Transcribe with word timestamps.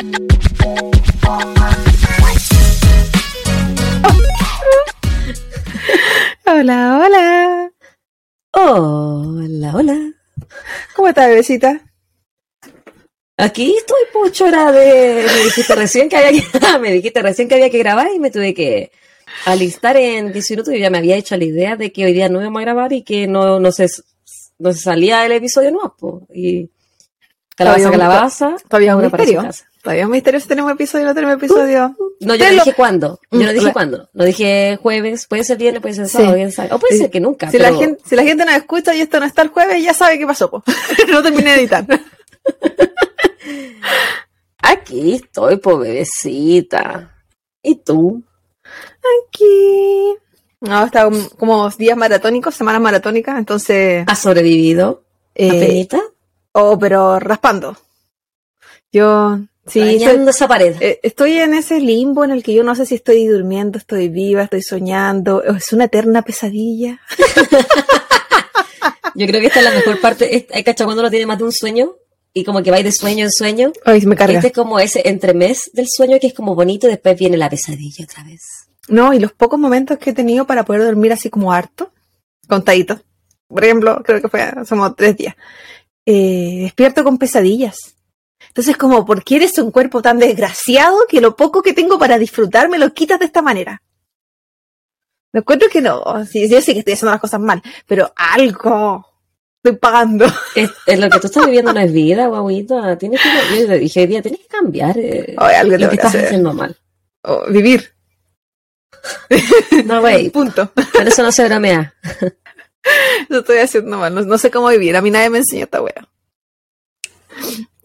Hola, 6.46 7.00
hola. 7.04 7.72
Hola, 8.52 9.72
hola. 9.74 10.12
¿Cómo 10.94 11.08
estás, 11.08 11.28
bebecita? 11.28 11.80
Aquí 13.36 13.74
estoy 13.76 14.00
pochora 14.12 14.72
de. 14.72 15.24
Me 15.26 15.44
dijiste 15.44 15.74
recién 15.74 16.08
que 16.08 16.16
había 16.16 16.32
que. 16.42 16.78
me 16.80 16.92
dijiste 16.92 17.22
recién 17.22 17.48
que 17.48 17.54
había 17.54 17.70
que 17.70 17.78
grabar 17.78 18.08
y 18.14 18.18
me 18.18 18.30
tuve 18.30 18.52
que 18.54 18.90
alistar 19.46 19.96
en 19.96 20.32
10 20.32 20.50
minutos. 20.50 20.74
Yo 20.74 20.80
ya 20.80 20.90
me 20.90 20.98
había 20.98 21.16
hecho 21.16 21.36
la 21.36 21.44
idea 21.44 21.76
de 21.76 21.92
que 21.92 22.04
hoy 22.04 22.12
día 22.12 22.28
no 22.28 22.40
íbamos 22.40 22.60
a 22.60 22.64
grabar 22.64 22.92
y 22.92 23.02
que 23.02 23.26
no, 23.26 23.60
no 23.60 23.72
se, 23.72 23.86
no 24.58 24.72
se 24.72 24.80
salía 24.80 25.24
el 25.24 25.32
episodio 25.32 25.70
nuevo. 25.70 26.26
Y 26.34 26.68
calabaza, 27.56 27.84
Todavía 27.84 27.86
un- 27.86 27.92
calabaza. 27.92 28.56
Todavía 28.68 28.96
un 28.96 29.10
para 29.10 29.22
misterio. 29.22 29.42
casa. 29.42 29.69
Todavía 29.82 30.02
es 30.02 30.06
un 30.06 30.12
misterio 30.12 30.40
si 30.40 30.48
tenemos 30.48 30.70
episodio 30.72 31.04
o 31.04 31.08
no 31.08 31.14
tenemos 31.14 31.36
episodio. 31.36 31.96
No, 32.20 32.34
yo 32.34 32.44
no 32.44 32.50
dije 32.52 32.74
cuándo. 32.74 33.18
Yo 33.30 33.40
no 33.40 33.52
dije 33.52 33.66
la- 33.66 33.72
cuándo. 33.72 34.10
No 34.12 34.24
dije 34.24 34.78
jueves, 34.82 35.26
puede 35.26 35.42
ser 35.44 35.56
viernes, 35.56 35.80
puede 35.80 35.94
ser 35.94 36.08
sábado, 36.08 36.50
sabe. 36.50 36.72
O 36.74 36.78
puede 36.78 36.94
Sí. 36.94 36.98
ser 37.00 37.10
que 37.10 37.20
nunca. 37.20 37.50
Si 37.50 37.58
la, 37.58 37.72
gente, 37.72 38.02
si 38.06 38.14
la 38.14 38.22
gente 38.22 38.44
nos 38.44 38.54
escucha 38.56 38.94
y 38.94 39.00
esto 39.00 39.20
no 39.20 39.26
está 39.26 39.42
el 39.42 39.48
jueves, 39.48 39.82
ya 39.82 39.94
sabe 39.94 40.18
qué 40.18 40.26
pasó. 40.26 40.50
po. 40.50 40.62
no 41.10 41.22
terminé 41.22 41.52
de 41.54 41.60
editar. 41.60 41.86
Aquí 44.62 45.14
estoy, 45.14 45.56
po 45.56 45.78
bebecita. 45.78 47.16
¿Y 47.62 47.76
tú? 47.76 48.22
Aquí. 48.98 50.14
No, 50.60 50.84
está 50.84 51.04
como- 51.04 51.30
como 51.38 51.70
días 51.70 51.96
maratónicos, 51.96 52.54
semanas 52.54 52.82
maratónicas, 52.82 53.38
entonces. 53.38 54.04
¿Has 54.06 54.18
sobrevivido? 54.18 55.04
eh, 55.34 55.48
¿Apenita? 55.48 56.00
oh, 56.52 56.78
pero 56.78 57.18
raspando. 57.18 57.76
Yo. 58.92 59.38
Sí, 59.66 59.80
estoy, 59.80 60.28
esa 60.28 60.48
pared. 60.48 60.74
eh, 60.80 60.98
estoy 61.02 61.38
en 61.38 61.54
ese 61.54 61.80
limbo 61.80 62.24
en 62.24 62.30
el 62.32 62.42
que 62.42 62.54
yo 62.54 62.64
no 62.64 62.74
sé 62.74 62.86
si 62.86 62.94
estoy 62.96 63.26
durmiendo, 63.26 63.78
estoy 63.78 64.08
viva, 64.08 64.42
estoy 64.44 64.62
soñando. 64.62 65.42
Es 65.44 65.72
una 65.72 65.84
eterna 65.84 66.22
pesadilla. 66.22 67.00
Yo 69.14 69.26
creo 69.26 69.40
que 69.40 69.48
esta 69.48 69.58
es 69.58 69.64
la 69.64 69.72
mejor 69.72 70.00
parte. 70.00 70.46
Hay 70.52 70.64
cachado 70.64 70.86
cuando 70.86 71.02
uno 71.02 71.10
tiene 71.10 71.26
más 71.26 71.38
de 71.38 71.44
un 71.44 71.52
sueño 71.52 71.92
y 72.32 72.44
como 72.44 72.62
que 72.62 72.70
va 72.70 72.80
de 72.82 72.92
sueño 72.92 73.24
en 73.24 73.32
sueño. 73.32 73.72
Ay, 73.84 74.06
me 74.06 74.16
carga. 74.16 74.36
Este 74.38 74.48
es 74.48 74.52
como 74.54 74.78
ese 74.78 75.08
entremés 75.08 75.70
del 75.74 75.86
sueño 75.88 76.18
que 76.20 76.28
es 76.28 76.34
como 76.34 76.54
bonito 76.54 76.86
y 76.86 76.90
después 76.90 77.18
viene 77.18 77.36
la 77.36 77.50
pesadilla 77.50 78.04
otra 78.04 78.22
vez. 78.24 78.40
No, 78.88 79.12
y 79.12 79.18
los 79.18 79.32
pocos 79.32 79.58
momentos 79.58 79.98
que 79.98 80.10
he 80.10 80.12
tenido 80.12 80.46
para 80.46 80.64
poder 80.64 80.84
dormir 80.84 81.12
así 81.12 81.28
como 81.28 81.52
harto, 81.52 81.92
contaditos. 82.48 83.00
Por 83.48 83.64
ejemplo, 83.64 84.00
creo 84.04 84.22
que 84.22 84.28
fue 84.28 84.48
como 84.68 84.94
tres 84.94 85.16
días. 85.16 85.34
eh, 86.06 86.60
despierto 86.62 87.04
con 87.04 87.18
pesadillas. 87.18 87.76
Entonces, 88.50 88.76
como, 88.76 89.06
¿por 89.06 89.22
qué 89.22 89.36
eres 89.36 89.56
un 89.58 89.70
cuerpo 89.70 90.02
tan 90.02 90.18
desgraciado 90.18 91.06
que 91.08 91.20
lo 91.20 91.36
poco 91.36 91.62
que 91.62 91.72
tengo 91.72 91.98
para 91.98 92.18
disfrutar 92.18 92.68
me 92.68 92.78
lo 92.78 92.92
quitas 92.92 93.18
de 93.18 93.26
esta 93.26 93.42
manera? 93.42 93.80
Me 95.32 95.38
encuentro 95.40 95.68
que 95.68 95.80
no, 95.80 96.02
sí, 96.26 96.48
yo 96.48 96.60
sé 96.60 96.72
que 96.72 96.80
estoy 96.80 96.94
haciendo 96.94 97.12
las 97.12 97.20
cosas 97.20 97.40
mal, 97.40 97.62
pero 97.86 98.12
algo 98.16 99.06
estoy 99.62 99.78
pagando. 99.78 100.26
Es, 100.56 100.68
es 100.86 100.98
lo 100.98 101.08
que 101.08 101.20
tú 101.20 101.28
estás 101.28 101.46
viviendo 101.46 101.72
no 101.72 101.78
es 101.78 101.92
vida, 101.92 102.26
guaguita. 102.26 102.98
Tienes 102.98 103.20
que, 103.20 103.60
yo 103.68 103.78
dije 103.78 104.00
hoy 104.00 104.06
día, 104.08 104.22
tienes 104.22 104.40
que 104.40 104.48
cambiar 104.48 104.98
eh, 104.98 105.34
Ay, 105.38 105.54
algo 105.54 105.76
lo 105.76 105.78
que 105.78 105.88
que 105.90 105.94
estás 105.94 106.08
hacer. 106.14 106.24
haciendo 106.26 106.52
mal. 106.52 106.76
O 107.22 107.46
vivir. 107.48 107.92
No, 109.84 110.00
güey, 110.00 110.30
Punto. 110.32 110.72
pero 110.74 111.08
eso 111.08 111.22
no 111.22 111.30
se 111.30 111.44
bromea. 111.46 111.94
Lo 113.28 113.38
estoy 113.40 113.58
haciendo 113.58 113.96
mal. 113.98 114.12
No, 114.12 114.22
no 114.22 114.38
sé 114.38 114.50
cómo 114.50 114.68
vivir. 114.70 114.96
A 114.96 115.02
mí 115.02 115.10
nadie 115.12 115.30
me 115.30 115.38
enseñó 115.38 115.64
esta 115.64 115.80
wea. 115.82 116.08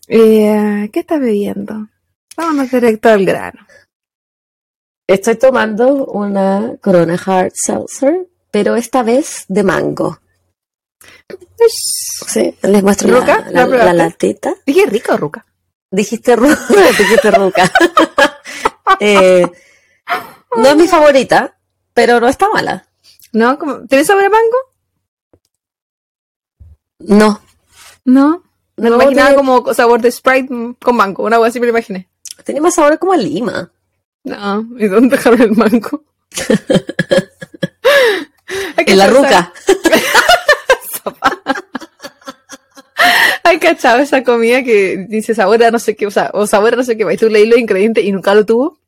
Eh, 0.07 0.89
¿Qué 0.91 0.99
estás 0.99 1.19
bebiendo? 1.19 1.87
Vámonos 2.37 2.69
directo 2.71 3.09
al 3.09 3.25
grano. 3.25 3.65
Estoy 5.07 5.35
tomando 5.35 6.05
una 6.05 6.75
Corona 6.81 7.19
Hard 7.25 7.51
Seltzer, 7.53 8.27
pero 8.51 8.75
esta 8.75 9.03
vez 9.03 9.45
de 9.47 9.63
mango. 9.63 10.19
Sí, 12.27 12.55
les 12.61 12.83
muestro 12.83 13.09
la, 13.09 13.19
¿Ruca? 13.19 13.49
la, 13.51 13.65
¿La 13.67 13.93
latita. 13.93 14.53
Dije 14.65 14.85
rico, 14.87 15.15
Ruca. 15.17 15.45
Dijiste 15.91 16.35
ruca. 16.35 16.59
Dijiste 16.97 17.31
ruca. 17.31 17.71
Eh, 18.99 19.45
no 20.55 20.67
es 20.69 20.75
mi 20.77 20.87
favorita, 20.87 21.57
pero 21.93 22.19
no 22.21 22.29
está 22.29 22.47
mala. 22.49 22.87
¿No? 23.33 23.57
¿Cómo- 23.59 23.85
¿Tienes 23.87 24.07
sabor 24.07 24.23
a 24.25 24.29
mango? 24.29 24.57
No. 26.99 27.41
No. 28.05 28.43
Me 28.77 28.89
No, 28.89 28.95
imaginaba 28.95 29.29
tiene- 29.29 29.35
como 29.37 29.73
sabor 29.73 30.01
de 30.01 30.11
Sprite 30.11 30.49
con 30.83 30.95
mango. 30.95 31.23
Una 31.23 31.39
wea 31.39 31.49
así 31.49 31.59
me 31.59 31.65
lo 31.67 31.71
imaginé. 31.71 32.07
Tenía 32.43 32.61
más 32.61 32.75
sabor 32.75 32.99
como 32.99 33.13
a 33.13 33.17
lima. 33.17 33.71
No. 34.23 34.67
¿Y 34.77 34.87
dónde 34.87 35.15
dejaron 35.17 35.41
el 35.41 35.51
mango? 35.51 36.03
En 38.87 38.97
la 38.99 39.07
ruca. 39.07 39.51
Hay 43.43 43.59
cachado 43.59 43.99
esa 43.99 44.23
comida 44.23 44.63
que 44.63 45.05
dice 45.09 45.35
sabor 45.35 45.63
a 45.63 45.69
no 45.71 45.79
sé 45.79 45.95
qué, 45.95 46.07
o 46.07 46.11
sea, 46.11 46.31
o 46.33 46.47
sabor 46.47 46.73
a 46.73 46.77
no 46.77 46.83
sé 46.83 46.97
qué, 46.97 47.05
y 47.11 47.17
tú 47.17 47.29
leí 47.29 47.45
los 47.45 47.59
ingredientes 47.59 48.03
y 48.03 48.11
nunca 48.11 48.33
lo 48.33 48.45
tuvo. 48.45 48.79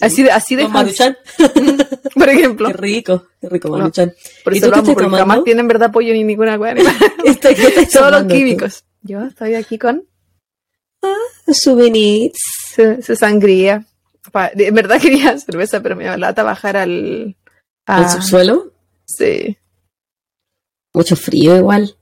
Así 0.00 0.22
de, 0.22 0.30
así 0.30 0.54
de 0.54 0.68
Maruchan. 0.68 1.16
por 2.14 2.28
ejemplo. 2.28 2.68
Qué 2.68 2.74
rico. 2.74 3.26
Qué 3.40 3.48
rico 3.48 3.68
No. 3.68 3.78
Maruchan. 3.78 4.12
Por 4.44 4.54
¿Y 4.54 4.58
eso 4.58 4.66
tú 4.66 4.72
lo 4.72 4.78
amo, 4.78 4.94
porque 4.94 5.10
jamás 5.10 5.44
tienen 5.44 5.66
verdad 5.66 5.90
pollo 5.90 6.12
ni 6.12 6.22
ninguna 6.24 6.56
weá. 6.58 6.74
ni 6.74 6.82
nada. 6.82 6.96
Este, 7.24 7.54
¿qué 7.54 7.66
estás 7.68 7.88
Todos 7.90 8.12
los 8.12 8.24
químicos. 8.24 8.84
Yo 9.02 9.22
estoy 9.24 9.54
aquí 9.54 9.78
con 9.78 10.06
Souvenirs. 11.46 12.38
su, 12.74 13.02
su 13.02 13.16
sangría. 13.16 13.84
En 14.54 14.74
verdad 14.74 15.00
quería 15.02 15.38
cerveza, 15.38 15.80
pero 15.80 15.96
me 15.96 16.04
dio 16.04 16.16
lata 16.16 16.42
bajar 16.42 16.76
al... 16.76 17.36
¿Al 17.86 18.08
subsuelo? 18.08 18.72
sí. 19.04 19.56
Mucho 20.92 21.14
frío 21.16 21.56
igual. 21.56 21.96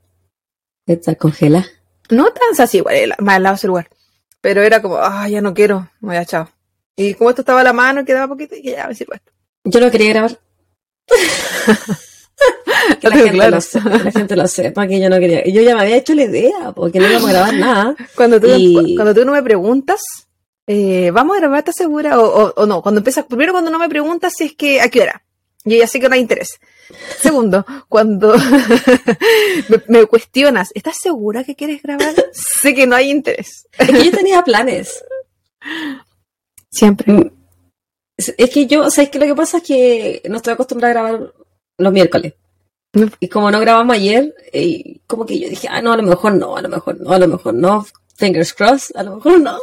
Está 0.86 1.14
congela. 1.14 1.66
No 2.10 2.24
tan 2.32 2.58
así, 2.58 2.78
igual, 2.78 3.14
más 3.18 3.36
al 3.36 3.42
lado 3.42 3.56
ese 3.56 3.66
lugar. 3.66 3.90
Pero 4.40 4.62
era 4.62 4.80
como, 4.80 4.96
ah, 4.96 5.28
ya 5.28 5.42
no 5.42 5.52
quiero, 5.52 5.90
me 6.00 6.08
voy 6.08 6.16
a 6.16 6.24
chao. 6.24 6.48
Y 6.96 7.14
como 7.14 7.30
esto 7.30 7.42
estaba 7.42 7.60
a 7.60 7.64
la 7.64 7.74
mano, 7.74 8.04
quedaba 8.04 8.28
poquito, 8.28 8.54
y 8.56 8.62
ya, 8.62 8.88
me 8.88 8.94
sirvo 8.94 9.12
esto. 9.12 9.30
Yo 9.64 9.80
no 9.80 9.90
quería 9.90 10.08
grabar. 10.10 10.40
que 13.00 13.08
la 13.08 13.16
gente, 13.16 13.30
claro. 13.32 13.56
lo 13.56 13.60
sepa, 13.60 13.88
la 13.90 14.10
gente 14.12 14.36
lo 14.36 14.48
sepa 14.48 14.86
que 14.86 15.00
yo 15.00 15.08
no 15.10 15.18
quería. 15.18 15.44
Yo 15.46 15.62
ya 15.62 15.74
me 15.74 15.82
había 15.82 15.96
hecho 15.96 16.14
la 16.14 16.24
idea, 16.24 16.72
porque 16.74 16.98
no 16.98 17.08
íbamos 17.08 17.28
a 17.30 17.32
grabar 17.32 17.54
nada. 17.54 17.96
Cuando 18.14 18.40
tú, 18.40 18.46
Y- 18.56 18.94
cuando 18.96 19.14
tú 19.14 19.24
no 19.24 19.32
me 19.32 19.42
preguntas, 19.42 20.00
eh, 20.66 21.10
¿vamos 21.12 21.36
a 21.36 21.40
grabar, 21.40 21.58
estás 21.60 21.76
segura? 21.76 22.20
O, 22.20 22.24
o, 22.26 22.52
o 22.56 22.66
no, 22.66 22.82
cuando 22.82 22.98
empiezas, 23.00 23.24
primero 23.24 23.52
cuando 23.52 23.70
no 23.70 23.78
me 23.78 23.88
preguntas 23.88 24.32
si 24.36 24.44
es 24.44 24.54
que, 24.54 24.80
¿a 24.80 24.88
qué 24.88 25.02
hora? 25.02 25.22
Yo 25.64 25.76
ya 25.76 25.86
sé 25.86 25.98
que 26.00 26.08
no 26.08 26.14
hay 26.14 26.20
interés. 26.20 26.60
Segundo, 27.20 27.66
cuando 27.88 28.34
me, 29.68 29.82
me 29.88 30.06
cuestionas, 30.06 30.70
¿estás 30.74 30.96
segura 31.00 31.44
que 31.44 31.54
quieres 31.56 31.82
grabar? 31.82 32.14
sé 32.32 32.74
que 32.74 32.86
no 32.86 32.96
hay 32.96 33.10
interés. 33.10 33.66
Es 33.78 33.88
que 33.90 34.04
yo 34.04 34.10
tenía 34.10 34.42
planes. 34.42 35.02
Siempre. 36.70 37.32
Es 38.16 38.34
es 38.36 38.50
que 38.50 38.66
yo, 38.66 38.82
o 38.86 38.90
sea, 38.90 39.04
es 39.04 39.10
que 39.10 39.18
lo 39.18 39.26
que 39.26 39.34
pasa 39.34 39.58
es 39.58 39.62
que 39.62 40.22
no 40.28 40.36
estoy 40.38 40.54
acostumbrada 40.54 40.90
a 40.90 40.94
grabar 40.94 41.32
los 41.78 41.92
miércoles. 41.92 42.34
Mm. 42.92 43.04
Y 43.20 43.28
como 43.28 43.50
no 43.50 43.60
grabamos 43.60 43.96
ayer, 43.96 44.34
eh, 44.52 45.00
como 45.06 45.24
que 45.26 45.38
yo 45.38 45.48
dije, 45.48 45.68
ah, 45.70 45.80
no, 45.82 45.92
a 45.92 45.96
lo 45.96 46.02
mejor 46.02 46.34
no, 46.34 46.56
a 46.56 46.62
lo 46.62 46.68
mejor 46.68 47.00
no, 47.00 47.12
a 47.12 47.18
lo 47.18 47.28
mejor 47.28 47.54
no. 47.54 47.86
Fingers 48.16 48.52
crossed, 48.52 48.96
a 48.96 49.04
lo 49.04 49.16
mejor 49.16 49.40
no. 49.40 49.58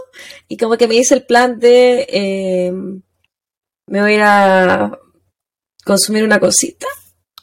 Y 0.48 0.56
como 0.58 0.78
que 0.78 0.88
me 0.88 0.96
hice 0.96 1.14
el 1.16 1.26
plan 1.26 1.60
de, 1.60 2.08
eh, 2.10 2.72
me 2.72 4.02
voy 4.02 4.12
a 4.14 4.16
ir 4.16 4.22
a 4.24 5.00
consumir 5.84 6.24
una 6.24 6.40
cosita 6.40 6.88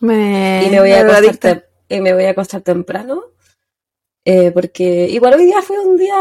Me, 0.01 0.65
y 0.67 0.71
me 0.71 0.81
voy 0.81 0.93
a 0.93 1.05
me 1.05 1.13
acostar, 1.13 1.69
y 1.89 2.01
me 2.01 2.15
voy 2.15 2.25
a 2.25 2.31
acostar 2.31 2.63
temprano. 2.63 3.25
eh, 4.25 4.51
porque 4.53 5.07
igual 5.11 5.35
hoy 5.35 5.45
día 5.47 5.61
fue 5.63 5.79
un 5.79 5.97
día 5.99 6.17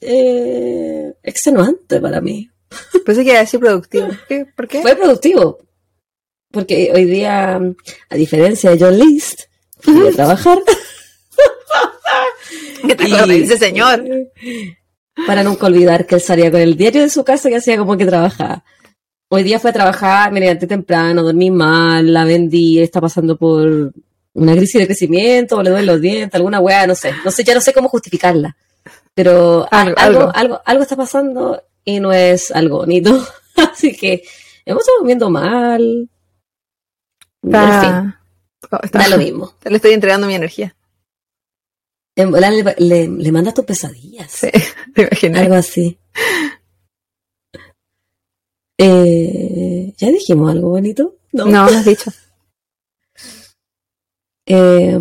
eh, 0.00 1.14
extenuante 1.22 2.00
para 2.00 2.20
mí. 2.20 2.50
Pensé 3.04 3.22
que 3.22 3.30
iba 3.30 3.38
a 3.38 3.42
decir 3.42 3.60
productivo. 3.60 4.08
¿Qué? 4.28 4.46
¿Por 4.56 4.66
qué? 4.68 4.82
Fue 4.82 4.96
productivo. 4.96 5.58
Porque 6.50 6.90
hoy 6.94 7.04
día, 7.04 7.60
a 8.08 8.16
diferencia 8.16 8.70
de 8.70 8.78
John 8.78 8.98
List, 8.98 9.42
fui 9.78 10.08
a 10.08 10.12
trabajar. 10.12 10.58
¿Qué 12.86 12.96
te 12.96 13.04
acuerdas 13.04 13.28
de 13.28 13.44
ese 13.44 13.58
señor? 13.58 14.04
Para 15.26 15.44
nunca 15.44 15.66
olvidar 15.66 16.06
que 16.06 16.16
él 16.16 16.20
salía 16.20 16.50
con 16.50 16.60
el 16.60 16.76
diario 16.76 17.02
de 17.02 17.10
su 17.10 17.24
casa 17.24 17.50
y 17.50 17.54
hacía 17.54 17.76
como 17.76 17.96
que 17.96 18.06
trabajaba. 18.06 18.64
Hoy 19.28 19.44
día 19.44 19.60
fue 19.60 19.70
a 19.70 19.74
trabajar, 19.74 20.32
me 20.32 20.40
levanté 20.40 20.66
temprano, 20.66 21.22
dormí 21.22 21.52
mal, 21.52 22.12
la 22.12 22.24
vendí, 22.24 22.80
está 22.80 23.00
pasando 23.00 23.36
por 23.36 23.92
una 24.32 24.56
crisis 24.56 24.80
de 24.80 24.86
crecimiento, 24.86 25.56
o 25.56 25.62
le 25.62 25.70
duelen 25.70 25.86
los 25.86 26.00
dientes, 26.00 26.34
alguna 26.34 26.58
weá, 26.58 26.86
no 26.86 26.96
sé. 26.96 27.12
No 27.24 27.30
sé, 27.30 27.44
ya 27.44 27.54
no 27.54 27.60
sé 27.60 27.72
cómo 27.72 27.88
justificarla. 27.88 28.56
Pero 29.14 29.68
algo, 29.70 29.94
algo. 29.98 30.32
algo, 30.34 30.60
algo, 30.64 30.82
está 30.82 30.96
pasando 30.96 31.62
y 31.84 32.00
no 32.00 32.12
es 32.12 32.50
algo 32.50 32.78
bonito. 32.78 33.24
Así 33.56 33.96
que 33.96 34.22
hemos 34.64 34.82
estado 34.82 34.98
comiendo 34.98 35.30
mal. 35.30 36.08
En 37.42 37.50
fin, 37.80 38.14
Está, 38.62 38.76
oh, 38.76 38.80
está- 38.84 38.98
da 38.98 39.08
lo 39.08 39.18
mismo. 39.24 39.54
Le 39.64 39.76
estoy 39.76 39.92
entregando 39.92 40.26
mi 40.26 40.34
energía. 40.34 40.74
En 42.16 42.30
volar 42.30 42.52
le, 42.52 42.62
le, 42.78 43.08
le 43.08 43.32
mandas 43.32 43.54
tus 43.54 43.64
pesadillas. 43.64 44.30
Sí, 44.30 44.48
te 44.94 45.02
imaginas. 45.02 45.40
Algo 45.42 45.54
así. 45.54 45.98
Eh, 48.78 49.92
¿Ya 49.96 50.08
dijimos 50.10 50.50
algo 50.50 50.70
bonito? 50.70 51.16
No, 51.32 51.44
no 51.46 51.70
lo 51.70 51.76
has 51.78 51.84
dicho. 51.84 52.10
Eh, 54.52 54.98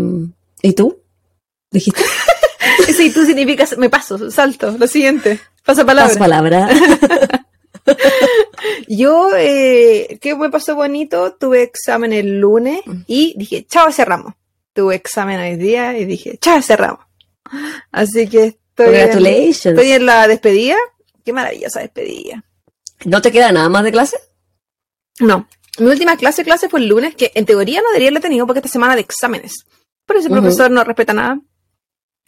¿Y 0.62 0.74
tú? 0.74 1.02
¿Dijiste? 1.72 2.04
Ese 2.88 3.06
y 3.06 3.12
tú 3.12 3.26
significa 3.26 3.66
me 3.80 3.90
paso, 3.90 4.30
salto. 4.30 4.76
Lo 4.78 4.86
siguiente. 4.86 5.40
Pasa 5.66 5.84
palabra. 5.84 6.08
Pasa 6.10 6.20
palabra. 6.20 6.70
Yo, 8.88 9.30
eh, 9.36 10.18
¿qué 10.22 10.36
me 10.36 10.50
pasó 10.50 10.76
bonito? 10.76 11.34
Tuve 11.34 11.64
examen 11.64 12.14
el 12.14 12.40
lunes 12.40 12.82
y 13.08 13.34
dije, 13.38 13.66
chao, 13.66 13.92
cerramos. 13.92 14.34
Tuve 14.74 14.96
examen 14.96 15.40
hoy 15.40 15.56
día 15.56 15.98
y 15.98 16.06
dije, 16.06 16.38
chao, 16.40 16.62
cerramos. 16.62 17.06
Así 17.92 18.28
que 18.28 18.58
estoy, 18.76 18.96
en, 18.96 19.26
estoy 19.26 19.92
en 19.92 20.06
la 20.06 20.28
despedida. 20.28 20.78
Qué 21.24 21.34
maravillosa 21.34 21.82
despedida. 21.82 22.44
¿No 23.06 23.22
te 23.22 23.32
queda 23.32 23.52
nada 23.52 23.70
más 23.70 23.84
de 23.84 23.92
clase? 23.92 24.18
No, 25.20 25.48
mi 25.80 25.88
última 25.88 26.18
clase, 26.18 26.44
clase 26.44 26.70
fue 26.70 26.82
el 26.82 26.88
lunes, 26.88 27.16
que 27.16 27.32
en 27.36 27.46
teoría 27.46 27.82
no 27.82 27.88
debería 27.90 28.08
haberla 28.08 28.20
tenido 28.20 28.46
porque 28.46 28.60
esta 28.60 28.70
semana 28.70 28.96
de 28.96 29.02
exámenes. 29.02 29.66
Pero 30.06 30.20
ese 30.20 30.30
profesor 30.30 30.72
no 30.72 30.84
respeta 30.84 31.14
nada 31.14 31.40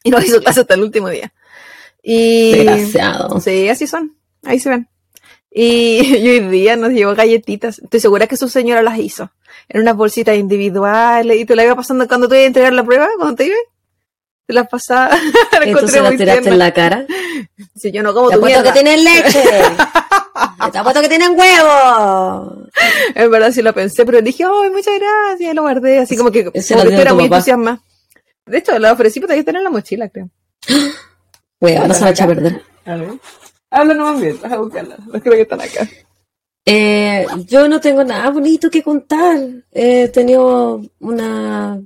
y 0.04 0.12
no 0.12 0.20
hizo 0.20 0.40
clase 0.40 0.62
hasta 0.62 0.76
el 0.76 0.84
último 0.84 1.10
día. 1.10 1.34
Y 2.04 2.52
Desgraciado. 2.52 3.40
sí, 3.40 3.70
así 3.70 3.88
son. 3.88 4.16
Ahí 4.44 4.60
se 4.60 4.70
ven. 4.70 4.88
Y, 5.54 6.18
y 6.18 6.30
hoy 6.30 6.40
día 6.48 6.76
nos 6.78 6.92
llevó 6.92 7.14
galletitas. 7.14 7.80
Estoy 7.80 8.00
segura 8.00 8.28
que 8.28 8.38
su 8.38 8.50
señora 8.50 8.82
las 8.82 8.98
hizo. 8.98 9.30
En 9.68 9.82
unas 9.82 9.96
bolsitas 9.96 10.38
individuales. 10.38 11.40
Y 11.40 11.46
te 11.46 11.56
la 11.56 11.66
iba 11.66 11.76
pasando 11.76 12.08
cuando 12.08 12.28
te 12.28 12.36
iba 12.36 12.44
a 12.44 12.48
entregar 12.48 12.74
la 12.74 12.84
prueba, 12.84 13.08
cuando 13.18 13.36
te 13.36 13.48
iba. 13.48 13.56
Te 14.48 14.54
las 14.54 14.68
pasaba. 14.68 15.10
la 15.52 15.66
Entonces 15.66 16.02
la 16.02 16.10
muy 16.10 16.18
tiraste 16.18 16.50
en 16.50 16.58
la 16.58 16.74
cara. 16.74 17.06
Si 17.76 17.92
yo 17.92 18.02
no 18.02 18.14
como 18.14 18.30
Te 18.30 18.36
tu 18.36 18.40
apuesto 18.40 18.64
que 18.64 18.72
mierda. 18.72 18.92
tienen 18.92 19.04
leche. 19.04 19.44
Te 20.72 20.78
apuesto 20.78 21.02
que 21.02 21.10
tienen 21.10 21.38
huevo. 21.38 22.68
En 23.16 23.30
verdad 23.32 23.52
sí 23.52 23.62
lo 23.62 23.74
pensé, 23.74 24.06
pero 24.06 24.22
dije, 24.22 24.44
ay, 24.44 24.70
muchas 24.70 24.94
gracias. 25.00 25.52
Y 25.52 25.56
lo 25.56 25.64
guardé. 25.64 26.00
Así 26.00 26.16
como 26.16 26.32
que, 26.32 26.46
como 26.46 26.54
que 26.54 26.62
tu 26.62 26.76
muy 27.16 27.26
papá. 27.26 27.38
entusiasmada. 27.38 27.82
De 28.46 28.58
hecho, 28.58 28.78
la 28.80 28.94
ofrecí 28.94 29.20
para 29.20 29.34
que 29.34 29.40
estar 29.42 29.56
en 29.56 29.64
la 29.64 29.70
mochila, 29.70 30.10
creo. 30.10 30.30
Huevo, 31.62 31.88
no 31.88 31.94
se 31.94 32.02
va 32.02 32.08
a 32.08 32.12
echar 32.12 32.32
a 32.32 32.34
perder. 32.34 32.62
A 32.86 32.96
ver. 32.96 33.10
Habla 33.72 33.94
nomás 33.94 34.22
bien, 34.22 34.38
vas 34.42 34.52
a 34.52 34.58
buscarla. 34.58 34.98
Los 35.12 35.22
creo 35.22 35.34
que 35.36 35.42
están 35.42 35.62
acá. 35.62 35.88
Eh, 36.66 37.26
yo 37.48 37.68
no 37.68 37.80
tengo 37.82 38.04
nada 38.04 38.30
bonito 38.30 38.70
que 38.70 38.84
contar. 38.84 39.40
He 39.72 40.10
tenido 40.10 40.82
una 41.00 41.82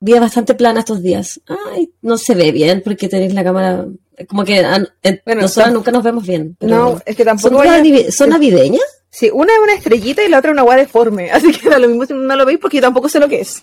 vida 0.00 0.20
bastante 0.20 0.54
plana 0.54 0.80
estos 0.80 1.02
días. 1.02 1.40
Ay, 1.46 1.92
no 2.02 2.16
se 2.16 2.34
ve 2.34 2.52
bien 2.52 2.80
porque 2.84 3.08
tenéis 3.08 3.34
la 3.34 3.44
cámara. 3.44 3.84
Como 4.28 4.44
que 4.44 4.60
an- 4.60 4.88
en- 5.02 5.20
Bueno, 5.24 5.42
nosotros 5.42 5.66
son- 5.66 5.74
nunca 5.74 5.90
nos 5.90 6.02
vemos 6.04 6.26
bien. 6.26 6.56
No, 6.60 7.00
es 7.04 7.14
que 7.16 7.24
¿Son, 7.24 7.36
tampoco. 7.38 7.62
¿Son 8.10 8.30
navideñas? 8.30 8.82
Sí, 9.10 9.30
una 9.32 9.52
es 9.52 9.58
una 9.60 9.74
estrellita 9.74 10.22
y 10.22 10.28
la 10.28 10.38
otra 10.38 10.52
una 10.52 10.62
agua 10.62 10.76
deforme. 10.76 11.30
Así 11.32 11.50
que 11.52 11.68
da 11.68 11.78
lo 11.78 11.88
mismo 11.88 12.06
si 12.06 12.14
no 12.14 12.36
lo 12.36 12.44
veis 12.46 12.58
porque 12.60 12.76
yo 12.78 12.82
tampoco 12.82 13.08
sé 13.08 13.18
lo 13.20 13.28
que 13.28 13.40
es. 13.40 13.60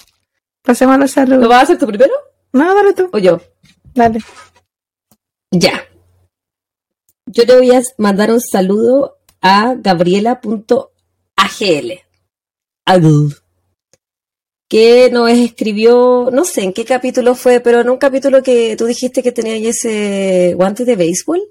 Pasemos 0.61 0.95
a 0.95 0.97
los 0.97 1.09
¿Lo 1.11 1.13
saludos. 1.13 1.47
vas 1.47 1.59
a 1.59 1.63
hacer 1.63 1.77
tú 1.77 1.87
primero 1.87 2.11
No, 2.51 2.73
dale 2.75 2.93
tú. 2.93 3.09
o 3.11 3.17
yo? 3.17 3.39
Dale. 3.93 4.19
Ya. 5.51 5.83
Yo 7.27 7.43
le 7.45 7.55
voy 7.57 7.71
a 7.71 7.81
mandar 7.97 8.31
un 8.31 8.39
saludo 8.41 9.17
a 9.41 9.75
gabriela.agl. 9.77 10.89
Agl. 12.85 13.35
Que 14.67 15.09
nos 15.11 15.29
escribió, 15.31 16.29
no 16.31 16.43
sé 16.43 16.63
en 16.63 16.73
qué 16.73 16.85
capítulo 16.85 17.35
fue, 17.35 17.59
pero 17.59 17.81
en 17.81 17.89
un 17.89 17.97
capítulo 17.97 18.41
que 18.41 18.75
tú 18.75 18.85
dijiste 18.85 19.21
que 19.23 19.31
tenía 19.31 19.55
ese 19.69 20.53
guante 20.55 20.85
de 20.85 20.95
béisbol. 20.95 21.41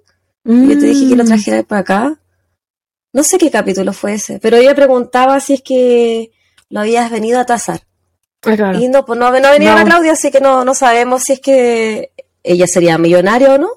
y 0.46 0.68
Yo 0.68 0.78
te 0.78 0.86
dije 0.86 1.06
Mm. 1.06 1.08
que 1.10 1.16
lo 1.16 1.24
trajera 1.24 1.62
para 1.62 1.80
acá. 1.80 2.20
No 3.12 3.22
sé 3.22 3.38
qué 3.38 3.50
capítulo 3.50 3.92
fue 3.92 4.14
ese, 4.14 4.38
pero 4.40 4.56
ella 4.56 4.74
preguntaba 4.74 5.38
si 5.40 5.54
es 5.54 5.62
que 5.62 6.32
lo 6.68 6.80
habías 6.80 7.10
venido 7.10 7.38
a 7.40 7.46
tasar. 7.46 7.80
Ah, 8.42 8.56
claro. 8.56 8.78
Y 8.78 8.88
no, 8.88 9.04
pues 9.06 9.18
no, 9.18 9.30
no 9.30 9.50
venía 9.50 9.70
No. 9.72 9.78
la 9.78 9.84
Claudia, 9.84 10.12
así 10.12 10.30
que 10.30 10.40
no, 10.40 10.64
no 10.64 10.74
sabemos 10.74 11.22
si 11.22 11.34
es 11.34 11.40
que 11.40 12.12
ella 12.42 12.66
sería 12.66 12.98
millonaria 12.98 13.54
o 13.54 13.58
no, 13.58 13.70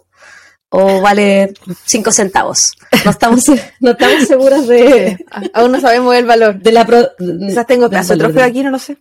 o 0.70 1.02
vale 1.02 1.54
cinco 1.86 2.12
centavos. 2.12 2.72
No 3.06 3.12
estamos, 3.12 3.46
no 3.80 3.92
estamos 3.92 4.28
seguras 4.28 4.68
de, 4.68 5.26
Aún 5.54 5.72
no 5.72 5.80
sabemos 5.80 6.16
el 6.16 6.26
valor. 6.26 6.60
de 6.60 6.72
la... 6.72 6.86
Pro, 6.86 7.08
Quizás 7.18 7.66
tengo 7.68 7.90
pedazo 7.90 8.14
de 8.14 8.20
trofeo 8.20 8.44
aquí, 8.44 8.64
no 8.64 8.72
lo 8.72 8.80
sé. 8.80 8.98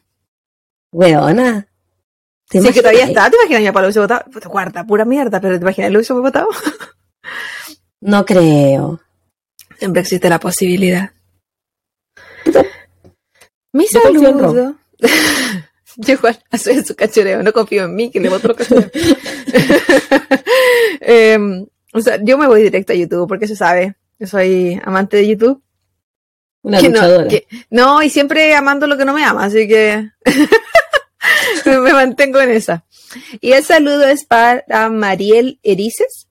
Weona. 0.92 1.66
¿Te 2.48 2.60
Sí, 2.60 2.68
que 2.72 2.80
todavía 2.80 3.00
imaginas? 3.02 3.24
está. 3.24 3.30
¿Te 3.30 3.36
imaginas 3.36 3.60
mi 3.62 3.66
papá 3.68 3.80
lo 3.80 3.86
hubiese 3.86 4.00
votado? 4.00 4.24
Guarda, 4.48 4.84
pura 4.84 5.04
mierda, 5.04 5.40
pero 5.40 5.56
¿te 5.58 5.62
imaginas 5.62 5.90
lo 5.90 5.98
hubiese 5.98 6.12
votado? 6.12 6.48
No 7.98 8.24
creo. 8.24 9.00
Siempre 9.78 10.02
existe 10.02 10.28
la 10.28 10.38
posibilidad. 10.38 11.10
Mi 13.72 13.86
saludo. 13.88 14.76
Yo 15.96 16.14
igual, 16.14 16.38
hace 16.50 16.84
su 16.84 16.94
cachoreo, 16.94 17.42
no 17.42 17.52
confío 17.52 17.84
en 17.84 17.94
mí, 17.94 18.10
que 18.10 18.20
le 18.20 18.28
voto 18.28 18.48
los 18.48 18.56
cachoreos. 18.56 18.90
Em, 21.00 21.66
o 21.92 22.00
sea, 22.00 22.18
yo 22.22 22.38
me 22.38 22.46
voy 22.46 22.62
directo 22.62 22.92
a 22.92 22.96
YouTube 22.96 23.28
porque 23.28 23.48
se 23.48 23.56
sabe. 23.56 23.94
Yo 24.18 24.26
soy 24.26 24.80
amante 24.84 25.16
de 25.18 25.28
YouTube. 25.28 25.62
Una 26.62 26.80
Que 26.80 26.88
no, 26.88 26.94
luchadora. 27.00 27.28
que- 27.28 27.46
no, 27.70 28.02
y 28.02 28.10
siempre 28.10 28.54
amando 28.54 28.86
lo 28.86 28.96
que 28.96 29.04
no 29.04 29.12
me 29.12 29.24
ama, 29.24 29.44
así 29.44 29.68
que 29.68 30.10
me, 31.64 31.78
me 31.78 31.92
mantengo 31.92 32.40
en 32.40 32.50
esa. 32.50 32.84
Y 33.40 33.52
el 33.52 33.64
saludo 33.64 34.04
es 34.06 34.24
para 34.24 34.88
Mariel 34.90 35.60
Erices. 35.62 36.25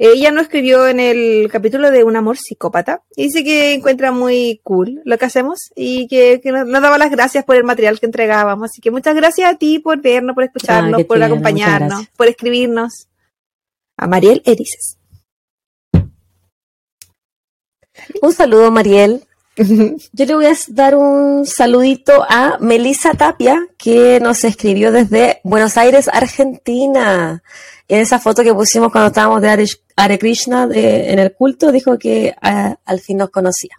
Ella 0.00 0.30
nos 0.30 0.44
escribió 0.44 0.86
en 0.86 1.00
el 1.00 1.50
capítulo 1.50 1.90
de 1.90 2.04
Un 2.04 2.14
amor 2.14 2.36
psicópata. 2.36 3.02
Y 3.16 3.24
dice 3.24 3.42
que 3.42 3.74
encuentra 3.74 4.12
muy 4.12 4.60
cool 4.62 5.00
lo 5.04 5.18
que 5.18 5.24
hacemos 5.24 5.58
y 5.74 6.06
que, 6.06 6.40
que 6.40 6.52
nos, 6.52 6.66
nos 6.66 6.80
daba 6.80 6.98
las 6.98 7.10
gracias 7.10 7.44
por 7.44 7.56
el 7.56 7.64
material 7.64 7.98
que 7.98 8.06
entregábamos. 8.06 8.70
Así 8.70 8.80
que 8.80 8.92
muchas 8.92 9.16
gracias 9.16 9.52
a 9.52 9.56
ti 9.56 9.80
por 9.80 10.00
vernos, 10.00 10.34
por 10.34 10.44
escucharnos, 10.44 11.04
por 11.04 11.20
acompañarnos, 11.20 12.06
por 12.16 12.28
escribirnos. 12.28 13.08
A 13.96 14.06
Mariel 14.06 14.42
Erices. 14.44 14.98
Un 18.22 18.32
saludo, 18.32 18.70
Mariel. 18.70 19.24
Yo 20.12 20.24
le 20.24 20.34
voy 20.36 20.46
a 20.46 20.54
dar 20.68 20.94
un 20.94 21.44
saludito 21.44 22.24
a 22.28 22.58
Melissa 22.60 23.14
Tapia, 23.14 23.58
que 23.76 24.20
nos 24.20 24.44
escribió 24.44 24.92
desde 24.92 25.40
Buenos 25.42 25.76
Aires, 25.76 26.08
Argentina. 26.12 27.42
En 27.88 27.98
esa 28.00 28.20
foto 28.20 28.44
que 28.44 28.54
pusimos 28.54 28.92
cuando 28.92 29.08
estábamos 29.08 29.42
de 29.42 29.48
Hare, 29.48 29.64
Hare 30.00 30.18
Krishna 30.18 30.66
de- 30.68 31.10
en 31.12 31.18
el 31.18 31.32
culto, 31.32 31.72
dijo 31.72 31.98
que 31.98 32.34
ah, 32.40 32.76
al 32.84 33.00
fin 33.00 33.16
nos 33.18 33.30
conocía. 33.30 33.76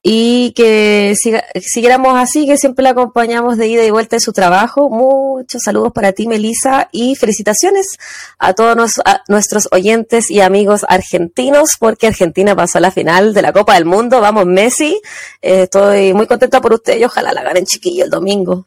Y 0.00 0.52
que 0.52 1.14
siga- 1.20 1.44
siguiéramos 1.60 2.16
así, 2.16 2.46
que 2.46 2.56
siempre 2.56 2.84
la 2.84 2.90
acompañamos 2.90 3.58
de 3.58 3.66
ida 3.66 3.84
y 3.84 3.90
vuelta 3.90 4.14
en 4.16 4.20
su 4.20 4.32
trabajo. 4.32 4.88
Muchos 4.88 5.60
saludos 5.64 5.92
para 5.92 6.12
ti, 6.12 6.26
Melissa, 6.28 6.88
y 6.92 7.16
felicitaciones 7.16 7.98
a 8.38 8.54
todos 8.54 9.00
a 9.04 9.22
nuestros 9.28 9.68
oyentes 9.72 10.30
y 10.30 10.40
amigos 10.40 10.86
argentinos, 10.88 11.72
porque 11.78 12.06
Argentina 12.06 12.54
pasó 12.54 12.78
a 12.78 12.80
la 12.80 12.92
final 12.92 13.34
de 13.34 13.42
la 13.42 13.52
Copa 13.52 13.74
del 13.74 13.84
Mundo. 13.86 14.20
Vamos, 14.20 14.46
Messi. 14.46 15.00
Eh, 15.42 15.62
estoy 15.64 16.14
muy 16.14 16.26
contenta 16.28 16.60
por 16.60 16.72
usted 16.72 16.96
y 16.98 17.04
ojalá 17.04 17.32
la 17.32 17.42
ganen 17.42 17.66
chiquillo 17.66 18.04
el 18.04 18.10
domingo. 18.10 18.66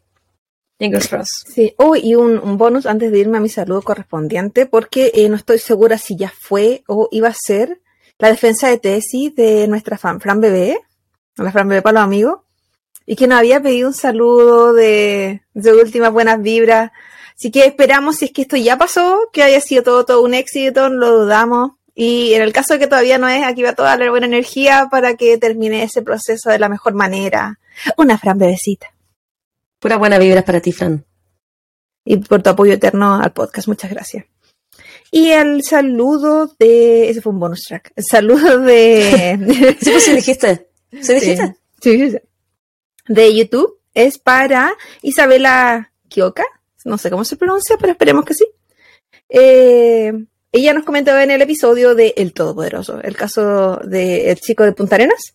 Fingers 0.81 1.09
crossed. 1.09 1.53
Sí, 1.53 1.75
oh, 1.77 1.95
y 1.95 2.15
un, 2.15 2.39
un 2.39 2.57
bonus 2.57 2.87
antes 2.87 3.11
de 3.11 3.19
irme 3.19 3.37
a 3.37 3.41
mi 3.41 3.49
saludo 3.49 3.83
correspondiente, 3.83 4.65
porque 4.65 5.11
eh, 5.13 5.29
no 5.29 5.35
estoy 5.35 5.59
segura 5.59 5.99
si 5.99 6.17
ya 6.17 6.33
fue 6.35 6.83
o 6.87 7.07
iba 7.11 7.27
a 7.27 7.35
ser 7.35 7.81
la 8.17 8.29
defensa 8.29 8.67
de 8.67 8.79
tesis 8.79 9.35
de 9.35 9.67
nuestra 9.67 9.99
fan, 9.99 10.19
Fran 10.19 10.41
Bebé, 10.41 10.79
la 11.37 11.51
Fran 11.51 11.67
Bebé 11.67 11.83
para 11.83 11.99
los 11.99 12.03
amigos, 12.03 12.39
y 13.05 13.15
que 13.15 13.27
nos 13.27 13.37
había 13.37 13.61
pedido 13.61 13.89
un 13.89 13.93
saludo 13.93 14.73
de, 14.73 15.43
de 15.53 15.73
últimas 15.75 16.11
buenas 16.11 16.41
vibras. 16.41 16.89
Así 17.35 17.51
que 17.51 17.65
esperamos, 17.65 18.15
si 18.15 18.25
es 18.25 18.31
que 18.31 18.41
esto 18.41 18.57
ya 18.57 18.75
pasó, 18.79 19.29
que 19.31 19.43
haya 19.43 19.61
sido 19.61 19.83
todo, 19.83 20.05
todo 20.05 20.23
un 20.23 20.33
éxito, 20.33 20.89
no 20.89 20.97
lo 20.97 21.19
dudamos. 21.19 21.73
Y 21.93 22.33
en 22.33 22.41
el 22.41 22.53
caso 22.53 22.73
de 22.73 22.79
que 22.79 22.87
todavía 22.87 23.19
no 23.19 23.27
es, 23.27 23.43
aquí 23.43 23.61
va 23.61 23.73
toda 23.73 23.97
la 23.97 24.09
buena 24.09 24.25
energía 24.25 24.87
para 24.89 25.15
que 25.15 25.37
termine 25.37 25.83
ese 25.83 26.01
proceso 26.01 26.49
de 26.49 26.57
la 26.57 26.69
mejor 26.69 26.95
manera. 26.95 27.59
Una 27.97 28.17
Fran 28.17 28.39
Bebecita. 28.39 28.87
Pura 29.81 29.97
buena 29.97 30.19
vibras 30.19 30.43
para 30.43 30.61
ti, 30.61 30.71
Fran. 30.71 31.03
y 32.05 32.17
por 32.17 32.43
tu 32.43 32.51
apoyo 32.51 32.73
eterno 32.73 33.15
al 33.15 33.33
podcast. 33.33 33.67
Muchas 33.67 33.89
gracias. 33.89 34.25
Y 35.09 35.31
el 35.31 35.63
saludo 35.63 36.55
de. 36.59 37.09
Ese 37.09 37.19
fue 37.19 37.33
un 37.33 37.39
bonus 37.39 37.63
track. 37.67 37.91
El 37.95 38.03
saludo 38.05 38.59
de. 38.59 39.75
Sí, 39.81 39.89
pues 39.91 40.03
sí 40.03 40.13
dijiste. 40.13 40.69
¿Sí 41.01 41.13
dijiste? 41.15 41.55
Sí, 41.81 41.97
sí, 41.97 42.11
sí. 42.11 42.17
De 43.07 43.35
YouTube 43.35 43.79
es 43.95 44.19
para 44.19 44.71
Isabela 45.01 45.91
Kioka. 46.07 46.45
No 46.85 46.99
sé 46.99 47.09
cómo 47.09 47.25
se 47.25 47.35
pronuncia, 47.35 47.75
pero 47.79 47.93
esperemos 47.93 48.23
que 48.23 48.35
sí. 48.35 48.45
Eh, 49.29 50.13
ella 50.51 50.73
nos 50.73 50.83
comentó 50.83 51.17
en 51.17 51.31
el 51.31 51.41
episodio 51.41 51.95
de 51.95 52.13
El 52.17 52.33
Todopoderoso, 52.33 53.01
el 53.01 53.17
caso 53.17 53.77
del 53.77 54.39
chico 54.39 54.63
de 54.63 54.73
Punta 54.73 54.95
Arenas. 54.95 55.33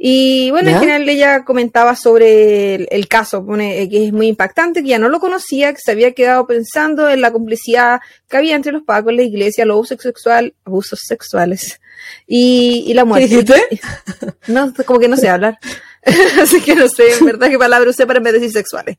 Y 0.00 0.52
bueno, 0.52 0.70
¿Ya? 0.70 0.76
en 0.76 0.80
general 0.80 1.08
ella 1.08 1.44
comentaba 1.44 1.96
sobre 1.96 2.76
el, 2.76 2.88
el 2.92 3.08
caso, 3.08 3.44
pone, 3.44 3.82
eh, 3.82 3.88
que 3.88 4.06
es 4.06 4.12
muy 4.12 4.28
impactante, 4.28 4.80
que 4.80 4.90
ya 4.90 4.98
no 5.00 5.08
lo 5.08 5.18
conocía, 5.18 5.72
que 5.72 5.80
se 5.84 5.90
había 5.90 6.12
quedado 6.12 6.46
pensando 6.46 7.08
en 7.10 7.20
la 7.20 7.32
complicidad 7.32 7.98
que 8.28 8.36
había 8.36 8.54
entre 8.54 8.70
los 8.70 8.84
pacos, 8.84 9.12
la 9.12 9.24
iglesia, 9.24 9.64
los 9.64 9.74
abusos 9.74 10.00
sexual, 10.00 10.54
abusos 10.64 11.00
sexuales 11.04 11.80
y, 12.28 12.84
y 12.86 12.94
la 12.94 13.02
¿Qué 13.02 13.06
muerte. 13.06 13.26
dijiste? 13.28 13.80
No, 14.46 14.72
como 14.86 15.00
que 15.00 15.08
no 15.08 15.16
sé 15.16 15.28
hablar. 15.28 15.58
Así 16.40 16.60
que 16.60 16.76
no 16.76 16.88
sé, 16.88 17.14
en 17.18 17.26
verdad, 17.26 17.48
qué 17.48 17.58
palabra 17.58 17.90
usé 17.90 18.06
para 18.06 18.18
en 18.18 18.22
vez 18.22 18.34
de 18.34 18.38
decir 18.38 18.52
sexuales. 18.52 18.98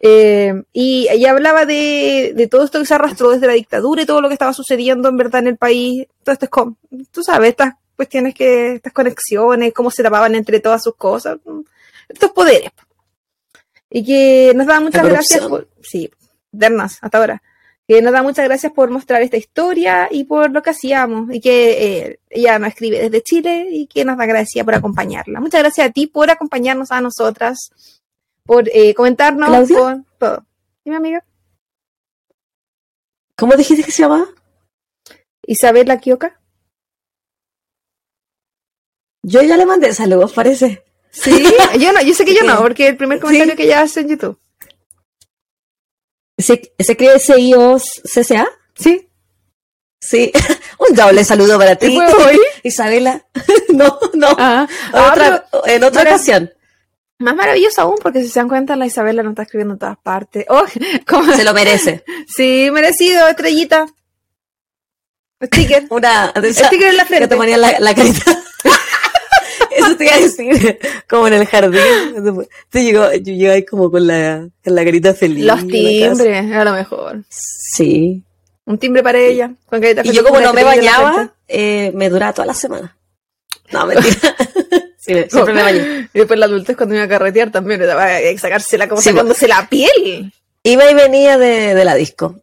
Eh, 0.00 0.54
y 0.72 1.06
ella 1.10 1.32
hablaba 1.32 1.66
de, 1.66 2.32
de 2.34 2.46
todo 2.46 2.64
esto 2.64 2.78
que 2.78 2.86
se 2.86 2.94
arrastró 2.94 3.30
desde 3.30 3.46
la 3.46 3.52
dictadura 3.52 4.00
y 4.00 4.06
todo 4.06 4.22
lo 4.22 4.28
que 4.28 4.34
estaba 4.34 4.54
sucediendo 4.54 5.10
en 5.10 5.18
verdad 5.18 5.42
en 5.42 5.48
el 5.48 5.58
país. 5.58 6.06
Todo 6.22 6.32
esto 6.32 6.46
es 6.46 6.50
como, 6.50 6.78
tú 7.10 7.22
sabes, 7.22 7.50
estas 7.50 7.74
cuestiones 7.98 8.32
que, 8.32 8.74
estas 8.76 8.92
conexiones, 8.92 9.74
cómo 9.74 9.90
se 9.90 10.04
tapaban 10.04 10.36
entre 10.36 10.60
todas 10.60 10.84
sus 10.84 10.94
cosas, 10.94 11.38
estos 12.08 12.30
poderes. 12.30 12.70
Y 13.90 14.04
que 14.04 14.52
nos 14.54 14.68
da 14.68 14.78
muchas 14.78 15.02
La 15.02 15.10
gracias 15.10 15.44
por, 15.44 15.68
sí, 15.82 16.08
vernos 16.52 16.98
hasta 17.00 17.18
ahora. 17.18 17.42
Que 17.88 18.00
nos 18.00 18.12
da 18.12 18.22
muchas 18.22 18.44
gracias 18.44 18.72
por 18.72 18.90
mostrar 18.90 19.22
esta 19.22 19.36
historia 19.36 20.08
y 20.10 20.24
por 20.24 20.52
lo 20.52 20.62
que 20.62 20.70
hacíamos. 20.70 21.34
Y 21.34 21.40
que 21.40 21.70
eh, 21.70 22.20
ella 22.30 22.58
nos 22.60 22.68
escribe 22.68 23.00
desde 23.00 23.22
Chile 23.22 23.66
y 23.72 23.86
que 23.88 24.04
nos 24.04 24.16
da 24.16 24.26
gracias 24.26 24.64
por 24.64 24.74
acompañarla. 24.74 25.40
Muchas 25.40 25.62
gracias 25.62 25.88
a 25.88 25.90
ti 25.90 26.06
por 26.06 26.30
acompañarnos 26.30 26.92
a 26.92 27.00
nosotras, 27.00 27.58
por 28.44 28.68
eh, 28.72 28.94
comentarnos, 28.94 29.48
¿Claudia? 29.48 29.76
por 29.76 30.04
todo. 30.18 30.46
Dime, 30.84 30.98
amiga. 30.98 31.24
¿Cómo 33.36 33.56
dijiste 33.56 33.82
que 33.82 33.90
se 33.90 34.02
llamaba? 34.02 34.26
Isabela 35.42 35.98
Kioka. 35.98 36.37
Yo 39.28 39.42
ya 39.42 39.56
le 39.56 39.66
mandé 39.66 39.92
saludos, 39.92 40.32
parece. 40.32 40.84
Sí, 41.10 41.44
yo 41.78 41.92
no, 41.92 42.00
yo 42.02 42.14
sé 42.14 42.24
que 42.24 42.34
yo 42.34 42.42
no, 42.44 42.58
porque 42.58 42.88
el 42.88 42.96
primer 42.96 43.20
comentario 43.20 43.52
Sí. 43.52 43.56
que 43.56 43.64
ella 43.64 43.82
hace 43.82 44.00
en 44.00 44.08
YouTube. 44.08 44.38
¿Se, 46.38 46.72
se 46.78 46.92
escribe 46.92 47.18
CIO-CCA? 47.18 48.46
Sí. 48.76 49.08
Sí. 50.00 50.32
Un 50.88 50.94
doble 50.94 51.24
saludo 51.24 51.58
para 51.58 51.72
¿Y 51.72 51.76
ti? 51.76 51.98
Isabela. 52.62 53.26
no, 53.70 53.98
no. 54.14 54.28
Ah, 54.38 54.66
ah, 54.92 55.10
Otra- 55.12 55.48
en 55.66 55.82
otra 55.84 56.02
pero- 56.02 56.14
ocasión. 56.14 56.52
Más 57.20 57.34
maravilloso 57.34 57.82
aún, 57.82 57.96
porque 58.00 58.22
si 58.22 58.28
se 58.28 58.38
dan 58.38 58.48
cuenta, 58.48 58.76
la 58.76 58.86
Isabela 58.86 59.24
no 59.24 59.30
está 59.30 59.42
escribiendo 59.42 59.74
en 59.74 59.80
todas 59.80 59.98
partes. 59.98 60.46
Oh, 60.48 60.64
Se 61.34 61.42
lo 61.42 61.52
merece. 61.52 62.04
sí, 62.28 62.68
merecido, 62.72 63.26
estrellita. 63.26 63.86
Sticker. 65.42 65.86
Una. 65.90 66.32
Sticker 66.36 66.88
en 66.90 66.96
la 66.96 67.02
que 67.02 67.08
frente. 67.08 67.26
te 67.28 67.36
ponían 67.36 67.60
la, 67.60 67.80
la 67.80 67.92
carita. 67.92 68.40
Eso 69.88 69.96
te 69.96 70.04
iba 70.04 70.14
a 70.14 70.20
decir. 70.20 70.78
Como 71.08 71.26
en 71.28 71.34
el 71.34 71.46
jardín. 71.46 72.46
Te 72.70 72.84
llegó, 72.84 73.10
yo 73.12 73.18
llegué 73.18 73.50
ahí 73.50 73.64
como 73.64 73.90
con 73.90 74.06
la, 74.06 74.46
con 74.64 74.74
la 74.74 74.84
carita 74.84 75.14
feliz. 75.14 75.44
Los 75.44 75.66
timbres, 75.66 76.52
a 76.52 76.64
lo 76.64 76.72
mejor. 76.72 77.22
Sí. 77.28 78.22
Un 78.64 78.78
timbre 78.78 79.02
para 79.02 79.18
ella. 79.18 79.50
Con 79.66 79.80
carita 79.80 80.02
Y 80.04 80.08
yo 80.08 80.22
feliz, 80.22 80.22
como 80.28 80.40
no 80.40 80.52
me 80.52 80.64
bañaba, 80.64 81.32
eh, 81.48 81.90
me 81.94 82.10
duraba 82.10 82.32
toda 82.34 82.46
la 82.46 82.54
semana. 82.54 82.94
No, 83.72 83.86
mentira. 83.86 84.16
Sí, 85.00 85.14
me- 85.14 85.30
siempre 85.30 85.54
me 85.54 85.62
bañé. 85.62 86.08
Y 86.14 86.18
después 86.18 86.38
la 86.38 86.44
adultez 86.46 86.76
cuando 86.76 86.94
iba 86.94 87.04
a 87.04 87.08
carretear 87.08 87.50
también, 87.50 87.80
que 87.80 88.38
sacársela 88.38 88.88
como 88.88 89.00
Sí, 89.00 89.08
sacándose 89.08 89.48
la 89.48 89.66
piel. 89.66 90.32
Iba 90.62 90.90
y 90.90 90.94
venía 90.94 91.38
de, 91.38 91.74
de 91.74 91.84
la 91.86 91.94
disco. 91.94 92.40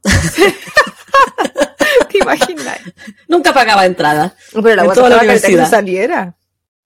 ¿Te 2.12 2.18
imaginas? 2.20 2.80
Nunca 3.28 3.54
pagaba 3.54 3.86
entrada. 3.86 4.34
Pero 4.54 4.76
la 4.76 4.82
En 4.82 4.86
guata 4.86 4.94
toda 5.02 5.10
la 5.10 5.16
caleta 5.18 5.34
que 5.48 5.54
universidad. 5.54 5.70
saliera. 5.70 6.34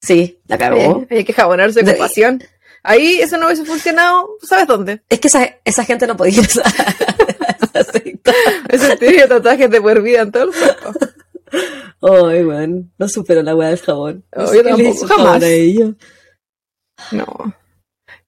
Sí, 0.02 0.40
la 0.48 0.58
cagó. 0.58 1.06
Hay 1.10 1.24
que 1.26 1.34
jabonarse 1.34 1.82
De- 1.84 1.92
con 1.92 2.00
pasión. 2.00 2.44
Ahí 2.84 3.20
eso 3.20 3.38
no 3.38 3.48
hubiese 3.48 3.66
funcionado, 3.66 4.38
¿sabes 4.42 4.66
dónde? 4.68 5.02
Es 5.10 5.20
que 5.20 5.28
esa, 5.28 5.58
esa 5.66 5.84
gente 5.84 6.08
no 6.08 6.16
podía 6.16 6.42
secta. 6.44 8.34
Ese 8.70 8.98
tiene 8.98 9.28
tatuajes 9.28 9.70
de 9.70 9.82
por 9.82 10.02
vida 10.02 10.22
en 10.22 10.32
todo 10.32 10.44
el 10.44 10.50
cuerpo. 10.52 10.94
Ay, 12.28 12.44
weón. 12.46 12.92
No 12.98 13.10
supero 13.10 13.42
la 13.44 13.56
weá 13.56 13.70
del 13.70 13.80
jabón. 13.80 14.24
Oh, 14.36 14.54
yo 14.54 14.64
tampoco, 14.64 15.08
jamás. 15.08 15.44
a. 15.44 17.16
No. 17.16 17.26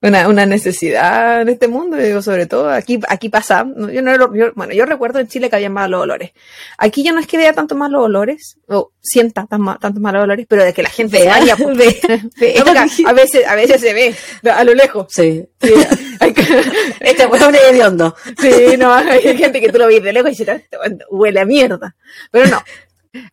Una, 0.04 0.28
una 0.28 0.48
necesidad 0.48 1.42
en 1.44 1.50
este 1.50 1.68
mundo, 1.68 1.96
digo, 1.96 2.24
sobre 2.24 2.48
todo 2.48 2.72
aquí, 2.72 3.00
aquí 3.08 3.30
pasa. 3.30 3.68
Yo 3.94 4.02
no, 4.02 4.34
yo- 4.36 4.52
bueno, 4.56 4.74
yo 4.74 4.86
recuerdo 4.88 5.20
en 5.20 5.28
Chile 5.28 5.48
que 5.48 5.58
había 5.58 5.70
malos 5.70 6.02
olores. 6.02 6.32
Aquí 6.80 7.04
yo 7.04 7.14
no 7.14 7.20
es 7.20 7.28
que 7.28 7.38
vea 7.38 7.54
tantos 7.54 7.78
malos 7.78 8.04
olores, 8.06 8.58
o 8.68 8.92
sienta 9.00 9.46
tan 9.46 9.62
ma- 9.62 9.78
tantos 9.80 10.02
malos 10.02 10.24
olores, 10.24 10.48
pero 10.50 10.64
de 10.64 10.74
que 10.74 10.82
la 10.82 10.90
gente 10.90 11.20
Vea, 11.22 11.38
vaya. 11.38 11.56
pues. 11.62 11.78
vea, 11.78 11.92
vea. 12.40 12.54
No, 12.60 12.66
porque 12.66 12.80
a, 13.06 13.14
veces, 13.14 13.48
a 13.48 13.54
veces 13.56 13.80
se 13.80 13.94
ve, 13.94 14.16
a 14.52 14.64
lo 14.64 14.74
lejos. 14.74 15.06
Sí. 15.10 15.46
Sí, 15.62 15.74
Este 17.00 17.28
weón 17.28 17.54
es 17.54 17.62
hediondo. 17.70 18.16
Sí, 18.40 18.78
no, 18.80 18.94
hay 18.94 19.22
gente 19.38 19.62
que 19.62 19.70
tú 19.72 19.78
lo 19.78 19.86
ves 19.88 20.02
de 20.02 20.14
lejos 20.14 20.30
y 20.32 20.36
dices, 20.36 20.62
"Este 20.64 20.78
huele 21.12 21.42
a 21.42 21.46
mierda. 21.46 21.96
Pero 22.32 22.48
no. 22.48 22.64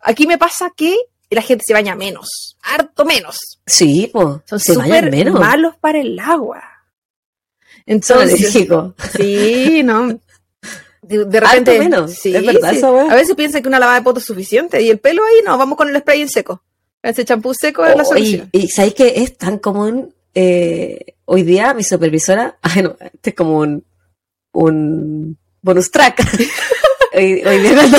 Aquí 0.03 0.27
me 0.27 0.37
pasa 0.37 0.71
que 0.77 0.97
la 1.35 1.43
gente 1.43 1.65
se 1.67 1.73
baña 1.75 1.95
menos, 1.95 2.57
harto 2.63 3.05
menos. 3.05 3.37
Sí, 3.67 4.11
pues. 4.13 4.39
Son 4.47 4.59
súper 4.61 5.11
menos. 5.11 5.39
malos 5.39 5.75
para 5.81 6.01
el 6.01 6.19
agua. 6.19 6.63
Entonces, 7.87 8.53
sí, 9.17 9.83
no. 9.83 10.21
De, 11.03 11.25
de 11.25 11.41
repente, 11.41 11.71
Harto 11.71 11.83
menos, 11.83 12.13
sí, 12.13 12.35
es 12.37 12.45
verdad 12.45 12.75
sí. 12.75 12.83
A 12.85 13.15
veces 13.15 13.35
piensan 13.35 13.63
que 13.63 13.69
una 13.69 13.79
lavada 13.79 13.99
de 13.99 14.05
poto 14.05 14.19
es 14.19 14.27
suficiente 14.27 14.83
y 14.83 14.91
el 14.91 14.99
pelo 14.99 15.23
ahí 15.25 15.37
no, 15.45 15.57
vamos 15.57 15.79
con 15.79 15.89
el 15.89 15.99
spray 16.01 16.21
en 16.21 16.29
seco. 16.29 16.63
Ese 17.03 17.25
champú 17.25 17.55
seco 17.55 17.85
es 17.87 17.97
la 17.97 18.03
Oh, 18.03 18.07
solución. 18.07 18.51
y, 18.53 18.65
y 18.65 18.69
¿sabéis 18.69 18.95
que 18.95 19.23
es 19.23 19.39
tan 19.39 19.59
común? 19.59 20.15
eh, 20.35 21.15
hoy 21.25 21.43
día 21.43 21.73
mi 21.75 21.83
supervisora, 21.83 22.59
ay 22.63 22.83
no, 22.83 22.97
este 23.01 23.31
es 23.31 23.37
como 23.37 23.59
un, 23.61 23.85
un 24.53 25.39
bonus 25.63 25.91
track. 25.91 26.21
hoy, 27.15 27.43
hoy 27.45 27.59
día 27.61 27.75
cuando, 27.75 27.99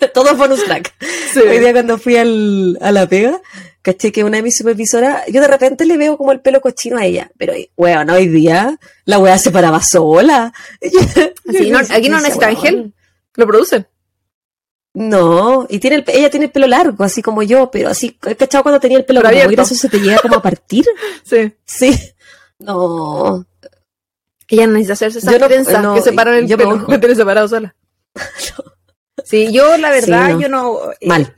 todo 0.14 0.34
bonus 0.36 0.64
track. 0.64 0.94
Sí. 1.32 1.40
Hoy 1.40 1.58
día 1.58 1.72
cuando 1.72 1.98
fui 1.98 2.16
al, 2.16 2.78
a 2.80 2.92
la 2.92 3.08
pega, 3.08 3.40
caché 3.82 4.12
que 4.12 4.24
una 4.24 4.38
de 4.38 4.42
mis 4.42 4.56
supervisoras, 4.56 5.22
yo 5.28 5.40
de 5.40 5.48
repente 5.48 5.84
le 5.86 5.96
veo 5.96 6.16
como 6.16 6.32
el 6.32 6.40
pelo 6.40 6.60
cochino 6.60 6.98
a 6.98 7.04
ella, 7.04 7.30
pero 7.38 7.52
weón, 7.76 8.10
hoy 8.10 8.28
día 8.28 8.78
la 9.04 9.18
weá 9.18 9.38
se 9.38 9.50
paraba 9.50 9.80
sola. 9.82 10.52
No, 11.44 11.78
aquí 11.78 12.08
no 12.08 12.18
necesita 12.20 12.46
ángel, 12.46 12.94
lo 13.34 13.46
producen. 13.46 13.86
No, 14.94 15.66
y 15.68 15.78
tiene 15.78 15.96
el, 15.96 16.04
ella 16.08 16.30
tiene 16.30 16.46
el 16.46 16.52
pelo 16.52 16.66
largo, 16.66 17.04
así 17.04 17.22
como 17.22 17.42
yo, 17.42 17.70
pero 17.70 17.88
así, 17.88 18.12
¿cachado 18.12 18.62
cuando 18.62 18.80
tenía 18.80 18.98
el 18.98 19.04
pelo 19.04 19.20
abierto. 19.24 19.50
gracioso, 19.52 19.74
se 19.80 19.88
te 19.88 19.98
llega 20.00 20.18
como 20.18 20.36
a 20.36 20.42
partir? 20.42 20.84
Sí. 21.24 21.52
Sí. 21.64 21.98
No, 22.58 23.44
Ella 24.48 24.66
no 24.66 24.72
necesita 24.74 24.92
hacerse 24.94 25.18
esas 25.20 25.32
Yo 25.32 25.38
no- 25.38 25.80
no, 25.82 25.94
que 25.94 26.02
separan 26.02 26.34
el 26.34 26.46
yo 26.48 26.56
me 26.56 26.64
pelo, 26.64 26.86
que 26.86 26.98
tiene 26.98 27.14
separado 27.14 27.48
sola. 27.48 27.74
Sí, 29.24 29.52
yo 29.52 29.76
la 29.76 29.90
verdad, 29.90 30.26
Sí, 30.28 30.32
no. 30.34 30.40
yo 30.40 30.48
no... 30.48 30.92
eh, 31.00 31.06
mal. 31.06 31.36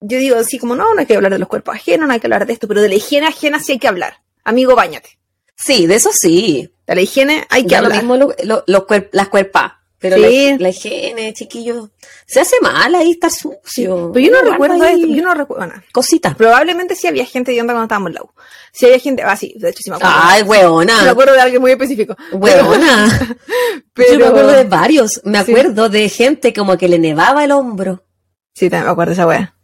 Yo 0.00 0.18
digo 0.18 0.36
así 0.36 0.58
como, 0.58 0.76
no, 0.76 0.92
no 0.94 1.00
hay 1.00 1.06
que 1.06 1.16
hablar 1.16 1.32
de 1.32 1.38
los 1.38 1.48
cuerpos 1.48 1.74
ajenos, 1.76 2.06
no 2.06 2.12
hay 2.12 2.20
que 2.20 2.26
hablar 2.26 2.46
de 2.46 2.52
esto, 2.52 2.68
pero 2.68 2.82
de 2.82 2.88
la 2.90 2.94
higiene 2.96 3.26
ajena 3.26 3.58
sí 3.60 3.72
hay 3.72 3.78
que 3.78 3.88
hablar. 3.88 4.22
Amigo, 4.44 4.74
bañate. 4.76 5.18
Sí, 5.56 5.86
de 5.86 5.94
eso 5.94 6.10
sí. 6.12 6.74
De 6.86 6.94
la 6.94 7.00
higiene 7.00 7.46
hay 7.48 7.62
que 7.62 7.68
Ya 7.70 7.80
lo 7.80 7.86
hablar. 7.86 8.02
mismo 8.02 8.16
lo- 8.16 8.34
lo- 8.44 8.64
los 8.66 8.82
cuer- 8.86 9.08
las 9.12 9.28
cuerpas. 9.28 9.72
Pero 10.04 10.16
Sí. 10.18 10.50
la, 10.50 10.56
la 10.58 10.68
higiene, 10.68 11.32
chiquillos, 11.32 11.88
se 12.26 12.38
hace 12.40 12.56
mal 12.60 12.94
ahí 12.94 13.12
estar 13.12 13.30
sucio. 13.30 14.10
Pero 14.12 14.26
yo 14.26 14.30
no 14.32 14.50
recuerdo 14.50 14.84
esto, 14.84 15.06
yo 15.06 15.22
no 15.22 15.32
recuerdo 15.32 15.66
nada. 15.66 15.82
Cositas. 15.92 16.34
Probablemente 16.34 16.94
sí 16.94 17.06
había 17.06 17.24
gente 17.24 17.52
de 17.52 17.60
onda 17.62 17.72
cuando 17.72 17.84
estábamos 17.84 18.08
en 18.10 18.14
la 18.16 18.22
U. 18.22 18.30
Sí 18.70 18.84
había 18.84 18.98
gente, 18.98 19.22
ah, 19.22 19.34
sí, 19.34 19.54
de 19.56 19.70
hecho 19.70 19.78
sí 19.82 19.88
me 19.88 19.96
acuerdo. 19.96 20.14
Ay, 20.18 20.42
me 20.42 20.50
weona. 20.50 21.10
acuerdo 21.10 21.32
de 21.32 21.40
alguien 21.40 21.62
muy 21.62 21.70
específico. 21.70 22.14
Weona. 22.32 23.36
Pero, 23.94 24.12
Yo 24.12 24.18
me 24.18 24.26
acuerdo 24.26 24.50
de 24.52 24.64
varios. 24.64 25.22
Me 25.24 25.42
Sí. 25.42 25.52
acuerdo 25.52 25.88
de 25.88 26.06
gente 26.10 26.52
como 26.52 26.76
que 26.76 26.86
le 26.86 26.98
nevaba 26.98 27.42
el 27.42 27.52
hombro. 27.52 28.04
Sí, 28.52 28.68
también 28.68 28.84
me 28.84 28.90
acuerdo 28.92 29.10
de 29.10 29.14
esa 29.14 29.26
wea. 29.26 29.54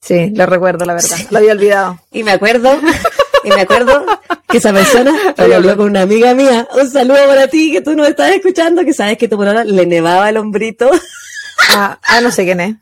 Sí, 0.00 0.30
lo 0.30 0.46
recuerdo, 0.46 0.86
la 0.86 0.94
verdad. 0.94 1.16
Sí. 1.16 1.26
Lo 1.30 1.36
había 1.38 1.52
olvidado. 1.52 2.00
Y 2.10 2.22
me 2.24 2.32
acuerdo, 2.32 2.70
y 3.44 3.48
me 3.48 3.60
acuerdo 3.60 4.06
que 4.48 4.58
esa 4.58 4.72
persona 4.72 5.12
me 5.38 5.54
habló 5.54 5.76
con 5.76 5.90
una 5.90 6.02
amiga 6.02 6.34
mía. 6.34 6.68
Un 6.74 6.90
saludo 6.90 7.26
para 7.26 7.48
ti, 7.48 7.72
que 7.72 7.80
tú 7.80 7.94
no 7.94 8.04
estás 8.04 8.30
escuchando, 8.32 8.84
que 8.84 8.94
sabes 8.94 9.18
que 9.18 9.28
tu 9.28 9.36
pololo 9.36 9.64
le 9.64 9.86
nevaba 9.86 10.28
el 10.28 10.36
hombrito. 10.36 10.90
Ah, 11.70 11.98
ah, 12.02 12.20
no 12.20 12.30
sé 12.30 12.44
quién 12.44 12.60
es. 12.60 12.76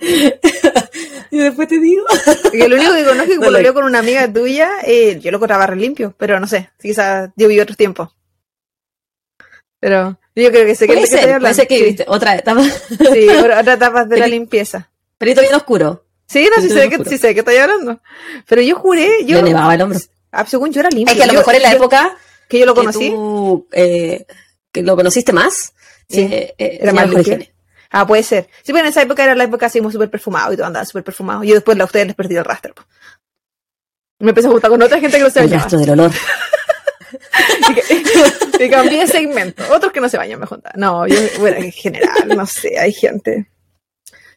Y 1.34 1.38
después 1.38 1.66
te 1.66 1.80
digo. 1.80 2.04
Porque 2.42 2.68
lo 2.68 2.76
único 2.76 2.94
que 2.94 3.04
conozco 3.04 3.22
es 3.32 3.38
que 3.38 3.38
cuando 3.50 3.74
con 3.74 3.84
una 3.84 3.98
amiga 3.98 4.32
tuya, 4.32 4.70
eh, 4.84 5.18
yo 5.20 5.32
lo 5.32 5.38
encontraba 5.38 5.66
re 5.66 5.74
limpio, 5.74 6.14
pero 6.16 6.38
no 6.38 6.46
sé, 6.46 6.70
quizás 6.80 7.30
yo 7.34 7.48
viví 7.48 7.60
otros 7.60 7.76
tiempos. 7.76 8.10
Pero 9.80 10.16
yo 10.36 10.50
creo 10.52 10.64
que 10.64 10.76
sé 10.76 10.86
que 10.86 11.06
ser, 11.08 11.54
ser 11.54 11.66
que 11.66 11.82
viste 11.82 12.04
otra 12.06 12.36
etapa. 12.36 12.62
Sí, 12.62 13.28
otra 13.28 13.74
etapa 13.74 14.04
de 14.04 14.16
la 14.16 14.28
limpieza. 14.28 14.90
Pelito 15.18 15.40
bien 15.40 15.54
oscuro. 15.54 16.04
Sí, 16.26 16.48
no, 16.54 16.62
sí 16.62 16.68
sé, 16.70 16.88
que, 16.88 17.04
sí 17.04 17.18
sé 17.18 17.34
qué 17.34 17.40
estoy 17.40 17.56
hablando. 17.56 18.00
Pero 18.48 18.62
yo 18.62 18.76
juré, 18.76 19.08
yo, 19.26 19.42
Le 19.42 19.50
el 19.50 19.56
hombro. 19.82 19.98
ah, 20.32 20.46
según 20.46 20.72
yo 20.72 20.80
era 20.80 20.90
limpio. 20.90 21.12
Es 21.12 21.16
que 21.18 21.22
a 21.24 21.26
lo 21.26 21.32
Yo- 21.34 21.38
mejor 21.40 21.54
en 21.54 21.62
la 21.62 21.70
yo- 21.70 21.76
época 21.76 22.16
que 22.48 22.58
yo 22.58 22.66
lo 22.66 22.74
que 22.74 22.80
conocí, 22.80 23.10
tú 23.10 23.68
eh, 23.72 24.26
que 24.72 24.82
lo 24.82 24.96
conociste 24.96 25.32
más, 25.32 25.72
Sí, 26.08 26.20
eh, 26.22 26.54
eh, 26.58 26.78
era 26.82 26.92
más 26.92 27.08
limpio. 27.08 27.38
Ah, 27.90 28.06
puede 28.06 28.22
ser. 28.22 28.48
Sí, 28.62 28.72
pero 28.72 28.80
en 28.80 28.86
esa 28.86 29.02
época 29.02 29.22
era 29.22 29.34
la 29.34 29.44
época 29.44 29.66
así 29.66 29.78
súper 29.90 30.10
perfumado 30.10 30.52
y 30.52 30.56
todo 30.56 30.66
andaba 30.66 30.84
súper 30.84 31.04
perfumado. 31.04 31.44
Y 31.44 31.48
yo 31.48 31.54
después 31.54 31.78
a 31.78 31.84
ustedes 31.84 32.06
les 32.08 32.16
perdí 32.16 32.36
el 32.36 32.44
rastro. 32.44 32.74
po. 32.74 32.82
Me 34.18 34.30
empecé 34.30 34.48
a 34.48 34.50
juntar 34.50 34.70
con 34.70 34.82
otra 34.82 34.98
gente 35.00 35.16
que 35.18 35.22
no 35.22 35.30
se 35.30 35.38
El 35.40 35.46
bañaba. 35.46 35.62
rastro 35.62 35.78
del 35.78 35.90
olor. 35.90 36.10
Y, 37.70 37.74
que- 37.74 38.64
y 38.64 38.70
cambié 38.70 39.00
de 39.00 39.06
segmento. 39.06 39.62
Otros 39.72 39.92
que 39.92 40.00
no 40.00 40.08
se 40.08 40.16
bañan 40.16 40.40
me 40.40 40.46
juntaban. 40.46 40.78
No, 40.80 41.06
yo, 41.06 41.16
bueno, 41.38 41.56
en 41.58 41.70
general, 41.72 42.28
no 42.28 42.44
sé, 42.46 42.78
hay 42.78 42.92
gente. 42.92 43.46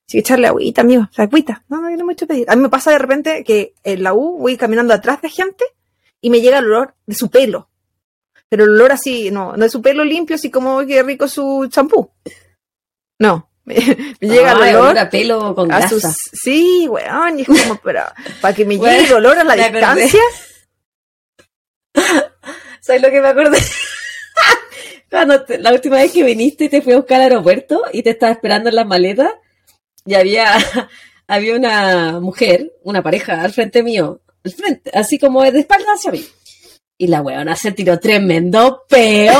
Sí, 0.08 0.20
echarle 0.20 0.48
agüita, 0.48 0.82
amigo. 0.82 1.04
O 1.10 1.14
sea, 1.14 1.26
agüita. 1.26 1.64
No, 1.68 1.82
no, 1.82 1.90
no 1.90 2.06
mucho 2.06 2.26
pedir. 2.28 2.50
A 2.50 2.56
mí 2.56 2.62
me 2.62 2.70
pasa 2.70 2.92
de 2.92 2.98
repente 2.98 3.44
que 3.44 3.74
en 3.84 4.04
la 4.04 4.14
U 4.14 4.38
voy 4.38 4.56
caminando 4.56 4.94
atrás 4.94 5.22
de 5.22 5.30
gente 5.30 5.66
y 6.22 6.30
me 6.30 6.40
llega 6.42 6.60
el 6.60 6.66
olor 6.66 6.96
de 7.06 7.16
su 7.16 7.30
pelo. 7.30 7.70
Pero 8.50 8.64
el 8.64 8.70
olor 8.72 8.94
así, 8.94 9.30
no, 9.32 9.58
no 9.58 9.64
de 9.66 9.70
su 9.70 9.82
pelo 9.82 10.06
limpio, 10.06 10.36
así 10.38 10.50
como 10.50 10.86
qué 10.86 11.04
rico 11.04 11.28
su 11.28 11.68
champú. 11.70 12.10
No, 13.20 13.50
me, 13.66 13.76
me 14.22 14.28
llega 14.30 14.54
el 14.54 14.76
olor 14.78 14.98
a 14.98 15.10
pelo 15.10 15.54
con 15.54 15.70
a 15.74 15.80
grasa. 15.80 15.90
sus. 16.14 16.18
Sí, 16.32 16.88
weón, 16.90 17.40
y 17.40 17.42
es 17.42 17.48
como, 17.48 17.76
pero 17.84 18.04
para 18.40 18.54
que 18.56 18.64
me 18.66 18.78
llegue 18.78 19.08
el 19.08 19.14
olor 19.14 19.38
a 19.38 19.44
la 19.44 19.56
distancia. 19.56 20.22
¿Sabes 22.80 23.02
lo 23.02 23.10
que 23.10 23.20
me 23.22 23.28
acordé? 23.28 23.58
Cuando 25.10 25.44
te- 25.44 25.58
la 25.58 25.72
última 25.74 25.98
vez 25.98 26.12
que 26.12 26.24
viniste 26.24 26.66
y 26.66 26.70
te 26.70 26.82
fui 26.82 26.94
a 26.94 26.98
buscar 26.98 27.18
al 27.22 27.24
aeropuerto 27.32 27.82
y 27.92 28.04
te 28.04 28.12
estaba 28.12 28.32
esperando 28.32 28.70
en 28.70 28.76
las 28.76 28.86
maletas 28.88 29.32
y 30.08 30.16
había, 30.16 30.56
había 31.28 31.56
una 31.56 32.20
mujer, 32.20 32.74
una 32.84 33.04
pareja 33.04 33.42
al 33.42 33.54
frente 33.54 33.84
mío, 33.84 34.22
al 34.44 34.52
frente, 34.52 34.90
así 34.94 35.20
como 35.20 35.44
de 35.44 35.60
espalda 35.60 35.94
hacia 35.94 36.12
mí. 36.12 36.26
Y 36.98 37.08
la 37.08 37.22
weona 37.22 37.56
se 37.56 37.74
tiró 37.74 38.00
tremendo 38.00 38.84
peo. 38.90 39.40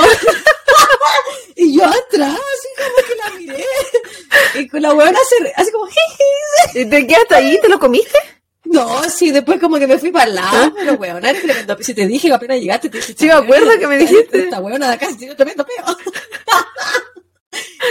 y 1.56 1.76
yo 1.76 1.86
atrás, 1.86 2.38
así 2.38 2.68
como 2.78 3.08
que 3.08 3.16
la 3.16 3.40
miré. 3.40 3.66
Y 4.56 4.68
con 4.68 4.82
la 4.82 4.94
weona 4.94 5.18
se, 5.28 5.52
así 5.56 5.72
como. 5.72 5.88
¿Y 6.76 6.86
te 6.86 7.08
quedaste 7.08 7.36
ahí? 7.36 7.58
¿Te 7.60 7.70
lo 7.70 7.80
comiste? 7.80 8.18
no, 8.66 9.10
sí, 9.10 9.32
después 9.32 9.60
como 9.62 9.80
que 9.80 9.88
me 9.88 9.98
fui 9.98 10.12
para 10.12 10.26
el 10.26 10.36
lado, 10.36 10.74
pero 10.76 10.94
weona, 10.96 11.30
era 11.30 11.40
tremendo. 11.40 11.78
Si 11.80 11.94
te 11.94 12.06
dije 12.06 12.28
que 12.28 12.34
apenas 12.34 12.60
llegaste, 12.60 12.90
te 12.90 12.98
dije, 12.98 13.16
Sí, 13.18 13.26
me 13.26 13.32
acuerdo 13.32 13.72
que 13.80 13.88
me 13.88 13.98
dijiste. 13.98 14.40
esta 14.40 14.60
weona 14.60 14.90
de 14.90 14.94
acá 14.94 15.10
se 15.10 15.16
tiró 15.16 15.36
tremendo 15.36 15.66
peo. 15.66 15.86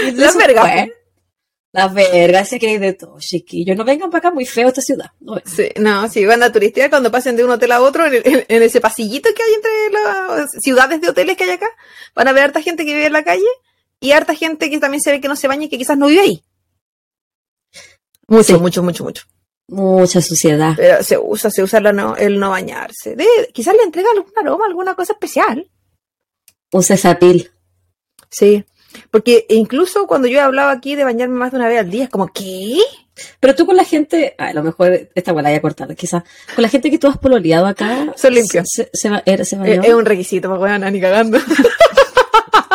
Y 0.06 0.10
vergas, 0.12 0.60
fue. 0.60 0.92
Las 1.72 1.92
vergas, 1.92 2.46
ese 2.46 2.58
que 2.58 2.68
hay 2.68 2.78
de 2.78 2.94
todo, 2.94 3.18
chiquillos. 3.18 3.76
No 3.76 3.84
vengan 3.84 4.08
para 4.10 4.20
acá 4.20 4.30
muy 4.30 4.46
feo 4.46 4.68
esta 4.68 4.80
ciudad. 4.80 5.10
No. 5.20 5.36
Sí, 5.44 5.68
no, 5.76 6.08
si 6.08 6.24
van 6.24 6.42
a 6.42 6.50
turistear 6.50 6.88
cuando 6.88 7.10
pasen 7.10 7.36
de 7.36 7.44
un 7.44 7.50
hotel 7.50 7.70
a 7.72 7.82
otro, 7.82 8.06
en, 8.06 8.14
el- 8.14 8.46
en- 8.48 8.62
ese 8.62 8.80
pasillito 8.80 9.28
que 9.34 9.42
hay 9.42 9.52
entre 9.54 9.90
las 9.92 10.50
ciudades 10.62 11.00
de 11.02 11.10
hoteles 11.10 11.36
que 11.36 11.44
hay 11.44 11.50
acá, 11.50 11.68
van 12.14 12.28
a 12.28 12.32
ver 12.32 12.44
harta 12.44 12.62
gente 12.62 12.84
que 12.86 12.94
vive 12.94 13.06
en 13.06 13.12
la 13.12 13.24
calle 13.24 13.44
y 14.00 14.12
harta 14.12 14.34
gente 14.34 14.70
que 14.70 14.78
también 14.78 15.02
se 15.02 15.10
ve 15.10 15.20
que 15.20 15.28
no 15.28 15.36
se 15.36 15.48
baña 15.48 15.64
y 15.64 15.68
que 15.68 15.76
quizás 15.76 15.98
no 15.98 16.06
vive 16.06 16.20
ahí. 16.22 16.44
Mucho, 18.28 18.54
Sí. 18.56 18.60
mucho, 18.60 18.82
mucho, 18.82 19.04
mucho. 19.04 19.24
Mucha 19.68 20.20
suciedad. 20.22 20.74
Pero 20.76 21.02
se 21.02 21.18
usa, 21.18 21.50
se 21.50 21.62
usa 21.62 21.80
la 21.80 21.92
no- 21.92 22.16
el 22.16 22.38
no 22.38 22.50
bañarse. 22.50 23.16
De, 23.16 23.26
quizás 23.52 23.74
le 23.74 23.82
entrega 23.82 24.08
algún 24.14 24.32
aroma, 24.36 24.64
alguna 24.66 24.94
cosa 24.94 25.12
especial. 25.12 25.68
Usa 26.72 26.94
esa 26.94 27.18
pil. 27.18 27.50
Sí. 28.30 28.64
Porque 29.10 29.46
incluso 29.48 30.06
cuando 30.06 30.28
yo 30.28 30.38
he 30.38 30.42
hablado 30.42 30.70
aquí 30.70 30.94
de 30.96 31.04
bañarme 31.04 31.36
más 31.36 31.50
de 31.52 31.58
una 31.58 31.68
vez 31.68 31.78
al 31.80 31.90
día, 31.90 32.04
es 32.04 32.10
como, 32.10 32.28
¿qué? 32.28 32.78
Pero 33.40 33.54
tú 33.54 33.64
con 33.66 33.76
la 33.76 33.84
gente, 33.84 34.34
a 34.36 34.52
lo 34.52 34.62
mejor 34.62 35.08
esta 35.14 35.32
weá 35.32 35.42
la 35.42 35.48
voy 35.50 35.56
a 35.58 35.62
cortar, 35.62 35.94
quizás. 35.96 36.22
Con 36.54 36.62
la 36.62 36.68
gente 36.68 36.90
que 36.90 36.98
tú 36.98 37.06
has 37.08 37.16
pololeado 37.18 37.66
acá. 37.66 38.12
Son 38.16 38.34
limpios. 38.34 38.66
Se, 38.70 38.90
se, 38.92 39.08
va- 39.08 39.22
era- 39.24 39.44
se 39.44 39.56
Es, 39.56 39.60
bañó. 39.60 39.82
es 39.82 39.94
un 39.94 40.04
requisito, 40.04 40.48
pues 40.48 40.58
bueno, 40.60 40.90
ni 40.90 41.00
cagando. 41.00 41.38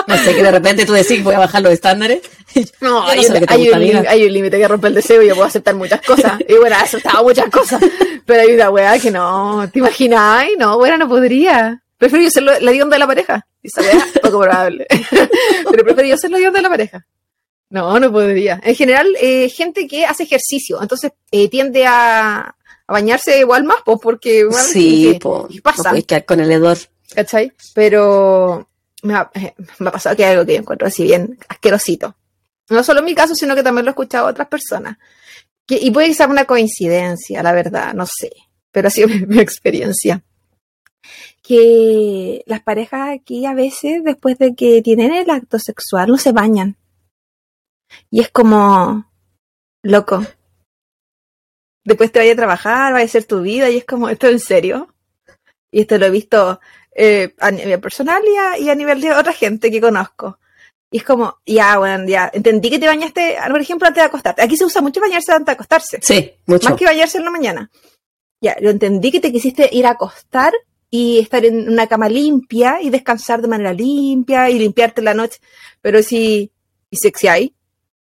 No 0.08 0.18
sé, 0.18 0.36
que 0.36 0.44
de 0.44 0.52
repente 0.52 0.86
tú 0.86 0.92
decís 0.92 1.24
voy 1.24 1.36
a 1.36 1.40
bajar 1.40 1.62
los 1.62 1.72
estándares. 1.72 2.22
No, 2.82 3.08
hay, 3.08 3.22
no 3.22 3.28
un, 3.36 3.46
hay 3.48 3.60
gusta, 3.64 3.78
un 3.78 3.84
lim- 3.84 4.06
hay 4.10 4.26
un 4.26 4.34
límite 4.34 4.58
que 4.58 4.68
rompe 4.68 4.88
el 4.90 4.94
deseo 4.96 5.22
y 5.24 5.28
yo 5.30 5.36
puedo 5.36 5.48
aceptar 5.48 5.74
muchas 5.74 6.02
cosas. 6.02 6.34
Y 6.50 6.56
bueno, 6.56 6.76
he 6.76 6.80
aceptado 6.84 7.24
muchas 7.24 7.50
cosas. 7.50 7.82
Pero 8.26 8.42
hay 8.42 8.54
una 8.54 8.70
weá 8.70 9.00
que 9.00 9.10
no, 9.10 9.70
¿te 9.72 9.80
imaginas? 9.80 10.20
Ay, 10.22 10.56
no, 10.60 10.78
bueno, 10.78 10.98
no 10.98 11.08
podría. 11.08 11.82
Prefiero 12.02 12.24
yo 12.24 12.32
ser 12.32 12.42
la 12.42 12.72
onda 12.84 12.96
de 12.96 13.00
la 13.00 13.06
pareja. 13.06 13.46
Esa 13.62 13.82
weá, 13.82 14.04
poco 14.24 14.40
probable. 14.42 14.88
Pero 15.72 15.84
prefiero 15.84 16.10
yo 16.10 16.18
ser 16.18 16.32
la 16.32 16.38
onda 16.38 16.52
de 16.52 16.62
la 16.64 16.70
pareja. 16.70 17.06
No, 17.70 18.00
no 18.00 18.12
podría. 18.12 18.60
En 18.64 18.76
general, 18.76 19.08
eh, 19.22 19.50
gente 19.50 19.86
que 19.88 20.06
hace 20.08 20.24
ejercicio, 20.24 20.82
entonces 20.82 21.12
eh, 21.30 21.48
tiende 21.48 21.86
a, 21.86 22.40
a 22.40 22.92
bañarse 22.92 23.38
igual 23.40 23.66
más, 23.66 23.78
pues, 23.86 24.00
porque 24.02 24.46
bueno, 24.46 24.64
Sí, 24.64 25.12
que- 25.14 25.20
po. 25.20 25.46
y 25.50 25.58
No 25.58 25.62
pasa. 25.62 25.94
quedar 26.02 26.26
con 26.26 26.40
el 26.40 26.52
hedor. 26.52 26.78
¿cachai? 27.14 27.54
Pero 27.76 28.68
me 29.04 29.14
ha, 29.14 29.30
eh, 29.36 29.54
me 29.78 29.90
ha 29.90 29.92
pasado 29.92 30.16
que 30.16 30.26
hay 30.26 30.32
algo 30.32 30.46
que 30.46 30.54
yo 30.54 30.60
encuentro 30.60 30.88
así 30.88 31.04
bien 31.04 31.38
asquerosito. 31.50 32.16
No 32.70 32.84
solo 32.84 33.00
en 33.02 33.06
mi 33.06 33.14
caso, 33.14 33.36
sino 33.36 33.54
que 33.54 33.62
también 33.64 33.86
lo 33.86 33.92
he 33.92 33.94
escuchado 33.94 34.26
a 34.26 34.32
otras 34.32 34.48
personas. 34.48 34.98
Que, 35.68 35.78
y 35.80 35.92
puede 35.92 36.08
que 36.08 36.14
sea 36.16 36.28
una 36.28 36.46
coincidencia, 36.46 37.44
la 37.44 37.52
verdad, 37.52 37.94
no 37.94 38.06
sé. 38.08 38.32
Pero 38.72 38.88
ha 38.88 38.92
sido 38.92 39.08
mi, 39.10 39.20
mi 39.28 39.40
experiencia. 39.40 40.24
Que 41.42 42.44
las 42.46 42.62
parejas 42.62 43.10
aquí 43.10 43.46
a 43.46 43.54
veces, 43.54 44.04
después 44.04 44.38
de 44.38 44.54
que 44.56 44.82
tienen 44.82 45.14
el 45.14 45.30
acto 45.30 45.58
sexual, 45.60 46.10
no 46.10 46.18
se 46.18 46.32
bañan. 46.32 46.78
Y 48.10 48.22
es 48.22 48.30
como, 48.30 49.12
loco. 49.84 50.24
Después 51.84 52.12
te 52.12 52.20
vaya 52.20 52.34
a 52.34 52.36
trabajar, 52.36 52.94
va 52.94 53.00
a 53.00 53.08
ser 53.08 53.26
tu 53.26 53.42
vida, 53.42 53.70
y 53.70 53.78
es 53.78 53.86
como, 53.86 54.08
¿esto 54.10 54.28
en 54.28 54.40
serio? 54.40 54.94
Y 55.72 55.82
esto 55.82 55.98
lo 55.98 56.06
he 56.06 56.12
visto 56.12 56.60
eh, 56.94 57.34
a 57.40 57.50
nivel 57.50 57.80
personal 57.80 58.22
y 58.24 58.36
a, 58.38 58.58
y 58.60 58.70
a 58.70 58.76
nivel 58.76 59.02
de 59.02 59.14
otra 59.14 59.34
gente 59.34 59.72
que 59.72 59.82
conozco. 59.82 60.38
Y 60.92 60.98
es 60.98 61.04
como, 61.04 61.40
ya, 61.46 61.78
bueno, 61.80 62.06
ya, 62.08 62.30
entendí 62.34 62.70
que 62.70 62.78
te 62.78 62.86
bañaste, 62.86 63.38
por 63.50 63.62
ejemplo, 63.62 63.88
antes 63.88 64.04
de 64.04 64.08
acostarte. 64.08 64.42
Aquí 64.44 64.58
se 64.58 64.66
usa 64.66 64.82
mucho 64.82 65.00
bañarse 65.00 65.32
antes 65.32 65.46
de 65.48 65.52
acostarse, 65.54 66.00
Sí, 66.02 66.34
mucho. 66.46 66.70
más 66.70 66.78
que 66.78 66.86
bañarse 66.86 67.18
en 67.18 67.26
la 67.26 67.32
mañana. 67.32 67.72
Ya, 68.44 68.58
lo 68.60 68.70
entendí 68.70 69.12
que 69.12 69.22
te 69.22 69.32
quisiste 69.32 69.70
ir 69.72 69.86
a 69.88 69.92
acostar 69.92 70.54
y 70.92 71.18
estar 71.20 71.44
en 71.46 71.68
una 71.70 71.88
cama 71.88 72.08
limpia 72.10 72.80
y 72.82 72.90
descansar 72.92 73.42
de 73.42 73.48
manera 73.48 73.74
limpia 73.74 74.50
y 74.50 74.60
limpiarte 74.60 75.02
la 75.02 75.14
noche. 75.16 75.40
Pero 75.82 76.04
si, 76.04 76.52
y 76.92 76.98
sexiáis, 76.98 77.52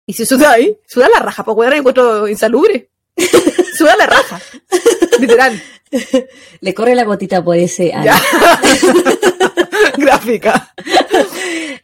y 0.05 0.13
si 0.13 0.25
sudáis, 0.25 0.73
suda 0.85 1.07
la 1.09 1.19
raja, 1.21 1.43
pues 1.43 1.57
weón, 1.57 1.73
encuentro 1.73 2.27
insalubre. 2.27 2.89
suda 3.77 3.95
la 3.97 4.05
raja. 4.07 4.39
Literal. 5.19 5.59
Le 6.61 6.73
corre 6.73 6.93
la 6.95 7.03
gotita 7.05 7.43
por 7.43 7.55
ese 7.57 7.91
ano. 7.93 8.11
Gráfica. 9.97 10.73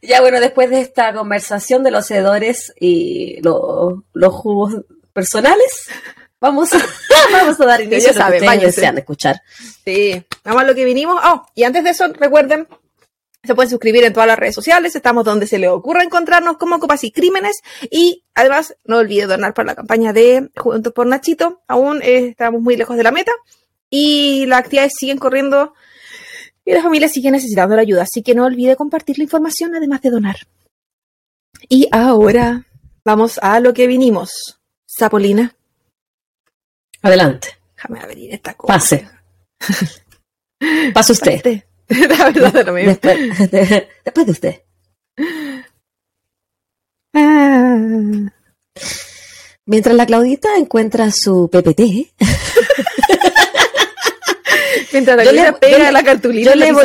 Ya 0.01 0.21
bueno, 0.21 0.39
después 0.39 0.69
de 0.69 0.81
esta 0.81 1.13
conversación 1.13 1.83
de 1.83 1.91
los 1.91 2.09
hedores 2.11 2.73
y 2.79 3.39
lo- 3.41 4.03
los 4.13 4.33
jugos 4.33 4.75
personales, 5.13 5.87
vamos 6.39 6.69
vamos 7.31 7.59
a 7.59 7.65
dar 7.65 7.81
inicio 7.81 8.11
ya 8.11 8.13
saben, 8.13 8.45
báñense. 8.45 8.67
desean 8.67 8.97
escuchar. 8.97 9.41
Sí, 9.83 10.23
vamos 10.43 10.63
a 10.63 10.65
lo 10.65 10.75
que 10.75 10.85
vinimos. 10.85 11.21
Oh, 11.23 11.45
y 11.55 11.63
antes 11.63 11.83
de 11.83 11.91
eso, 11.91 12.07
recuerden, 12.13 12.67
se 13.43 13.55
pueden 13.55 13.69
suscribir 13.69 14.03
en 14.03 14.13
todas 14.13 14.27
las 14.27 14.37
redes 14.37 14.55
sociales. 14.55 14.95
Estamos 14.95 15.23
donde 15.23 15.47
se 15.47 15.57
les 15.57 15.69
ocurra 15.69 16.03
encontrarnos 16.03 16.57
como 16.57 16.79
Copas 16.79 17.03
y 17.03 17.11
Crímenes. 17.11 17.61
Y 17.89 18.23
además, 18.35 18.75
no 18.83 18.97
olviden 18.97 19.29
donar 19.29 19.53
para 19.53 19.67
la 19.67 19.75
campaña 19.75 20.13
de 20.13 20.49
Juntos 20.55 20.93
por 20.93 21.07
Nachito. 21.07 21.61
Aún 21.67 22.01
eh, 22.03 22.29
estamos 22.29 22.61
muy 22.61 22.75
lejos 22.75 22.97
de 22.97 23.03
la 23.03 23.11
meta. 23.11 23.31
Y 23.89 24.45
las 24.47 24.59
actividades 24.59 24.93
siguen 24.97 25.17
corriendo. 25.17 25.73
Y 26.65 26.73
las 26.73 26.83
familias 26.83 27.13
siguen 27.13 27.31
necesitando 27.33 27.75
la 27.75 27.81
ayuda. 27.81 28.03
Así 28.03 28.21
que 28.21 28.35
no 28.35 28.43
olvide 28.43 28.75
compartir 28.75 29.17
la 29.17 29.23
información, 29.23 29.73
además 29.75 30.01
de 30.01 30.09
donar. 30.09 30.37
Y 31.69 31.87
ahora 31.91 32.65
vamos 33.05 33.39
a 33.41 33.59
lo 33.61 33.73
que 33.73 33.87
vinimos. 33.87 34.59
Sapolina, 34.85 35.55
Adelante, 37.07 37.49
déjame 37.75 37.99
abrir 38.01 38.33
esta 38.33 38.53
cosa. 38.53 38.73
pase. 38.73 39.07
Pase 40.93 41.11
usted. 41.13 41.63
La 41.87 42.25
verdad, 42.25 42.55
es 42.57 42.65
lo 42.65 42.73
mismo. 42.73 42.89
Después, 42.91 43.17
después 44.05 44.25
de 44.25 44.31
usted. 44.31 44.61
Ah. 47.13 47.77
Mientras 49.65 49.95
la 49.95 50.05
Claudita 50.05 50.49
encuentra 50.57 51.09
su 51.11 51.49
PPT, 51.51 51.81
Mientras 54.93 55.17
la 55.17 55.31
le- 55.31 55.53
pega 55.53 55.77
yo 55.87 55.91
la 55.91 56.03
cartulina 56.03 56.51
yo 56.51 56.55
le 56.55 56.71
voy-. 56.71 56.83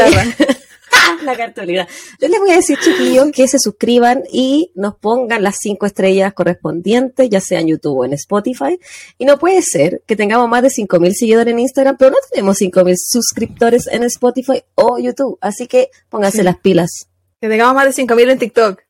la 1.25 1.37
cartulina. 1.37 1.87
Yo 2.21 2.29
les 2.29 2.39
voy 2.41 2.51
a 2.51 2.57
decir, 2.57 2.79
chiquillos, 2.79 3.31
que 3.33 3.47
se 3.49 3.59
suscriban 3.59 4.23
y 4.33 4.71
nos 4.75 4.97
pongan 4.97 5.43
las 5.43 5.57
cinco 5.61 5.87
estrellas 5.87 6.33
correspondientes, 6.35 7.29
ya 7.31 7.41
sea 7.41 7.61
en 7.61 7.69
YouTube 7.69 7.99
o 7.99 8.05
en 8.05 8.13
Spotify. 8.15 8.79
Y 9.19 9.25
no 9.25 9.39
puede 9.39 9.63
ser 9.63 10.03
que 10.07 10.17
tengamos 10.17 10.49
más 10.49 10.63
de 10.63 10.69
5.000 10.69 11.13
seguidores 11.15 11.53
en 11.53 11.59
Instagram, 11.61 11.97
pero 11.99 12.11
no 12.11 12.17
tenemos 12.31 12.59
5.000 12.61 12.95
suscriptores 12.97 13.87
en 13.87 14.03
Spotify 14.05 14.63
o 14.75 14.99
YouTube. 14.99 15.39
Así 15.41 15.67
que 15.67 15.91
pónganse 16.09 16.39
Sí. 16.39 16.45
las 16.45 16.59
pilas. 16.59 17.09
Que 17.41 17.49
tengamos 17.49 17.75
más 17.75 17.87
de 17.87 17.93
5000 17.93 18.31
en 18.31 18.39
TikTok. 18.39 18.81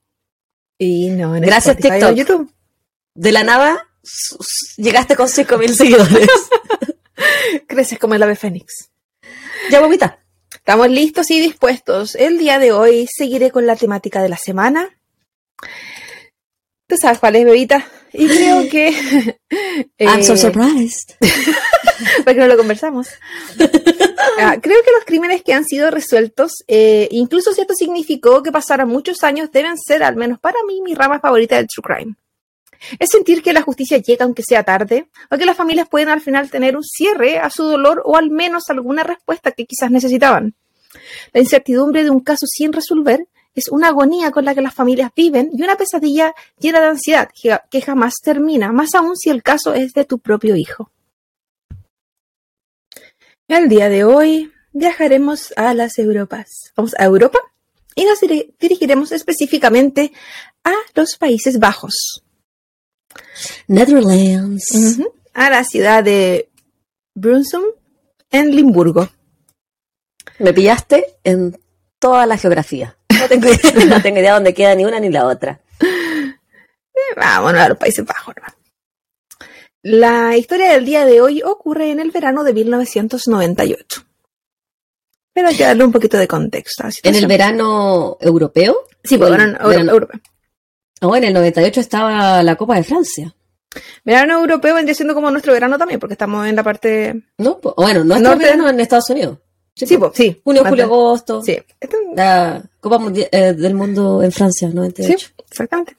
Y 0.78 1.08
no 1.10 1.36
en 1.36 1.42
Gracias, 1.42 1.76
Spotify 1.76 2.04
o 2.04 2.08
TikTok. 2.14 2.16
YouTube. 2.16 2.52
De 3.14 3.32
la 3.32 3.44
nada, 3.44 3.86
llegaste 4.76 5.16
con 5.16 5.28
5.000 5.28 5.74
seguidores. 5.74 6.28
Creces 7.68 7.98
como 7.98 8.14
el 8.14 8.22
ave 8.22 8.36
fénix. 8.36 8.90
ya, 9.70 9.80
bobita. 9.80 10.18
Estamos 10.64 10.90
listos 10.90 11.28
y 11.32 11.40
dispuestos. 11.40 12.14
El 12.14 12.38
día 12.38 12.60
de 12.60 12.70
hoy 12.70 13.08
seguiré 13.12 13.50
con 13.50 13.66
la 13.66 13.74
temática 13.74 14.22
de 14.22 14.28
la 14.28 14.36
semana. 14.36 14.96
Tú 16.86 16.96
sabes 16.96 17.18
cuál 17.18 17.34
es, 17.34 17.44
bebita. 17.44 17.84
Y 18.12 18.28
creo 18.28 18.68
que. 18.70 18.90
I'm 19.98 20.22
so 20.22 20.34
eh, 20.34 20.38
surprised. 20.38 21.16
porque 22.24 22.38
no 22.38 22.46
lo 22.46 22.56
conversamos. 22.56 23.08
Ah, 24.38 24.56
creo 24.62 24.80
que 24.84 24.92
los 24.92 25.04
crímenes 25.04 25.42
que 25.42 25.52
han 25.52 25.64
sido 25.64 25.90
resueltos, 25.90 26.52
eh, 26.68 27.08
incluso 27.10 27.52
si 27.52 27.62
esto 27.62 27.74
significó 27.74 28.44
que 28.44 28.52
pasaran 28.52 28.88
muchos 28.88 29.24
años, 29.24 29.50
deben 29.50 29.76
ser, 29.76 30.04
al 30.04 30.14
menos 30.14 30.38
para 30.38 30.58
mí, 30.68 30.80
mi 30.80 30.94
rama 30.94 31.18
favorita 31.18 31.56
del 31.56 31.66
true 31.66 31.82
crime. 31.82 32.14
Es 32.98 33.10
sentir 33.10 33.42
que 33.42 33.52
la 33.52 33.62
justicia 33.62 33.98
llega 33.98 34.24
aunque 34.24 34.42
sea 34.42 34.62
tarde, 34.64 35.08
o 35.30 35.36
que 35.36 35.46
las 35.46 35.56
familias 35.56 35.88
pueden 35.88 36.08
al 36.08 36.20
final 36.20 36.50
tener 36.50 36.76
un 36.76 36.82
cierre 36.84 37.38
a 37.38 37.50
su 37.50 37.64
dolor 37.64 38.02
o 38.04 38.16
al 38.16 38.30
menos 38.30 38.64
alguna 38.68 39.02
respuesta 39.02 39.52
que 39.52 39.66
quizás 39.66 39.90
necesitaban. 39.90 40.54
La 41.32 41.40
incertidumbre 41.40 42.04
de 42.04 42.10
un 42.10 42.20
caso 42.20 42.46
sin 42.46 42.72
resolver 42.72 43.26
es 43.54 43.68
una 43.70 43.88
agonía 43.88 44.30
con 44.30 44.44
la 44.44 44.54
que 44.54 44.62
las 44.62 44.74
familias 44.74 45.10
viven 45.14 45.50
y 45.52 45.62
una 45.62 45.76
pesadilla 45.76 46.34
llena 46.58 46.80
de 46.80 46.86
ansiedad 46.86 47.30
que, 47.70 47.80
jamás 47.82 48.14
termina, 48.22 48.72
más 48.72 48.94
aún 48.94 49.16
si 49.16 49.30
el 49.30 49.42
caso 49.42 49.74
es 49.74 49.92
de 49.92 50.04
tu 50.04 50.18
propio 50.18 50.56
hijo. 50.56 50.90
El 53.48 53.68
día 53.68 53.88
de 53.90 54.04
hoy 54.04 54.52
viajaremos 54.72 55.52
a 55.56 55.74
las 55.74 55.98
Europas. 55.98 56.72
Vamos 56.76 56.94
a 56.98 57.04
Europa 57.04 57.38
y 57.94 58.04
nos 58.06 58.20
diri- 58.22 58.54
dirigiremos 58.58 59.12
específicamente 59.12 60.12
a 60.64 60.72
los 60.94 61.16
Países 61.18 61.58
Bajos, 61.58 62.22
Netherlands. 63.68 64.70
Ujú. 64.74 65.12
a 65.34 65.50
la 65.50 65.64
ciudad 65.64 66.04
de 66.04 66.48
Brunsum, 67.14 67.62
en 68.30 68.54
Limburgo. 68.54 69.08
Me 70.38 70.52
pillaste 70.52 71.16
en 71.24 71.58
toda 71.98 72.26
la 72.26 72.36
geografía. 72.38 72.96
No 73.18 73.28
tengo, 73.28 73.48
idea, 73.48 73.72
no 73.86 74.02
tengo 74.02 74.18
idea 74.18 74.34
dónde 74.34 74.54
queda 74.54 74.74
ni 74.74 74.84
una 74.84 74.98
ni 75.00 75.10
la 75.10 75.26
otra. 75.26 75.60
Eh, 75.80 77.14
Vámonos 77.16 77.60
a 77.60 77.68
los 77.68 77.78
Países 77.78 78.04
Bajos. 78.04 78.34
¿no? 78.36 79.46
La 79.82 80.36
historia 80.36 80.72
del 80.72 80.84
día 80.84 81.04
de 81.04 81.20
hoy 81.20 81.42
ocurre 81.42 81.90
en 81.90 82.00
el 82.00 82.10
verano 82.10 82.44
de 82.44 82.52
1998. 82.54 84.04
Pero 85.34 85.48
hay 85.48 85.56
que 85.56 85.64
darle 85.64 85.84
un 85.84 85.92
poquito 85.92 86.18
de 86.18 86.28
contexto. 86.28 86.84
En 87.02 87.14
el 87.14 87.26
verano 87.26 88.16
europeo. 88.20 88.76
Sí, 89.02 89.16
pues, 89.18 89.30
verano, 89.30 89.58
verano- 89.68 89.92
europeo. 89.92 90.20
Oh, 91.02 91.14
en 91.16 91.24
el 91.24 91.34
98 91.34 91.80
estaba 91.80 92.42
la 92.42 92.56
Copa 92.56 92.76
de 92.76 92.84
Francia. 92.84 93.34
Verano 94.04 94.38
europeo 94.38 94.74
vendría 94.74 94.94
siendo 94.94 95.14
como 95.14 95.30
nuestro 95.30 95.52
verano 95.52 95.76
también, 95.76 95.98
porque 95.98 96.14
estamos 96.14 96.46
en 96.46 96.54
la 96.54 96.62
parte. 96.62 97.22
¿No? 97.38 97.58
Bueno, 97.76 98.04
nuestro 98.04 98.30
Norte. 98.30 98.44
verano 98.44 98.68
en 98.68 98.78
Estados 98.80 99.10
Unidos. 99.10 99.38
Sí, 99.74 99.86
sí. 99.86 99.96
Junio, 100.44 100.64
julio, 100.64 100.84
agosto. 100.84 101.42
Sí, 101.42 101.58
La 102.14 102.62
Copa 102.78 103.00
eh, 103.32 103.54
del 103.54 103.74
Mundo 103.74 104.22
en 104.22 104.30
Francia, 104.30 104.68
sí, 104.68 104.74
98. 104.74 105.30
exactamente. 105.50 105.96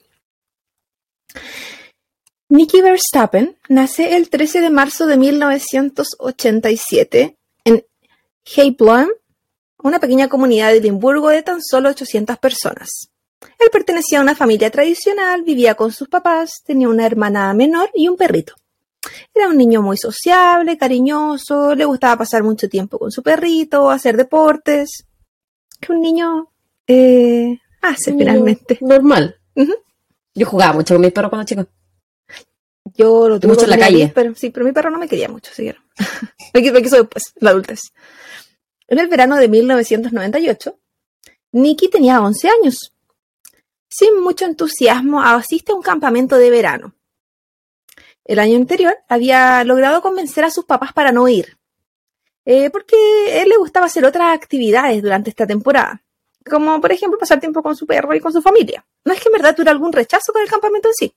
Nicky 2.49 2.81
Verstappen 2.81 3.57
nace 3.67 4.15
el 4.15 4.29
13 4.29 4.61
de 4.61 4.69
marzo 4.69 5.07
de 5.07 5.17
1987 5.17 7.35
en 7.65 7.83
Heilbronn, 8.55 9.09
una 9.79 9.99
pequeña 9.99 10.29
comunidad 10.29 10.71
de 10.71 10.77
Edimburgo 10.77 11.29
de 11.29 11.41
tan 11.41 11.63
solo 11.63 11.89
800 11.89 12.37
personas. 12.37 13.09
Él 13.60 13.69
pertenecía 13.71 14.19
a 14.19 14.21
una 14.21 14.36
familia 14.36 14.69
tradicional, 14.71 15.43
vivía 15.43 15.75
con 15.75 15.91
sus 15.91 16.08
papás, 16.10 16.62
tenía 16.65 16.89
una 16.89 17.06
hermana 17.06 17.53
menor 17.53 17.89
y 17.93 18.08
un 18.08 18.17
perrito. 18.17 18.53
Era 19.34 19.49
un 19.49 19.58
niño 19.58 19.82
muy 19.82 19.97
sociable, 19.97 20.77
cariñoso, 20.77 21.75
le 21.75 21.86
gustaba 21.86 22.17
pasar 22.19 22.43
mucho 22.43 22.69
tiempo 22.69 22.97
con 22.97 23.12
su 23.12 23.21
perrito, 23.21 23.89
hacer 23.89 24.15
deportes. 24.17 25.06
Que 25.79 25.91
un 25.91 26.01
niño 26.01 26.49
eh, 26.88 27.60
hace 27.82 28.12
Un 28.12 28.17
niño 28.17 28.29
finalmente. 28.32 28.77
Normal. 28.82 29.36
Ujú. 29.56 29.73
Yo 30.36 30.45
jugaba 30.45 30.73
mucho 30.73 30.93
con 30.95 31.01
mis 31.01 31.12
perros 31.12 31.29
cuando 31.29 31.45
chico. 31.45 31.65
Yo 32.95 33.27
lo 33.29 33.39
tuve 33.39 33.51
Mucho 33.53 33.63
en 33.65 33.69
la 33.71 33.77
calle. 33.77 33.97
10, 33.97 34.13
pero 34.13 34.36
sí, 34.36 34.49
pero 34.49 34.65
mi 34.65 34.71
perro 34.71 34.89
no 34.89 34.99
me 34.99 35.08
quería 35.08 35.27
mucho, 35.29 35.51
así 35.51 35.63
que 35.65 35.73
no. 35.73 35.79
me, 36.53 36.62
qui- 36.62 36.71
me 36.71 36.82
quiso 36.82 36.97
después, 36.97 37.34
en 37.36 37.45
la 37.45 37.51
adultez. 37.51 37.79
En 38.88 38.99
el 38.99 39.08
verano 39.08 39.38
de 39.38 39.47
1998, 39.47 40.77
Nicky 41.53 41.89
tenía 41.89 42.21
11 42.21 42.49
años. 42.49 42.92
Sin 43.95 44.19
mucho 44.21 44.45
entusiasmo, 44.45 45.21
asiste 45.21 45.71
a 45.71 45.75
un 45.75 45.84
campamento 45.84 46.38
de 46.38 46.49
verano. 46.49 46.95
El 48.25 48.39
año 48.39 48.56
anterior 48.56 48.97
había 49.08 49.63
logrado 49.63 50.01
convencer 50.01 50.43
a 50.43 50.49
sus 50.49 50.65
papás 50.65 50.93
para 50.93 51.12
no 51.12 51.27
ir, 51.27 51.60
eh, 52.43 52.71
porque 52.71 52.95
a 53.27 53.43
él 53.43 53.49
le 53.49 53.58
gustaba 53.58 53.86
hacer 53.86 54.03
otras 54.03 54.34
actividades 54.34 54.99
durante 55.03 55.29
esta 55.29 55.45
temporada, 55.45 56.01
como 56.49 56.82
por 56.82 56.91
ejemplo 56.91 57.19
pasar 57.19 57.39
tiempo 57.39 57.62
con 57.62 57.75
su 57.75 57.86
perro 57.86 58.15
y 58.15 58.19
con 58.19 58.34
su 58.34 58.41
familia. 58.41 58.84
No 59.06 59.13
es 59.13 59.21
que 59.21 59.29
en 59.29 59.34
verdad 59.34 59.53
tuviera 59.53 59.71
algún 59.71 59.93
rechazo 59.93 60.34
con 60.34 60.41
el 60.41 60.49
campamento 60.49 60.88
en 60.88 60.93
sí. 60.95 61.15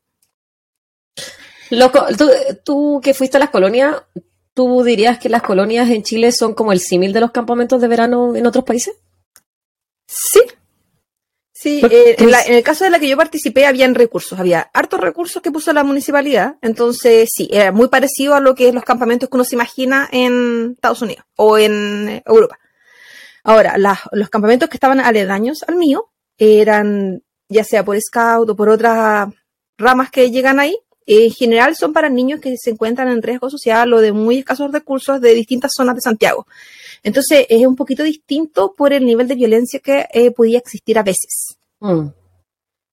Loco, 1.70 2.04
tú, 2.18 2.28
tú 2.62 3.00
que 3.02 3.14
fuiste 3.14 3.38
a 3.38 3.40
las 3.40 3.50
colonias, 3.50 4.02
¿tú 4.52 4.82
dirías 4.82 5.18
que 5.18 5.30
las 5.30 5.42
colonias 5.42 5.88
en 5.88 6.02
Chile 6.02 6.30
son 6.30 6.52
como 6.52 6.72
el 6.72 6.80
símil 6.80 7.14
de 7.14 7.20
los 7.20 7.30
campamentos 7.30 7.80
de 7.80 7.88
verano 7.88 8.36
en 8.36 8.46
otros 8.46 8.64
países? 8.64 8.94
Sí. 10.06 10.42
Sí, 11.58 11.80
eh, 11.90 12.16
en, 12.18 12.30
la- 12.30 12.42
en 12.42 12.52
el 12.54 12.62
caso 12.62 12.84
de 12.84 12.90
la 12.90 12.98
que 12.98 13.08
yo 13.08 13.16
participé 13.16 13.64
habían 13.64 13.94
recursos, 13.94 14.38
había 14.38 14.60
hartos 14.74 15.00
recursos 15.00 15.40
que 15.40 15.50
puso 15.50 15.72
la 15.72 15.84
municipalidad, 15.84 16.56
entonces 16.60 17.30
sí, 17.34 17.48
era 17.50 17.72
muy 17.72 17.88
parecido 17.88 18.34
a 18.34 18.40
lo 18.40 18.54
que 18.54 18.68
es 18.68 18.74
los 18.74 18.84
campamentos 18.84 19.30
que 19.30 19.36
uno 19.36 19.44
se 19.44 19.54
imagina 19.54 20.06
en 20.12 20.72
Estados 20.74 21.00
Unidos 21.00 21.24
o 21.34 21.56
en 21.56 22.08
eh, 22.10 22.22
Europa. 22.26 22.58
Ahora, 23.42 23.76
los 24.12 24.28
campamentos 24.28 24.68
que 24.68 24.76
estaban 24.76 25.00
aledaños 25.00 25.62
al 25.66 25.76
mío 25.76 26.10
eran 26.36 27.22
ya 27.48 27.64
sea 27.64 27.84
por 27.84 27.98
scout 28.00 28.50
o 28.50 28.56
por 28.56 28.68
otras 28.68 29.28
ramas 29.78 30.10
que 30.10 30.30
llegan 30.30 30.60
ahí, 30.60 30.76
en 31.06 31.30
general 31.30 31.76
son 31.76 31.92
para 31.92 32.08
niños 32.10 32.40
que 32.40 32.56
se 32.58 32.70
encuentran 32.70 33.08
en 33.08 33.22
riesgo 33.22 33.48
social 33.48 33.92
o 33.94 34.00
de 34.00 34.12
muy 34.12 34.38
escasos 34.40 34.72
recursos 34.72 35.20
de 35.20 35.32
distintas 35.34 35.70
zonas 35.74 35.94
de 35.94 36.00
Santiago. 36.02 36.46
Entonces 37.06 37.46
es 37.48 37.64
un 37.64 37.76
poquito 37.76 38.02
distinto 38.02 38.74
por 38.76 38.92
el 38.92 39.06
nivel 39.06 39.28
de 39.28 39.36
violencia 39.36 39.78
que 39.78 40.06
eh, 40.12 40.32
podía 40.32 40.58
existir 40.58 40.98
a 40.98 41.04
veces. 41.04 41.56
Mm. 41.78 42.08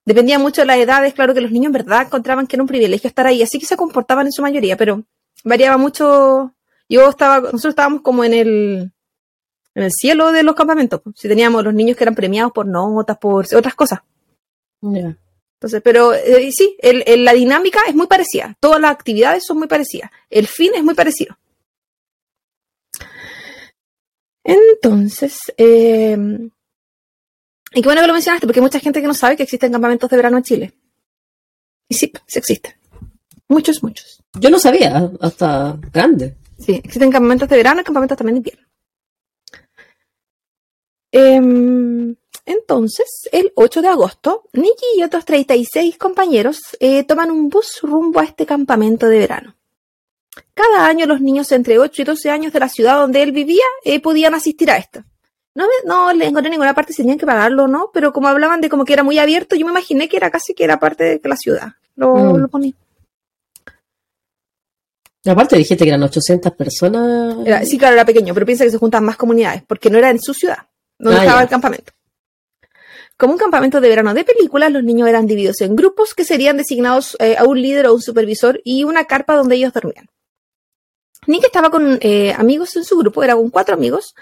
Dependía 0.05 0.37
mucho 0.37 0.61
de 0.61 0.67
las 0.67 0.77
edades, 0.77 1.13
claro 1.15 1.33
que 1.33 1.41
los 1.41 1.51
niños 1.51 1.67
en 1.67 1.71
verdad 1.73 2.03
encontraban 2.05 2.45
que 2.45 2.55
era 2.55 2.61
un 2.63 2.67
privilegio 2.67 3.07
estar 3.07 3.25
ahí, 3.25 3.41
así 3.41 3.57
que 3.57 3.65
se 3.65 3.75
comportaban 3.75 4.27
en 4.27 4.31
su 4.31 4.41
mayoría, 4.43 4.77
pero 4.77 5.01
variaba 5.43 5.77
mucho. 5.77 6.53
Yo 6.87 7.09
estaba, 7.09 7.39
nosotros 7.39 7.71
estábamos 7.71 8.01
como 8.01 8.23
en 8.23 8.33
el, 8.35 8.91
en 9.73 9.83
el 9.83 9.91
cielo 9.91 10.31
de 10.31 10.43
los 10.43 10.53
campamentos. 10.55 11.01
pues. 11.01 11.15
Si 11.17 11.27
teníamos 11.27 11.63
los 11.63 11.73
niños 11.73 11.97
que 11.97 12.03
eran 12.03 12.13
premiados 12.15 12.51
por 12.51 12.67
notas, 12.67 13.17
por 13.17 13.45
otras 13.55 13.73
cosas. 13.73 13.99
Entonces, 15.55 15.81
pero 15.83 16.13
eh, 16.13 16.51
sí, 16.51 16.75
el- 16.81 17.03
el- 17.07 17.23
la 17.25 17.33
dinámica 17.33 17.79
es 17.87 17.95
muy 17.95 18.05
parecida. 18.07 18.55
Todas 18.59 18.79
las 18.79 18.91
actividades 18.91 19.43
son 19.43 19.57
muy 19.57 19.67
parecidas. 19.67 20.11
El 20.29 20.45
fin 20.45 20.71
es 20.75 20.83
muy 20.83 20.93
parecido. 20.93 21.35
Entonces, 24.43 25.37
eh, 25.57 26.17
y 27.75 27.81
qué 27.81 27.87
bueno 27.87 28.01
que 28.01 28.07
lo 28.07 28.13
mencionaste, 28.13 28.45
porque 28.45 28.59
hay 28.59 28.63
mucha 28.63 28.79
gente 28.79 29.01
que 29.01 29.07
no 29.07 29.13
sabe 29.13 29.35
que 29.35 29.43
existen 29.43 29.71
campamentos 29.71 30.09
de 30.09 30.15
verano 30.15 30.37
en 30.37 30.43
Chile. 30.43 30.73
Y 31.89 31.95
sí, 31.95 32.11
sí 32.27 32.39
existen. 32.39 32.73
Muchos, 33.47 33.81
muchos. 33.83 34.23
Yo 34.39 34.49
no 34.49 34.59
sabía, 34.59 35.11
hasta 35.21 35.77
grande. 35.91 36.37
Sí, 36.59 36.81
existen 36.83 37.11
campamentos 37.11 37.49
de 37.49 37.57
verano 37.57 37.81
y 37.81 37.83
campamentos 37.83 38.17
también 38.17 38.35
de 38.35 38.39
invierno. 38.39 38.67
Em, 41.11 42.15
entonces, 42.45 43.29
el 43.31 43.51
8 43.55 43.81
de 43.81 43.87
agosto, 43.87 44.43
Nicky 44.53 44.85
y 44.97 45.03
otros 45.03 45.25
36 45.25 45.97
compañeros 45.97 46.59
eh, 46.79 47.03
toman 47.03 47.31
un 47.31 47.49
bus 47.49 47.79
rumbo 47.81 48.19
a 48.19 48.23
este 48.25 48.45
campamento 48.45 49.07
de 49.07 49.19
verano. 49.19 49.55
Cada 50.53 50.87
año 50.87 51.05
los 51.05 51.21
niños 51.21 51.51
entre 51.51 51.79
8 51.79 52.01
y 52.01 52.05
12 52.05 52.29
años 52.29 52.53
de 52.53 52.59
la 52.59 52.69
ciudad 52.69 52.97
donde 52.97 53.21
él 53.21 53.31
vivía 53.31 53.63
eh, 53.83 53.99
podían 54.01 54.33
asistir 54.35 54.69
a 54.71 54.77
esto. 54.77 55.03
No, 55.55 55.65
me- 55.65 55.87
no 55.87 56.11
le 56.13 56.25
encontré 56.27 56.47
en 56.47 56.53
ninguna 56.53 56.73
parte 56.73 56.93
si 56.93 57.03
tenían 57.03 57.19
que 57.19 57.25
pagarlo 57.27 57.65
o 57.65 57.67
no, 57.67 57.91
pero 57.93 58.11
como 58.11 58.27
hablaban 58.27 58.59
de 58.61 58.69
como 58.69 58.85
que 58.85 58.93
era 58.93 59.03
muy 59.03 59.19
abierto, 59.19 59.55
yo 59.55 59.65
me 59.65 59.71
imaginé 59.71 60.09
que 60.09 60.17
era 60.17 60.31
casi 60.31 60.53
que 60.55 60.63
era 60.63 60.79
parte 60.79 61.19
de 61.19 61.29
la 61.29 61.35
ciudad. 61.37 61.73
Lo, 61.95 62.15
Mm. 62.15 62.37
lo 62.37 62.47
ponía. 62.47 62.73
Aparte 65.25 65.55
dijiste 65.55 65.83
que 65.85 65.89
eran 65.89 66.03
800 66.03 66.51
personas. 66.53 67.37
Era- 67.45 67.63
sí, 67.65 67.77
claro, 67.77 67.93
era 67.93 68.05
pequeño, 68.05 68.33
pero 68.33 68.45
piensa 68.45 68.65
que 68.65 68.71
se 68.71 68.77
juntan 68.77 69.05
más 69.05 69.15
comunidades, 69.15 69.63
porque 69.67 69.89
no 69.89 69.97
era 69.97 70.09
en 70.09 70.19
su 70.19 70.33
ciudad, 70.33 70.57
donde 70.99 71.19
Ah, 71.19 71.23
estaba 71.23 71.39
ya. 71.39 71.43
el 71.43 71.49
campamento. 71.49 71.93
Como 73.15 73.33
un 73.33 73.39
campamento 73.39 73.79
de 73.79 73.87
verano 73.89 74.13
de 74.13 74.25
películas, 74.25 74.71
los 74.71 74.83
niños 74.83 75.07
eran 75.07 75.27
divididos 75.27 75.61
en 75.61 75.75
grupos 75.75 76.13
que 76.13 76.25
serían 76.25 76.57
designados 76.57 77.15
eh, 77.19 77.37
a 77.37 77.45
un 77.45 77.61
líder 77.61 77.85
o 77.87 77.93
un 77.93 78.01
supervisor 78.01 78.59
y 78.65 78.83
una 78.83 79.05
carpa 79.05 79.35
donde 79.35 79.55
ellos 79.55 79.71
dormían. 79.71 80.07
Nick 81.27 81.45
estaba 81.45 81.69
con 81.69 81.97
eh, 82.01 82.33
amigos 82.37 82.75
en 82.75 82.83
su 82.83 82.97
grupo, 82.97 83.23
era 83.23 83.35
con 83.35 83.49
cuatro 83.49 83.75
amigos. 83.75 84.15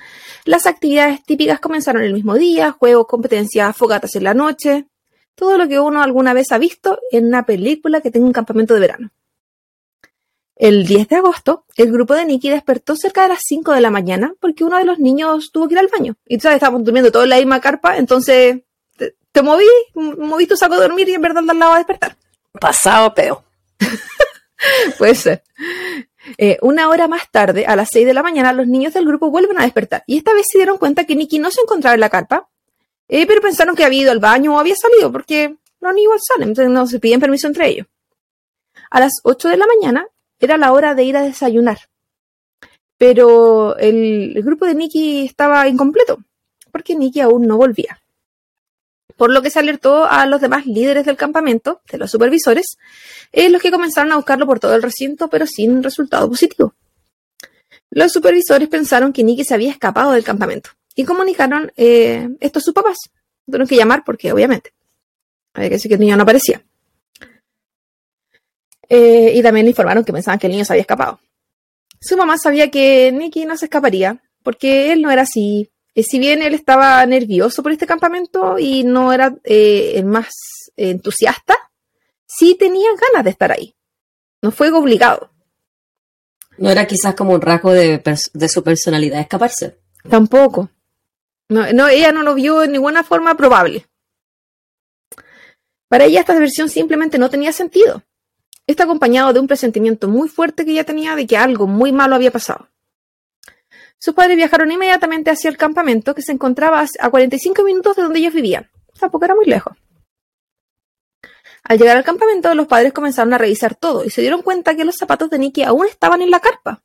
Las 0.46 0.66
actividades 0.66 1.24
típicas 1.24 1.60
comenzaron 1.60 2.04
el 2.04 2.14
mismo 2.14 2.36
día, 2.36 2.72
juegos, 2.72 3.08
competencias, 3.08 3.76
fogatas 3.76 4.16
en 4.16 4.24
la 4.24 4.34
noche, 4.34 4.88
todo 5.36 5.58
lo 5.58 5.68
que 5.68 5.80
uno 5.80 6.02
alguna 6.02 6.34
vez 6.34 6.52
ha 6.52 6.58
visto 6.58 7.00
en 7.12 7.28
una 7.28 7.46
película 7.46 8.02
que 8.02 8.12
tenga 8.12 8.26
un 8.26 8.34
campamento 8.34 8.74
de 8.74 8.80
verano. 8.80 9.12
El 10.56 10.86
10 10.86 11.08
de 11.08 11.16
agosto, 11.16 11.66
el 11.76 11.92
grupo 11.92 12.14
de 12.14 12.26
Nicky 12.26 12.50
despertó 12.50 12.96
cerca 12.96 13.24
de 13.24 13.30
las 13.30 13.40
5 13.48 13.72
de 13.72 13.82
la 13.82 13.90
mañana 13.90 14.34
porque 14.40 14.64
uno 14.64 14.78
de 14.78 14.86
los 14.86 15.00
niños 15.00 15.52
tuvo 15.52 15.68
que 15.68 15.74
ir 15.74 15.80
al 15.80 15.88
baño. 15.88 16.16
Y 16.28 16.38
tú 16.38 16.44
sabes, 16.44 16.58
estábamos 16.58 16.84
durmiendo 16.84 17.12
todos 17.12 17.24
en 17.24 17.32
la 17.32 17.38
misma 17.38 17.60
carpa, 17.60 17.98
entonces 17.98 18.62
te, 18.96 19.16
te 19.32 19.42
moví, 19.42 19.66
moví 19.96 20.46
tu 20.46 20.56
saco 20.56 20.76
de 20.76 20.82
dormir 20.82 21.10
y 21.10 21.14
en 21.14 21.22
verdad 21.22 21.44
al 21.50 21.58
lado 21.58 21.74
a 21.74 21.78
despertar. 21.78 22.16
Pasado 22.60 23.14
peo. 23.16 23.44
Puede 25.00 25.16
ser. 25.16 25.44
Eh, 26.38 26.58
una 26.62 26.90
hora 26.90 27.08
más 27.08 27.30
tarde, 27.32 27.66
a 27.66 27.76
las 27.76 27.90
6 27.92 28.06
de 28.06 28.14
la 28.14 28.24
mañana, 28.24 28.54
los 28.54 28.68
niños 28.68 28.94
del 28.94 29.06
grupo 29.06 29.32
vuelven 29.32 29.60
a 29.60 29.64
despertar. 29.64 30.04
Y 30.08 30.18
esta 30.18 30.34
vez 30.34 30.46
se 30.52 30.58
dieron 30.58 30.78
cuenta 30.78 31.06
que 31.06 31.16
Nicky 31.16 31.40
no 31.40 31.52
se 31.52 31.62
encontraba 31.62 31.96
en 31.96 32.00
la 32.00 32.10
carpa, 32.10 32.50
eh, 33.08 33.26
pero 33.26 33.42
pensaron 33.42 33.76
que 33.76 33.84
había 33.84 34.04
ido 34.04 34.12
al 34.12 34.20
baño 34.20 34.56
o 34.56 34.60
había 34.60 34.76
salido, 34.76 35.12
porque 35.12 35.56
los 35.80 35.94
niños 35.94 36.22
salen, 36.26 36.50
entonces 36.50 36.72
no 36.72 36.86
se 36.88 37.00
piden 37.00 37.20
permiso 37.20 37.48
entre 37.48 37.68
ellos. 37.70 37.88
A 38.90 39.00
las 39.00 39.14
8 39.24 39.50
de 39.50 39.58
la 39.58 39.66
mañana 39.68 40.08
era 40.40 40.58
la 40.58 40.74
hora 40.74 40.96
de 40.96 41.04
ir 41.04 41.18
a 41.18 41.24
desayunar. 41.24 41.80
Pero 42.98 43.78
el, 43.78 44.34
el 44.36 44.44
grupo 44.44 44.66
de 44.66 44.76
Nicky 44.76 45.26
estaba 45.26 45.68
incompleto, 45.68 46.20
porque 46.72 46.96
Nicky 46.96 47.22
aún 47.22 47.48
no 47.48 47.58
volvía 47.58 48.01
por 49.22 49.30
lo 49.30 49.44
que 49.44 49.52
se 49.52 49.60
alertó 49.60 50.06
a 50.06 50.26
los 50.26 50.42
demás 50.42 50.66
líderes 50.66 51.06
del 51.06 51.16
campamento, 51.16 51.84
de 51.92 52.00
los 52.00 52.10
supervisores, 52.10 52.80
eh, 53.32 53.52
los 53.52 53.62
que 53.62 53.70
comenzaron 53.70 54.12
a 54.12 54.16
buscarlo 54.16 54.48
por 54.48 54.60
todo 54.60 54.74
el 54.74 54.82
recinto, 54.82 55.30
pero 55.30 55.46
sin 55.46 55.84
resultado 55.84 56.28
positivo. 56.28 56.74
Los 57.92 58.12
supervisores 58.12 58.68
pensaron 58.68 59.14
que 59.14 59.24
Nicky 59.24 59.44
se 59.44 59.54
había 59.54 59.70
escapado 59.70 60.14
del 60.14 60.24
campamento 60.24 60.72
y 60.96 61.06
comunicaron 61.06 61.72
eh, 61.78 62.30
esto 62.40 62.58
a 62.58 62.62
sus 62.64 62.74
papás. 62.74 62.98
Tuvieron 63.46 63.68
que 63.68 63.76
llamar 63.76 64.04
porque, 64.04 64.32
obviamente, 64.32 64.74
había 65.54 65.70
que 65.70 65.76
decir 65.76 65.90
que 65.90 65.96
el 65.96 66.02
niño 66.02 66.18
no 66.18 66.24
aparecía. 66.24 66.64
Eh, 68.90 69.34
y 69.36 69.44
también 69.44 69.68
le 69.68 69.70
informaron 69.70 70.04
que 70.04 70.14
pensaban 70.14 70.40
que 70.40 70.48
el 70.48 70.54
niño 70.54 70.66
se 70.66 70.74
había 70.74 70.82
escapado. 70.82 71.20
Su 72.00 72.18
mamá 72.18 72.40
sabía 72.40 72.72
que 72.72 73.12
Nicky 73.12 73.46
no 73.46 73.56
se 73.56 73.66
escaparía 73.66 74.20
porque 74.42 74.92
él 74.92 75.04
no 75.04 75.12
era 75.12 75.22
así, 75.22 75.70
eh, 75.94 76.04
si 76.04 76.20
bien 76.20 76.42
él 76.42 76.54
estaba 76.54 77.06
nervioso 77.06 77.64
por 77.64 77.72
este 77.72 77.86
campamento 77.86 78.58
y 78.58 78.84
no 78.84 79.12
era 79.12 79.36
eh, 79.44 79.94
el 79.96 80.06
más 80.06 80.30
entusiasta, 80.76 81.58
sí 82.26 82.56
tenía 82.56 82.90
ganas 83.10 83.24
de 83.24 83.30
estar 83.30 83.52
ahí. 83.52 83.76
No 84.42 84.52
fue 84.52 84.72
obligado. 84.72 85.32
No 86.58 86.70
era 86.70 86.86
quizás 86.86 87.16
como 87.16 87.34
un 87.34 87.42
rasgo 87.42 87.72
de, 87.72 88.02
de 88.34 88.50
su 88.50 88.64
personalidad 88.64 89.20
escaparse. 89.20 89.80
Tampoco. 90.10 90.70
No, 91.50 91.72
no, 91.74 91.88
ella 91.88 92.12
no 92.12 92.24
lo 92.24 92.34
vio 92.34 92.64
en 92.64 92.72
ninguna 92.72 93.04
forma 93.04 93.36
probable. 93.36 93.88
Para 95.90 96.06
ella 96.06 96.22
esta 96.22 96.40
versión 96.40 96.70
simplemente 96.70 97.18
no 97.18 97.30
tenía 97.30 97.52
sentido. 97.52 98.04
Está 98.66 98.86
acompañado 98.86 99.34
de 99.34 99.42
un 99.42 99.48
presentimiento 99.48 100.08
muy 100.08 100.30
fuerte 100.30 100.64
que 100.64 100.72
ella 100.72 100.86
tenía 100.86 101.16
de 101.18 101.28
que 101.28 101.36
algo 101.36 101.68
muy 101.68 101.92
malo 101.92 102.16
había 102.16 102.32
pasado. 102.32 102.71
Sus 104.04 104.16
padres 104.16 104.36
viajaron 104.36 104.72
inmediatamente 104.72 105.30
hacia 105.30 105.48
el 105.48 105.58
campamento 105.58 106.16
que 106.16 106.24
se 106.24 106.32
encontraba 106.32 106.84
a 107.00 107.10
45 107.12 107.64
minutos 107.64 107.96
de 107.96 108.02
donde 108.02 108.18
ellos 108.18 108.34
vivían. 108.34 108.68
Tampoco 109.00 109.26
era 109.26 109.36
muy 109.36 109.46
lejos. 109.46 109.78
Al 111.64 111.78
llegar 111.78 111.98
al 111.98 112.04
campamento, 112.04 112.54
los 112.56 112.66
padres 112.66 112.94
comenzaron 112.94 113.32
a 113.36 113.38
revisar 113.38 113.76
todo 113.76 114.04
y 114.04 114.10
se 114.10 114.22
dieron 114.22 114.42
cuenta 114.42 114.76
que 114.76 114.86
los 114.86 114.96
zapatos 114.96 115.30
de 115.30 115.38
Nicky 115.38 115.62
aún 115.62 115.86
estaban 115.86 116.24
en 116.24 116.32
la 116.32 116.40
carpa. 116.40 116.84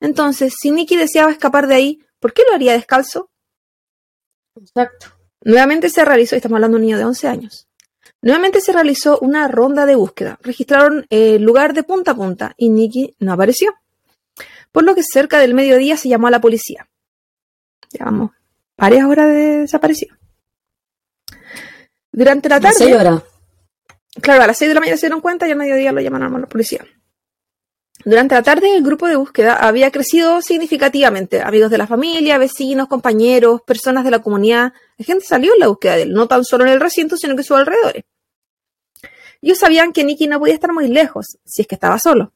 Entonces, 0.00 0.54
si 0.58 0.72
Nicky 0.72 0.96
deseaba 0.96 1.30
escapar 1.30 1.68
de 1.68 1.76
ahí, 1.76 2.04
¿por 2.18 2.32
qué 2.32 2.42
lo 2.48 2.56
haría 2.56 2.72
descalzo? 2.72 3.30
Exacto. 4.56 5.06
Nuevamente 5.44 5.88
se 5.88 6.04
realizó, 6.04 6.34
estamos 6.34 6.56
hablando 6.56 6.78
de 6.78 6.80
un 6.80 6.86
niño 6.86 6.98
de 6.98 7.04
11 7.04 7.28
años. 7.28 7.68
Nuevamente 8.22 8.60
se 8.60 8.72
realizó 8.72 9.20
una 9.20 9.46
ronda 9.46 9.86
de 9.86 9.94
búsqueda. 9.94 10.36
Registraron 10.42 11.06
el 11.10 11.42
lugar 11.42 11.74
de 11.74 11.84
punta 11.84 12.10
a 12.10 12.16
punta 12.16 12.54
y 12.56 12.70
Nicky 12.70 13.14
no 13.20 13.34
apareció 13.34 13.72
por 14.76 14.84
lo 14.84 14.94
que 14.94 15.02
cerca 15.02 15.40
del 15.40 15.54
mediodía 15.54 15.96
se 15.96 16.10
llamó 16.10 16.26
a 16.26 16.30
la 16.30 16.38
policía. 16.38 16.86
Llevamos 17.92 18.32
varias 18.76 19.06
horas 19.06 19.28
de 19.28 19.60
desaparición. 19.60 20.18
Durante 22.12 22.50
la 22.50 22.60
tarde. 22.60 22.94
horas. 22.94 23.22
Claro, 24.20 24.42
a 24.42 24.46
las 24.46 24.58
6 24.58 24.68
de 24.68 24.74
la 24.74 24.80
mañana 24.80 24.98
se 24.98 25.06
dieron 25.06 25.22
cuenta 25.22 25.48
y 25.48 25.52
al 25.52 25.56
mediodía 25.56 25.92
lo 25.92 26.02
llamaron 26.02 26.36
a 26.36 26.40
la 26.40 26.46
policía. 26.46 26.84
Durante 28.04 28.34
la 28.34 28.42
tarde 28.42 28.76
el 28.76 28.82
grupo 28.82 29.06
de 29.06 29.16
búsqueda 29.16 29.54
había 29.54 29.90
crecido 29.90 30.42
significativamente. 30.42 31.40
Amigos 31.40 31.70
de 31.70 31.78
la 31.78 31.86
familia, 31.86 32.36
vecinos, 32.36 32.86
compañeros, 32.86 33.62
personas 33.62 34.04
de 34.04 34.10
la 34.10 34.18
comunidad. 34.18 34.74
La 34.98 35.04
gente 35.06 35.24
salió 35.24 35.54
en 35.54 35.60
la 35.60 35.68
búsqueda 35.68 35.96
de 35.96 36.02
él, 36.02 36.12
no 36.12 36.28
tan 36.28 36.44
solo 36.44 36.64
en 36.66 36.72
el 36.72 36.82
recinto, 36.82 37.16
sino 37.16 37.34
que 37.34 37.40
en 37.40 37.46
sus 37.46 37.56
alrededores. 37.56 38.04
Ellos 39.40 39.56
sabían 39.56 39.94
que 39.94 40.04
Nicky 40.04 40.26
no 40.26 40.38
podía 40.38 40.52
estar 40.52 40.74
muy 40.74 40.88
lejos, 40.88 41.38
si 41.46 41.62
es 41.62 41.66
que 41.66 41.76
estaba 41.76 41.98
solo 41.98 42.34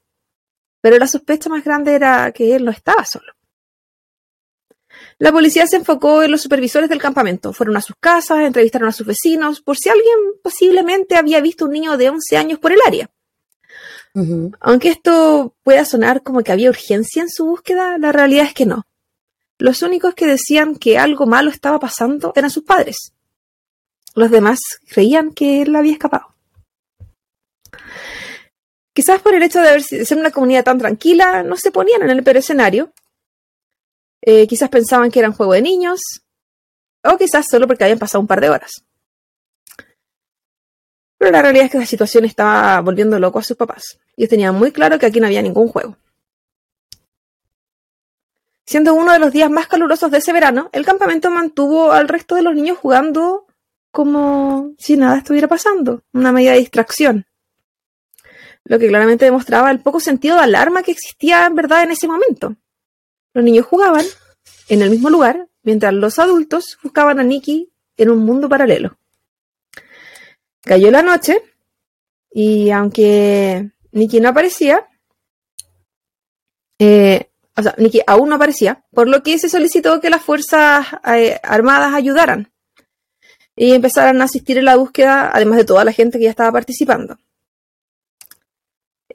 pero 0.81 0.99
la 0.99 1.07
sospecha 1.07 1.49
más 1.49 1.65
grande 1.65 1.95
era 1.95 2.33
que 2.33 2.55
él 2.55 2.65
no 2.65 2.71
estaba 2.71 3.05
solo. 3.05 3.33
La 5.19 5.33
policía 5.33 5.67
se 5.67 5.77
enfocó 5.77 6.23
en 6.23 6.31
los 6.31 6.41
supervisores 6.41 6.89
del 6.89 7.01
campamento. 7.01 7.53
Fueron 7.53 7.77
a 7.77 7.83
sus 7.83 7.97
casas, 8.01 8.41
entrevistaron 8.41 8.89
a 8.89 8.93
sus 8.93 9.07
vecinos, 9.07 9.61
por 9.61 9.77
si 9.77 9.89
alguien 9.89 10.17
posiblemente 10.43 11.17
había 11.17 11.41
visto 11.41 11.67
un 11.67 11.73
niño 11.73 11.97
de 11.97 12.09
11 12.09 12.37
años 12.37 12.59
por 12.59 12.73
el 12.73 12.81
área. 12.87 13.11
Aunque 14.61 14.89
esto 14.89 15.55
pueda 15.63 15.85
sonar 15.85 16.23
como 16.23 16.43
que 16.43 16.51
había 16.51 16.71
urgencia 16.71 17.23
en 17.23 17.29
su 17.29 17.47
búsqueda, 17.47 17.97
la 17.99 18.13
realidad 18.13 18.47
es 18.47 18.55
que 18.55 18.67
no. 18.67 18.87
Los 19.59 19.83
únicos 19.83 20.15
que 20.15 20.27
decían 20.27 20.75
que 20.75 20.99
algo 20.99 21.27
malo 21.27 21.51
estaba 21.51 21.79
pasando 21.79 22.33
eran 22.35 22.51
sus 22.51 22.65
padres. 22.65 23.13
Los 24.15 24.31
demás 24.31 24.59
creían 24.89 25.33
que 25.33 25.63
él 25.63 25.77
había 25.77 25.93
escapado. 25.93 26.35
Quizás 28.93 29.23
por 29.23 29.35
el 29.35 29.43
hecho 29.43 29.61
de 29.61 29.81
ser 29.81 30.19
una 30.19 30.31
comunidad 30.31 30.65
tan 30.65 30.79
tranquila, 30.79 31.43
no 31.43 31.57
se 31.57 31.71
ponían 31.71 32.03
en 32.03 32.11
el 32.11 32.23
peor 32.25 32.39
escenario. 32.39 32.93
Eh, 34.23 34.47
quizás 34.47 34.69
pensaban 34.69 35.11
que 35.11 35.21
era 35.21 35.29
un 35.29 35.35
juego 35.35 35.53
de 35.53 35.63
niños, 35.63 36.01
o 37.05 37.17
quizás 37.17 37.47
solo 37.49 37.67
porque 37.67 37.85
habían 37.85 37.99
pasado 37.99 38.21
un 38.21 38.27
par 38.27 38.41
de 38.41 38.51
horas. 38.51 38.85
Pero 41.19 41.31
la 41.31 41.43
realidad 41.43 41.67
es 41.67 41.71
que 41.71 41.79
la 41.79 41.87
situación 41.87 42.25
estaba 42.25 42.81
volviendo 42.81 43.19
loco 43.19 43.39
a 43.39 43.43
sus 43.43 43.57
papás. 43.57 43.99
Ellos 44.17 44.31
tenían 44.31 44.55
muy 44.55 44.73
claro 44.73 44.99
que 44.99 45.07
aquí 45.07 45.21
no 45.21 45.27
había 45.27 45.43
ningún 45.43 45.69
juego. 45.69 45.97
Siendo 48.67 48.95
uno 48.95 49.13
de 49.13 49.19
los 49.19 49.33
días 49.33 49.51
más 49.51 49.67
calurosos 49.67 50.11
de 50.11 50.19
ese 50.19 50.33
verano, 50.33 50.71
el 50.73 50.85
campamento 50.85 51.31
mantuvo 51.31 51.93
al 51.93 52.09
resto 52.09 52.37
de 52.37 52.43
los 52.43 52.55
niños 52.55 52.79
jugando 52.79 53.47
como 53.91 54.75
si 54.79 54.97
nada 54.97 55.19
estuviera 55.19 55.49
pasando, 55.49 56.05
una 56.13 56.33
medida 56.33 56.53
de 56.53 56.59
distracción 56.59 57.27
lo 58.65 58.79
que 58.79 58.89
claramente 58.89 59.25
demostraba 59.25 59.71
el 59.71 59.81
poco 59.81 60.01
sentido 60.01 60.37
de 60.37 60.43
alarma 60.43 60.83
que 60.83 60.93
existía 60.93 61.47
en 61.47 61.55
verdad 61.55 61.83
en 61.83 61.91
ese 61.91 62.07
momento. 62.07 62.57
Los 63.33 63.45
niños 63.45 63.67
jugaban 63.67 64.05
en 64.69 64.83
el 64.83 64.91
mismo 64.91 65.11
lugar, 65.11 65.49
mientras 65.63 65.93
los 65.93 66.19
adultos 66.19 66.79
buscaban 66.83 67.19
a 67.19 67.23
Nicky 67.23 67.71
en 67.97 68.11
un 68.11 68.25
mundo 68.25 68.49
paralelo. 68.49 68.97
Cayó 70.63 70.91
la 70.91 71.03
noche 71.03 71.43
y 72.33 72.71
aunque 72.71 73.71
Nicky 73.93 74.21
no 74.21 74.29
aparecía, 74.29 74.87
eh, 76.79 77.31
o 77.57 77.63
sea, 77.63 77.75
Nicky 77.79 78.01
aún 78.07 78.29
no 78.29 78.37
aparecía, 78.37 78.85
por 78.93 79.09
lo 79.09 79.23
que 79.23 79.39
se 79.39 79.49
solicitó 79.49 80.01
que 80.01 80.11
las 80.11 80.23
fuerzas 80.23 80.87
eh, 81.15 81.39
armadas 81.43 81.95
ayudaran 81.95 82.51
y 83.55 83.73
empezaran 83.73 84.21
a 84.23 84.25
asistir 84.25 84.59
en 84.59 84.65
la 84.65 84.77
búsqueda, 84.77 85.31
además 85.33 85.59
de 85.59 85.65
toda 85.65 85.85
la 85.85 85.93
gente 85.93 86.19
que 86.19 86.25
ya 86.25 86.31
estaba 86.31 86.53
participando. 86.53 87.19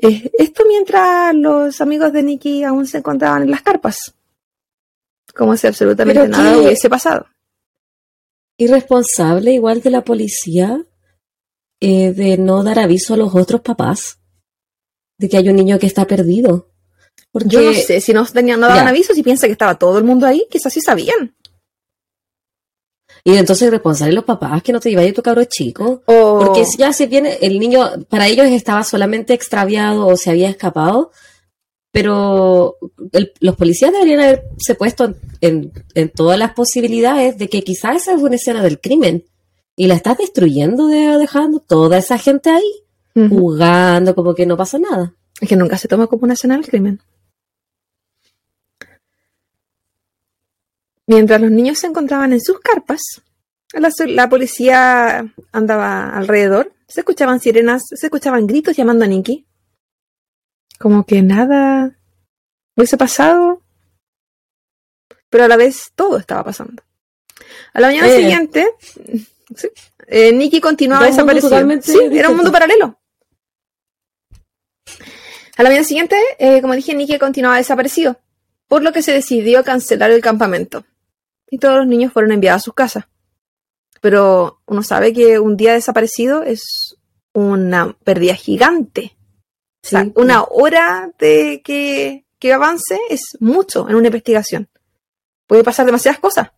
Eh, 0.02 0.32
esto 0.38 0.64
mientras 0.68 1.34
los 1.36 1.80
amigos 1.82 2.12
de 2.14 2.24
Nicky 2.24 2.64
aún 2.64 2.88
se 2.88 2.98
encontraban 3.00 3.44
en 3.44 3.52
las 3.52 3.62
carpas. 3.62 4.14
Como 5.34 5.56
si 5.58 5.68
absolutamente 5.68 6.28
nada 6.28 6.58
hubiese 6.58 6.90
pasado. 6.90 7.28
Irresponsable 8.58 9.52
igual 9.52 9.82
de 9.82 9.90
la 9.90 10.04
policía 10.04 10.86
eh, 11.82 12.14
de 12.14 12.38
no 12.38 12.64
dar 12.64 12.80
aviso 12.80 13.14
a 13.14 13.18
los 13.18 13.36
otros 13.36 13.62
papás 13.62 14.20
de 15.18 15.30
que 15.30 15.38
hay 15.38 15.50
un 15.50 15.56
niño 15.56 15.80
que 15.80 15.88
está 15.88 16.06
perdido. 16.06 16.72
Porque, 17.32 17.50
Yo 17.50 17.62
no 17.62 17.74
sé 17.74 18.00
si 18.00 18.14
no 18.14 18.26
tenían, 18.26 18.60
no 18.60 18.68
daban 18.68 18.88
aviso, 18.88 19.14
si 19.14 19.24
piensa 19.24 19.48
que 19.48 19.54
estaba 19.54 19.78
todo 19.78 19.98
el 19.98 20.06
mundo 20.06 20.26
ahí, 20.26 20.48
quizás 20.50 20.72
sí 20.72 20.82
sabían. 20.82 21.36
Y 23.28 23.38
entonces 23.38 23.72
responsable 23.72 24.14
los 24.14 24.24
papás 24.24 24.62
que 24.62 24.72
no 24.72 24.80
te 24.80 24.92
lleváis 24.92 25.10
a 25.10 25.16
tu 25.16 25.24
cabro 25.24 25.44
chico. 25.46 26.04
Porque 26.06 26.64
ya 26.78 26.94
se 26.94 27.08
viene, 27.08 27.40
el 27.42 27.60
niño, 27.60 28.06
para 28.08 28.28
ellos 28.28 28.46
estaba 28.46 28.84
solamente 28.84 29.34
extraviado 29.34 30.06
o 30.06 30.16
se 30.16 30.30
había 30.30 30.48
escapado. 30.48 31.12
Pero 31.92 32.78
los 33.40 33.56
policías 33.56 33.92
deberían 33.92 34.20
haberse 34.20 34.76
puesto 34.76 35.16
en, 35.42 35.72
todas 36.14 36.38
las 36.38 36.54
posibilidades 36.54 37.40
de 37.40 37.50
que 37.50 37.64
quizás 37.64 37.96
esa 37.96 38.14
es 38.14 38.22
una 38.22 38.36
escena 38.36 38.62
del 38.62 38.80
crimen. 38.80 39.26
Y 39.76 39.88
la 39.88 39.96
estás 39.96 40.20
destruyendo, 40.20 40.86
de, 40.86 41.18
dejando 41.18 41.60
toda 41.60 41.98
esa 41.98 42.20
gente 42.20 42.52
ahí, 42.52 43.28
jugando 43.30 44.14
como 44.14 44.36
que 44.36 44.46
no 44.46 44.56
pasa 44.56 44.78
nada. 44.78 45.16
Es 45.42 45.50
que 45.50 45.56
nunca 45.56 45.80
se 45.80 45.88
toma 45.88 46.06
como 46.06 46.26
una 46.26 46.36
escena 46.36 46.58
del 46.58 46.68
crimen. 46.68 47.02
Mientras 51.08 51.39
los 51.39 51.52
niños 51.52 51.78
se 51.78 51.88
encontraban 51.88 52.34
en 52.34 52.41
sus 52.41 52.60
carpas, 52.60 53.02
la, 53.74 54.30
policía 54.30 55.34
andaba 55.52 56.10
alrededor, 56.10 56.74
se 56.88 57.02
escuchaban 57.02 57.39
sirenas, 57.39 57.84
se 57.88 58.08
escuchaban 58.08 58.48
gritos 58.48 58.76
llamando 58.76 59.06
a 59.06 59.08
Nicky. 59.08 59.46
Como 60.80 61.06
que 61.06 61.22
nada 61.22 61.98
hubiese 62.76 62.98
pasado, 62.98 63.62
pero 65.30 65.46
a 65.46 65.48
la 65.48 65.58
vez 65.58 65.91
todo 65.96 66.18
estaba 66.18 66.44
pasando. 66.44 66.84
A 67.74 67.82
la 67.82 67.88
mañana 67.88 68.08
eh. 68.08 68.18
siguiente, 68.18 68.68
sí, 69.56 69.70
eh, 70.08 70.32
Nicky 70.32 70.60
continuaba 70.60 71.06
desapareciendo. 71.06 71.82
Sí, 71.82 72.00
era 72.12 72.30
un 72.30 72.38
mundo 72.38 72.52
paralelo. 72.52 73.00
A 75.58 75.63
la 75.63 75.70
mañana 75.70 75.86
siguiente, 75.86 76.18
eh, 76.39 76.62
como 76.62 76.76
dije, 76.76 76.94
Nicky 76.94 77.18
continuaba 77.18 77.58
desaparecido, 77.58 78.20
por 78.68 78.84
lo 78.84 78.91
que 78.91 79.02
se 79.02 79.13
decidió 79.13 79.63
cancelar 79.63 80.12
el 80.12 80.22
campamento. 80.22 80.86
Y 81.50 81.58
todos 81.58 81.78
los 81.78 81.88
niños 81.88 82.12
fueron 82.14 82.32
enviados 82.32 82.62
a 82.62 82.66
sus 82.66 82.74
casas. 82.74 83.06
Pero 84.02 84.62
uno 84.66 84.84
sabe 84.84 85.14
que 85.14 85.40
un 85.40 85.58
día 85.58 85.74
desaparecido 85.74 86.44
es 86.44 86.98
una 87.34 87.98
pérdida 88.04 88.36
gigante. 88.36 89.16
O 89.84 89.88
sea, 89.88 90.04
Sí. 90.04 90.14
una 90.16 90.44
hora 90.44 91.12
de 91.20 91.62
que, 91.64 92.26
que 92.40 92.54
avance 92.54 93.00
es 93.10 93.38
mucho 93.40 93.88
en 93.90 93.96
una 93.96 94.08
investigación. 94.08 94.70
Puede 95.48 95.64
pasar 95.64 95.86
demasiadas 95.86 96.20
cosas. 96.20 96.50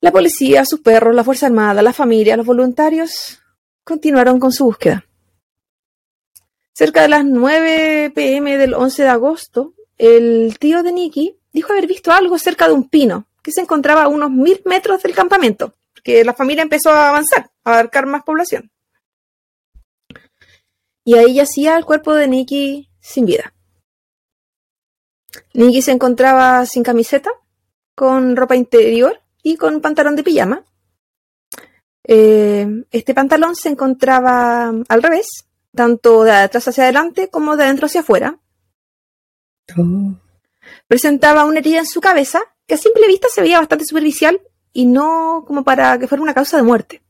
La 0.00 0.12
policía, 0.12 0.64
sus 0.64 0.80
perros, 0.80 1.14
la 1.14 1.24
Fuerza 1.24 1.46
Armada, 1.46 1.82
la 1.82 1.92
familia, 1.92 2.36
los 2.36 2.46
voluntarios 2.46 3.40
continuaron 3.84 4.38
con 4.38 4.52
su 4.52 4.64
búsqueda. 4.64 5.04
Cerca 6.72 7.02
de 7.02 7.08
las 7.08 7.24
9 7.24 8.12
pm 8.14 8.56
del 8.58 8.74
11 8.74 9.02
de 9.02 9.08
agosto, 9.08 9.74
el 9.96 10.56
tío 10.60 10.84
de 10.84 10.92
Nicky 10.92 11.37
dijo 11.58 11.72
haber 11.72 11.88
visto 11.88 12.12
algo 12.12 12.38
cerca 12.38 12.68
de 12.68 12.72
un 12.72 12.88
pino 12.88 13.26
que 13.42 13.50
se 13.50 13.60
encontraba 13.60 14.04
a 14.04 14.08
unos 14.08 14.30
mil 14.30 14.62
metros 14.64 15.02
del 15.02 15.14
campamento, 15.14 15.74
porque 15.92 16.24
la 16.24 16.32
familia 16.32 16.62
empezó 16.62 16.90
a 16.90 17.08
avanzar, 17.08 17.50
a 17.64 17.72
abarcar 17.72 18.06
más 18.06 18.22
población. 18.22 18.70
Y 21.04 21.14
ahí 21.14 21.34
yacía 21.34 21.76
el 21.76 21.84
cuerpo 21.84 22.14
de 22.14 22.28
Nicky 22.28 22.90
sin 23.00 23.26
vida. 23.26 23.54
Nicky 25.52 25.82
se 25.82 25.90
encontraba 25.90 26.64
sin 26.64 26.84
camiseta, 26.84 27.30
con 27.96 28.36
ropa 28.36 28.54
interior 28.54 29.20
y 29.42 29.56
con 29.56 29.80
pantalón 29.80 30.14
de 30.14 30.22
pijama. 30.22 30.64
Eh, 32.04 32.84
este 32.92 33.14
pantalón 33.14 33.56
se 33.56 33.68
encontraba 33.68 34.72
al 34.88 35.02
revés, 35.02 35.26
tanto 35.74 36.22
de 36.22 36.30
atrás 36.32 36.68
hacia 36.68 36.84
adelante 36.84 37.28
como 37.28 37.56
de 37.56 37.64
adentro 37.64 37.86
hacia 37.86 38.02
afuera. 38.02 38.38
Presentaba 40.88 41.44
una 41.44 41.58
herida 41.58 41.80
en 41.80 41.86
su 41.86 42.00
cabeza 42.00 42.42
que 42.66 42.74
a 42.74 42.78
simple 42.78 43.06
vista 43.06 43.28
se 43.28 43.42
veía 43.42 43.58
bastante 43.58 43.84
superficial 43.84 44.40
y 44.72 44.86
no 44.86 45.44
como 45.46 45.62
para 45.62 45.98
que 45.98 46.08
fuera 46.08 46.22
una 46.22 46.34
causa 46.34 46.56
de 46.56 46.62
muerte. 46.62 47.02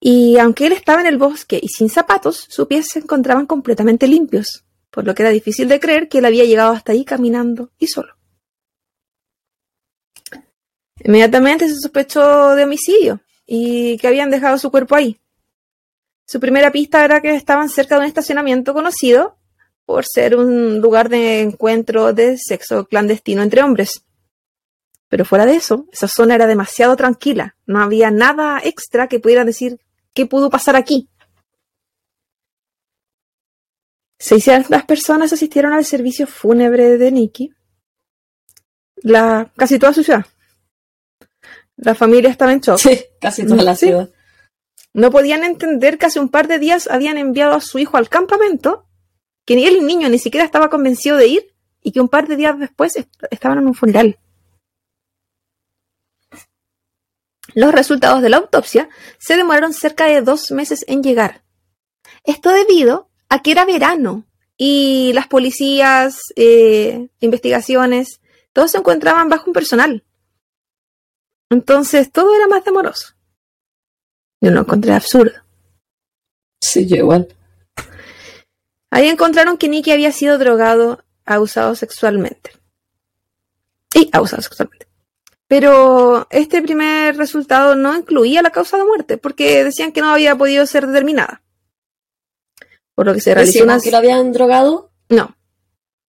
Y 0.00 0.36
aunque 0.38 0.66
él 0.66 0.72
estaba 0.72 1.00
en 1.00 1.06
el 1.06 1.18
bosque 1.18 1.60
y 1.62 1.68
sin 1.68 1.88
zapatos, 1.88 2.46
sus 2.48 2.66
pies 2.66 2.88
se 2.88 2.98
encontraban 2.98 3.46
completamente 3.46 4.08
limpios, 4.08 4.64
por 4.90 5.06
lo 5.06 5.14
que 5.14 5.22
era 5.22 5.30
difícil 5.30 5.68
de 5.68 5.78
creer 5.78 6.08
que 6.08 6.18
él 6.18 6.24
había 6.24 6.44
llegado 6.44 6.72
hasta 6.72 6.90
ahí 6.90 7.04
caminando 7.04 7.70
y 7.78 7.86
solo. 7.86 8.16
Inmediatamente 11.04 11.68
se 11.68 11.76
sospechó 11.76 12.56
de 12.56 12.64
homicidio 12.64 13.20
y 13.46 13.96
que 13.98 14.08
habían 14.08 14.30
dejado 14.30 14.58
su 14.58 14.72
cuerpo 14.72 14.96
ahí. 14.96 15.20
Su 16.26 16.40
primera 16.40 16.72
pista 16.72 17.04
era 17.04 17.20
que 17.20 17.34
estaban 17.36 17.68
cerca 17.68 17.94
de 17.94 18.00
un 18.00 18.06
estacionamiento 18.06 18.74
conocido 18.74 19.38
por 19.84 20.04
ser 20.06 20.36
un 20.36 20.80
lugar 20.80 21.08
de 21.08 21.40
encuentro 21.40 22.12
de 22.12 22.38
sexo 22.38 22.86
clandestino 22.86 23.42
entre 23.42 23.62
hombres. 23.62 24.04
Pero 25.08 25.24
fuera 25.24 25.44
de 25.44 25.56
eso, 25.56 25.86
esa 25.92 26.08
zona 26.08 26.34
era 26.34 26.46
demasiado 26.46 26.96
tranquila. 26.96 27.56
No 27.66 27.82
había 27.82 28.10
nada 28.10 28.60
extra 28.64 29.08
que 29.08 29.20
pudiera 29.20 29.44
decir 29.44 29.78
qué 30.14 30.26
pudo 30.26 30.48
pasar 30.50 30.76
aquí. 30.76 31.08
600 34.18 34.84
personas 34.84 35.32
asistieron 35.32 35.72
al 35.72 35.84
servicio 35.84 36.26
fúnebre 36.26 36.96
de 36.96 37.10
Nicky. 37.10 37.52
La, 39.02 39.52
casi 39.56 39.78
toda 39.78 39.92
su 39.92 40.04
ciudad. 40.04 40.24
La 41.76 41.94
familia 41.94 42.30
estaba 42.30 42.52
en 42.52 42.60
shock. 42.60 42.78
Sí, 42.78 43.00
casi 43.20 43.44
toda 43.44 43.62
la 43.64 43.74
Sí. 43.74 43.86
ciudad. 43.86 44.10
No 44.94 45.10
podían 45.10 45.42
entender 45.42 45.98
que 45.98 46.06
hace 46.06 46.20
un 46.20 46.28
par 46.28 46.46
de 46.46 46.58
días 46.58 46.86
habían 46.88 47.18
enviado 47.18 47.54
a 47.54 47.60
su 47.60 47.78
hijo 47.78 47.96
al 47.96 48.08
campamento, 48.08 48.86
que 49.44 49.56
ni 49.56 49.64
el 49.66 49.86
niño 49.86 50.08
ni 50.08 50.18
siquiera 50.18 50.44
estaba 50.44 50.70
convencido 50.70 51.16
de 51.16 51.26
ir, 51.28 51.54
y 51.82 51.92
que 51.92 52.00
un 52.00 52.08
par 52.08 52.28
de 52.28 52.36
días 52.36 52.58
después 52.58 52.96
est- 52.96 53.10
estaban 53.30 53.58
en 53.58 53.66
un 53.66 53.74
funeral. 53.74 54.18
Los 57.54 57.72
resultados 57.72 58.22
de 58.22 58.28
la 58.30 58.38
autopsia 58.38 58.88
se 59.18 59.36
demoraron 59.36 59.72
cerca 59.74 60.06
de 60.06 60.22
dos 60.22 60.50
meses 60.52 60.84
en 60.88 61.02
llegar. 61.02 61.42
Esto 62.24 62.50
debido 62.50 63.10
a 63.28 63.42
que 63.42 63.50
era 63.50 63.64
verano 63.64 64.24
y 64.56 65.12
las 65.12 65.26
policías, 65.26 66.20
eh, 66.36 67.08
investigaciones, 67.20 68.20
todos 68.52 68.70
se 68.70 68.78
encontraban 68.78 69.28
bajo 69.28 69.46
un 69.48 69.52
personal. 69.52 70.04
Entonces 71.50 72.10
todo 72.12 72.34
era 72.34 72.46
más 72.46 72.64
demoroso. 72.64 73.14
Yo 74.40 74.50
lo 74.50 74.60
encontré 74.60 74.92
absurdo. 74.92 75.32
Sí, 76.60 76.86
yo 76.86 76.96
igual. 76.96 77.28
Ahí 78.92 79.08
encontraron 79.08 79.56
que 79.56 79.68
Nicky 79.68 79.90
había 79.90 80.12
sido 80.12 80.36
drogado, 80.36 81.02
abusado 81.24 81.74
sexualmente. 81.74 82.52
Y 83.94 84.10
abusado 84.12 84.42
sexualmente. 84.42 84.86
Pero 85.48 86.26
este 86.28 86.60
primer 86.60 87.16
resultado 87.16 87.74
no 87.74 87.96
incluía 87.96 88.42
la 88.42 88.50
causa 88.50 88.76
de 88.76 88.84
muerte, 88.84 89.16
porque 89.16 89.64
decían 89.64 89.92
que 89.92 90.02
no 90.02 90.10
había 90.10 90.36
podido 90.36 90.66
ser 90.66 90.86
determinada. 90.86 91.40
Por 92.94 93.06
lo 93.06 93.14
que 93.14 93.22
se 93.22 93.34
realizó 93.34 93.64
una... 93.64 93.80
que 93.80 93.90
lo 93.90 93.96
habían 93.96 94.30
drogado. 94.30 94.90
No. 95.08 95.34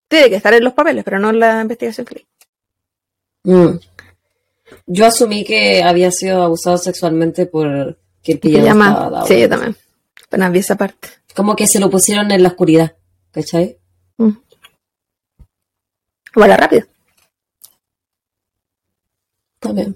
Tiene 0.10 0.30
que 0.30 0.36
estar 0.36 0.54
en 0.54 0.66
los 0.66 0.74
papeles, 0.74 1.06
pero 1.06 1.20
no 1.20 1.30
en 1.30 1.40
la 1.40 1.62
investigación 1.62 2.06
que 2.06 2.16
leí. 2.16 2.28
Mm. 3.44 3.80
Yo 4.88 5.06
asumí 5.06 5.46
que 5.46 5.82
había 5.84 6.12
sido 6.12 6.44
abusado 6.44 6.78
sexualmente 6.78 7.46
por 7.46 7.98
que 8.22 8.34
el 8.34 8.40
pijama. 8.40 9.24
Sí, 9.26 9.40
yo 9.40 9.48
también. 9.48 9.78
Vi 10.52 10.60
esa 10.60 10.76
parte. 10.76 11.08
Como 11.36 11.56
que 11.56 11.68
se 11.68 11.80
lo 11.80 11.90
pusieron 11.90 12.32
en 12.32 12.44
la 12.44 12.50
oscuridad, 12.50 12.96
¿cachai? 13.32 13.80
Vale, 16.36 16.58
rápido. 16.58 16.88
También. 19.60 19.96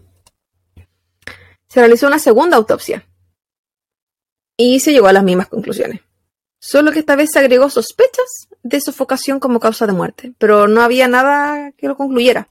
Se 1.67 1.79
realizó 1.79 2.07
una 2.07 2.19
segunda 2.19 2.57
autopsia. 2.57 3.05
Y 4.55 4.79
se 4.79 4.91
llegó 4.91 5.07
a 5.07 5.13
las 5.13 5.23
mismas 5.23 5.47
conclusiones. 5.47 6.01
Solo 6.59 6.91
que 6.91 6.99
esta 6.99 7.15
vez 7.15 7.29
se 7.31 7.39
agregó 7.39 7.69
sospechas 7.69 8.47
de 8.63 8.81
sofocación 8.81 9.39
como 9.39 9.59
causa 9.59 9.85
de 9.85 9.93
muerte, 9.93 10.33
pero 10.37 10.67
no 10.67 10.81
había 10.81 11.07
nada 11.07 11.71
que 11.73 11.87
lo 11.87 11.95
concluyera. 11.95 12.49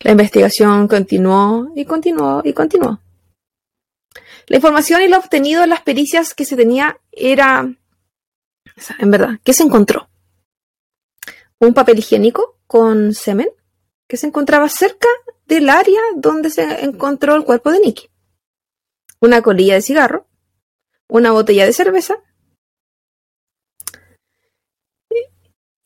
La 0.00 0.12
investigación 0.12 0.86
continuó 0.88 1.72
y 1.74 1.84
continuó 1.84 2.42
y 2.44 2.52
continuó. 2.52 3.00
La 4.48 4.56
información 4.56 5.02
y 5.02 5.08
lo 5.08 5.18
obtenido 5.18 5.64
en 5.64 5.70
las 5.70 5.82
pericias 5.82 6.34
que 6.34 6.44
se 6.44 6.56
tenía 6.56 7.00
era, 7.10 7.68
en 8.98 9.10
verdad, 9.10 9.40
¿qué 9.42 9.52
se 9.52 9.64
encontró? 9.64 10.08
Un 11.58 11.74
papel 11.74 11.98
higiénico 11.98 12.58
con 12.66 13.12
semen 13.12 13.48
que 14.06 14.16
se 14.16 14.28
encontraba 14.28 14.68
cerca 14.68 15.08
del 15.46 15.68
área 15.68 16.00
donde 16.16 16.50
se 16.50 16.84
encontró 16.84 17.34
el 17.34 17.44
cuerpo 17.44 17.72
de 17.72 17.80
Nicky. 17.80 18.08
Una 19.20 19.42
colilla 19.42 19.74
de 19.74 19.82
cigarro, 19.82 20.28
una 21.08 21.32
botella 21.32 21.66
de 21.66 21.72
cerveza 21.72 22.22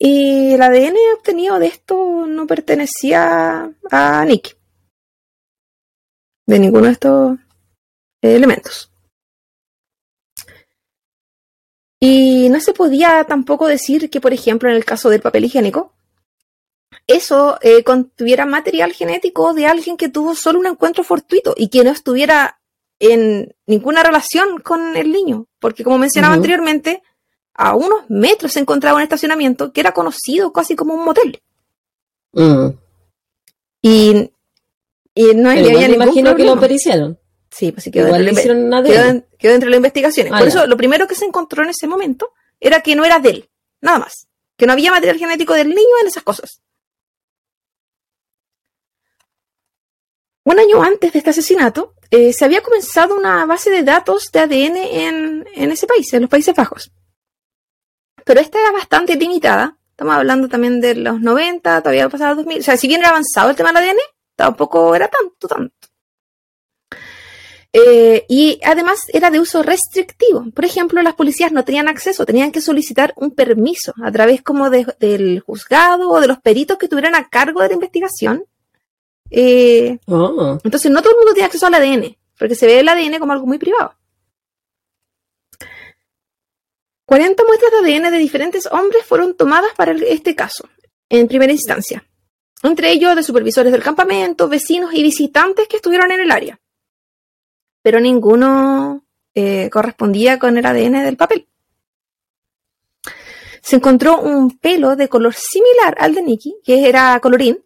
y 0.03 0.53
el 0.53 0.61
ADN 0.63 0.95
obtenido 1.15 1.59
de 1.59 1.67
esto 1.67 2.25
no 2.25 2.47
pertenecía 2.47 3.71
a 3.91 4.25
Nicky. 4.25 4.53
De 6.47 6.57
ninguno 6.57 6.87
de 6.87 6.93
estos 6.93 7.37
elementos. 8.21 8.91
Y 11.99 12.49
no 12.49 12.59
se 12.59 12.73
podía 12.73 13.23
tampoco 13.25 13.67
decir 13.67 14.09
que, 14.09 14.19
por 14.19 14.33
ejemplo, 14.33 14.69
en 14.69 14.75
el 14.75 14.85
caso 14.85 15.09
del 15.09 15.21
papel 15.21 15.45
higiénico, 15.45 15.93
eso 17.05 17.59
eh, 17.61 17.83
contuviera 17.83 18.45
material 18.45 18.93
genético 18.93 19.53
de 19.53 19.67
alguien 19.67 19.97
que 19.97 20.09
tuvo 20.09 20.33
solo 20.33 20.59
un 20.59 20.65
encuentro 20.65 21.03
fortuito 21.03 21.53
y 21.55 21.69
que 21.69 21.83
no 21.83 21.91
estuviera 21.91 22.59
en 22.99 23.55
ninguna 23.67 24.01
relación 24.01 24.59
con 24.59 24.95
el 24.97 25.11
niño. 25.11 25.47
Porque 25.59 25.83
como 25.83 25.99
mencionaba 25.99 26.33
anteriormente, 26.33 27.03
a 27.53 27.75
unos 27.75 28.09
metros 28.09 28.53
se 28.53 28.59
encontraba 28.59 28.97
un 28.97 29.03
estacionamiento 29.03 29.71
que 29.71 29.81
era 29.81 29.93
conocido 29.93 30.51
casi 30.51 30.75
como 30.75 30.95
un 30.95 31.05
motel. 31.05 31.41
Mm. 32.33 32.69
Y, 33.83 34.31
y 35.13 35.23
no 35.35 35.49
Pero 35.49 35.67
había 35.67 35.87
ningún 35.87 36.03
imagino 36.03 36.35
que 36.35 36.45
lo 36.45 36.59
periciaron. 36.59 37.20
Sí, 37.51 37.71
pues 37.73 37.83
sí 37.83 37.91
quedó 37.91 38.07
Igual 38.07 38.23
le 38.25 38.31
dentro, 38.31 38.53
de 38.55 38.69
la 38.69 38.81
quedó, 38.81 39.03
de 39.03 39.09
en- 39.09 39.27
quedó 39.37 39.51
dentro 39.51 39.67
de 39.67 39.71
las 39.71 39.77
investigaciones. 39.77 40.31
Ah, 40.33 40.37
Por 40.39 40.47
ya. 40.47 40.49
eso, 40.59 40.67
lo 40.67 40.77
primero 40.77 41.05
que 41.07 41.15
se 41.15 41.25
encontró 41.25 41.63
en 41.63 41.69
ese 41.69 41.85
momento 41.85 42.31
era 42.59 42.81
que 42.81 42.95
no 42.95 43.03
era 43.03 43.19
de 43.19 43.29
él, 43.29 43.49
nada 43.81 43.99
más. 43.99 44.27
Que 44.57 44.65
no 44.65 44.71
había 44.73 44.91
material 44.91 45.17
genético 45.17 45.53
del 45.53 45.69
niño 45.69 45.95
en 46.01 46.07
esas 46.07 46.23
cosas. 46.23 46.61
Un 50.43 50.59
año 50.59 50.81
antes 50.81 51.11
de 51.13 51.19
este 51.19 51.29
asesinato, 51.31 51.93
eh, 52.09 52.33
se 52.33 52.45
había 52.45 52.61
comenzado 52.61 53.15
una 53.15 53.45
base 53.45 53.69
de 53.69 53.83
datos 53.83 54.31
de 54.31 54.39
ADN 54.39 54.77
en, 54.77 55.47
en 55.53 55.71
ese 55.71 55.85
país, 55.87 56.11
en 56.13 56.21
los 56.21 56.29
Países 56.29 56.55
Bajos. 56.55 56.91
Pero 58.25 58.39
esta 58.39 58.59
era 58.59 58.71
bastante 58.71 59.15
limitada. 59.15 59.77
Estamos 59.91 60.15
hablando 60.15 60.47
también 60.49 60.81
de 60.81 60.95
los 60.95 61.21
90, 61.21 61.81
todavía 61.81 62.09
pasaba 62.09 62.33
2000. 62.35 62.59
O 62.59 62.63
sea, 62.63 62.75
si 62.77 62.87
bien 62.87 63.01
era 63.01 63.09
avanzado 63.09 63.49
el 63.51 63.55
tema 63.55 63.69
del 63.71 63.77
ADN, 63.89 63.99
tampoco 64.35 64.95
era 64.95 65.07
tanto, 65.09 65.47
tanto. 65.47 65.80
Eh, 67.73 68.25
y 68.27 68.59
además 68.65 68.99
era 69.13 69.29
de 69.31 69.39
uso 69.39 69.63
restrictivo. 69.63 70.45
Por 70.53 70.65
ejemplo, 70.65 71.01
las 71.01 71.13
policías 71.15 71.51
no 71.53 71.63
tenían 71.63 71.87
acceso, 71.87 72.25
tenían 72.25 72.51
que 72.51 72.59
solicitar 72.59 73.13
un 73.15 73.31
permiso 73.31 73.93
a 74.03 74.11
través 74.11 74.41
como 74.41 74.69
de- 74.69 74.93
del 74.99 75.39
juzgado 75.39 76.09
o 76.09 76.19
de 76.19 76.27
los 76.27 76.39
peritos 76.39 76.77
que 76.77 76.89
tuvieran 76.89 77.15
a 77.15 77.29
cargo 77.29 77.61
de 77.61 77.69
la 77.69 77.73
investigación. 77.75 78.43
Eh, 79.29 79.99
Oh. 80.07 80.57
entonces 80.65 80.91
no 80.91 81.01
todo 81.01 81.11
el 81.11 81.17
mundo 81.19 81.33
tiene 81.33 81.45
acceso 81.45 81.65
al 81.67 81.73
ADN, 81.75 82.17
porque 82.37 82.55
se 82.55 82.65
ve 82.65 82.79
el 82.81 82.89
ADN 82.89 83.17
como 83.19 83.31
algo 83.31 83.45
muy 83.45 83.57
privado. 83.57 83.95
40 87.05 87.43
muestras 87.45 87.71
de 87.71 87.77
ADN 87.95 88.11
de 88.11 88.17
diferentes 88.17 88.67
hombres 88.71 89.05
fueron 89.05 89.35
tomadas 89.35 89.71
para 89.75 89.91
este 89.93 90.35
caso, 90.35 90.67
en 91.09 91.27
primera 91.27 91.51
instancia. 91.51 92.05
Entre 92.63 92.91
ellos 92.91 93.15
de 93.15 93.23
supervisores 93.23 93.71
del 93.71 93.81
campamento, 93.83 94.47
vecinos 94.47 94.93
y 94.93 95.01
visitantes 95.03 95.67
que 95.67 95.77
estuvieron 95.77 96.11
en 96.11 96.21
el 96.21 96.31
área. 96.31 96.59
Pero 97.81 97.99
ninguno 97.99 99.03
eh, 99.33 99.69
correspondía 99.71 100.37
con 100.39 100.57
el 100.57 100.65
ADN 100.65 101.03
del 101.03 101.17
papel. 101.17 101.47
Se 103.61 103.75
encontró 103.75 104.19
un 104.19 104.57
pelo 104.57 104.95
de 104.95 105.07
color 105.07 105.33
similar 105.35 105.95
al 105.99 106.15
de 106.15 106.21
Nicky, 106.23 106.55
que 106.63 106.87
era 106.89 107.19
colorín, 107.19 107.63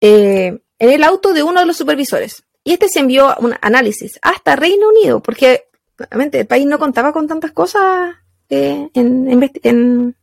eh, 0.00 0.58
en 0.78 0.90
el 0.90 1.04
auto 1.04 1.32
de 1.32 1.42
uno 1.42 1.60
de 1.60 1.66
los 1.66 1.76
supervisores. 1.76 2.42
Y 2.64 2.72
este 2.72 2.88
se 2.88 3.00
envió 3.00 3.34
un 3.38 3.54
análisis 3.60 4.18
hasta 4.22 4.56
Reino 4.56 4.88
Unido, 4.88 5.20
porque 5.20 5.64
obviamente 5.98 6.40
el 6.40 6.46
país 6.46 6.66
no 6.66 6.78
contaba 6.78 7.12
con 7.12 7.26
tantas 7.28 7.52
cosas 7.52 8.16
eh, 8.48 8.88
en- 8.94 10.16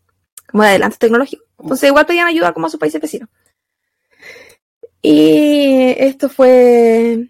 como 0.52 0.64
de 0.64 0.70
adelantos 0.70 1.00
tecnológicos. 1.00 1.48
Entonces 1.60 1.88
igual 1.90 2.06
pedían 2.06 2.28
ayuda 2.28 2.54
como 2.54 2.68
a 2.68 2.70
sus 2.70 2.80
países 2.80 3.02
vecinos. 3.02 3.30
Y 5.02 5.94
esto 5.98 6.30
fue... 6.30 7.30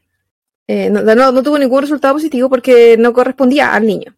eh, 0.68 0.90
no, 0.90 1.02
no- 1.04 1.44
tuvo 1.44 1.58
ningún 1.58 1.82
resultado 1.82 2.14
positivo 2.16 2.50
porque 2.50 2.98
no 2.98 3.14
correspondía 3.14 3.74
al 3.74 3.86
niño. 3.86 4.16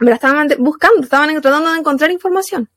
Me 0.00 0.10
la 0.10 0.14
estaban 0.16 0.48
buscando, 0.58 1.02
estaban 1.02 1.28
tratando 1.40 1.72
de 1.72 1.78
encontrar 1.78 2.10
información. 2.10 2.68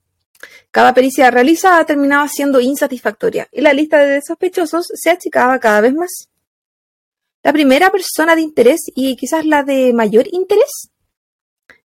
Cada 0.72 0.94
pericia 0.94 1.30
realizada 1.30 1.86
terminaba 1.86 2.28
siendo 2.28 2.60
insatisfactoria 2.60 3.48
y 3.52 3.62
la 3.62 3.74
lista 3.74 4.00
de 4.00 4.22
sospechosos 4.22 4.88
se 4.94 5.10
achicaba 5.10 5.60
cada 5.60 5.82
vez 5.82 5.94
más. 5.94 6.30
La 7.44 7.52
primera 7.54 7.92
persona 7.92 8.36
de 8.36 8.42
interés 8.42 8.82
y 8.96 9.16
quizás 9.16 9.46
la 9.46 9.64
de 9.64 9.94
mayor 9.94 10.28
interés 10.32 10.90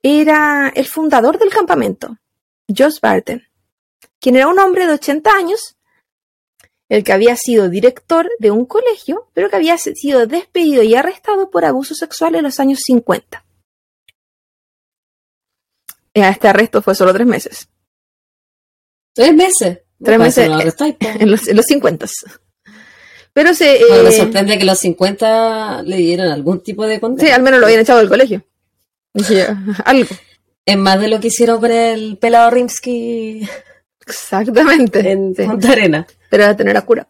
era 0.02 0.72
el 0.76 0.86
fundador 0.86 1.38
del 1.40 1.50
campamento, 1.50 2.18
Josh 2.68 3.00
Barton, 3.02 3.42
quien 4.20 4.36
era 4.36 4.48
un 4.48 4.60
hombre 4.60 4.86
de 4.86 4.94
80 4.94 5.32
años, 5.32 5.77
el 6.90 7.04
que 7.04 7.14
había 7.14 7.36
sido 7.36 7.70
director 7.70 8.30
de 8.40 8.52
un 8.52 8.66
colegio, 8.66 9.30
pero 9.34 9.50
que 9.50 9.58
había 9.58 9.78
sido 9.78 10.26
despedido 10.26 10.84
y 10.84 10.96
arrestado 10.96 11.50
por 11.50 11.66
abuso 11.66 11.96
sexual 11.96 12.36
en 12.36 12.44
los 12.44 12.60
años 12.60 12.80
50. 12.86 13.44
Este 16.14 16.48
arresto 16.48 16.82
fue 16.82 16.96
solo 16.96 17.14
tres 17.14 17.28
meses. 17.28 17.70
Tres 19.14 19.34
meses. 19.34 19.80
Tres 20.04 20.20
meses, 20.20 20.48
no 20.48 20.60
en 20.60 21.32
los, 21.32 21.48
en 21.48 21.56
los 21.56 21.66
50. 21.66 22.06
Pero 23.34 23.54
se. 23.54 23.80
Bueno, 23.88 24.04
me 24.04 24.10
eh, 24.10 24.18
sorprende 24.18 24.58
que 24.58 24.64
los 24.64 24.80
50 24.80 25.84
le 25.84 25.98
dieran 25.98 26.30
algún 26.30 26.62
tipo 26.62 26.86
de 26.86 27.00
condena. 27.00 27.28
sí, 27.28 27.34
al 27.34 27.42
menos 27.42 27.60
lo 27.60 27.66
habían 27.66 27.82
echado 27.82 28.00
del 28.00 28.10
colegio. 28.10 28.44
Dije, 29.14 29.48
algo. 29.86 30.16
Es 30.66 30.78
más 30.78 31.00
de 31.00 31.08
lo 31.08 31.20
que 31.20 31.28
hicieron 31.28 31.60
con 31.60 31.72
el 31.72 32.18
pelado 32.18 32.50
Rimsky 32.52 33.48
Exactamente. 34.06 35.12
en 35.12 35.36
Sí, 35.36 35.44
Arena. 35.68 36.08
Pero 36.30 36.44
era 36.44 36.56
tener 36.56 36.78
a 36.78 36.86
cura. 36.86 37.08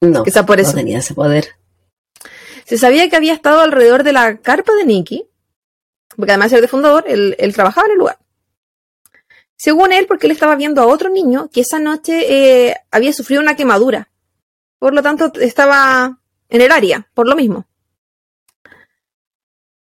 No, 0.00 0.24
Quizá 0.24 0.44
por 0.44 0.58
eso. 0.60 0.72
no 0.72 0.76
tenía 0.78 0.98
ese 0.98 1.14
poder. 1.14 1.48
Se 2.64 2.78
sabía 2.78 3.08
que 3.08 3.16
había 3.16 3.34
estado 3.34 3.60
alrededor 3.60 4.02
de 4.02 4.12
la 4.12 4.38
carpa 4.38 4.74
de 4.74 4.84
Nicky, 4.84 5.28
porque 6.16 6.32
además 6.32 6.50
de 6.50 6.56
ser 6.56 6.62
de 6.62 6.68
fundador, 6.68 7.04
él, 7.06 7.36
él 7.38 7.54
trabajaba 7.54 7.86
en 7.86 7.92
el 7.92 7.98
lugar. 7.98 8.18
Según 9.56 9.92
él, 9.92 10.06
porque 10.06 10.26
él 10.26 10.32
estaba 10.32 10.56
viendo 10.56 10.82
a 10.82 10.86
otro 10.86 11.08
niño 11.08 11.48
que 11.52 11.60
esa 11.60 11.78
noche 11.78 12.68
eh, 12.68 12.76
había 12.90 13.12
sufrido 13.12 13.40
una 13.40 13.54
quemadura. 13.54 14.10
Por 14.78 14.92
lo 14.94 15.02
tanto, 15.02 15.32
estaba 15.40 16.18
en 16.48 16.60
el 16.60 16.72
área, 16.72 17.08
por 17.14 17.28
lo 17.28 17.36
mismo. 17.36 17.66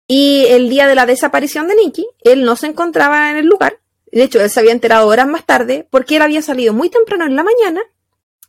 Y 0.06 0.46
el 0.48 0.68
día 0.68 0.86
de 0.86 0.94
la 0.94 1.06
desaparición 1.06 1.66
de 1.66 1.74
Nicky, 1.76 2.06
él 2.22 2.44
no 2.44 2.56
se 2.56 2.66
encontraba 2.68 3.30
en 3.30 3.36
el 3.36 3.46
lugar. 3.46 3.80
De 4.12 4.22
hecho, 4.22 4.40
él 4.40 4.50
se 4.50 4.60
había 4.60 4.72
enterado 4.72 5.08
horas 5.08 5.26
más 5.26 5.44
tarde 5.44 5.88
porque 5.90 6.16
él 6.16 6.22
había 6.22 6.42
salido 6.42 6.72
muy 6.72 6.88
temprano 6.88 7.24
en 7.24 7.34
la 7.34 7.42
mañana 7.42 7.82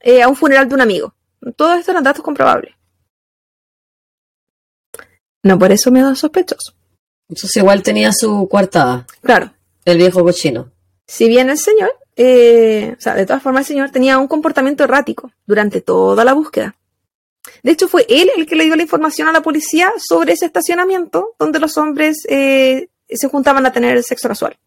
eh, 0.02 0.22
a 0.22 0.28
un 0.28 0.36
funeral 0.36 0.68
de 0.70 0.76
un 0.76 0.82
amigo. 0.82 1.14
Todos 1.56 1.74
estos 1.80 1.90
eran 1.90 2.04
datos 2.04 2.24
comprobables. 2.24 2.74
No 5.44 5.60
por 5.60 5.72
eso 5.72 5.92
me 5.92 6.02
da 6.02 6.16
sospechoso. 6.16 6.74
Entonces 7.30 7.56
igual 7.58 7.84
tenía 7.84 8.12
su 8.14 8.48
coartada, 8.50 9.06
Claro, 9.22 9.52
el 9.84 9.98
viejo 9.98 10.24
cochino. 10.24 10.72
si 11.08 11.28
bien 11.28 11.50
el 11.50 11.58
señor, 11.58 11.92
eh, 12.16 12.96
o 12.98 13.02
sea, 13.02 13.16
de 13.16 13.26
todas 13.26 13.42
formas 13.42 13.62
el 13.62 13.76
señor 13.76 13.90
tenía 13.92 14.18
un 14.20 14.28
comportamiento 14.28 14.84
errático 14.84 15.32
durante 15.46 15.82
toda 15.82 16.24
la 16.24 16.34
búsqueda. 16.34 16.76
De 17.62 17.72
hecho, 17.72 17.88
fue 17.88 18.06
él 18.10 18.30
el 18.38 18.46
que 18.48 18.56
le 18.56 18.66
dio 18.66 18.76
la 18.76 18.82
información 18.84 19.28
a 19.28 19.32
la 19.32 19.42
policía 19.42 19.92
sobre 20.00 20.34
ese 20.34 20.46
estacionamiento 20.48 21.36
donde 21.38 21.60
los 21.60 21.78
hombres 21.78 22.24
eh, 22.28 22.90
se 23.10 23.28
juntaban 23.28 23.66
a 23.66 23.72
tener 23.72 24.02
sexo 24.04 24.28
casual. 24.28 24.58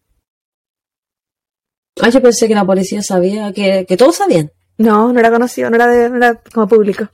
Ah, 2.01 2.09
yo 2.09 2.21
pensé 2.21 2.47
que 2.47 2.55
la 2.55 2.65
policía 2.65 3.01
sabía, 3.01 3.51
que, 3.51 3.85
que 3.85 3.97
todos 3.97 4.15
sabían. 4.17 4.51
No, 4.79 5.13
no 5.13 5.19
era 5.19 5.29
conocido, 5.29 5.69
no 5.69 5.75
era, 5.75 5.87
de- 5.87 6.09
no 6.09 6.17
era 6.17 6.35
como 6.53 6.67
público. 6.67 7.07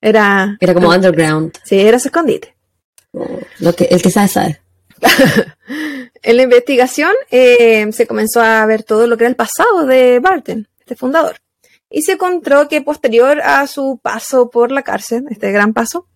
Era. 0.00 0.56
Era 0.60 0.74
como 0.74 0.90
underground. 0.90 1.56
Sí, 1.64 1.80
era 1.80 1.98
su 1.98 2.08
escondite. 2.08 2.54
Lo 3.60 3.74
que, 3.74 3.84
el 3.84 4.02
que 4.02 4.10
sabe, 4.10 4.28
sabe. 4.28 4.60
En 6.20 6.36
la 6.36 6.42
investigación 6.42 7.12
eh, 7.30 7.90
se 7.92 8.06
comenzó 8.08 8.40
a 8.42 8.66
ver 8.66 8.82
todo 8.82 9.06
lo 9.06 9.16
que 9.16 9.22
era 9.24 9.30
el 9.30 9.36
pasado 9.36 9.86
de 9.86 10.18
Barton, 10.18 10.66
este 10.80 10.96
fundador. 10.96 11.36
Y 11.88 12.02
se 12.02 12.12
encontró 12.12 12.68
que 12.68 12.82
posterior 12.82 13.40
a 13.40 13.64
su 13.68 14.00
paso 14.02 14.50
por 14.50 14.72
la 14.72 14.82
cárcel, 14.82 15.26
este 15.30 15.52
gran 15.52 15.72
paso, 15.72 16.08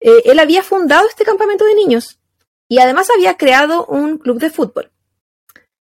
eh, 0.00 0.22
él 0.26 0.38
había 0.38 0.62
fundado 0.62 1.08
este 1.08 1.24
campamento 1.24 1.64
de 1.64 1.74
niños 1.74 2.20
y 2.68 2.78
además 2.78 3.08
había 3.14 3.38
creado 3.38 3.86
un 3.86 4.18
club 4.18 4.38
de 4.38 4.50
fútbol. 4.50 4.92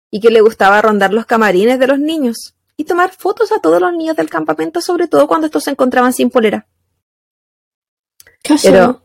Y 0.09 0.21
que 0.21 0.31
le 0.31 0.39
gustaba 0.39 0.81
rondar 0.81 1.11
los 1.13 1.25
camarines 1.25 1.79
de 1.79 1.87
los 1.87 1.99
niños 1.99 2.55
y 2.77 2.85
tomar 2.85 3.11
fotos 3.11 3.51
a 3.51 3.59
todos 3.59 3.81
los 3.81 3.91
niños 3.91 4.15
del 4.15 4.29
campamento, 4.29 4.79
sobre 4.81 5.07
todo 5.07 5.27
cuando 5.27 5.47
estos 5.47 5.63
se 5.63 5.71
encontraban 5.71 6.13
sin 6.13 6.29
polera. 6.29 6.67
Pero, 8.61 9.01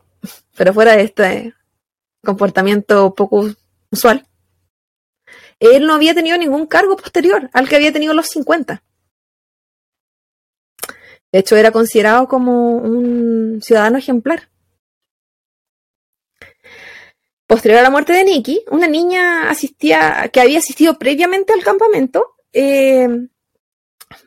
pero 0.55 0.73
fuera 0.73 0.95
de 0.95 1.03
este 1.03 1.53
comportamiento 2.23 3.13
poco 3.13 3.49
usual, 3.91 4.25
él 5.59 5.85
no 5.85 5.93
había 5.93 6.13
tenido 6.13 6.37
ningún 6.37 6.67
cargo 6.67 6.95
posterior 6.95 7.49
al 7.51 7.67
que 7.67 7.75
había 7.75 7.91
tenido 7.91 8.11
en 8.11 8.17
los 8.17 8.27
50. 8.27 8.83
De 11.31 11.39
hecho, 11.39 11.55
era 11.55 11.71
considerado 11.71 12.27
como 12.27 12.77
un 12.77 13.59
ciudadano 13.61 13.97
ejemplar. 13.97 14.49
Posterior 17.47 17.79
a 17.79 17.83
la 17.83 17.89
muerte 17.89 18.13
de 18.13 18.23
Nikki, 18.23 18.63
una 18.69 18.87
niña 18.87 19.49
asistía, 19.49 20.29
que 20.31 20.41
había 20.41 20.59
asistido 20.59 20.97
previamente 20.99 21.51
al 21.51 21.63
campamento, 21.63 22.35
eh, 22.53 23.07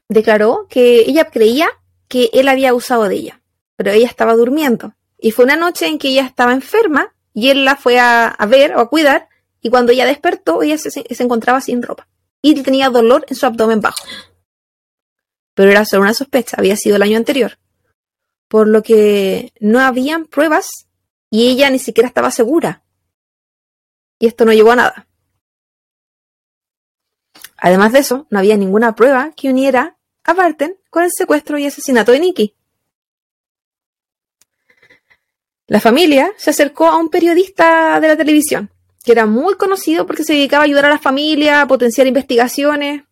declaró 0.09 0.67
que 0.69 1.01
ella 1.01 1.31
creía 1.31 1.69
que 2.09 2.31
él 2.33 2.49
había 2.49 2.71
abusado 2.71 3.09
de 3.09 3.17
ella, 3.17 3.43
pero 3.77 3.91
ella 3.91 4.07
estaba 4.07 4.35
durmiendo. 4.35 4.95
Y 5.19 5.31
fue 5.31 5.45
una 5.45 5.57
noche 5.57 5.87
en 5.87 5.99
que 5.99 6.09
ella 6.09 6.25
estaba 6.25 6.53
enferma 6.53 7.15
y 7.33 7.49
él 7.51 7.65
la 7.65 7.77
fue 7.77 7.99
a, 7.99 8.37
ver 8.49 8.77
o 8.77 8.81
a 8.81 8.89
cuidar 8.89 9.29
y 9.61 9.71
cuando 9.71 9.93
ella 9.93 10.07
despertó 10.07 10.63
ella 10.63 10.79
se, 10.79 10.91
se 10.91 11.23
encontraba 11.23 11.61
sin 11.61 11.83
ropa 11.83 12.09
y 12.43 12.55
tenía 12.63 12.91
dolor 12.91 13.25
en 13.29 13.37
su 13.37 13.47
abdomen 13.47 13.81
bajo. 13.81 14.05
Pero 15.55 15.71
era 15.71 15.85
solo 15.85 16.03
una 16.03 16.15
sospecha, 16.15 16.57
había 16.59 16.77
sido 16.77 16.97
el 16.97 17.03
año 17.03 17.17
anterior. 17.17 17.59
Por 18.49 18.69
lo 18.69 18.83
que 18.83 19.53
no 19.59 19.81
habían 19.81 20.27
pruebas 20.27 20.69
y 21.31 21.49
ella 21.49 21.71
ni 21.71 21.79
siquiera 21.79 22.09
estaba 22.09 22.31
segura. 22.31 22.85
Y 24.19 24.27
esto 24.27 24.45
no 24.45 24.53
llevó 24.53 24.73
a 24.73 24.77
nada. 24.77 25.09
Además 27.59 27.93
de 27.93 28.01
eso, 28.01 28.27
no 28.31 28.39
había 28.39 28.57
ninguna 28.57 28.95
prueba 28.95 29.33
que 29.37 29.49
uniera 29.49 29.97
a 30.25 30.35
Barton 30.35 30.77
con 30.91 31.05
el 31.05 31.11
secuestro 31.13 31.59
y 31.59 31.67
asesinato 31.67 32.13
de 32.13 32.21
Nicky. 32.21 32.55
La 35.69 35.81
familia 35.81 36.33
se 36.37 36.51
acercó 36.51 36.87
a 36.87 36.97
un 36.97 37.09
periodista 37.09 37.99
de 37.99 38.09
la 38.09 38.17
televisión, 38.17 38.71
que 39.05 39.13
era 39.13 39.27
muy 39.27 39.55
conocido 39.55 40.07
porque 40.07 40.23
se 40.23 40.35
dedicaba 40.35 40.63
a 40.63 40.67
ayudar 40.67 40.85
a 40.87 40.91
la 40.91 40.99
familia, 40.99 41.61
a 41.61 41.67
potenciar 41.67 42.07
investigaciones. 42.07 43.03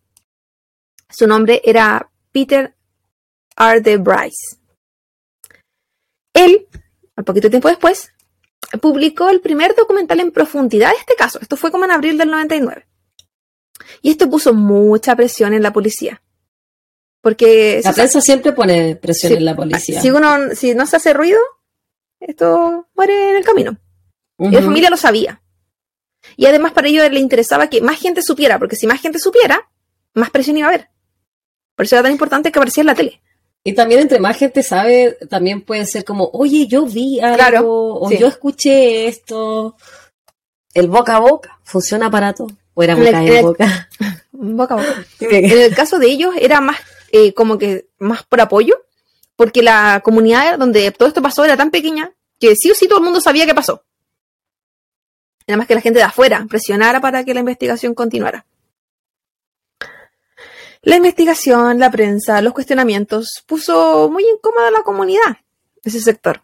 Su 1.09 1.27
nombre 1.27 1.61
era 1.65 2.09
Peter 2.31 2.73
R. 3.57 3.81
de 3.81 3.97
Bryce. 3.97 4.57
Él, 6.33 6.67
al 7.15 7.23
poquito 7.23 7.49
tiempo 7.49 7.67
después, 7.67 8.13
publicó 8.81 9.29
el 9.29 9.41
primer 9.41 9.75
documental 9.75 10.19
en 10.19 10.31
profundidad 10.31 10.91
de 10.91 10.97
este 10.97 11.15
caso. 11.15 11.39
Esto 11.41 11.57
fue 11.57 11.71
como 11.71 11.85
en 11.85 11.91
abril 11.91 12.17
del 12.17 12.29
99. 12.29 12.87
Y 14.01 14.11
esto 14.11 14.29
puso 14.29 14.53
mucha 14.53 15.15
presión 15.15 15.53
en 15.53 15.63
la 15.63 15.71
policía. 15.73 16.21
Porque 17.21 17.81
La 17.83 17.93
prensa 17.93 18.21
siempre 18.21 18.51
pone 18.53 18.95
presión 18.95 19.33
en 19.33 19.45
la 19.45 19.55
policía. 19.55 19.99
si 20.01 20.11
uno 20.11 20.53
si 20.53 20.75
no 20.75 20.85
se 20.85 20.97
hace 20.97 21.13
ruido, 21.13 21.39
esto 22.19 22.87
muere 22.95 23.31
en 23.31 23.35
el 23.37 23.43
camino. 23.43 23.77
Y 24.37 24.49
la 24.51 24.61
familia 24.61 24.89
lo 24.89 24.97
sabía. 24.97 25.41
Y 26.37 26.45
además 26.45 26.73
para 26.73 26.87
ellos 26.87 27.09
le 27.11 27.19
interesaba 27.19 27.67
que 27.69 27.81
más 27.81 27.99
gente 27.99 28.21
supiera, 28.21 28.59
porque 28.59 28.75
si 28.75 28.85
más 28.87 29.01
gente 29.01 29.19
supiera, 29.19 29.69
más 30.13 30.29
presión 30.29 30.57
iba 30.57 30.67
a 30.67 30.69
haber. 30.73 30.89
Por 31.75 31.85
eso 31.85 31.95
era 31.95 32.03
tan 32.03 32.11
importante 32.11 32.51
que 32.51 32.59
apareciera 32.59 32.83
en 32.83 32.87
la 32.87 32.95
tele. 32.95 33.21
Y 33.63 33.73
también 33.73 34.01
entre 34.01 34.19
más 34.19 34.37
gente 34.37 34.61
sabe, 34.61 35.17
también 35.29 35.61
puede 35.61 35.85
ser 35.87 36.03
como, 36.05 36.29
oye, 36.33 36.67
yo 36.67 36.85
vi 36.85 37.19
algo, 37.19 37.35
Claro, 37.37 37.93
o 37.95 38.09
sí. 38.09 38.17
yo 38.19 38.27
escuché 38.27 39.07
esto. 39.07 39.75
El 40.73 40.87
boca 40.89 41.15
a 41.15 41.19
boca 41.19 41.59
funciona 41.63 42.11
para 42.11 42.33
todo. 42.33 42.49
O 42.75 42.83
era 42.83 42.95
boca 42.95 43.09
en 43.09 43.27
el- 43.27 43.43
boca. 43.43 43.89
Boca 44.31 44.73
a 44.75 44.77
boca. 44.77 45.05
En 45.21 45.59
el 45.59 45.73
caso 45.73 45.97
de 45.97 46.07
ellos 46.07 46.35
era 46.39 46.61
más 46.61 46.77
eh, 47.11 47.33
como 47.33 47.57
que 47.57 47.87
más 47.97 48.23
por 48.23 48.41
apoyo, 48.41 48.85
porque 49.37 49.63
la 49.63 50.01
comunidad 50.03 50.57
donde 50.59 50.91
todo 50.91 51.07
esto 51.07 51.21
pasó 51.21 51.43
era 51.45 51.55
tan 51.57 51.71
pequeña 51.71 52.11
que 52.39 52.53
sí 52.55 52.69
o 52.69 52.75
sí 52.75 52.87
todo 52.87 52.99
el 52.99 53.05
mundo 53.05 53.21
sabía 53.21 53.45
qué 53.45 53.55
pasó. 53.55 53.83
Nada 55.47 55.57
más 55.57 55.67
que 55.67 55.75
la 55.75 55.81
gente 55.81 55.99
de 55.99 56.03
afuera 56.05 56.45
presionara 56.49 56.99
para 56.99 57.23
que 57.23 57.33
la 57.33 57.39
investigación 57.39 57.93
continuara. 57.95 58.45
La 60.81 60.97
investigación, 60.97 61.79
la 61.79 61.89
prensa, 61.89 62.41
los 62.41 62.53
cuestionamientos 62.53 63.43
puso 63.47 64.09
muy 64.11 64.23
incómoda 64.27 64.67
a 64.67 64.71
la 64.71 64.83
comunidad, 64.83 65.37
ese 65.83 65.99
sector. 65.99 66.43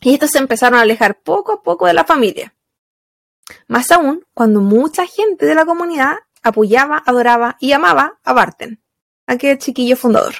Y 0.00 0.14
estos 0.14 0.30
se 0.30 0.38
empezaron 0.38 0.78
a 0.78 0.82
alejar 0.82 1.20
poco 1.20 1.52
a 1.52 1.62
poco 1.62 1.86
de 1.86 1.92
la 1.94 2.04
familia. 2.04 2.54
Más 3.66 3.90
aún 3.90 4.24
cuando 4.34 4.60
mucha 4.60 5.06
gente 5.06 5.46
de 5.46 5.54
la 5.54 5.64
comunidad 5.64 6.16
apoyaba, 6.42 7.02
adoraba 7.04 7.56
y 7.60 7.72
amaba 7.72 8.18
a 8.24 8.32
Barton, 8.32 8.80
aquel 9.26 9.58
chiquillo 9.58 9.96
fundador. 9.96 10.34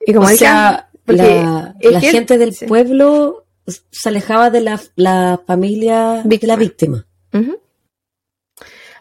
Y 0.00 0.14
como 0.14 0.26
o 0.26 0.30
sea, 0.30 0.90
la, 1.06 1.74
que 1.80 2.00
gente 2.00 2.38
del 2.38 2.54
sí. 2.54 2.66
pueblo 2.66 3.46
se 3.66 4.08
alejaba 4.08 4.50
de 4.50 4.60
la, 4.60 4.80
la 4.94 5.40
familia 5.46 6.22
de 6.24 6.46
la 6.46 6.56
víctima. 6.56 7.06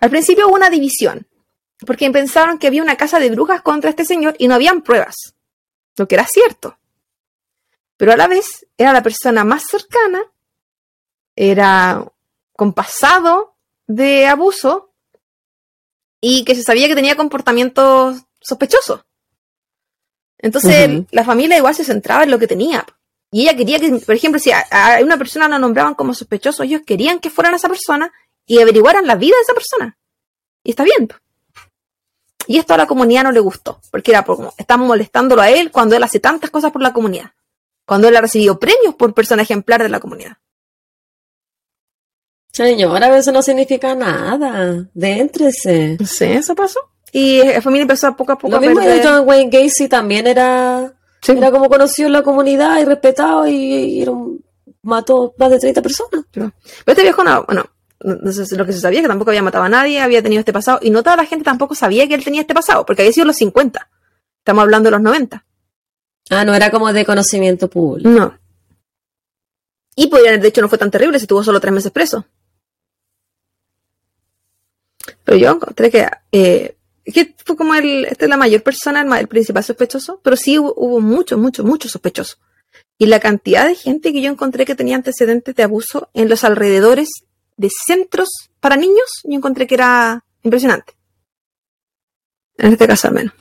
Al 0.01 0.09
principio 0.09 0.47
hubo 0.47 0.55
una 0.55 0.69
división, 0.69 1.27
porque 1.85 2.09
pensaron 2.11 2.57
que 2.57 2.67
había 2.67 2.83
una 2.83 2.97
casa 2.97 3.19
de 3.19 3.29
brujas 3.29 3.61
contra 3.61 3.89
este 3.89 4.05
señor 4.05 4.35
y 4.37 4.47
no 4.47 4.55
habían 4.55 4.81
pruebas, 4.81 5.35
lo 5.97 6.07
que 6.07 6.15
era 6.15 6.27
cierto. 6.27 6.77
Pero 7.97 8.11
a 8.11 8.17
la 8.17 8.27
vez 8.27 8.65
era 8.77 8.91
la 8.93 9.03
persona 9.03 9.43
más 9.43 9.63
cercana, 9.69 10.21
era 11.35 12.05
con 12.55 12.73
pasado 12.73 13.55
de 13.87 14.27
abuso 14.27 14.93
y 16.21 16.43
que 16.43 16.55
se 16.55 16.63
sabía 16.63 16.87
que 16.87 16.95
tenía 16.95 17.15
comportamientos 17.15 18.23
sospechosos. 18.39 19.05
Entonces 20.37 21.03
la 21.11 21.23
familia 21.23 21.57
igual 21.57 21.75
se 21.75 21.83
centraba 21.83 22.23
en 22.23 22.31
lo 22.31 22.39
que 22.39 22.47
tenía. 22.47 22.85
Y 23.31 23.41
ella 23.43 23.57
quería 23.57 23.79
que, 23.79 23.89
por 23.89 24.15
ejemplo, 24.15 24.39
si 24.39 24.51
a, 24.51 24.65
a 24.69 25.01
una 25.01 25.17
persona 25.17 25.49
la 25.49 25.59
nombraban 25.59 25.95
como 25.95 26.13
sospechoso, 26.13 26.63
ellos 26.63 26.81
querían 26.85 27.19
que 27.19 27.29
fueran 27.29 27.53
esa 27.53 27.67
persona 27.67 28.11
y 28.45 28.59
averiguaran 28.59 29.07
la 29.07 29.15
vida 29.15 29.35
de 29.35 29.41
esa 29.41 29.53
persona. 29.53 29.97
Y 30.63 30.69
está 30.69 30.83
bien. 30.83 31.09
Y 32.47 32.57
esto 32.57 32.73
a 32.73 32.77
la 32.77 32.87
comunidad 32.87 33.23
no 33.23 33.31
le 33.31 33.39
gustó, 33.39 33.81
porque 33.91 34.11
era 34.11 34.23
como, 34.23 34.53
están 34.57 34.81
molestándolo 34.81 35.41
a 35.41 35.49
él 35.49 35.71
cuando 35.71 35.95
él 35.95 36.03
hace 36.03 36.19
tantas 36.19 36.49
cosas 36.49 36.71
por 36.71 36.81
la 36.81 36.93
comunidad. 36.93 37.31
Cuando 37.85 38.07
él 38.07 38.15
ha 38.15 38.21
recibido 38.21 38.59
premios 38.59 38.95
por 38.95 39.13
persona 39.13 39.41
ejemplar 39.41 39.81
de 39.81 39.89
la 39.89 39.99
comunidad. 39.99 40.37
Señora, 42.55 43.17
eso 43.17 43.31
no 43.33 43.41
significa 43.41 43.93
nada. 43.95 44.87
Déntrese. 44.93 45.97
Sí, 46.05 46.23
eso 46.25 46.55
pasó. 46.55 46.79
Y 47.11 47.43
la 47.43 47.61
familia 47.61 47.81
empezó 47.83 48.07
a 48.07 48.15
poco 48.15 48.31
a 48.31 48.37
poco 48.37 48.51
Lo 48.51 48.57
a 48.57 48.59
mismo 48.61 48.79
de 48.79 49.01
John 49.03 49.27
Wayne 49.27 49.49
Gacy 49.51 49.89
también 49.89 50.25
era, 50.25 50.93
Sí. 51.21 51.33
era 51.33 51.51
como 51.51 51.67
conocido 51.69 52.07
en 52.07 52.13
la 52.13 52.23
comunidad 52.23 52.79
y 52.79 52.85
respetado 52.85 53.45
y, 53.47 53.55
y 53.55 54.01
era 54.03 54.11
un- 54.11 54.41
mató 54.83 55.33
más 55.37 55.49
de 55.49 55.59
30 55.59 55.81
personas. 55.81 56.23
Pero 56.31 56.51
este 56.85 57.01
viejo 57.01 57.23
no, 57.25 57.43
bueno, 57.45 57.65
no, 58.01 58.31
sé 58.31 58.55
lo 58.55 58.65
que 58.65 58.71
se 58.73 58.79
sabía 58.79 58.99
es 58.99 59.03
que 59.03 59.09
tampoco 59.09 59.31
había 59.31 59.41
matado 59.43 59.63
a 59.65 59.69
nadie, 59.69 59.99
había 59.99 60.21
tenido 60.23 60.39
este 60.39 60.53
pasado, 60.53 60.79
y 60.81 60.91
no 60.91 61.03
toda 61.03 61.17
la 61.17 61.25
gente 61.25 61.43
tampoco 61.43 61.75
sabía 61.75 62.07
que 62.07 62.13
él 62.15 62.23
tenía 62.23 62.41
este 62.41 62.53
pasado, 62.53 62.85
porque 62.85 63.01
había 63.01 63.11
sido 63.11 63.25
los 63.27 63.35
50. 63.35 63.89
Estamos 64.39 64.61
hablando 64.61 64.87
de 64.87 64.91
los 64.91 65.01
90. 65.01 65.45
Ah, 66.29 66.45
no 66.45 66.53
era 66.53 66.69
como 66.71 66.93
de 66.93 67.03
conocimiento 67.05 67.69
público. 67.69 68.09
No. 68.09 68.37
Y 69.95 70.07
podrían, 70.07 70.39
de 70.41 70.47
hecho, 70.49 70.61
no 70.61 70.69
fue 70.69 70.77
tan 70.77 70.91
terrible 70.91 71.19
si 71.19 71.27
tuvo 71.27 71.43
solo 71.43 71.59
tres 71.59 71.73
meses 71.73 71.91
preso. 71.91 72.25
Pero 75.25 75.37
yo 75.37 75.51
encontré 75.51 75.91
que, 75.91 76.07
eh, 76.31 76.77
que 77.03 77.35
fue 77.43 77.57
como 77.57 77.75
el, 77.75 78.05
este 78.05 78.25
es 78.25 78.29
la 78.29 78.37
mayor 78.37 78.63
persona, 78.63 79.01
el, 79.19 79.27
principal 79.27 79.63
sospechoso, 79.63 80.21
pero 80.23 80.37
sí 80.37 80.57
hubo, 80.57 80.73
hubo 80.77 81.01
mucho, 81.01 81.37
mucho, 81.37 81.65
mucho 81.65 81.89
sospechoso. 81.89 82.37
Y 82.97 83.07
la 83.07 83.19
cantidad 83.19 83.67
de 83.67 83.75
gente 83.75 84.13
que 84.13 84.21
yo 84.21 84.31
encontré 84.31 84.65
que 84.65 84.75
tenía 84.75 84.95
antecedentes 84.95 85.53
de 85.55 85.63
abuso 85.63 86.09
en 86.13 86.29
los 86.29 86.43
alrededores 86.45 87.09
de 87.57 87.69
centros 87.69 88.29
para 88.59 88.77
niños, 88.77 89.09
yo 89.23 89.33
encontré 89.33 89.67
que 89.67 89.75
era 89.75 90.23
impresionante. 90.43 90.93
En 92.57 92.71
este 92.71 92.87
caso 92.87 93.09
al 93.09 93.15
menos. 93.15 93.33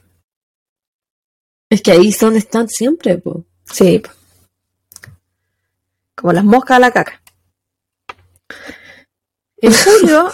Es 1.71 1.83
que 1.83 1.93
ahí 1.93 2.13
donde 2.21 2.39
están 2.39 2.69
siempre, 2.69 3.19
po. 3.19 3.45
Sí. 3.65 4.03
Como 6.15 6.33
las 6.33 6.45
moscas 6.45 6.77
a 6.77 6.81
la 6.81 6.91
caca. 6.91 7.21
En 9.57 9.73
julio, 9.85 10.33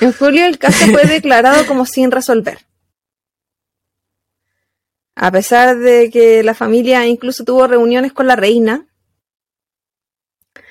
en 0.00 0.12
julio 0.12 0.46
el 0.46 0.58
caso 0.58 0.86
fue 0.86 1.04
declarado 1.08 1.66
como 1.66 1.86
sin 1.86 2.10
resolver. 2.10 2.58
A 5.14 5.30
pesar 5.32 5.76
de 5.78 6.10
que 6.10 6.42
la 6.44 6.54
familia 6.54 7.04
incluso 7.06 7.44
tuvo 7.44 7.66
reuniones 7.66 8.12
con 8.12 8.26
la 8.26 8.36
reina 8.36 8.86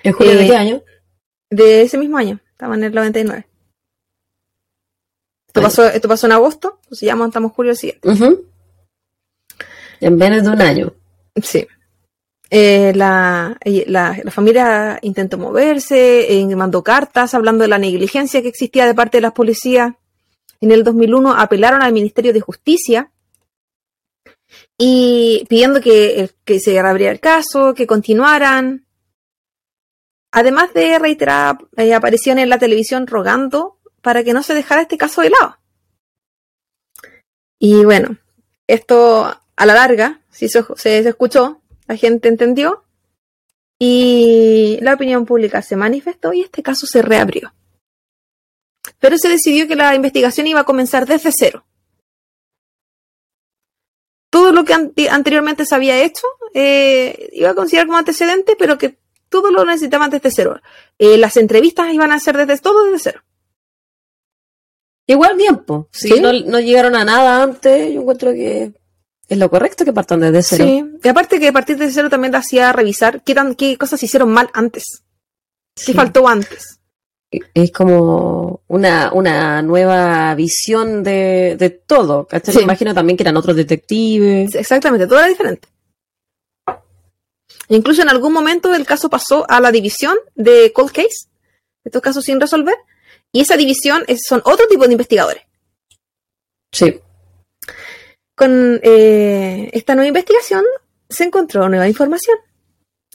¿En 0.03 0.13
julio 0.13 0.35
de 0.35 0.45
Eh, 0.45 0.47
qué 0.47 0.55
año? 0.55 0.81
de 1.49 1.81
ese 1.81 1.97
mismo 1.97 2.17
año, 2.17 2.39
estaba 2.51 2.75
en 2.75 2.83
el 2.85 2.93
99. 2.93 3.47
Esto 5.47 5.59
Ay. 5.59 5.63
pasó, 5.63 5.87
esto 5.87 6.07
pasó 6.07 6.27
en 6.27 6.33
agosto, 6.33 6.79
entonces 6.83 7.05
ya 7.07 7.13
estamos 7.25 7.51
julio 7.53 7.71
del 7.71 7.77
siguiente. 7.77 8.09
En 9.99 10.15
menos 10.17 10.43
de 10.43 10.49
un 10.49 10.61
año. 10.61 10.93
Sí. 11.41 11.67
Eh, 12.49 12.93
la, 12.95 13.57
la, 13.65 14.31
familia 14.31 14.99
intentó 15.01 15.37
moverse, 15.37 16.31
eh, 16.31 16.55
mandó 16.55 16.81
cartas 16.81 17.33
hablando 17.33 17.63
de 17.63 17.67
la 17.67 17.77
negligencia 17.77 18.41
que 18.41 18.47
existía 18.47 18.85
de 18.85 18.95
parte 18.95 19.17
de 19.17 19.21
las 19.21 19.33
policías. 19.33 19.93
En 20.61 20.71
el 20.71 20.83
2001 20.83 21.33
apelaron 21.33 21.81
al 21.81 21.93
Ministerio 21.93 22.33
de 22.33 22.39
Justicia 22.39 23.11
y 24.77 25.45
pidiendo 25.49 25.81
que, 25.81 26.31
que 26.45 26.59
se 26.59 26.81
reabriera 26.81 27.11
el 27.11 27.19
caso, 27.19 27.73
que 27.73 27.85
continuaran. 27.85 28.85
Además 30.31 30.73
de 30.73 30.99
reiteradas 30.99 31.57
eh, 31.75 31.93
apariciones 31.93 32.43
en 32.43 32.49
la 32.49 32.59
televisión 32.59 33.07
rogando 33.07 33.79
para 34.01 34.23
que 34.23 34.33
no 34.33 34.41
se 34.41 34.53
dejara 34.53 34.83
este 34.83 34.97
caso 34.97 35.21
de 35.21 35.31
lado. 35.31 35.57
Y 37.59 37.83
bueno, 37.83 38.17
esto 38.67 39.25
a 39.25 39.65
la 39.65 39.73
larga, 39.73 40.21
si 40.29 40.47
se, 40.47 40.63
se 40.75 40.99
escuchó, 40.99 41.61
la 41.87 41.95
gente 41.97 42.27
entendió 42.27 42.83
y 43.79 44.77
la 44.81 44.93
opinión 44.95 45.25
pública 45.25 45.61
se 45.61 45.75
manifestó 45.75 46.33
y 46.33 46.41
este 46.41 46.63
caso 46.63 46.85
se 46.87 47.01
reabrió. 47.01 47.53
Pero 48.99 49.17
se 49.17 49.29
decidió 49.29 49.67
que 49.67 49.75
la 49.75 49.93
investigación 49.95 50.47
iba 50.47 50.61
a 50.61 50.65
comenzar 50.65 51.05
desde 51.05 51.31
cero. 51.37 51.65
Todo 54.29 54.51
lo 54.51 54.65
que 54.65 54.73
ante- 54.73 55.09
anteriormente 55.09 55.65
se 55.65 55.75
había 55.75 56.01
hecho 56.03 56.27
eh, 56.53 57.29
iba 57.33 57.51
a 57.51 57.55
considerar 57.55 57.87
como 57.87 57.97
antecedente, 57.99 58.55
pero 58.57 58.77
que 58.77 58.97
todo 59.29 59.51
lo 59.51 59.65
necesitaban 59.65 60.09
desde 60.09 60.31
cero. 60.31 60.59
Eh, 60.97 61.17
las 61.17 61.37
entrevistas 61.37 61.93
iban 61.93 62.11
a 62.11 62.19
ser 62.19 62.37
desde 62.37 62.57
todo 62.61 62.85
desde 62.85 62.99
cero. 63.11 63.23
Igual 65.07 65.37
bien, 65.37 65.63
po. 65.63 65.87
Si 65.91 66.09
Sí. 66.09 66.19
no, 66.19 66.33
no 66.33 66.59
llegaron 66.59 66.95
a 66.95 67.05
nada 67.05 67.41
antes, 67.43 67.93
yo 67.93 68.01
encuentro 68.01 68.31
que 68.33 68.73
es 69.27 69.37
lo 69.37 69.49
correcto 69.49 69.83
que 69.85 69.93
partan 69.93 70.19
desde 70.21 70.41
cero. 70.43 70.65
Sí. 70.65 70.85
Y 71.03 71.07
aparte 71.07 71.39
que 71.39 71.47
a 71.49 71.53
partir 71.53 71.77
de 71.77 71.91
cero 71.91 72.09
también 72.09 72.31
te 72.31 72.37
hacía 72.37 72.71
revisar 72.73 73.23
qué, 73.23 73.35
tan, 73.35 73.55
qué 73.55 73.77
cosas 73.77 73.99
se 73.99 74.05
hicieron 74.05 74.29
mal 74.31 74.49
antes. 74.53 75.03
¿Qué 75.85 75.93
faltó 75.93 76.27
antes? 76.27 76.79
Es 77.53 77.71
como 77.71 78.61
una, 78.67 79.11
una 79.13 79.61
nueva 79.61 80.33
visión 80.35 81.03
de, 81.03 81.55
de 81.59 81.69
todo. 81.69 82.25
¿cachai? 82.25 82.53
Sí. 82.53 82.57
Me 82.59 82.63
imagino 82.63 82.93
también 82.93 83.17
que 83.17 83.23
eran 83.23 83.35
otros 83.37 83.55
detectives. 83.55 84.55
Exactamente, 84.55 85.07
todo 85.07 85.19
era 85.19 85.27
diferente. 85.27 85.67
Incluso 87.69 88.01
en 88.01 88.09
algún 88.09 88.31
momento 88.33 88.73
el 88.73 88.85
caso 88.85 89.09
pasó 89.09 89.45
a 89.49 89.59
la 89.59 89.71
división 89.71 90.15
de 90.35 90.71
cold 90.73 90.91
case, 90.91 91.27
estos 91.83 92.01
casos 92.01 92.23
sin 92.23 92.39
resolver, 92.39 92.75
y 93.33 93.41
esa 93.41 93.57
división 93.57 94.03
es- 94.07 94.21
son 94.25 94.41
otro 94.45 94.67
tipo 94.67 94.85
de 94.87 94.93
investigadores. 94.93 95.43
Sí. 96.71 96.99
Con 98.37 98.79
eh, 98.83 99.71
esta 99.73 99.95
nueva 99.95 100.09
investigación 100.09 100.63
se 101.09 101.23
encontró 101.23 101.67
nueva 101.69 101.87
información. 101.87 102.37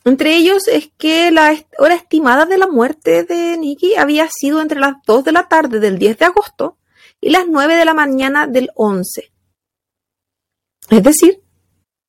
Entre 0.04 0.34
ellos 0.34 0.66
es 0.66 0.90
que 0.98 1.30
la 1.30 1.56
hora 1.78 1.94
estimada 1.94 2.44
de 2.44 2.58
la 2.58 2.66
muerte 2.66 3.22
de 3.22 3.56
Nikki 3.56 3.94
había 3.94 4.28
sido 4.28 4.60
entre 4.60 4.80
las 4.80 4.94
2 5.06 5.22
de 5.22 5.30
la 5.30 5.46
tarde 5.46 5.78
del 5.78 5.96
10 5.96 6.18
de 6.18 6.24
agosto 6.24 6.76
y 7.20 7.30
las 7.30 7.46
9 7.46 7.76
de 7.76 7.84
la 7.84 7.94
mañana 7.94 8.48
del 8.48 8.70
11. 8.74 9.32
Es 10.90 11.02
decir, 11.04 11.40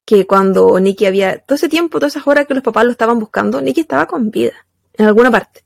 que 0.07 0.25
cuando 0.25 0.79
Nicky 0.79 1.05
había, 1.05 1.37
todo 1.37 1.55
ese 1.55 1.69
tiempo, 1.69 1.99
todas 1.99 2.15
esas 2.15 2.27
horas 2.27 2.47
que 2.47 2.55
los 2.55 2.63
papás 2.63 2.85
lo 2.85 2.91
estaban 2.91 3.19
buscando, 3.19 3.61
Nicky 3.61 3.81
estaba 3.81 4.07
con 4.07 4.31
vida, 4.31 4.65
en 4.93 5.05
alguna 5.05 5.29
parte. 5.29 5.63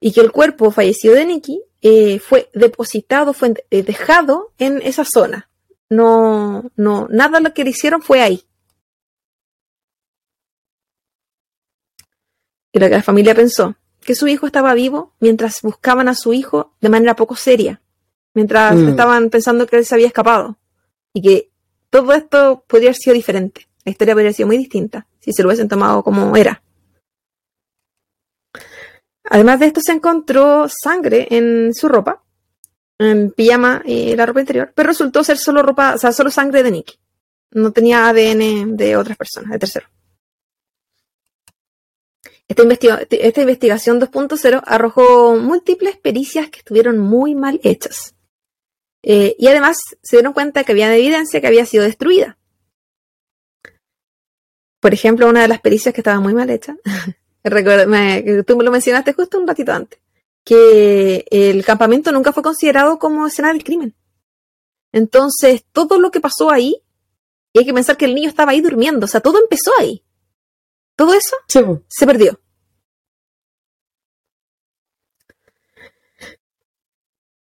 Y 0.00 0.12
que 0.12 0.22
el 0.22 0.32
cuerpo 0.32 0.72
fallecido 0.72 1.14
de 1.14 1.24
Nicky 1.24 1.62
eh, 1.88 2.18
fue 2.18 2.50
depositado, 2.52 3.32
fue 3.32 3.54
eh, 3.70 3.82
dejado 3.84 4.52
en 4.58 4.82
esa 4.82 5.04
zona. 5.04 5.48
No, 5.88 6.68
no, 6.74 7.06
nada 7.10 7.38
lo 7.38 7.54
que 7.54 7.62
le 7.62 7.70
hicieron 7.70 8.02
fue 8.02 8.20
ahí. 8.22 8.42
Y 12.72 12.80
lo 12.80 12.86
que 12.88 12.94
la 12.96 13.02
familia 13.04 13.36
pensó, 13.36 13.76
que 14.00 14.16
su 14.16 14.26
hijo 14.26 14.46
estaba 14.46 14.74
vivo 14.74 15.14
mientras 15.20 15.62
buscaban 15.62 16.08
a 16.08 16.14
su 16.16 16.32
hijo 16.32 16.74
de 16.80 16.88
manera 16.88 17.14
poco 17.14 17.36
seria, 17.36 17.80
mientras 18.34 18.74
Mm. 18.74 18.88
estaban 18.88 19.30
pensando 19.30 19.66
que 19.68 19.76
él 19.76 19.86
se 19.86 19.94
había 19.94 20.08
escapado. 20.08 20.58
Y 21.12 21.22
que 21.22 21.50
todo 21.88 22.12
esto 22.14 22.64
podría 22.66 22.90
haber 22.90 22.96
sido 22.96 23.14
diferente. 23.14 23.68
La 23.84 23.92
historia 23.92 24.14
podría 24.14 24.26
haber 24.26 24.34
sido 24.34 24.48
muy 24.48 24.58
distinta 24.58 25.06
si 25.20 25.32
se 25.32 25.42
lo 25.42 25.48
hubiesen 25.48 25.68
tomado 25.68 26.02
como 26.02 26.36
era. 26.36 26.60
Además 29.28 29.60
de 29.60 29.66
esto, 29.66 29.80
se 29.80 29.92
encontró 29.92 30.66
sangre 30.68 31.26
en 31.30 31.74
su 31.74 31.88
ropa, 31.88 32.22
en 32.98 33.30
pijama 33.32 33.82
y 33.84 34.14
la 34.16 34.24
ropa 34.26 34.40
interior, 34.40 34.72
pero 34.74 34.88
resultó 34.88 35.22
ser 35.24 35.36
solo 35.38 35.62
ropa, 35.62 35.94
o 35.94 35.98
sea, 35.98 36.12
solo 36.12 36.30
sangre 36.30 36.62
de 36.62 36.70
Nicky. 36.70 36.94
No 37.52 37.72
tenía 37.72 38.08
ADN 38.08 38.76
de 38.76 38.96
otras 38.96 39.16
personas, 39.16 39.50
de 39.50 39.58
investiga- 42.62 43.06
esta 43.10 43.40
investigación 43.40 44.00
2.0 44.00 44.62
arrojó 44.64 45.36
múltiples 45.36 45.96
pericias 45.96 46.48
que 46.48 46.58
estuvieron 46.60 46.98
muy 46.98 47.34
mal 47.34 47.60
hechas. 47.64 48.14
Eh, 49.02 49.34
y 49.38 49.48
además 49.48 49.78
se 50.02 50.16
dieron 50.16 50.32
cuenta 50.32 50.64
que 50.64 50.72
había 50.72 50.94
evidencia 50.96 51.40
que 51.40 51.46
había 51.46 51.66
sido 51.66 51.84
destruida. 51.84 52.38
Por 54.80 54.94
ejemplo, 54.94 55.28
una 55.28 55.42
de 55.42 55.48
las 55.48 55.60
pericias 55.60 55.92
que 55.94 56.00
estaba 56.00 56.20
muy 56.20 56.34
mal 56.34 56.50
hecha, 56.50 56.76
recuerda- 57.50 57.86
me- 57.86 58.42
tú 58.44 58.56
me 58.56 58.64
lo 58.64 58.70
mencionaste 58.70 59.12
justo 59.12 59.38
un 59.38 59.46
ratito 59.46 59.72
antes, 59.72 59.98
que 60.44 61.24
el 61.30 61.64
campamento 61.64 62.12
nunca 62.12 62.32
fue 62.32 62.42
considerado 62.42 62.98
como 62.98 63.26
escena 63.26 63.52
del 63.52 63.64
crimen. 63.64 63.94
Entonces, 64.92 65.64
todo 65.72 65.98
lo 65.98 66.10
que 66.10 66.20
pasó 66.20 66.50
ahí, 66.50 66.82
y 67.52 67.58
hay 67.58 67.64
que 67.66 67.74
pensar 67.74 67.96
que 67.96 68.04
el 68.06 68.14
niño 68.14 68.28
estaba 68.28 68.52
ahí 68.52 68.60
durmiendo, 68.60 69.04
o 69.04 69.08
sea, 69.08 69.20
todo 69.20 69.38
empezó 69.40 69.72
ahí. 69.78 70.02
Todo 70.96 71.14
eso 71.14 71.36
Sí, 71.48 71.60
se 71.88 72.06
perdió. 72.06 72.40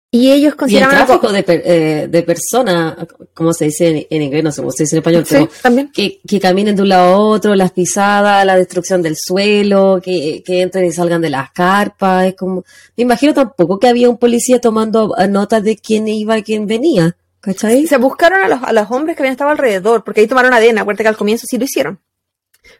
Y 0.09 0.31
ellos 0.31 0.41
Y 0.43 0.45
el 0.47 0.55
consideraban 0.55 1.05
tráfico 1.05 1.31
de, 1.33 1.43
per- 1.43 1.61
eh, 1.65 2.07
de 2.09 2.23
personas, 2.23 2.95
como 3.33 3.51
se 3.53 3.65
dice 3.65 3.89
en, 3.89 4.07
en 4.09 4.21
inglés, 4.21 4.43
no 4.43 4.51
sé 4.53 4.61
cómo 4.61 4.71
se 4.71 4.83
dice 4.83 4.95
en 4.95 4.99
español, 4.99 5.25
Sí, 5.25 5.35
pero 5.35 5.49
también. 5.61 5.91
que, 5.93 6.21
que 6.25 6.39
caminen 6.39 6.77
de 6.77 6.81
un 6.83 6.89
lado 6.89 7.13
a 7.13 7.17
otro, 7.19 7.53
las 7.55 7.71
pisadas, 7.73 8.45
la 8.45 8.55
destrucción 8.55 9.01
del 9.01 9.15
suelo, 9.17 9.99
que, 10.01 10.41
que 10.45 10.61
entren 10.61 10.85
y 10.85 10.91
salgan 10.93 11.21
de 11.21 11.29
las 11.29 11.51
carpas. 11.51 12.27
Es 12.27 12.35
como, 12.35 12.63
me 12.95 13.03
imagino 13.03 13.33
tampoco 13.33 13.79
que 13.79 13.89
había 13.89 14.09
un 14.09 14.17
policía 14.17 14.61
tomando 14.61 15.13
notas 15.29 15.61
de 15.63 15.75
quién 15.77 16.07
iba 16.07 16.37
y 16.37 16.43
quién 16.43 16.67
venía. 16.67 17.17
¿Cachai? 17.41 17.85
Se 17.85 17.97
buscaron 17.97 18.41
a 18.41 18.47
los, 18.47 18.63
a 18.63 18.71
los 18.73 18.89
hombres 18.89 19.15
que 19.17 19.23
habían 19.23 19.33
estado 19.33 19.51
alrededor, 19.51 20.03
porque 20.05 20.21
ahí 20.21 20.27
tomaron 20.27 20.53
ADN, 20.53 20.77
acuérdate 20.79 21.03
que 21.03 21.09
al 21.09 21.17
comienzo 21.17 21.45
sí 21.49 21.57
lo 21.57 21.65
hicieron. 21.65 21.99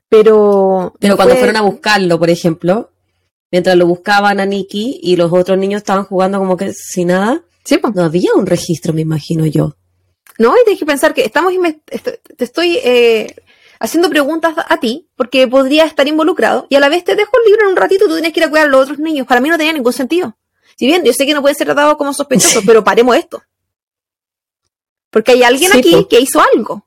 Pero. 0.10 0.94
Pero 1.00 1.16
cuando 1.16 1.34
fue- 1.36 1.40
fueron 1.40 1.58
a 1.58 1.62
buscarlo, 1.62 2.18
por 2.20 2.30
ejemplo, 2.30 2.90
mientras 3.52 3.76
lo 3.76 3.86
buscaban 3.88 4.40
a 4.40 4.46
Nicky 4.46 5.00
y 5.02 5.16
los 5.16 5.32
otros 5.32 5.58
niños 5.58 5.80
estaban 5.80 6.04
jugando 6.06 6.40
como 6.40 6.58
que 6.58 6.74
sin 6.74 7.10
nada, 7.10 7.44
Sí, 7.64 7.78
pues. 7.78 7.94
no 7.96 8.04
había 8.04 8.34
un 8.36 8.46
registro, 8.46 8.94
me 8.94 9.02
imagino 9.02 9.46
yo. 9.46 9.76
No, 10.38 10.54
y 10.56 10.64
tienes 10.64 10.80
que 10.80 10.86
pensar 10.86 11.14
que 11.14 11.26
estamos 11.26 11.52
te 11.86 12.44
estoy 12.44 12.80
eh, 12.84 13.36
haciendo 13.80 14.10
preguntas 14.10 14.56
a 14.58 14.80
ti, 14.80 15.10
porque 15.16 15.48
podría 15.48 15.86
estar 15.86 16.08
involucrado, 16.08 16.68
y 16.70 16.76
a 16.76 16.80
la 16.80 16.90
vez 16.90 17.04
te 17.04 17.16
dejo 17.16 17.32
el 17.40 17.46
libro 17.52 17.64
en 17.66 17.72
un 17.72 17.76
ratito 17.76 18.06
y 18.06 18.08
tú 18.08 18.14
tienes 18.14 18.34
que 18.34 18.40
ir 18.40 18.46
a 18.46 18.50
cuidar 18.50 18.68
a 18.68 18.70
los 18.70 18.84
otros 18.84 19.00
niños. 19.00 19.26
Para 19.28 19.42
mí 19.42 19.50
no 19.50 19.58
tenía 19.58 19.74
ningún 19.74 19.94
sentido. 19.94 20.38
Si 20.78 20.86
bien 20.86 21.04
yo 21.04 21.12
sé 21.12 21.26
que 21.26 21.34
no 21.34 21.42
puede 21.42 21.56
ser 21.56 21.66
tratado 21.66 21.98
como 21.98 22.14
sospechoso, 22.14 22.62
pero 22.66 22.84
paremos 22.84 23.16
esto. 23.16 23.42
Porque 25.10 25.32
hay 25.32 25.44
alguien 25.44 25.72
Sí, 25.72 25.80
aquí 25.80 26.06
que 26.10 26.20
hizo 26.20 26.40
algo. 26.54 26.86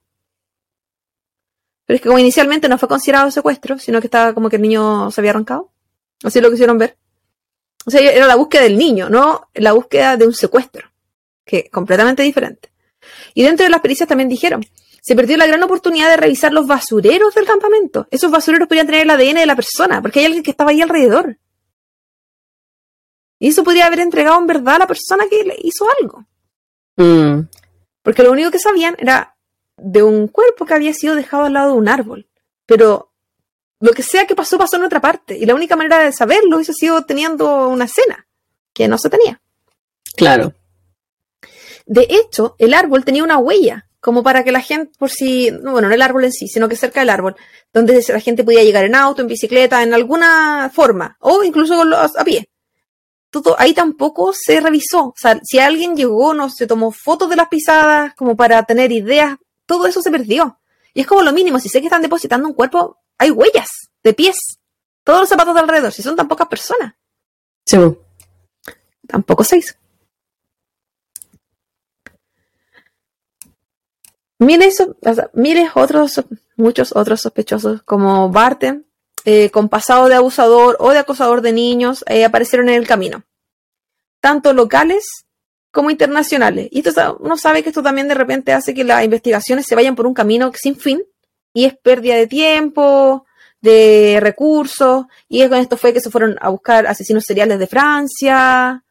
Pero 1.87 1.97
es 1.97 2.03
que 2.03 2.09
como 2.09 2.21
inicialmente 2.21 2.69
no 2.69 2.79
fue 2.79 2.89
considerado 2.89 3.31
secuestro, 3.33 3.79
sino 3.79 4.01
que 4.01 4.07
estaba 4.07 4.33
como 4.33 4.49
que 4.49 4.57
el 4.57 4.63
niño 4.63 5.11
se 5.11 5.21
había 5.21 5.33
arrancado. 5.33 5.70
Así 6.23 6.41
lo 6.41 6.51
quisieron 6.51 6.79
ver. 6.79 6.97
O 7.87 7.91
sea, 7.91 8.01
era 8.01 8.27
la 8.27 8.37
búsqueda 8.37 8.63
del 8.63 8.77
niño, 8.77 9.09
no 9.09 9.49
la 9.55 9.73
búsqueda 9.73 10.17
de 10.17 10.27
un 10.27 10.35
secuestro. 10.35 10.91
Que 11.45 11.71
completamente 11.71 12.23
diferente. 12.23 12.71
Y 13.35 13.43
dentro 13.43 13.65
de 13.65 13.71
las 13.71 13.81
pericias 13.81 14.09
también 14.09 14.29
dijeron, 14.29 14.65
se 15.01 15.17
perdió 15.17 15.37
la 15.37 15.47
gran 15.47 15.63
oportunidad 15.63 16.11
de 16.11 16.17
revisar 16.17 16.53
los 16.53 16.67
basureros 16.67 17.35
del 17.35 17.47
campamento. 17.47 18.07
Esos 18.11 18.31
basureros 18.31 18.69
podrían 18.69 18.87
tener 18.87 19.03
el 19.03 19.11
ADN 19.11 19.37
de 19.37 19.47
la 19.47 19.57
persona, 19.57 20.03
porque 20.03 20.21
hay 20.21 20.27
alguien 20.27 20.43
que 20.43 20.51
estaba 20.51 20.71
ahí 20.71 20.83
alrededor. 20.83 21.39
Y 23.39 23.49
eso 23.49 23.65
podría 23.65 23.87
haber 23.87 24.01
entregado 24.01 24.39
en 24.39 24.47
verdad 24.47 24.77
a 24.77 24.81
la 24.81 24.87
persona 24.87 25.25
que 25.29 25.43
le 25.45 25.57
hizo 25.59 25.87
algo. 26.01 26.27
Mm, 26.97 27.49
Porque 28.03 28.23
lo 28.23 28.33
único 28.33 28.51
que 28.51 28.59
sabían 28.59 28.95
era 28.99 29.37
de 29.79 30.03
un 30.03 30.29
cuerpo 30.29 30.67
que 30.67 30.75
había 30.75 30.93
sido 30.93 31.15
dejado 31.15 31.45
al 31.45 31.55
lado 31.55 31.73
de 31.73 31.79
un 31.79 31.89
árbol. 31.89 32.29
Pero 32.67 33.10
lo 33.81 33.93
que 33.93 34.03
sea 34.03 34.27
que 34.27 34.35
pasó, 34.35 34.59
pasó 34.59 34.77
en 34.77 34.85
otra 34.85 35.01
parte. 35.01 35.37
Y 35.37 35.47
la 35.47 35.55
única 35.55 35.75
manera 35.77 35.99
de 35.99 36.13
saberlo 36.13 36.57
hubiese 36.57 36.73
sido 36.75 37.03
teniendo 37.05 37.69
una 37.69 37.87
escena, 37.87 38.27
que 38.73 38.89
no 38.89 38.99
se 38.99 39.11
tenía. 39.11 39.41
claro. 40.17 40.53
De 41.87 42.07
hecho, 42.09 42.55
el 42.59 42.75
árbol 42.75 43.05
tenía 43.05 43.25
una 43.25 43.39
huella, 43.39 43.89
como 44.01 44.23
para 44.23 44.45
que 44.45 44.53
la 44.53 44.61
gente, 44.61 44.93
por 44.97 45.11
si, 45.11 45.51
no, 45.51 45.73
bueno, 45.73 45.89
no 45.89 45.95
el 45.95 46.03
árbol 46.03 46.25
en 46.25 46.33
sí, 46.33 46.47
sino 46.47 46.69
que 46.69 46.77
cerca 46.77 47.01
del 47.01 47.11
árbol, 47.11 47.35
donde 47.73 48.01
la 48.09 48.21
gente 48.21 48.45
podía 48.45 48.63
llegar 48.63 48.85
en 48.85 48.95
auto, 48.95 49.23
en 49.23 49.29
bicicleta, 49.29 49.83
en 49.83 49.93
alguna 49.93 50.71
forma, 50.73 51.17
o 51.21 51.43
incluso 51.43 51.85
los- 51.85 52.17
a 52.17 52.23
pie. 52.25 52.49
Todo, 53.31 53.57
ahí 53.59 53.75
tampoco 53.75 54.33
se 54.33 54.61
revisó. 54.61 55.07
O 55.07 55.15
sea, 55.17 55.41
si 55.43 55.59
alguien 55.59 55.97
llegó, 55.97 56.33
no 56.33 56.49
se 56.49 56.67
tomó 56.69 56.93
fotos 56.93 57.29
de 57.29 57.37
las 57.37 57.49
pisadas, 57.49 58.15
como 58.15 58.37
para 58.37 58.63
tener 58.63 58.93
ideas, 58.93 59.37
todo 59.67 59.87
eso 59.87 60.01
se 60.01 60.11
perdió. 60.13 60.61
Y 60.95 61.01
es 61.01 61.07
como 61.09 61.23
lo 61.23 61.33
mínimo, 61.33 61.59
si 61.59 61.69
sé 61.69 61.81
que 61.81 61.87
están 61.89 62.03
depositando 62.03 62.47
un 62.47 62.55
cuerpo, 62.55 62.99
hay 63.21 63.31
huellas 63.31 63.69
de 64.03 64.15
pies. 64.15 64.59
Todos 65.05 65.21
los 65.21 65.29
zapatos 65.29 65.55
de 65.55 65.61
alrededor, 65.61 65.93
si 65.93 66.03
son 66.03 66.17
tan 66.17 66.27
pocas 66.27 66.49
personas. 66.49 66.95
Sí, 67.67 67.77
po. 67.77 67.99
Tampoco 69.07 69.45
se 69.45 69.59
hizo. 69.59 69.75
Miles, 74.39 74.81
o 74.81 75.15
sea, 75.15 75.31
miles 75.35 75.71
otros, 75.75 76.25
muchos 76.57 76.97
otros 76.97 77.21
sospechosos, 77.21 77.83
como 77.83 78.31
Barton, 78.31 78.87
eh, 79.27 79.51
con 79.51 79.69
pasado 79.69 80.09
de 80.09 80.15
abusador 80.15 80.79
o 80.81 80.91
de 80.91 80.99
acosador 80.99 81.43
de 81.43 81.53
niños, 81.53 82.03
eh, 82.09 82.25
aparecieron 82.25 82.71
en 82.71 82.77
el 82.77 82.87
camino. 82.87 83.25
Tanto 84.21 84.55
locales 84.55 85.27
como 85.71 85.91
internacionales. 85.91 86.69
Y 86.71 86.87
esto, 86.89 87.19
uno 87.21 87.37
sabe 87.37 87.63
que 87.63 87.69
esto 87.69 87.83
también 87.83 88.09
de 88.09 88.15
repente 88.15 88.55
hace 88.55 88.73
que 88.73 88.85
las 88.85 89.05
investigaciones 89.05 89.67
se 89.67 89.75
vayan 89.75 89.95
por 89.95 90.07
un 90.07 90.15
camino 90.15 90.51
sin 90.55 90.77
fin 90.77 91.05
y 91.53 91.65
es 91.65 91.77
pérdida 91.77 92.17
de 92.17 92.27
tiempo, 92.27 93.27
de 93.61 94.19
recursos, 94.21 95.07
y 95.29 95.43
es 95.43 95.49
con 95.49 95.59
esto 95.59 95.77
fue 95.77 95.93
que 95.93 96.01
se 96.01 96.11
fueron 96.11 96.37
a 96.41 96.49
buscar 96.49 96.87
asesinos 96.87 97.25
seriales 97.25 97.59
de 97.59 97.67
Francia, 97.67 98.85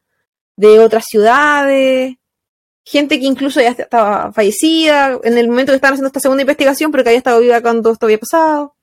de 0.55 0.79
otras 0.79 1.05
ciudades, 1.07 2.17
gente 2.83 3.19
que 3.19 3.25
incluso 3.25 3.61
ya 3.61 3.69
estaba 3.69 4.31
fallecida 4.31 5.19
en 5.23 5.37
el 5.37 5.47
momento 5.47 5.71
que 5.71 5.75
estaban 5.75 5.93
haciendo 5.93 6.07
esta 6.07 6.19
segunda 6.19 6.41
investigación, 6.41 6.91
pero 6.91 7.03
que 7.03 7.09
había 7.09 7.19
estado 7.19 7.39
viva 7.39 7.61
cuando 7.61 7.91
esto 7.91 8.05
había 8.05 8.17
pasado. 8.17 8.75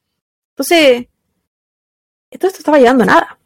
Entonces, 0.51 1.09
todo 2.39 2.49
esto 2.49 2.59
estaba 2.59 2.79
llegando 2.79 3.03
a 3.05 3.07
nada. 3.07 3.39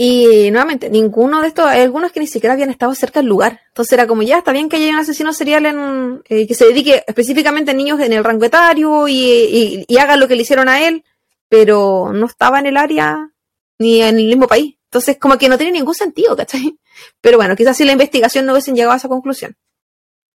Y 0.00 0.52
nuevamente, 0.52 0.88
ninguno 0.90 1.42
de 1.42 1.48
estos, 1.48 1.66
hay 1.66 1.80
algunos 1.80 2.12
que 2.12 2.20
ni 2.20 2.28
siquiera 2.28 2.54
habían 2.54 2.70
estado 2.70 2.94
cerca 2.94 3.18
del 3.18 3.28
lugar. 3.28 3.60
Entonces 3.66 3.92
era 3.92 4.06
como, 4.06 4.22
ya, 4.22 4.38
está 4.38 4.52
bien 4.52 4.68
que 4.68 4.76
haya 4.76 4.90
un 4.90 5.00
asesino 5.00 5.32
serial 5.32 5.66
en, 5.66 6.22
eh, 6.28 6.46
que 6.46 6.54
se 6.54 6.66
dedique 6.66 7.02
específicamente 7.04 7.72
a 7.72 7.74
niños 7.74 7.98
en 7.98 8.12
el 8.12 8.22
rango 8.22 8.44
etario 8.44 9.08
y, 9.08 9.14
y, 9.14 9.84
y 9.88 9.98
haga 9.98 10.16
lo 10.16 10.28
que 10.28 10.36
le 10.36 10.42
hicieron 10.42 10.68
a 10.68 10.86
él, 10.86 11.04
pero 11.48 12.12
no 12.12 12.26
estaba 12.26 12.60
en 12.60 12.66
el 12.66 12.76
área 12.76 13.32
ni 13.80 14.00
en 14.00 14.18
el 14.20 14.26
mismo 14.28 14.46
país. 14.46 14.76
Entonces, 14.84 15.18
como 15.18 15.36
que 15.36 15.48
no 15.48 15.58
tiene 15.58 15.72
ningún 15.72 15.94
sentido, 15.94 16.36
¿cachai? 16.36 16.78
Pero 17.20 17.36
bueno, 17.36 17.56
quizás 17.56 17.76
si 17.76 17.84
la 17.84 17.92
investigación 17.92 18.46
no 18.46 18.52
hubiesen 18.52 18.76
llegado 18.76 18.92
a 18.92 18.98
esa 18.98 19.08
conclusión. 19.08 19.56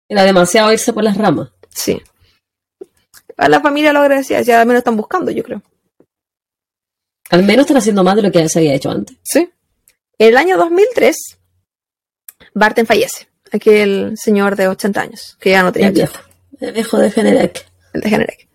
Era 0.07 0.24
demasiado 0.24 0.72
irse 0.72 0.93
por 0.93 1.03
las 1.03 1.18
ramas. 1.18 1.51
Sí. 1.70 2.01
A 3.38 3.49
la 3.49 3.60
familia 3.60 3.91
lo 3.91 3.99
agradecía, 3.99 4.38
decía, 4.38 4.62
al 4.62 4.68
menos 4.68 4.80
están 4.80 4.97
buscando, 4.97 5.32
yo 5.32 5.43
creo. 5.43 5.62
Al 7.30 7.43
menos 7.43 7.63
están 7.63 7.77
haciendo 7.77 8.03
más 8.03 8.15
de 8.15 8.23
lo 8.23 8.32
que 8.32 8.49
se 8.49 8.59
había 8.59 8.73
hecho 8.73 8.89
antes. 8.89 9.17
Sí. 9.23 9.49
En 10.17 10.27
el 10.30 10.38
año 10.38 10.57
2003, 10.57 11.15
Barton 12.53 12.86
fallece. 12.86 13.27
Aquel 13.51 14.13
señor 14.15 14.55
de 14.55 14.67
80 14.67 15.01
años, 15.01 15.38
que 15.39 15.51
ya 15.51 15.63
no 15.63 15.71
tenía 15.71 15.88
El 15.88 15.93
viejo. 15.95 16.19
El 16.59 16.73
viejo 16.73 16.97
de 16.97 17.11
Generec. 17.11 17.65
el 17.93 18.01
de 18.01 18.09
Generic. 18.09 18.49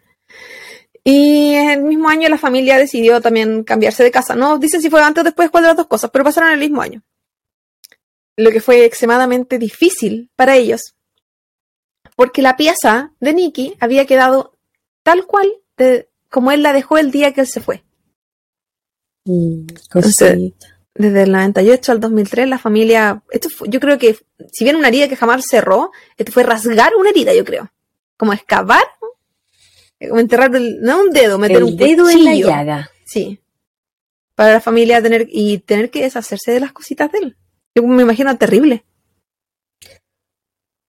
Y 1.03 1.55
el 1.55 1.83
mismo 1.83 2.09
año 2.09 2.29
la 2.29 2.39
familia 2.39 2.79
decidió 2.79 3.21
también 3.21 3.63
cambiarse 3.65 4.03
de 4.03 4.11
casa. 4.11 4.35
No 4.35 4.59
dicen 4.59 4.81
si 4.81 4.91
fue 4.91 5.03
antes 5.03 5.21
o 5.21 5.25
después, 5.25 5.51
cuál 5.51 5.65
de 5.65 5.69
las 5.69 5.77
dos 5.77 5.87
cosas, 5.87 6.11
pero 6.11 6.25
pasaron 6.25 6.51
el 6.51 6.59
mismo 6.59 6.81
año. 6.81 7.03
Lo 8.37 8.51
que 8.51 8.61
fue 8.61 8.85
extremadamente 8.85 9.59
difícil 9.59 10.31
para 10.35 10.57
ellos, 10.57 10.95
porque 12.17 12.43
la 12.43 12.57
pieza 12.57 13.13
de 13.21 13.35
Nicky 13.35 13.77
había 13.81 14.07
quedado 14.07 14.57
tal 15.03 15.27
cual 15.27 15.53
de, 15.77 16.09
como 16.31 16.51
él 16.53 16.63
la 16.63 16.73
dejó 16.73 16.99
el 16.99 17.11
día 17.11 17.33
que 17.35 17.43
él 17.43 17.47
se 17.47 17.61
fue. 17.61 17.85
Mm. 19.25 19.67
Desde 20.97 21.23
el 21.25 21.33
98 21.33 21.93
al 21.93 22.01
2003, 22.01 22.49
la 22.49 22.59
familia. 22.59 23.23
Esto 23.31 23.49
fue- 23.51 23.69
yo 23.69 23.81
creo 23.81 23.99
que, 23.99 24.17
si 24.53 24.63
bien 24.65 24.77
una 24.77 24.89
herida 24.89 25.09
que 25.09 25.17
jamás 25.17 25.45
cerró, 25.49 25.91
esto 26.17 26.31
fue 26.31 26.45
rasgar 26.45 26.93
una 26.99 27.11
herida, 27.11 27.35
yo 27.35 27.45
creo. 27.45 27.71
Como 28.17 28.33
excavar, 28.33 28.85
eh, 29.99 30.09
como 30.09 30.21
enterrar, 30.21 30.55
el- 30.55 30.81
no 30.83 31.01
un 31.01 31.11
dedo, 31.11 31.37
meter 31.39 31.57
el 31.59 31.65
un 31.65 31.77
dedo 31.77 32.09
en 32.09 32.25
la 32.25 32.35
llaga. 32.37 32.91
Sí. 33.07 33.41
Para 34.37 34.53
la 34.53 34.61
familia 34.61 35.03
tener 35.03 35.27
y 35.31 35.59
tener 35.59 35.91
que 35.91 36.03
deshacerse 36.03 36.53
de 36.53 36.61
las 36.61 36.73
cositas 36.73 37.11
de 37.11 37.19
él. 37.19 37.37
Yo 37.75 37.83
me 37.83 38.03
imagino 38.03 38.37
terrible. 38.39 38.85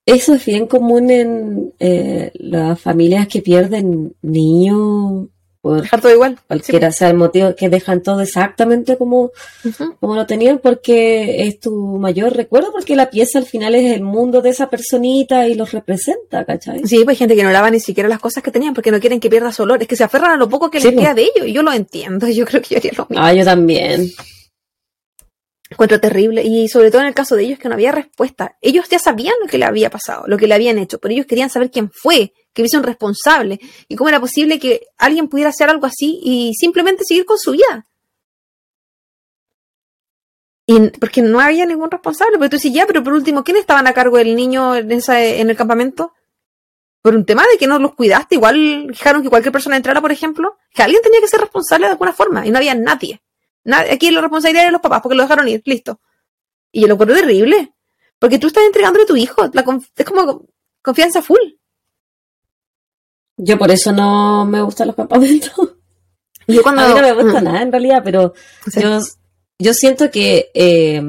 Eso 0.06 0.36
es 0.36 0.46
bien 0.46 0.68
común 0.68 1.10
en 1.10 1.74
eh, 1.80 2.32
las 2.36 2.80
familias 2.80 3.28
que 3.28 3.42
pierden 3.42 4.16
niños 4.22 5.30
por 5.66 5.82
Dejar 5.82 6.00
todo 6.00 6.12
igual. 6.14 6.38
cualquiera 6.48 6.92
sea 6.92 7.10
el 7.10 7.16
motivo, 7.18 7.56
que 7.56 7.70
dejan 7.70 8.04
todo 8.04 8.22
exactamente 8.22 8.98
como, 8.98 9.32
Sí. 9.64 9.70
Ujú. 9.70 9.96
como 10.00 10.14
lo 10.16 10.28
tenían 10.28 10.60
porque 10.60 11.48
es 11.48 11.60
tu 11.60 11.74
mayor 11.98 12.34
recuerdo, 12.36 12.72
porque 12.72 12.96
la 12.96 13.10
pieza 13.10 13.40
al 13.40 13.46
final 13.46 13.74
es 13.74 13.92
el 13.96 14.02
mundo 14.04 14.44
de 14.44 14.52
esa 14.52 14.70
personita 14.70 15.48
y 15.48 15.56
los 15.56 15.72
representa, 15.72 16.46
¿cachai? 16.46 16.86
Sí, 16.86 16.98
pues 17.04 17.10
hay 17.10 17.16
gente 17.16 17.36
que 17.36 17.44
no 17.44 17.50
lava 17.52 17.72
ni 17.72 17.80
siquiera 17.80 18.08
las 18.08 18.20
cosas 18.20 18.44
que 18.44 18.52
tenían 18.52 18.76
porque 18.76 18.92
no 18.92 19.00
quieren 19.00 19.20
que 19.20 19.30
pierda 19.30 19.52
su 19.52 19.64
olor. 19.64 19.82
Es 19.82 19.88
que 19.88 19.96
se 19.96 20.04
aferran 20.04 20.30
a 20.32 20.38
lo 20.38 20.48
poco 20.48 20.70
que 20.70 20.80
Sí, 20.80 20.86
les 20.90 20.96
po. 20.96 21.02
queda 21.02 21.14
de 21.16 21.24
ellos. 21.24 21.48
Y 21.48 21.54
yo 21.54 21.64
lo 21.64 21.72
entiendo. 21.74 22.28
Yo 22.30 22.46
creo 22.46 22.62
que 22.62 22.76
yo 22.76 22.78
haría 22.78 22.92
lo 22.96 23.08
mismo. 23.10 23.26
Ah, 23.26 23.34
yo 23.34 23.44
también. 23.44 24.12
Encuentro 25.70 26.00
terrible. 26.00 26.44
Y 26.44 26.68
sobre 26.68 26.92
todo 26.92 27.02
en 27.02 27.08
el 27.08 27.14
caso 27.14 27.36
de 27.36 27.44
ellos 27.44 27.60
que 27.60 27.68
no 27.70 27.74
había 27.74 27.92
respuesta. 27.92 28.56
Ellos 28.62 28.86
ya 28.90 29.00
sabían 29.00 29.34
lo 29.42 29.48
que 29.48 29.58
le 29.58 29.66
había 29.66 29.90
pasado, 29.90 30.26
lo 30.28 30.38
que 30.38 30.48
le 30.48 30.54
habían 30.54 30.78
hecho, 30.78 31.00
pero 31.00 31.14
ellos 31.14 31.26
querían 31.26 31.50
saber 31.50 31.72
quién 31.72 31.90
fue, 31.92 32.34
que 32.56 32.62
hubiese 32.62 32.78
un 32.78 32.84
responsable. 32.84 33.60
Y 33.88 33.96
cómo 33.96 34.10
era 34.10 34.20
posible 34.20 34.58
que 34.58 34.88
alguien 34.98 35.28
pudiera 35.28 35.50
hacer 35.50 35.70
algo 35.70 35.86
así 35.86 36.20
y 36.24 36.54
simplemente 36.56 37.04
seguir 37.06 37.26
con 37.26 37.38
su 37.38 37.52
vida. 37.52 37.86
Y 40.66 40.90
porque 40.92 41.22
no 41.22 41.40
había 41.40 41.66
ningún 41.66 41.92
responsable. 41.92 42.38
Pero 42.38 42.50
tú 42.50 42.56
dices, 42.56 42.74
ya, 42.74 42.88
pero 42.88 43.04
por 43.04 43.14
último, 43.14 43.44
¿quién 43.44 43.58
estaban 43.58 43.86
a 43.88 43.94
cargo 43.94 44.18
del 44.18 44.36
niño 44.36 44.76
en, 44.76 44.92
esa, 44.94 45.22
en 45.22 45.50
el 45.50 45.58
campamento? 45.58 46.14
Por 47.02 47.14
un 47.14 47.26
tema 47.26 47.44
de 47.52 47.58
que 47.58 47.68
no 47.68 47.78
los 47.78 47.94
cuidaste, 47.94 48.36
igual 48.36 48.88
dejaron 48.88 49.22
que 49.22 49.30
cualquier 49.30 49.52
persona 49.52 49.76
entrara, 49.76 50.02
por 50.02 50.14
ejemplo. 50.14 50.58
Que 50.74 50.82
alguien 50.82 51.02
tenía 51.04 51.20
que 51.20 51.28
ser 51.28 51.42
responsable 51.42 51.88
de 51.88 51.92
alguna 51.92 52.14
forma 52.14 52.48
y 52.48 52.52
no 52.52 52.58
había 52.58 52.74
nadie. 52.74 53.22
Aquí 53.92 54.10
la 54.12 54.22
responsabilidad 54.22 54.64
era 54.64 54.70
de 54.70 54.74
los 54.74 54.82
papás 54.82 55.02
porque 55.02 55.16
lo 55.16 55.24
dejaron 55.24 55.48
ir, 55.50 55.62
listo. 55.66 56.00
Y 56.72 56.82
yo 56.82 56.88
lo 56.88 56.98
terrible. 56.98 57.74
Porque 58.18 58.40
tú 58.40 58.48
estás 58.48 58.64
entregándole 58.64 59.04
a 59.04 59.08
tu 59.08 59.18
hijo. 59.18 59.50
La 59.54 59.66
es 59.98 60.06
como 60.06 60.48
confianza 60.82 61.22
full. 61.22 61.40
Yo 63.38 63.58
por 63.58 63.72
eso 63.72 63.92
no 63.92 64.46
me 64.46 64.62
gustan 64.62 64.88
los 64.88 64.96
campamentos. 64.96 65.52
Yo 66.48 66.62
cuando. 66.62 66.82
A 66.84 66.88
mí 66.90 66.94
no 66.94 67.02
me 67.02 67.24
gusta 67.24 67.42
Mm, 67.42 67.44
nada 67.44 67.62
en 67.62 67.72
realidad, 67.72 68.02
pero 68.04 68.34
sí. 68.72 68.80
yo, 68.80 69.00
yo 69.58 69.74
siento 69.74 70.12
que 70.12 70.52
eh, 70.54 71.02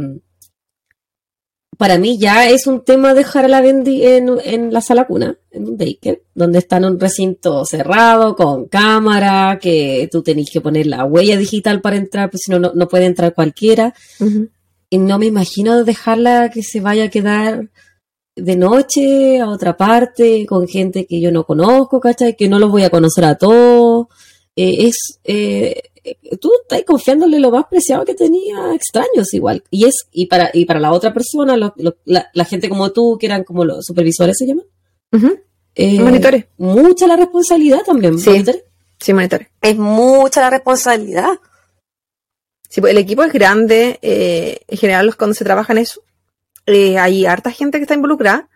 para 1.77 1.99
mí 1.99 2.19
ya 2.19 2.49
es 2.49 2.67
un 2.67 2.85
tema 2.85 3.13
dejar 3.13 3.45
a 3.45 3.49
la 3.49 3.61
Bendy 3.61 4.03
en, 4.07 4.31
en 4.45 4.73
la 4.73 4.81
sala 4.81 5.07
cuna, 5.07 5.37
en 5.51 5.69
un 5.69 5.77
daycare, 5.77 6.23
donde 6.35 6.59
está 6.61 6.79
en 6.79 6.87
un 6.87 6.99
recinto 6.99 7.67
cerrado, 7.67 8.35
con 8.35 8.67
cámara, 8.67 9.59
que 9.61 10.09
tú 10.11 10.23
tenés 10.23 10.51
que 10.51 10.63
poner 10.63 10.87
la 10.87 11.05
huella 11.05 11.37
digital 11.37 11.83
para 11.83 11.97
entrar, 11.97 12.31
pues 12.31 12.43
si 12.45 12.51
no, 12.53 12.59
no, 12.59 12.89
puede 12.89 13.05
entrar 13.05 13.35
cualquiera. 13.35 13.93
Y 14.89 14.99
no 14.99 15.19
me 15.19 15.27
imagino 15.27 15.85
dejarla 15.85 16.51
que 16.51 16.63
se 16.63 16.81
vaya 16.81 17.05
a 17.05 17.11
quedar 17.11 17.69
de 18.37 18.55
noche 18.57 19.41
a 19.41 19.49
otra 19.49 19.77
parte 19.77 20.45
con 20.47 20.69
gente 20.69 21.07
que 21.07 21.21
yo 21.21 21.33
no 21.33 21.45
conozco, 21.45 21.99
¿cachai? 22.01 22.37
Que 22.37 22.49
no 22.49 22.59
los 22.59 22.71
voy 22.71 22.83
a 22.85 22.91
conocer 22.91 23.25
a 23.25 23.37
todos. 23.37 24.07
Eh, 24.55 24.87
es, 24.87 25.19
eh, 25.25 25.83
tú 26.41 26.51
estás 26.63 26.83
confiándole 26.85 27.41
lo 27.41 27.51
más 27.51 27.65
preciado 27.67 28.05
que 28.05 28.15
tenía 28.15 28.75
extraños 28.75 29.33
igual. 29.35 29.65
Y 29.71 29.87
es, 29.87 30.07
y 30.13 30.27
para, 30.27 30.51
y 30.53 30.65
para 30.67 30.81
la 30.81 30.93
otra 30.93 31.13
persona, 31.13 31.57
lo- 31.57 31.73
lo- 31.77 31.97
la, 32.05 32.31
la 32.35 32.45
gente 32.45 32.69
como 32.69 32.93
tú, 32.93 33.17
que 33.19 33.27
eran 33.27 33.43
como 33.45 33.65
los 33.65 33.85
supervisores 33.85 34.37
se 34.39 34.47
llaman. 34.47 34.67
Eh, 35.75 36.01
Monitores. 36.01 36.47
Mucha 36.59 37.07
la 37.07 37.17
responsabilidad 37.17 37.81
también. 37.85 38.19
Sí. 38.19 38.31
monitores. 38.31 38.65
Sí, 38.99 39.13
monitores. 39.13 39.49
Es 39.61 39.77
mucha 39.77 40.41
la 40.43 40.51
responsabilidad. 40.51 41.39
Sí, 42.69 42.81
pues 42.81 42.91
el 42.93 42.99
equipo 42.99 43.23
es 43.25 43.33
grande. 43.33 43.99
eh, 44.03 44.61
en 44.69 44.79
general, 44.79 45.17
cuando 45.17 45.35
se 45.35 45.45
trabaja 45.45 45.73
en 45.73 45.79
eso, 45.81 46.03
eh, 46.67 46.99
hay 46.99 47.25
harta 47.27 47.51
gente 47.51 47.79
que 47.79 47.83
está 47.83 47.95
involucrada. 47.95 48.49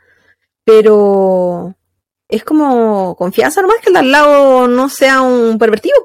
Pero 0.65 1.75
es 2.29 2.45
como 2.45 3.17
confianza 3.17 3.61
nomás 3.63 3.79
que 3.83 3.89
el 3.89 3.95
de 3.95 3.99
al 4.01 4.13
lado 4.13 4.69
no 4.69 4.89
sea 4.89 5.23
un 5.23 5.59
pervertido. 5.59 5.97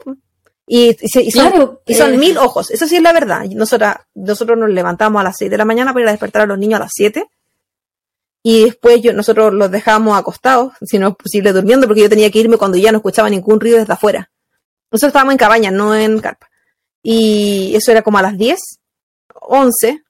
Y, 0.68 0.98
y 1.00 1.08
se- 1.10 1.22
y 1.22 1.30
son, 1.32 1.50
Claro. 1.52 1.82
y 1.86 1.94
son 1.94 2.14
eh, 2.14 2.18
mil 2.18 2.38
ojos. 2.38 2.72
Eso 2.72 2.88
sí 2.88 2.96
es 2.96 3.02
la 3.02 3.14
verdad. 3.14 3.44
Nosotros, 3.52 3.94
nosotros 4.16 4.58
nos 4.58 4.70
levantamos 4.70 5.20
a 5.20 5.24
las 5.24 5.38
6 5.38 5.52
de 5.52 5.58
la 5.58 5.66
mañana 5.66 5.94
para 5.94 6.04
ir 6.04 6.08
a 6.10 6.12
despertar 6.12 6.42
a 6.44 6.46
los 6.48 6.58
niños 6.58 6.78
a 6.80 6.84
las 6.84 6.92
7. 6.96 7.26
Y 8.42 8.64
después 8.66 9.02
yo, 9.02 9.14
nosotros 9.14 9.54
los 9.54 9.70
dejábamos 9.72 10.18
acostados, 10.18 10.74
si 10.82 10.98
no 11.00 11.10
es 11.10 11.16
posible 11.16 11.52
durmiendo, 11.52 11.88
porque 11.88 12.02
yo 12.02 12.10
tenía 12.10 12.30
que 12.32 12.40
irme 12.40 12.58
cuando 12.58 12.78
ya 12.78 12.92
no 12.92 12.98
escuchaba 13.00 13.30
ningún 13.30 13.60
ruido 13.60 13.78
desde 13.80 13.94
afuera. 13.94 14.32
Nosotros 14.92 15.10
estábamos 15.10 15.34
en 15.34 15.38
cabaña, 15.40 15.72
no 15.72 15.96
en 15.96 16.20
carpa. 16.20 16.48
Y 17.04 17.74
eso 17.76 17.92
era 17.92 18.02
como 18.04 18.18
a 18.20 18.22
las 18.22 18.38
10, 18.38 18.60
11. 19.34 20.04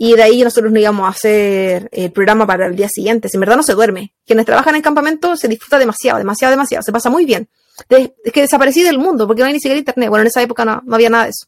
Y 0.00 0.14
de 0.14 0.22
ahí 0.22 0.44
nosotros 0.44 0.72
nos 0.72 0.80
íbamos 0.80 1.06
a 1.06 1.08
hacer 1.10 1.88
el 1.90 2.12
programa 2.12 2.46
para 2.46 2.66
el 2.66 2.76
día 2.76 2.88
siguiente. 2.88 3.28
Si 3.28 3.36
en 3.36 3.40
verdad 3.40 3.56
no 3.56 3.64
se 3.64 3.74
duerme. 3.74 4.14
Quienes 4.24 4.46
trabajan 4.46 4.76
en 4.76 4.82
campamento 4.82 5.36
se 5.36 5.48
disfruta 5.48 5.76
demasiado, 5.78 6.18
demasiado, 6.18 6.52
demasiado. 6.52 6.82
Se 6.84 6.92
pasa 6.92 7.10
muy 7.10 7.24
bien. 7.24 7.48
De- 7.88 8.14
es 8.24 8.32
que 8.32 8.42
desaparecí 8.42 8.82
del 8.84 8.98
mundo 8.98 9.26
porque 9.26 9.42
no 9.42 9.46
hay 9.48 9.54
ni 9.54 9.58
siquiera 9.58 9.76
internet. 9.78 10.08
Bueno, 10.08 10.22
en 10.22 10.28
esa 10.28 10.40
época 10.40 10.64
no, 10.64 10.82
no 10.86 10.94
había 10.94 11.10
nada 11.10 11.24
de 11.24 11.30
eso. 11.30 11.46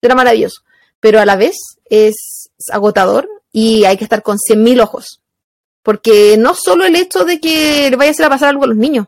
Era 0.00 0.14
maravilloso. 0.14 0.62
Pero 1.00 1.18
a 1.20 1.26
la 1.26 1.34
vez 1.34 1.56
es 1.86 2.50
agotador 2.70 3.28
y 3.52 3.84
hay 3.84 3.96
que 3.96 4.04
estar 4.04 4.22
con 4.22 4.36
100.000 4.38 4.80
ojos. 4.82 5.20
Porque 5.82 6.36
no 6.38 6.54
solo 6.54 6.84
el 6.84 6.94
hecho 6.94 7.24
de 7.24 7.40
que 7.40 7.88
le 7.90 7.96
vaya 7.96 8.12
a 8.26 8.28
pasar 8.30 8.50
algo 8.50 8.64
a 8.64 8.68
los 8.68 8.76
niños. 8.76 9.06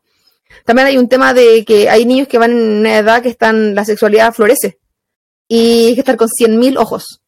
También 0.64 0.89
hay 0.89 0.99
un 0.99 1.09
tema 1.09 1.33
de 1.35 1.64
que 1.64 1.89
hay 1.89 2.05
niños 2.05 2.26
que 2.28 2.39
van 2.39 2.51
en 2.51 2.78
una 2.80 2.99
edad 2.99 3.22
que 3.22 3.28
están, 3.28 3.74
la 3.76 3.85
sexualidad 3.85 4.35
florece. 4.35 4.78
Y 5.47 5.87
hay 5.89 5.95
que 5.95 6.01
estar 6.01 6.16
con 6.16 6.28
100.000 6.28 6.76
ojos. 6.78 7.20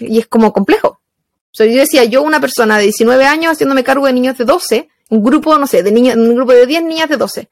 Y 0.00 0.18
es 0.18 0.26
como 0.26 0.52
complejo. 0.52 0.88
O 0.88 1.54
sea, 1.58 1.66
yo 1.66 1.78
decía, 1.78 2.04
yo 2.04 2.22
una 2.22 2.40
persona 2.40 2.76
de 2.78 2.84
19 2.84 3.24
años 3.24 3.52
haciéndome 3.52 3.84
cargo 3.84 4.06
de 4.06 4.12
niños 4.12 4.36
de 4.38 4.44
12, 4.44 4.88
un 5.10 5.24
grupo, 5.24 5.58
no 5.58 5.66
sé, 5.66 5.82
de 5.82 5.90
niños, 5.90 6.16
un 6.16 6.34
grupo 6.34 6.52
de 6.52 6.66
10 6.66 6.82
niñas 6.84 7.08
de 7.08 7.16
12. 7.16 7.48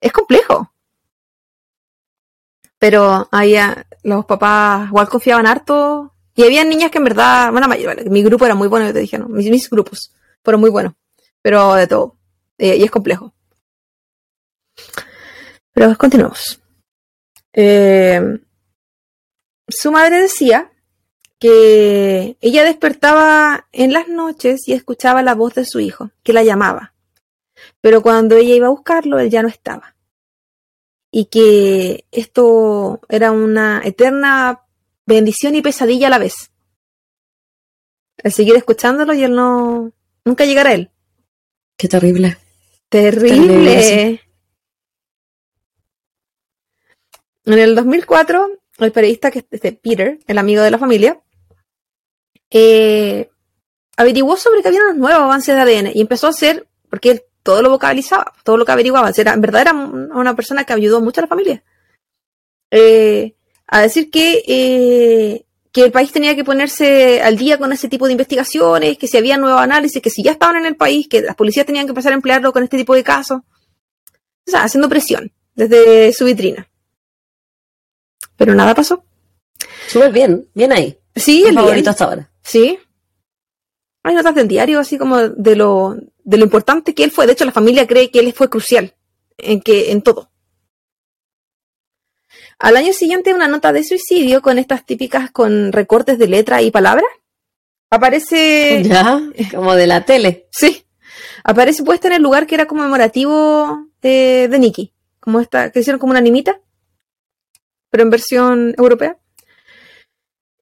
Es 0.00 0.12
complejo. 0.12 0.72
Pero 2.78 3.28
ah, 3.30 3.84
los 4.02 4.26
papás 4.26 4.88
igual 4.88 5.08
confiaban 5.08 5.46
harto. 5.46 6.12
Y 6.34 6.42
había 6.42 6.64
niñas 6.64 6.90
que 6.90 6.98
en 6.98 7.04
verdad, 7.04 7.52
bueno, 7.52 7.68
mi 8.10 8.22
grupo 8.22 8.44
era 8.44 8.54
muy 8.54 8.68
bueno, 8.68 8.86
yo 8.86 8.92
te 8.92 8.98
dije, 8.98 9.18
¿no? 9.18 9.28
Mis, 9.28 9.48
mis 9.48 9.70
grupos 9.70 10.12
fueron 10.42 10.60
muy 10.60 10.70
buenos. 10.70 10.94
Pero 11.40 11.74
de 11.74 11.86
todo. 11.86 12.16
Eh, 12.58 12.76
y 12.76 12.82
es 12.82 12.90
complejo. 12.90 13.32
Pero 15.72 15.96
continuamos. 15.96 16.60
Eh, 17.52 18.20
su 19.68 19.92
madre 19.92 20.22
decía 20.22 20.70
que 21.44 22.38
ella 22.40 22.64
despertaba 22.64 23.68
en 23.70 23.92
las 23.92 24.08
noches 24.08 24.66
y 24.66 24.72
escuchaba 24.72 25.22
la 25.22 25.34
voz 25.34 25.52
de 25.52 25.66
su 25.66 25.78
hijo, 25.78 26.10
que 26.22 26.32
la 26.32 26.42
llamaba. 26.42 26.94
Pero 27.82 28.00
cuando 28.00 28.34
ella 28.34 28.54
iba 28.54 28.68
a 28.68 28.70
buscarlo, 28.70 29.18
él 29.18 29.28
ya 29.28 29.42
no 29.42 29.48
estaba. 29.48 29.94
Y 31.10 31.26
que 31.26 32.06
esto 32.12 33.02
era 33.10 33.30
una 33.30 33.82
eterna 33.84 34.62
bendición 35.04 35.54
y 35.54 35.60
pesadilla 35.60 36.06
a 36.06 36.10
la 36.10 36.18
vez. 36.18 36.50
El 38.16 38.32
seguir 38.32 38.56
escuchándolo 38.56 39.12
y 39.12 39.24
él 39.24 39.34
no... 39.34 39.92
Nunca 40.24 40.46
llegar 40.46 40.66
a 40.66 40.72
él. 40.72 40.90
Qué 41.76 41.88
terrible. 41.88 42.38
Terrible. 42.88 43.36
Terrible, 43.36 44.20
En 47.44 47.58
el 47.58 47.74
2004, 47.74 48.48
el 48.78 48.92
periodista 48.92 49.30
que 49.30 49.44
este 49.50 49.72
Peter, 49.72 50.18
el 50.26 50.38
amigo 50.38 50.62
de 50.62 50.70
la 50.70 50.78
familia, 50.78 51.20
eh, 52.56 53.30
averiguó 53.96 54.36
sobre 54.36 54.62
que 54.62 54.68
había 54.68 54.80
unos 54.80 54.96
nuevos 54.96 55.22
avances 55.22 55.54
de 55.54 55.60
ADN 55.60 55.90
y 55.92 56.00
empezó 56.00 56.28
a 56.28 56.30
hacer, 56.30 56.68
porque 56.88 57.10
él 57.10 57.22
todo 57.42 57.62
lo 57.62 57.68
vocalizaba, 57.68 58.32
todo 58.44 58.56
lo 58.56 58.64
que 58.64 58.70
averiguaba, 58.70 59.10
era, 59.14 59.34
en 59.34 59.40
verdad 59.40 59.62
era 59.62 59.72
una 59.72 60.36
persona 60.36 60.64
que 60.64 60.72
ayudó 60.72 61.00
mucho 61.00 61.20
a 61.20 61.22
la 61.22 61.28
familia, 61.28 61.64
eh, 62.70 63.34
a 63.66 63.80
decir 63.80 64.08
que, 64.08 64.44
eh, 64.46 65.44
que 65.72 65.82
el 65.82 65.90
país 65.90 66.12
tenía 66.12 66.36
que 66.36 66.44
ponerse 66.44 67.20
al 67.22 67.36
día 67.36 67.58
con 67.58 67.72
ese 67.72 67.88
tipo 67.88 68.06
de 68.06 68.12
investigaciones, 68.12 68.98
que 68.98 69.08
si 69.08 69.16
había 69.16 69.36
nuevos 69.36 69.60
análisis, 69.60 70.00
que 70.00 70.10
si 70.10 70.22
ya 70.22 70.30
estaban 70.30 70.56
en 70.56 70.66
el 70.66 70.76
país, 70.76 71.08
que 71.08 71.22
las 71.22 71.34
policías 71.34 71.66
tenían 71.66 71.86
que 71.86 71.90
empezar 71.90 72.12
a 72.12 72.16
emplearlo 72.16 72.52
con 72.52 72.62
este 72.62 72.76
tipo 72.76 72.94
de 72.94 73.02
casos. 73.02 73.40
O 74.46 74.50
sea, 74.50 74.62
haciendo 74.62 74.88
presión. 74.88 75.32
desde 75.56 76.12
su 76.12 76.24
vitrina. 76.24 76.68
Pero 78.36 78.54
nada 78.54 78.74
pasó. 78.74 79.04
Súper 79.88 80.12
bien, 80.12 80.48
bien 80.54 80.72
ahí. 80.72 80.98
Sí, 81.14 81.44
el 81.46 81.54
favorito 81.54 81.82
bien. 81.82 81.88
hasta 81.88 82.04
ahora. 82.04 82.30
Sí. 82.44 82.78
Hay 84.02 84.14
notas 84.14 84.34
del 84.34 84.48
diario, 84.48 84.78
así 84.78 84.98
como 84.98 85.18
de 85.18 85.56
lo, 85.56 85.96
de 86.22 86.36
lo 86.36 86.44
importante 86.44 86.94
que 86.94 87.04
él 87.04 87.10
fue. 87.10 87.26
De 87.26 87.32
hecho, 87.32 87.46
la 87.46 87.52
familia 87.52 87.86
cree 87.86 88.10
que 88.10 88.20
él 88.20 88.32
fue 88.34 88.50
crucial 88.50 88.94
en, 89.38 89.60
que, 89.60 89.90
en 89.92 90.02
todo. 90.02 90.30
Al 92.58 92.76
año 92.76 92.92
siguiente, 92.92 93.34
una 93.34 93.48
nota 93.48 93.72
de 93.72 93.82
suicidio 93.82 94.42
con 94.42 94.58
estas 94.58 94.84
típicas 94.84 95.30
con 95.30 95.72
recortes 95.72 96.18
de 96.18 96.28
letra 96.28 96.60
y 96.62 96.70
palabras. 96.70 97.08
Aparece. 97.90 98.82
Ya, 98.84 99.20
como 99.52 99.74
de 99.74 99.86
la 99.86 100.04
tele. 100.04 100.48
Sí. 100.52 100.84
Aparece 101.42 101.82
puesta 101.82 102.08
en 102.08 102.14
el 102.14 102.22
lugar 102.22 102.46
que 102.46 102.54
era 102.54 102.66
conmemorativo 102.66 103.88
de, 104.02 104.48
de 104.50 104.58
Nicky. 104.58 104.92
Como 105.18 105.40
esta, 105.40 105.72
que 105.72 105.80
hicieron 105.80 105.98
como 105.98 106.10
una 106.10 106.20
animita. 106.20 106.60
Pero 107.90 108.02
en 108.02 108.10
versión 108.10 108.74
europea. 108.76 109.18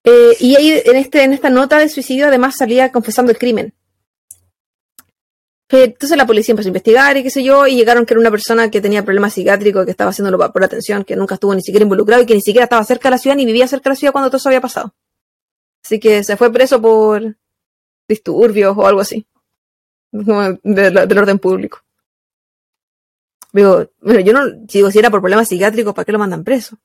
Eh, 0.05 0.37
y 0.41 0.57
ahí 0.57 0.83
en, 0.85 0.97
este, 0.97 1.23
en 1.23 1.33
esta 1.33 1.49
nota 1.51 1.79
de 1.79 1.89
suicidio 1.89 2.27
además 2.27 2.57
salía 2.57 2.91
confesando 2.91 3.31
el 3.33 3.39
crimen. 3.39 3.73
Entonces 5.75 6.19
la 6.19 6.27
policía 6.27 6.53
empezó 6.53 6.67
a 6.67 6.71
investigar 6.71 7.17
y 7.17 7.23
qué 7.23 7.31
sé 7.31 7.43
yo, 7.43 7.67
y 7.67 7.77
llegaron 7.77 8.05
que 8.05 8.13
era 8.13 8.21
una 8.21 8.31
persona 8.31 8.71
que 8.71 8.83
tenía 8.83 9.03
problemas 9.05 9.33
psiquiátricos, 9.33 9.87
que 9.87 9.91
estaba 9.91 10.11
haciéndolo 10.11 10.39
por 10.53 10.63
atención, 10.63 11.03
que 11.03 11.17
nunca 11.17 11.35
estuvo 11.37 11.55
ni 11.55 11.63
siquiera 11.63 11.83
involucrado 11.85 12.23
y 12.23 12.27
que 12.27 12.35
ni 12.35 12.43
siquiera 12.43 12.65
estaba 12.65 12.85
cerca 12.85 13.09
de 13.09 13.13
la 13.13 13.19
ciudad 13.19 13.37
ni 13.37 13.47
vivía 13.47 13.67
cerca 13.67 13.85
de 13.85 13.91
la 13.93 13.97
ciudad 13.97 14.13
cuando 14.13 14.29
todo 14.29 14.37
eso 14.37 14.51
había 14.51 14.61
pasado. 14.61 14.95
Así 15.83 15.99
que 15.99 16.23
se 16.25 16.37
fue 16.37 16.53
preso 16.53 16.81
por 16.83 17.37
disturbios 18.07 18.77
o 18.77 18.87
algo 18.87 19.01
así. 19.01 19.25
Como 20.11 20.43
de 20.63 20.91
la- 20.91 21.07
del 21.07 21.19
orden 21.19 21.39
público. 21.39 21.81
Digo, 23.53 23.89
bueno, 24.01 24.21
yo 24.21 24.33
no, 24.35 24.51
digo, 24.51 24.91
si 24.91 24.99
era 24.99 25.11
por 25.11 25.21
problemas 25.21 25.49
psiquiátricos, 25.49 25.95
¿para 25.95 26.05
qué 26.05 26.13
lo 26.13 26.19
mandan 26.19 26.45
preso? 26.45 26.77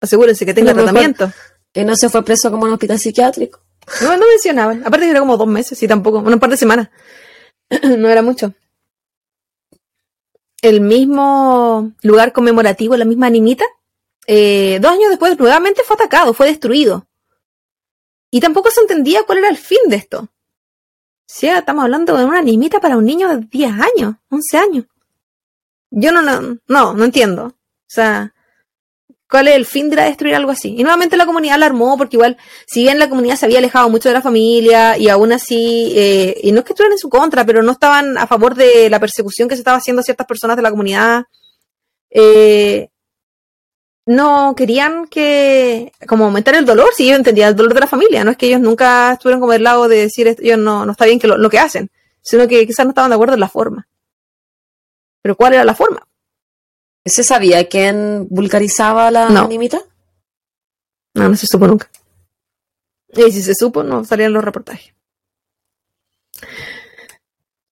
Asegúrense 0.00 0.46
que 0.46 0.54
tenga 0.54 0.72
mejor- 0.72 0.84
tratamiento. 0.90 1.30
Que 1.72 1.84
no 1.84 1.96
se 1.96 2.08
fue 2.08 2.24
preso 2.24 2.50
como 2.50 2.64
en 2.64 2.68
un 2.68 2.74
hospital 2.74 2.98
psiquiátrico. 2.98 3.60
No, 4.02 4.16
no 4.16 4.26
mencionaban. 4.28 4.80
Aparte 4.80 5.06
que 5.06 5.10
era 5.10 5.20
como 5.20 5.36
dos 5.36 5.46
meses 5.46 5.82
y 5.82 5.88
tampoco, 5.88 6.18
un 6.18 6.38
par 6.38 6.50
de 6.50 6.56
semanas. 6.56 6.90
no 7.98 8.08
era 8.08 8.22
mucho. 8.22 8.54
El 10.60 10.80
mismo 10.80 11.92
lugar 12.02 12.32
conmemorativo, 12.32 12.96
la 12.96 13.04
misma 13.04 13.26
animita, 13.26 13.64
eh, 14.26 14.78
dos 14.80 14.92
años 14.92 15.10
después 15.10 15.36
nuevamente 15.38 15.82
fue 15.82 15.94
atacado, 15.94 16.32
fue 16.34 16.46
destruido. 16.46 17.08
Y 18.30 18.40
tampoco 18.40 18.70
se 18.70 18.80
entendía 18.80 19.24
cuál 19.24 19.38
era 19.38 19.48
el 19.48 19.56
fin 19.56 19.80
de 19.88 19.96
esto. 19.96 20.28
Sí, 21.26 21.48
estamos 21.48 21.84
hablando 21.84 22.16
de 22.16 22.24
una 22.24 22.38
animita 22.38 22.80
para 22.80 22.96
un 22.96 23.04
niño 23.04 23.28
de 23.28 23.46
10 23.46 23.72
años, 23.72 24.16
11 24.30 24.58
años. 24.58 24.84
Yo 25.90 26.12
no, 26.12 26.22
no, 26.22 26.58
no, 26.68 26.94
no 26.94 27.04
entiendo. 27.04 27.46
O 27.46 27.54
sea, 27.86 28.34
¿cuál 29.32 29.48
es 29.48 29.56
el 29.56 29.64
fin 29.64 29.88
de 29.88 29.96
ir 29.96 30.02
destruir 30.02 30.34
algo 30.34 30.50
así? 30.50 30.74
Y 30.76 30.82
nuevamente 30.82 31.16
la 31.16 31.24
comunidad 31.24 31.54
alarmó 31.54 31.96
porque 31.96 32.16
igual 32.16 32.36
si 32.66 32.82
bien 32.82 32.98
la 32.98 33.08
comunidad 33.08 33.36
se 33.36 33.46
había 33.46 33.60
alejado 33.60 33.88
mucho 33.88 34.10
de 34.10 34.12
la 34.12 34.20
familia 34.20 34.98
y 34.98 35.08
aún 35.08 35.32
así, 35.32 35.90
eh, 35.96 36.38
y 36.42 36.52
no 36.52 36.58
es 36.58 36.66
que 36.66 36.74
estuvieran 36.74 36.92
en 36.92 36.98
su 36.98 37.08
contra, 37.08 37.42
pero 37.46 37.62
no 37.62 37.72
estaban 37.72 38.18
a 38.18 38.26
favor 38.26 38.54
de 38.54 38.90
la 38.90 39.00
persecución 39.00 39.48
que 39.48 39.54
se 39.54 39.62
estaba 39.62 39.78
haciendo 39.78 40.00
a 40.00 40.02
ciertas 40.02 40.26
personas 40.26 40.58
de 40.58 40.62
la 40.62 40.70
comunidad, 40.70 41.24
eh, 42.10 42.90
no 44.04 44.54
querían 44.54 45.06
que, 45.06 45.92
como 46.06 46.26
aumentar 46.26 46.54
el 46.54 46.66
dolor, 46.66 46.90
si 46.94 47.08
yo 47.08 47.14
entendía 47.16 47.48
el 47.48 47.56
dolor 47.56 47.72
de 47.72 47.80
la 47.80 47.86
familia, 47.86 48.24
no 48.24 48.32
es 48.32 48.36
que 48.36 48.48
ellos 48.48 48.60
nunca 48.60 49.14
estuvieron 49.14 49.40
como 49.40 49.52
del 49.52 49.62
lado 49.62 49.88
de 49.88 49.96
decir, 49.96 50.28
ellos 50.28 50.58
no, 50.58 50.84
no 50.84 50.92
está 50.92 51.06
bien 51.06 51.18
que 51.18 51.26
lo, 51.28 51.38
lo 51.38 51.48
que 51.48 51.58
hacen, 51.58 51.90
sino 52.20 52.46
que 52.46 52.66
quizás 52.66 52.84
no 52.84 52.90
estaban 52.90 53.10
de 53.10 53.14
acuerdo 53.14 53.32
en 53.32 53.40
la 53.40 53.48
forma. 53.48 53.88
Pero 55.22 55.36
¿cuál 55.36 55.54
era 55.54 55.64
la 55.64 55.74
forma? 55.74 56.06
¿Se 57.04 57.24
sabía 57.24 57.68
quién 57.68 58.28
vulgarizaba 58.28 59.10
la 59.10 59.28
No. 59.28 59.42
animita? 59.44 59.80
No, 61.14 61.28
no 61.28 61.36
se 61.36 61.46
supo 61.46 61.66
nunca. 61.66 61.90
Y 63.14 63.30
si 63.32 63.42
se 63.42 63.54
supo, 63.54 63.82
no 63.82 64.04
salían 64.04 64.32
los 64.32 64.44
reportajes. 64.44 64.94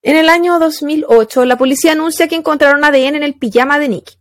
En 0.02 0.16
el 0.16 0.28
año 0.28 0.58
2008, 0.58 1.44
la 1.44 1.56
policía 1.58 1.92
anuncia 1.92 2.28
que 2.28 2.34
encontraron 2.36 2.84
ADN 2.84 3.16
en 3.16 3.22
el 3.22 3.34
pijama 3.34 3.78
de 3.78 3.88
Nicky. 3.88 4.14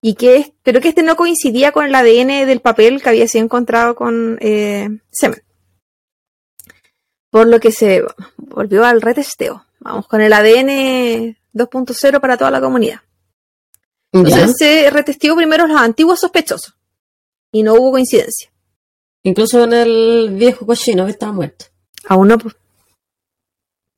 Y 0.00 0.14
que, 0.14 0.54
pero 0.62 0.80
que 0.80 0.88
este 0.88 1.02
no 1.02 1.14
coincidía 1.16 1.70
con 1.72 1.84
el 1.86 1.94
ADN 1.94 2.46
del 2.46 2.60
papel 2.60 3.02
que 3.02 3.08
había 3.08 3.28
sido 3.28 3.44
encontrado 3.44 3.94
con 3.94 4.36
eh, 4.40 4.88
semen. 5.10 5.42
Por 7.30 7.46
lo 7.46 7.60
que 7.60 7.70
se 7.70 8.02
volvió 8.36 8.84
al 8.84 9.00
retesteo. 9.00 9.64
Vamos 9.78 10.08
con 10.08 10.20
el 10.20 10.32
ADN 10.32 11.36
2.0 11.54 12.20
para 12.20 12.36
toda 12.36 12.50
la 12.50 12.60
comunidad. 12.60 13.00
Ya. 14.12 14.20
Entonces 14.20 14.56
se 14.58 14.90
retesteó 14.90 15.34
primero 15.36 15.66
los 15.66 15.80
antiguos 15.80 16.20
sospechosos. 16.20 16.74
Y 17.50 17.62
no 17.62 17.74
hubo 17.74 17.92
coincidencia. 17.92 18.50
Incluso 19.22 19.64
en 19.64 19.72
el 19.72 20.30
viejo 20.32 20.66
cochino 20.66 21.04
que 21.04 21.12
estaba 21.12 21.32
muerto. 21.32 21.66
Aún 22.08 22.28
no, 22.28 22.38
pues. 22.38 22.54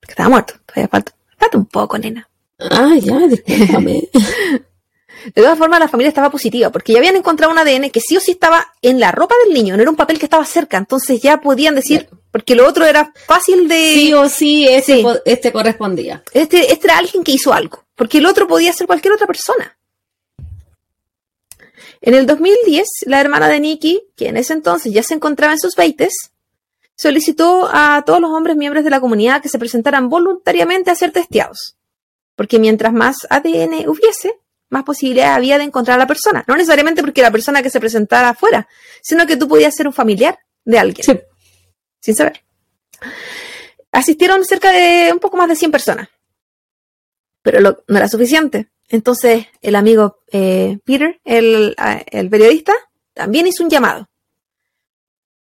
Porque 0.00 0.12
estaba 0.12 0.28
muerto. 0.28 0.54
Todavía 0.66 0.88
falta. 0.88 1.14
Falta 1.38 1.58
un 1.58 1.66
poco, 1.66 1.98
nena. 1.98 2.28
Ah, 2.58 2.94
ya, 3.00 3.18
discúlpame. 3.26 4.08
De 5.34 5.42
todas 5.42 5.56
formas, 5.56 5.80
la 5.80 5.88
familia 5.88 6.08
estaba 6.08 6.30
positiva, 6.30 6.70
porque 6.70 6.92
ya 6.92 6.98
habían 6.98 7.16
encontrado 7.16 7.52
un 7.52 7.58
ADN 7.58 7.90
que 7.90 8.00
sí 8.00 8.16
o 8.16 8.20
sí 8.20 8.32
estaba 8.32 8.74
en 8.82 9.00
la 9.00 9.10
ropa 9.10 9.34
del 9.44 9.54
niño, 9.54 9.74
no 9.76 9.82
era 9.82 9.90
un 9.90 9.96
papel 9.96 10.18
que 10.18 10.26
estaba 10.26 10.44
cerca. 10.44 10.76
Entonces 10.76 11.22
ya 11.22 11.40
podían 11.40 11.74
decir, 11.74 12.08
porque 12.30 12.54
lo 12.54 12.68
otro 12.68 12.84
era 12.84 13.12
fácil 13.26 13.66
de. 13.68 13.94
sí 13.94 14.12
o 14.12 14.28
sí, 14.28 14.68
este, 14.68 14.96
Sí. 15.00 15.06
este 15.24 15.52
correspondía. 15.52 16.22
Este, 16.32 16.72
este 16.72 16.86
era 16.86 16.98
alguien 16.98 17.24
que 17.24 17.32
hizo 17.32 17.52
algo, 17.54 17.84
porque 17.94 18.18
el 18.18 18.26
otro 18.26 18.46
podía 18.46 18.72
ser 18.72 18.86
cualquier 18.86 19.14
otra 19.14 19.26
persona. 19.26 19.78
En 22.06 22.12
el 22.12 22.26
2010, 22.26 22.86
la 23.06 23.18
hermana 23.20 23.48
de 23.48 23.60
Nicky, 23.60 24.02
que 24.14 24.28
en 24.28 24.36
ese 24.36 24.52
entonces 24.52 24.92
ya 24.92 25.02
se 25.02 25.14
encontraba 25.14 25.54
en 25.54 25.58
sus 25.58 25.74
veites, 25.74 26.32
solicitó 26.96 27.66
a 27.72 28.02
todos 28.04 28.20
los 28.20 28.30
hombres 28.30 28.56
miembros 28.56 28.84
de 28.84 28.90
la 28.90 29.00
comunidad 29.00 29.40
que 29.40 29.48
se 29.48 29.58
presentaran 29.58 30.10
voluntariamente 30.10 30.90
a 30.90 30.94
ser 30.96 31.12
testeados. 31.12 31.76
Porque 32.36 32.58
mientras 32.58 32.92
más 32.92 33.26
ADN 33.30 33.88
hubiese, 33.88 34.38
más 34.68 34.84
posibilidad 34.84 35.32
había 35.34 35.56
de 35.56 35.64
encontrar 35.64 35.94
a 35.98 36.02
la 36.02 36.06
persona. 36.06 36.44
No 36.46 36.56
necesariamente 36.56 37.00
porque 37.02 37.22
la 37.22 37.30
persona 37.30 37.62
que 37.62 37.70
se 37.70 37.80
presentara 37.80 38.34
fuera, 38.34 38.68
sino 39.02 39.26
que 39.26 39.36
tú 39.38 39.48
podías 39.48 39.74
ser 39.74 39.86
un 39.86 39.94
familiar 39.94 40.38
de 40.64 40.78
alguien 40.78 41.04
Sí. 41.06 41.18
sin 42.00 42.14
saber. 42.14 42.42
Asistieron 43.92 44.44
cerca 44.44 44.72
de 44.72 45.10
un 45.12 45.20
poco 45.20 45.36
más 45.38 45.48
de 45.48 45.56
100 45.56 45.70
personas, 45.70 46.08
pero 47.42 47.60
lo- 47.60 47.82
no 47.88 47.96
era 47.96 48.08
suficiente. 48.08 48.68
Entonces 48.88 49.46
el 49.62 49.76
amigo 49.76 50.18
eh, 50.30 50.78
Peter, 50.84 51.20
el, 51.24 51.74
a- 51.78 52.02
el 52.10 52.28
periodista, 52.30 52.72
también 53.14 53.46
hizo 53.46 53.62
un 53.64 53.70
llamado. 53.70 54.08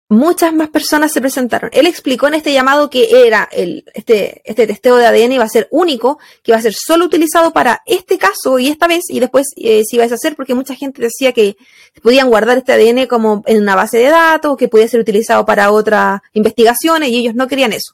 Muchas 0.10 0.54
más 0.54 0.70
personas 0.70 1.14
se 1.14 1.22
presentaron. 1.22 1.70
Él 1.74 1.88
explicó 1.88 2.28
en 2.28 2.34
este 2.34 2.52
llamado 2.52 2.90
que 2.90 3.26
era 3.26 3.48
el, 3.50 3.86
este, 3.94 4.42
este 4.44 4.68
testeo 4.68 4.98
de 4.98 5.06
ADN 5.06 5.32
iba 5.32 5.46
a 5.46 5.50
ser 5.50 5.70
único, 5.72 6.20
que 6.44 6.52
iba 6.52 6.58
a 6.58 6.62
ser 6.62 6.74
solo 6.74 7.06
utilizado 7.06 7.54
para 7.54 7.82
este 7.86 8.18
caso 8.18 8.60
y 8.60 8.68
esta 8.68 8.88
vez, 8.88 9.06
y 9.08 9.22
después 9.22 9.48
eh, 9.56 9.84
se 9.86 9.96
iba 9.96 10.04
a 10.04 10.08
deshacer 10.08 10.36
porque 10.36 10.54
mucha 10.54 10.76
gente 10.76 11.02
decía 11.02 11.32
que 11.32 11.56
podían 12.04 12.28
guardar 12.30 12.58
este 12.58 12.74
ADN 12.74 13.08
como 13.08 13.42
en 13.46 13.62
una 13.62 13.78
base 13.78 14.00
de 14.00 14.10
datos, 14.10 14.58
que 14.58 14.68
podía 14.68 14.90
ser 14.90 15.00
utilizado 15.00 15.46
para 15.46 15.72
otras 15.72 16.20
investigaciones, 16.34 17.08
y 17.08 17.20
ellos 17.20 17.34
no 17.36 17.48
querían 17.48 17.72
eso. 17.72 17.94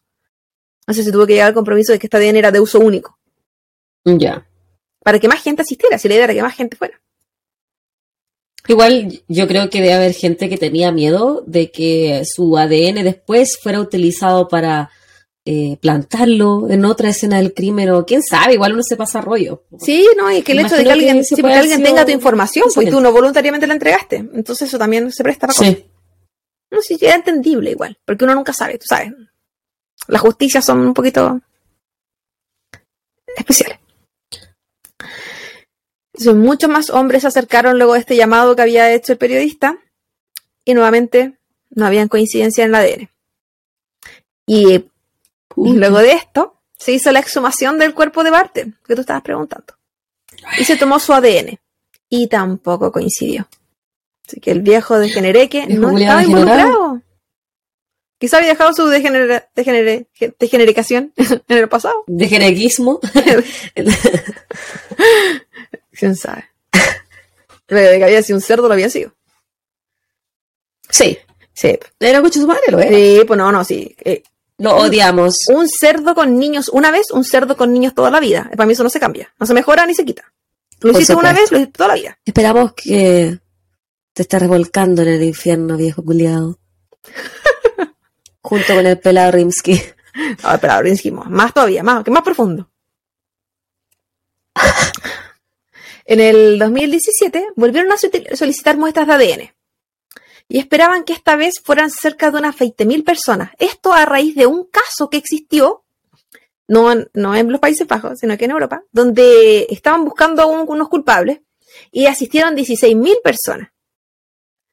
Entonces 0.82 1.06
se 1.06 1.12
tuvo 1.12 1.28
que 1.28 1.34
llegar 1.34 1.50
al 1.50 1.54
compromiso 1.54 1.92
de 1.92 2.00
que 2.00 2.08
este 2.08 2.18
ADN 2.18 2.38
era 2.38 2.52
de 2.52 2.60
uso 2.60 2.80
único, 2.80 3.20
Ya. 4.04 4.48
Para 5.08 5.20
que 5.20 5.30
más 5.30 5.42
gente 5.42 5.62
asistiera, 5.62 5.98
si 5.98 6.10
la 6.10 6.16
idea 6.16 6.26
era 6.26 6.34
que 6.34 6.42
más 6.42 6.54
gente 6.54 6.76
fuera. 6.76 7.00
Igual 8.68 9.24
yo 9.30 9.48
creo 9.48 9.70
que 9.70 9.80
debe 9.80 9.94
haber 9.94 10.12
gente 10.12 10.50
que 10.50 10.58
tenía 10.58 10.92
miedo 10.92 11.46
de 11.48 11.72
que 11.72 12.24
su 12.26 12.58
ADN 12.58 13.06
después 13.06 13.58
fuera 13.58 13.80
utilizado 13.80 14.50
para 14.50 14.92
eh, 15.46 15.78
plantarlo 15.80 16.70
en 16.70 16.84
otra 16.84 17.12
escena 17.12 17.38
del 17.38 17.54
crimen 17.54 17.90
o 17.92 18.06
quién 18.06 18.22
sabe, 18.22 18.56
igual 18.56 18.74
uno 18.74 18.84
se 18.84 18.98
pasa 18.98 19.22
rollo. 19.22 19.64
Sí, 19.80 20.06
no, 20.18 20.30
y 20.30 20.42
que 20.42 20.52
el 20.52 20.60
hecho 20.60 20.76
de 20.76 20.84
que 20.84 20.92
alguien, 20.92 21.24
sí, 21.24 21.42
porque 21.42 21.80
tenga 21.82 22.04
tu 22.04 22.12
información, 22.12 22.66
pues 22.76 22.88
y 22.88 22.90
tú 22.90 23.00
no 23.00 23.14
voluntariamente 23.14 23.66
la 23.66 23.76
entregaste. 23.76 24.18
Entonces 24.18 24.68
eso 24.68 24.78
también 24.78 25.10
se 25.14 25.24
presta 25.24 25.48
para 25.48 25.58
cosas. 25.58 25.74
Sí. 25.74 25.86
No 26.70 26.82
sé, 26.82 26.98
era 27.00 27.16
entendible 27.16 27.72
igual, 27.72 27.98
porque 28.04 28.26
uno 28.26 28.36
nunca 28.36 28.52
sabe, 28.52 28.78
tú 28.78 28.88
sabes. 28.90 29.14
Las 30.10 30.20
justicias 30.20 30.66
son 30.66 30.82
un 30.82 30.94
poquito 30.94 31.40
especiales. 33.38 33.87
Entonces, 36.18 36.36
muchos 36.36 36.70
más 36.70 36.90
hombres 36.90 37.22
se 37.22 37.28
acercaron 37.28 37.78
luego 37.78 37.94
de 37.94 38.00
este 38.00 38.16
llamado 38.16 38.56
que 38.56 38.62
había 38.64 38.92
hecho 38.94 39.12
el 39.14 39.18
periodista 39.20 39.78
y 40.66 40.74
nuevamente 40.74 41.34
no 41.70 41.86
habían 41.86 42.08
coincidencia 42.08 42.64
en 42.64 42.70
el 42.70 42.76
ADN. 42.76 43.10
Y, 44.48 44.86
y 45.58 45.74
luego 45.74 46.00
de 46.00 46.14
esto 46.14 46.56
se 46.78 46.94
hizo 46.94 47.12
la 47.12 47.20
exhumación 47.20 47.78
del 47.78 47.94
cuerpo 47.94 48.24
de 48.24 48.32
Barton, 48.32 48.76
que 48.88 48.96
tú 48.96 49.02
estabas 49.02 49.22
preguntando. 49.24 49.74
Y 50.60 50.64
se 50.64 50.78
tomó 50.78 51.00
su 51.00 51.14
ADN 51.14 51.60
y 52.10 52.28
tampoco 52.28 52.92
coincidió. 52.92 53.48
Así 54.28 54.40
que 54.40 54.52
el 54.52 54.62
viejo 54.62 54.98
degenereque 55.00 55.66
no 55.68 55.98
estaba 55.98 56.24
involucrado. 56.24 57.02
Quizá 58.20 58.38
había 58.38 58.50
dejado 58.50 58.74
su 58.74 58.88
degenera- 58.88 59.48
degenere- 59.56 60.08
degenericación 60.40 61.14
en 61.18 61.58
el 61.58 61.70
pasado. 61.70 62.04
De 62.08 62.28
jereguismo. 62.28 63.00
¿Quién 65.98 66.16
sabe? 66.16 66.46
Que 67.68 68.04
había 68.04 68.22
sido 68.22 68.38
un 68.38 68.42
cerdo, 68.42 68.68
lo 68.68 68.74
había 68.74 68.90
sido. 68.90 69.14
Sí. 70.90 71.18
Sí. 71.54 71.78
Era 72.00 72.22
mucho 72.22 72.40
su 72.40 72.48
madre, 72.48 72.62
lo 72.70 72.80
era. 72.80 72.96
Sí, 72.96 73.22
pues 73.28 73.38
no, 73.38 73.52
no, 73.52 73.64
sí. 73.66 73.94
Eh, 74.06 74.24
Lo 74.58 74.78
odiamos. 74.78 75.36
un 75.50 75.68
cerdo 75.68 76.16
con 76.16 76.40
niños 76.40 76.70
una 76.70 76.92
vez, 76.92 77.12
un 77.12 77.26
cerdo 77.26 77.58
con 77.58 77.74
niños 77.74 77.94
toda 77.94 78.10
la 78.10 78.22
vida. 78.22 78.50
Para 78.56 78.66
mí 78.68 78.74
eso 78.74 78.84
no 78.84 78.90
se 78.90 79.02
cambia. 79.02 79.34
No 79.38 79.46
se 79.46 79.54
mejora 79.54 79.86
ni 79.86 79.94
se 79.94 80.06
quita. 80.06 80.32
Lo 80.80 80.92
hiciste 80.92 81.16
una 81.16 81.34
vez, 81.34 81.52
lo 81.52 81.58
hiciste 81.58 81.74
toda 81.78 81.90
la 81.90 81.96
vida. 81.96 82.18
Esperamos 82.24 82.74
que 82.74 83.40
te 84.14 84.22
estés 84.22 84.40
revolcando 84.40 85.02
en 85.02 85.10
el 85.10 85.24
infierno, 85.24 85.76
viejo 85.76 86.04
culiado. 86.06 86.60
Junto 88.42 88.76
con 88.76 88.86
el 88.86 88.98
pelado 89.00 89.32
Rimsky. 89.32 89.82
A 90.44 90.52
ver, 90.52 90.60
pero 90.62 90.74
ahora 90.74 90.90
insistimos. 90.90 91.30
Más 91.30 91.54
todavía, 91.54 91.84
más, 91.84 92.04
que 92.04 92.12
más 92.12 92.24
profundo. 92.24 92.70
En 96.10 96.20
el 96.22 96.58
2017 96.58 97.48
volvieron 97.56 97.92
a 97.92 97.96
solicit- 97.98 98.34
solicitar 98.36 98.78
muestras 98.78 99.08
de 99.08 99.14
ADN 99.14 99.54
y 100.48 100.58
esperaban 100.60 101.04
que 101.04 101.12
esta 101.14 101.36
vez 101.36 101.56
fueran 101.62 101.92
cerca 101.92 102.32
de 102.32 102.38
unas 102.40 102.56
20.000 102.56 103.04
personas. 103.04 103.52
Esto 103.60 103.92
a 103.94 104.06
raíz 104.06 104.34
de 104.36 104.46
un 104.46 104.64
caso 104.66 105.10
que 105.10 105.18
existió, 105.18 105.84
no 106.70 106.92
en, 106.94 107.10
no 107.14 107.36
en 107.36 107.52
los 107.52 107.60
Países 107.60 107.86
Bajos, 107.86 108.20
sino 108.20 108.38
que 108.38 108.46
en 108.46 108.52
Europa, 108.52 108.84
donde 108.92 109.68
estaban 109.70 110.06
buscando 110.06 110.42
a 110.42 110.46
un- 110.46 110.64
unos 110.68 110.88
culpables 110.88 111.42
y 111.92 112.06
asistieron 112.06 112.56
16.000 112.56 113.18
personas. 113.22 113.70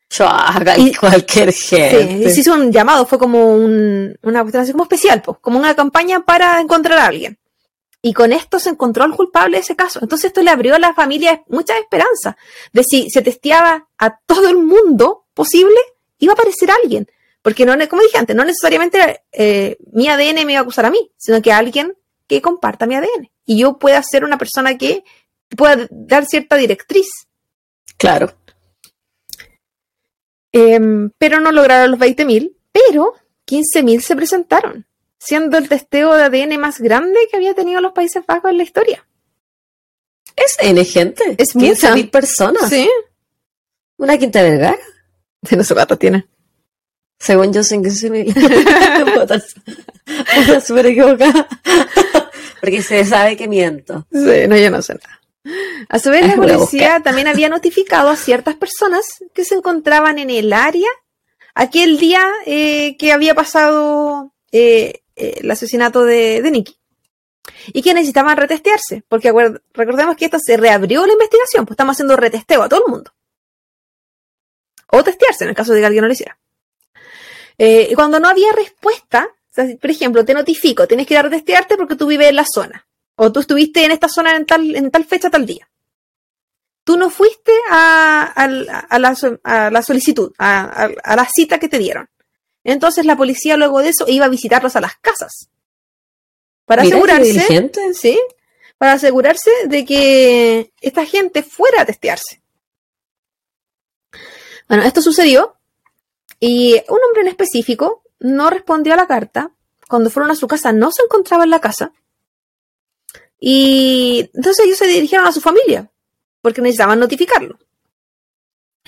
Chaga, 0.08 0.78
Y- 0.78 0.94
cualquier 0.94 1.52
Sí, 1.52 1.76
gente. 1.76 2.28
y 2.28 2.30
se 2.30 2.40
hizo 2.40 2.54
un 2.54 2.70
llamado, 2.70 3.04
fue 3.06 3.18
como 3.18 3.56
un- 3.56 4.16
una 4.22 4.42
cuestión 4.42 4.62
así 4.62 4.70
como 4.70 4.84
especial, 4.84 5.20
pues, 5.22 5.38
como 5.40 5.58
una 5.58 5.74
campaña 5.74 6.24
para 6.24 6.60
encontrar 6.60 6.98
a 6.98 7.06
alguien. 7.06 7.36
Y 8.06 8.12
con 8.12 8.34
esto 8.34 8.58
se 8.58 8.68
encontró 8.68 9.02
al 9.04 9.16
culpable 9.16 9.56
de 9.56 9.62
ese 9.62 9.76
caso. 9.76 9.98
Entonces 10.02 10.26
esto 10.26 10.42
le 10.42 10.50
abrió 10.50 10.74
a 10.74 10.78
la 10.78 10.92
familia 10.92 11.42
mucha 11.48 11.78
esperanza 11.78 12.36
de 12.70 12.84
si 12.84 13.08
se 13.08 13.22
testeaba 13.22 13.88
a 13.96 14.18
todo 14.26 14.46
el 14.50 14.58
mundo 14.58 15.24
posible, 15.32 15.78
iba 16.18 16.32
a 16.32 16.34
aparecer 16.34 16.70
alguien. 16.70 17.10
Porque, 17.40 17.64
no, 17.64 17.72
como 17.88 18.02
dije 18.02 18.18
antes, 18.18 18.36
no 18.36 18.44
necesariamente 18.44 19.22
eh, 19.32 19.78
mi 19.90 20.06
ADN 20.06 20.44
me 20.44 20.52
iba 20.52 20.58
a 20.58 20.64
acusar 20.64 20.84
a 20.84 20.90
mí, 20.90 21.12
sino 21.16 21.40
que 21.40 21.50
alguien 21.50 21.96
que 22.26 22.42
comparta 22.42 22.84
mi 22.84 22.94
ADN. 22.94 23.30
Y 23.46 23.60
yo 23.60 23.78
pueda 23.78 24.02
ser 24.02 24.22
una 24.22 24.36
persona 24.36 24.76
que 24.76 25.02
pueda 25.56 25.88
dar 25.90 26.26
cierta 26.26 26.56
directriz. 26.56 27.08
Claro. 27.96 28.34
Em, 30.52 31.08
pero 31.16 31.40
no 31.40 31.52
lograron 31.52 31.90
los 31.90 31.98
20.000, 31.98 32.54
pero 32.70 33.14
15.000 33.46 34.00
se 34.00 34.14
presentaron, 34.14 34.86
siendo 35.24 35.56
el 35.58 35.68
testeo 35.68 36.14
de 36.14 36.24
ADN 36.24 36.58
más 36.60 36.80
grande 36.80 37.18
que 37.30 37.36
había 37.36 37.54
tenido 37.54 37.80
los 37.80 37.92
Países 37.92 38.24
Bajos 38.26 38.50
en 38.50 38.58
la 38.58 38.62
historia. 38.62 39.06
Es 40.36 40.56
N 40.60 40.84
gente. 40.84 41.34
Es 41.38 41.54
15.000 41.54 41.94
mucha. 41.94 42.10
personas. 42.10 42.68
Sí. 42.68 42.88
Una 43.96 44.18
quinta 44.18 44.42
vergara. 44.42 44.78
De 45.42 45.56
no 45.56 45.64
sé 45.64 45.74
tiene. 45.98 46.26
Según 47.18 47.52
yo, 47.52 47.60
puedo 49.04 49.22
estar 49.22 50.60
súper 50.60 50.86
equivocada. 50.86 51.48
Porque 52.60 52.82
se 52.82 53.04
sabe 53.04 53.36
que 53.36 53.46
miento. 53.46 54.06
Sí, 54.10 54.48
no, 54.48 54.56
yo 54.56 54.70
no 54.70 54.82
sé 54.82 54.94
nada. 54.94 55.20
A 55.88 55.98
su 55.98 56.10
vez, 56.10 56.26
la 56.26 56.36
policía 56.36 57.00
también 57.00 57.28
había 57.28 57.50
notificado 57.50 58.08
a 58.08 58.16
ciertas 58.16 58.56
personas 58.56 59.06
que 59.34 59.44
se 59.44 59.54
encontraban 59.54 60.18
en 60.18 60.30
el 60.30 60.52
área 60.52 60.88
aquel 61.54 61.98
día 61.98 62.26
eh, 62.46 62.96
que 62.96 63.12
había 63.12 63.34
pasado 63.34 64.32
eh, 64.52 65.03
el 65.16 65.50
asesinato 65.50 66.04
de, 66.04 66.42
de 66.42 66.50
Nicky. 66.50 66.78
Y 67.68 67.82
que 67.82 67.94
necesitaban 67.94 68.36
retestearse, 68.36 69.04
porque 69.08 69.32
recordemos 69.72 70.16
que 70.16 70.26
esto 70.26 70.38
se 70.38 70.56
reabrió 70.56 71.06
la 71.06 71.12
investigación, 71.12 71.66
pues 71.66 71.74
estamos 71.74 71.94
haciendo 71.94 72.16
retesteo 72.16 72.62
a 72.62 72.68
todo 72.68 72.84
el 72.86 72.90
mundo. 72.90 73.14
O 74.88 75.02
testearse 75.04 75.44
en 75.44 75.50
el 75.50 75.56
caso 75.56 75.72
de 75.72 75.80
que 75.80 75.86
alguien 75.86 76.02
no 76.02 76.08
lo 76.08 76.14
hiciera. 76.14 76.38
Eh, 77.58 77.88
y 77.90 77.94
cuando 77.94 78.18
no 78.18 78.28
había 78.28 78.52
respuesta, 78.52 79.28
por 79.80 79.90
ejemplo, 79.90 80.24
te 80.24 80.34
notifico, 80.34 80.88
tienes 80.88 81.06
que 81.06 81.14
ir 81.14 81.18
a 81.18 81.22
retestearte 81.22 81.76
porque 81.76 81.96
tú 81.96 82.06
vives 82.06 82.28
en 82.28 82.36
la 82.36 82.44
zona 82.44 82.86
o 83.16 83.30
tú 83.30 83.40
estuviste 83.40 83.84
en 83.84 83.92
esta 83.92 84.08
zona 84.08 84.36
en 84.36 84.46
tal, 84.46 84.74
en 84.74 84.90
tal 84.90 85.04
fecha, 85.04 85.30
tal 85.30 85.46
día. 85.46 85.68
Tú 86.82 86.96
no 86.98 87.08
fuiste 87.08 87.52
a, 87.70 88.46
la, 88.98 89.82
solicitud, 89.82 90.32
a 90.38 91.16
la 91.16 91.28
cita 91.32 91.58
que 91.58 91.68
te 91.68 91.78
dieron. 91.78 92.08
Entonces 92.64 93.04
la 93.04 93.16
policía 93.16 93.56
luego 93.56 93.80
de 93.80 93.90
eso 93.90 94.06
iba 94.08 94.24
a 94.24 94.30
visitarlos 94.30 94.74
a 94.74 94.80
las 94.80 94.96
casas. 94.96 95.50
Para 96.64 96.82
Mira 96.82 96.96
asegurarse. 96.96 97.94
¿sí? 97.94 98.18
Para 98.78 98.94
asegurarse 98.94 99.50
de 99.66 99.84
que 99.84 100.72
esta 100.80 101.04
gente 101.04 101.42
fuera 101.42 101.82
a 101.82 101.84
testearse. 101.84 102.42
Bueno, 104.66 104.82
esto 104.84 105.02
sucedió 105.02 105.56
y 106.40 106.74
un 106.88 106.98
hombre 107.06 107.22
en 107.22 107.28
específico 107.28 108.02
no 108.18 108.48
respondió 108.50 108.94
a 108.94 108.96
la 108.96 109.06
carta. 109.06 109.50
Cuando 109.86 110.08
fueron 110.08 110.30
a 110.30 110.34
su 110.34 110.48
casa 110.48 110.72
no 110.72 110.90
se 110.90 111.02
encontraba 111.02 111.44
en 111.44 111.50
la 111.50 111.60
casa. 111.60 111.92
Y 113.38 114.30
entonces 114.32 114.64
ellos 114.64 114.78
se 114.78 114.86
dirigieron 114.86 115.26
a 115.26 115.32
su 115.32 115.42
familia, 115.42 115.90
porque 116.40 116.62
necesitaban 116.62 116.98
notificarlo. 116.98 117.58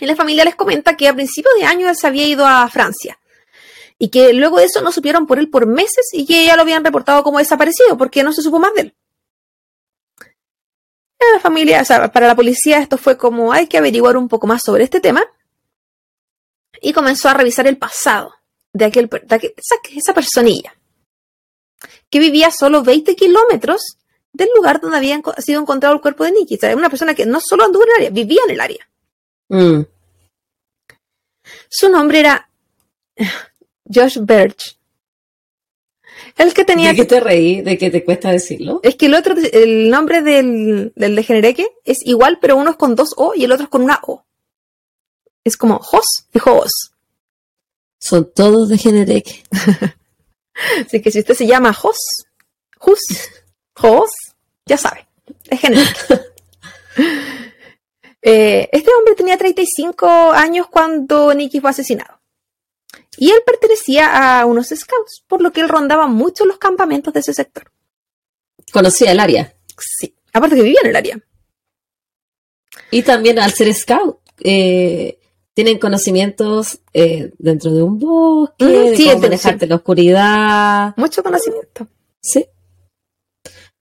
Y 0.01 0.07
la 0.07 0.17
familia 0.17 0.47
les 0.47 0.55
comenta 0.55 0.97
que 0.97 1.09
a 1.09 1.15
principios 1.15 1.55
de 1.59 1.67
año 1.67 1.91
él 1.91 1.97
se 1.97 2.07
había 2.07 2.27
ido 2.27 2.47
a 2.47 2.67
Francia. 2.71 3.19
Y 3.99 4.11
que 4.11 4.33
luego 4.35 4.59
de 4.59 4.65
eso 4.67 4.83
no 4.83 4.93
supieron 4.93 5.27
por 5.27 5.39
él 5.39 5.49
por 5.49 5.67
meses 5.67 6.09
y 6.13 6.27
que 6.27 6.45
ya 6.45 6.55
lo 6.57 6.63
habían 6.63 6.85
reportado 6.85 7.23
como 7.23 7.39
desaparecido, 7.39 7.97
porque 7.97 8.23
no 8.23 8.33
se 8.33 8.43
supo 8.43 8.59
más 8.59 8.75
de 8.75 8.81
él. 8.83 8.95
Y 11.19 11.33
La 11.35 11.41
familia, 11.41 11.81
o 11.81 11.85
sea, 11.85 12.13
para 12.13 12.27
la 12.27 12.37
policía 12.37 12.79
esto 12.79 12.99
fue 12.99 13.17
como 13.17 13.53
hay 13.53 13.67
que 13.69 13.79
averiguar 13.79 14.17
un 14.17 14.29
poco 14.29 14.47
más 14.47 14.63
sobre 14.63 14.85
este 14.85 15.01
tema. 15.01 15.25
Y 16.83 16.93
comenzó 16.93 17.29
a 17.31 17.35
revisar 17.35 17.67
el 17.67 17.79
pasado 17.79 18.35
de, 18.73 18.85
aquel, 18.85 19.09
de 19.09 19.35
aquel- 19.37 19.55
esa, 19.57 19.77
esa 19.97 20.13
personilla 20.15 20.75
que 22.11 22.19
vivía 22.19 22.51
solo 22.51 22.83
20 22.83 23.17
kilómetros 23.17 23.97
del 24.33 24.51
lugar 24.55 24.81
donde 24.83 24.99
había 24.99 25.21
sido 25.39 25.61
encontrado 25.63 25.95
el 25.95 26.03
cuerpo 26.03 26.25
de 26.25 26.33
Nicky. 26.33 26.57
O 26.57 26.59
sea, 26.59 26.77
una 26.77 26.91
persona 26.91 27.15
que 27.15 27.25
no 27.25 27.41
solo 27.43 27.65
anduvo 27.65 27.85
en 27.85 27.89
el 27.91 27.97
área, 27.97 28.11
vivía 28.11 28.41
en 28.45 28.51
el 28.51 28.61
área. 28.61 28.89
Mm. 29.49 29.81
Su 31.71 31.89
nombre 31.89 32.21
era 32.21 32.51
Josh 33.93 34.19
Birch. 34.21 34.79
El 36.37 36.55
que 36.55 36.65
tenía... 36.65 36.91
¿De 36.91 36.97
qué 36.97 37.05
te 37.05 37.21
reí? 37.21 37.63
¿De 37.63 37.79
qué 37.79 37.91
te 37.91 38.05
cuesta 38.05 38.31
decirlo? 38.31 38.81
Es 38.83 38.97
que 38.97 39.07
el 39.07 39.15
otro, 39.15 39.35
el 39.53 39.91
nombre 39.91 40.23
del, 40.23 40.93
del 40.97 41.17
degenereque 41.17 41.67
es 41.85 41.99
igual, 42.05 42.39
pero 42.41 42.57
uno 42.57 42.71
es 42.71 42.77
con 42.77 42.95
dos 42.95 43.11
O 43.17 43.35
y 43.35 43.45
el 43.45 43.53
otro 43.53 43.65
es 43.65 43.71
con 43.71 43.83
una 43.83 44.01
O. 44.03 44.25
Es 45.45 45.57
como 45.57 45.79
Jos 45.79 46.27
y 46.33 46.39
Jos. 46.39 46.71
Son 47.99 48.31
todos 48.33 48.69
de 48.69 48.79
Generec. 48.79 49.45
Así 50.87 51.01
que 51.01 51.11
si 51.11 51.21
usted 51.21 51.35
se 51.35 51.47
llama 51.47 51.73
Jos, 51.73 51.99
Jus, 52.79 53.01
Jos, 53.75 54.11
ya 54.65 54.77
sabe, 54.77 55.07
es 55.49 55.61
Generique. 55.61 56.01
Eh, 58.29 58.69
este 58.73 58.91
hombre 58.93 59.15
tenía 59.15 59.37
35 59.37 60.33
años 60.33 60.67
cuando 60.69 61.33
Nicky 61.33 61.61
fue 61.61 61.71
asesinado. 61.71 62.19
Y 63.19 63.31
él 63.31 63.39
pertenecía 63.47 64.41
a 64.41 64.47
unos 64.47 64.69
scouts, 64.69 65.25
por 65.27 65.41
lo 65.41 65.53
que 65.53 65.61
él 65.61 65.69
rondaba 65.69 66.07
mucho 66.07 66.45
los 66.45 66.59
campamentos 66.59 67.15
de 67.15 67.21
ese 67.21 67.33
sector. 67.33 67.71
Conocía 68.73 69.13
el 69.13 69.21
área. 69.21 69.55
Sí, 69.79 70.15
aparte 70.33 70.57
que 70.57 70.63
vivía 70.63 70.81
en 70.83 70.91
el 70.91 70.97
área. 70.97 71.21
Y 72.91 73.03
también 73.03 73.39
al 73.39 73.53
ser 73.53 73.73
scout, 73.75 74.19
eh, 74.41 75.19
tienen 75.55 75.79
conocimientos 75.79 76.81
eh, 76.93 77.33
dentro 77.39 77.73
de 77.73 77.83
un 77.83 77.99
bosque, 77.99 78.65
Mm, 78.65 78.97
de 78.97 79.05
cómo 79.05 79.19
manejarte 79.21 79.65
en 79.65 79.69
la 79.71 79.77
oscuridad. 79.77 80.95
Mucho 80.97 81.23
conocimiento. 81.23 81.89
Sí. 82.21 82.45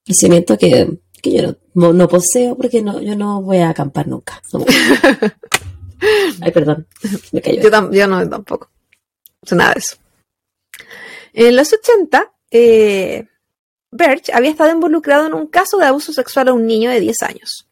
Conocimiento 0.06 0.58
que, 0.58 1.00
que 1.22 1.32
yo 1.34 1.56
no, 1.74 2.08
poseo 2.08 2.56
porque 2.56 2.82
no, 2.82 3.02
yo 3.02 3.16
no 3.16 3.42
voy 3.42 3.58
a 3.58 3.70
acampar 3.70 4.08
nunca. 4.08 4.42
No. 4.54 4.64
Ay, 6.42 6.52
perdón. 6.52 6.88
Me 7.34 7.42
cayó. 7.42 7.62
Yo, 7.62 7.92
yo 7.92 8.08
no 8.08 8.30
tampoco. 8.30 8.70
Nada 9.52 9.74
de 9.74 9.80
eso. 9.80 9.98
En 11.34 11.56
los 11.56 11.72
80, 11.74 12.34
eh, 12.52 13.28
Birch 13.91 14.30
había 14.32 14.50
estado 14.52 14.72
involucrado 14.72 15.28
en 15.28 15.34
un 15.34 15.48
caso 15.48 15.78
de 15.78 15.86
abuso 15.86 16.14
sexual 16.14 16.48
a 16.48 16.54
un 16.54 16.66
niño 16.66 16.89
de 16.89 17.00
10 17.02 17.22
años. 17.24 17.68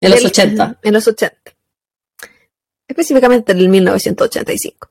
En 0.00 0.10
los 0.10 0.18
Del- 0.20 0.28
80. 0.28 0.78
En 0.82 0.92
los 0.94 1.06
80. 1.06 1.52
Específicamente 2.88 3.52
en 3.52 3.58
el 3.58 3.68
1985. 3.68 4.90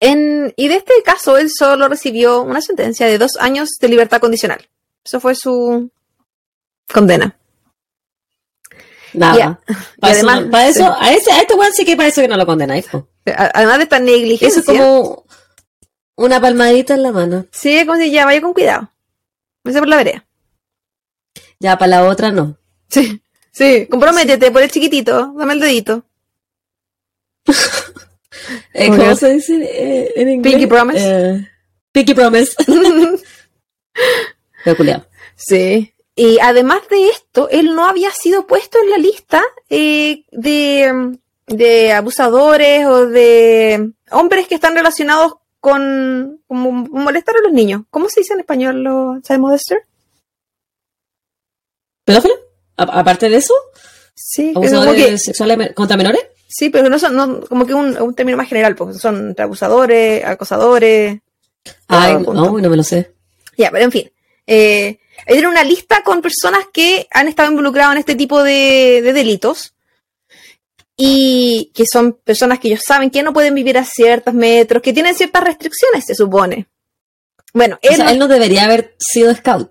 En, 0.00 0.52
y 0.56 0.68
de 0.68 0.76
este 0.76 0.92
caso, 1.04 1.38
él 1.38 1.50
solo 1.50 1.88
recibió 1.88 2.42
una 2.42 2.60
sentencia 2.60 3.06
de 3.06 3.18
dos 3.18 3.36
años 3.38 3.70
de 3.80 3.88
libertad 3.88 4.20
condicional. 4.20 4.68
Eso 5.04 5.20
fue 5.20 5.34
su 5.34 5.90
condena. 6.92 7.36
Nada. 9.12 9.36
Ya. 9.36 9.60
Para, 10.00 10.12
Y 10.14 10.16
eso, 10.18 10.28
además- 10.28 10.44
no- 10.44 10.50
para 10.50 10.68
eso, 10.68 10.96
a, 10.98 11.12
ese, 11.12 11.32
a 11.32 11.40
este 11.40 11.54
weón 11.54 11.72
sí 11.72 11.84
que 11.84 11.96
para 11.96 12.08
eso 12.08 12.20
que 12.20 12.28
no 12.28 12.36
lo 12.36 12.46
condenáis. 12.46 12.86
Además 13.36 13.78
de 13.78 13.84
esta 13.84 13.98
negligencia. 13.98 14.48
Eso 14.48 14.60
es 14.60 14.66
como 14.66 15.24
una 16.16 16.40
palmadita 16.40 16.94
en 16.94 17.02
la 17.02 17.12
mano. 17.12 17.46
Sí, 17.50 17.84
como 17.86 17.98
si 17.98 18.10
ya 18.10 18.24
vaya 18.24 18.40
con 18.40 18.52
cuidado. 18.52 18.90
Vaya 19.64 19.78
por 19.78 19.88
la 19.88 19.96
vereda. 19.96 20.26
Ya 21.60 21.76
para 21.78 21.90
la 21.90 22.04
otra 22.04 22.30
no. 22.30 22.58
Sí. 22.88 23.22
Sí, 23.52 23.86
comprométete 23.90 24.50
por 24.52 24.62
el 24.62 24.70
chiquitito, 24.70 25.34
dame 25.36 25.54
el 25.54 25.60
dedito. 25.60 26.04
Eh, 28.72 28.88
¿Cómo 28.88 29.16
se 29.16 29.32
dice 29.32 30.12
en 30.14 30.28
inglés? 30.30 30.54
Pinky 30.54 30.66
Promise. 30.68 31.00
Eh, 31.00 31.48
Pinky 31.92 32.14
Promise. 32.14 32.54
Sí. 35.34 35.94
Y 36.14 36.38
además 36.40 36.82
de 36.90 37.08
esto, 37.08 37.48
él 37.50 37.74
no 37.74 37.86
había 37.86 38.10
sido 38.10 38.46
puesto 38.46 38.78
en 38.82 38.90
la 38.90 38.98
lista 38.98 39.42
eh, 39.70 40.24
de, 40.30 41.18
de 41.48 41.92
abusadores 41.92 42.86
o 42.86 43.06
de 43.06 43.90
hombres 44.10 44.46
que 44.48 44.54
están 44.54 44.74
relacionados 44.74 45.34
con 45.60 46.40
molestar 46.48 47.36
a 47.36 47.42
los 47.42 47.52
niños. 47.52 47.82
¿Cómo 47.90 48.08
se 48.08 48.20
dice 48.20 48.34
en 48.34 48.40
español 48.40 48.82
lo 48.82 49.20
child 49.22 49.40
molester? 49.40 49.78
¿Pedófilo? 52.04 52.34
A- 52.76 53.00
aparte 53.00 53.28
de 53.28 53.36
eso, 53.36 53.54
Sí, 54.14 54.52
abusadores 54.54 55.04
que- 55.06 55.18
sexuales 55.18 55.72
contra 55.74 55.96
menores. 55.96 56.22
sí, 56.48 56.70
pero 56.70 56.88
no 56.88 56.98
son 56.98 57.14
no, 57.16 57.40
como 57.40 57.66
que 57.66 57.74
un, 57.74 58.00
un 58.00 58.14
término 58.14 58.36
más 58.38 58.48
general, 58.48 58.74
porque 58.76 58.94
son 58.98 59.28
entre 59.28 59.44
abusadores, 59.44 60.24
acosadores. 60.24 61.20
Ay, 61.88 62.14
no, 62.14 62.32
no 62.58 62.70
me 62.70 62.76
lo 62.76 62.82
sé. 62.82 63.12
Ya, 63.56 63.70
pero 63.70 63.84
en 63.84 63.92
fin. 63.92 64.10
Eh, 64.46 64.98
era 65.26 65.48
una 65.48 65.62
lista 65.64 66.02
con 66.02 66.22
personas 66.22 66.64
que 66.72 67.06
han 67.10 67.28
estado 67.28 67.50
involucradas 67.50 67.92
en 67.92 67.98
este 67.98 68.14
tipo 68.14 68.42
de, 68.42 69.00
de 69.02 69.12
delitos 69.12 69.74
y 71.00 71.70
que 71.74 71.84
son 71.90 72.12
personas 72.24 72.58
que 72.58 72.68
ellos 72.68 72.80
saben 72.86 73.08
que 73.10 73.22
no 73.22 73.32
pueden 73.32 73.54
vivir 73.54 73.78
a 73.78 73.84
ciertos 73.84 74.34
metros, 74.34 74.82
que 74.82 74.92
tienen 74.92 75.14
ciertas 75.14 75.44
restricciones, 75.44 76.04
se 76.04 76.14
supone. 76.16 76.66
Bueno, 77.54 77.76
O 77.76 77.78
él, 77.88 77.94
sea, 77.96 78.04
no- 78.06 78.10
él 78.10 78.18
no 78.18 78.28
debería 78.28 78.64
haber 78.64 78.94
sido 78.98 79.32
scout. 79.34 79.70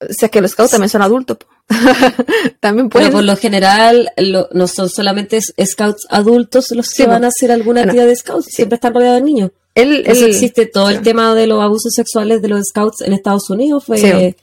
o 0.00 0.12
sea, 0.12 0.28
que 0.28 0.40
los 0.42 0.50
scouts 0.52 0.70
también 0.72 0.90
son 0.90 1.02
adultos. 1.02 1.38
también 2.60 2.88
Pero 2.88 2.90
pueden. 2.90 3.12
por 3.12 3.24
lo 3.24 3.36
general, 3.36 4.10
lo- 4.18 4.48
no 4.52 4.68
son 4.68 4.88
solamente 4.88 5.40
scouts 5.40 6.06
adultos 6.10 6.70
los 6.72 6.88
que 6.90 7.02
Sí, 7.04 7.08
van 7.08 7.24
a 7.24 7.28
hacer 7.28 7.50
alguna 7.50 7.80
actividad 7.82 8.06
de 8.06 8.14
scouts. 8.16 8.46
Siempre 8.50 8.76
están 8.76 8.94
rodeados 8.94 9.18
de 9.20 9.24
niños. 9.24 9.50
él, 9.74 10.04
Eso 10.06 10.24
él- 10.26 10.30
existe 10.32 10.66
todo 10.66 10.90
el 10.90 11.02
tema 11.02 11.34
de 11.34 11.46
los 11.46 11.62
abusos 11.62 11.92
sexuales 11.94 12.42
de 12.42 12.48
los 12.48 12.60
scouts 12.68 13.00
en 13.00 13.12
Estados 13.14 13.48
Unidos. 13.50 13.84
Fue, 13.84 14.36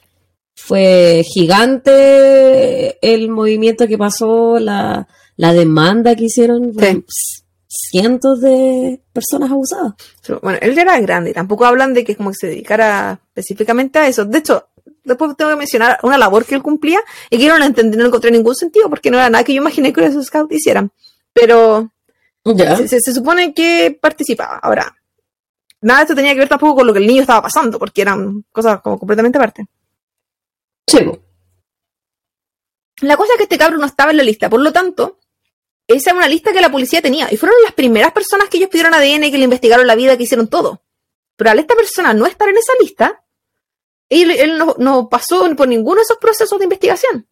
fue 0.56 1.22
gigante 1.24 2.98
el 3.02 3.28
movimiento 3.30 3.86
que 3.86 3.98
pasó, 3.98 4.58
la, 4.58 5.06
la 5.36 5.52
demanda 5.52 6.14
que 6.16 6.24
hicieron. 6.24 6.72
fueron 6.74 7.04
s- 7.08 7.42
Cientos 7.68 8.40
de 8.40 9.02
personas 9.12 9.50
abusadas. 9.50 9.94
Bueno, 10.40 10.58
él 10.62 10.74
ya 10.74 10.82
era 10.82 10.98
grande, 11.00 11.34
tampoco 11.34 11.66
hablan 11.66 11.92
de 11.94 12.04
que 12.04 12.16
como 12.16 12.30
que 12.30 12.36
se 12.36 12.46
dedicara 12.46 13.20
específicamente 13.34 13.98
a 13.98 14.08
eso. 14.08 14.24
De 14.24 14.38
hecho, 14.38 14.68
después 15.04 15.36
tengo 15.36 15.50
que 15.50 15.56
mencionar 15.56 15.98
una 16.02 16.16
labor 16.16 16.44
que 16.46 16.54
él 16.54 16.62
cumplía 16.62 17.00
y 17.28 17.36
que 17.36 17.44
yo 17.44 17.52
no 17.52 17.58
la 17.58 17.66
entendí, 17.66 17.96
no 17.98 18.06
encontré 18.06 18.30
ningún 18.30 18.54
sentido, 18.54 18.88
porque 18.88 19.10
no 19.10 19.18
era 19.18 19.28
nada 19.28 19.44
que 19.44 19.52
yo 19.52 19.60
imaginé 19.60 19.92
que 19.92 20.04
esos 20.04 20.26
scouts 20.26 20.54
hicieran. 20.54 20.90
Pero 21.34 21.92
se, 22.76 22.88
se- 22.88 23.00
se 23.00 23.12
supone 23.12 23.52
que 23.52 23.98
participaba. 24.00 24.58
Ahora, 24.62 24.96
nada 25.82 25.98
de 26.00 26.02
esto 26.04 26.14
tenía 26.14 26.32
que 26.32 26.40
ver 26.40 26.48
tampoco 26.48 26.76
con 26.76 26.86
lo 26.86 26.92
que 26.94 27.00
el 27.00 27.06
niño 27.06 27.20
estaba 27.22 27.42
pasando, 27.42 27.78
porque 27.78 28.00
eran 28.02 28.44
cosas 28.52 28.80
como 28.80 28.98
completamente 28.98 29.36
aparte. 29.38 29.66
Sí. 30.86 31.00
La 33.02 33.16
cosa 33.16 33.32
es 33.32 33.36
que 33.38 33.42
este 33.42 33.58
cabro 33.58 33.76
no 33.76 33.86
estaba 33.86 34.12
en 34.12 34.16
la 34.16 34.22
lista, 34.22 34.48
por 34.48 34.60
lo 34.62 34.72
tanto, 34.72 35.18
esa 35.88 36.10
era 36.10 36.18
una 36.18 36.28
lista 36.28 36.52
que 36.52 36.60
la 36.60 36.70
policía 36.70 37.00
tenía. 37.00 37.28
Y 37.32 37.36
fueron 37.36 37.56
las 37.62 37.72
primeras 37.72 38.12
personas 38.12 38.48
que 38.48 38.58
ellos 38.58 38.70
pidieron 38.70 38.94
ADN, 38.94 39.30
que 39.30 39.38
le 39.38 39.44
investigaron 39.44 39.86
la 39.86 39.94
vida, 39.94 40.16
que 40.16 40.24
hicieron 40.24 40.48
todo. 40.48 40.82
Pero 41.36 41.50
al 41.50 41.58
esta 41.58 41.74
persona 41.74 42.12
no 42.14 42.26
estar 42.26 42.48
en 42.48 42.56
esa 42.56 42.72
lista, 42.80 43.24
él, 44.08 44.30
él 44.30 44.58
no, 44.58 44.74
no 44.78 45.08
pasó 45.08 45.48
por 45.54 45.68
ninguno 45.68 45.96
de 45.96 46.02
esos 46.02 46.18
procesos 46.18 46.58
de 46.58 46.64
investigación. 46.64 47.26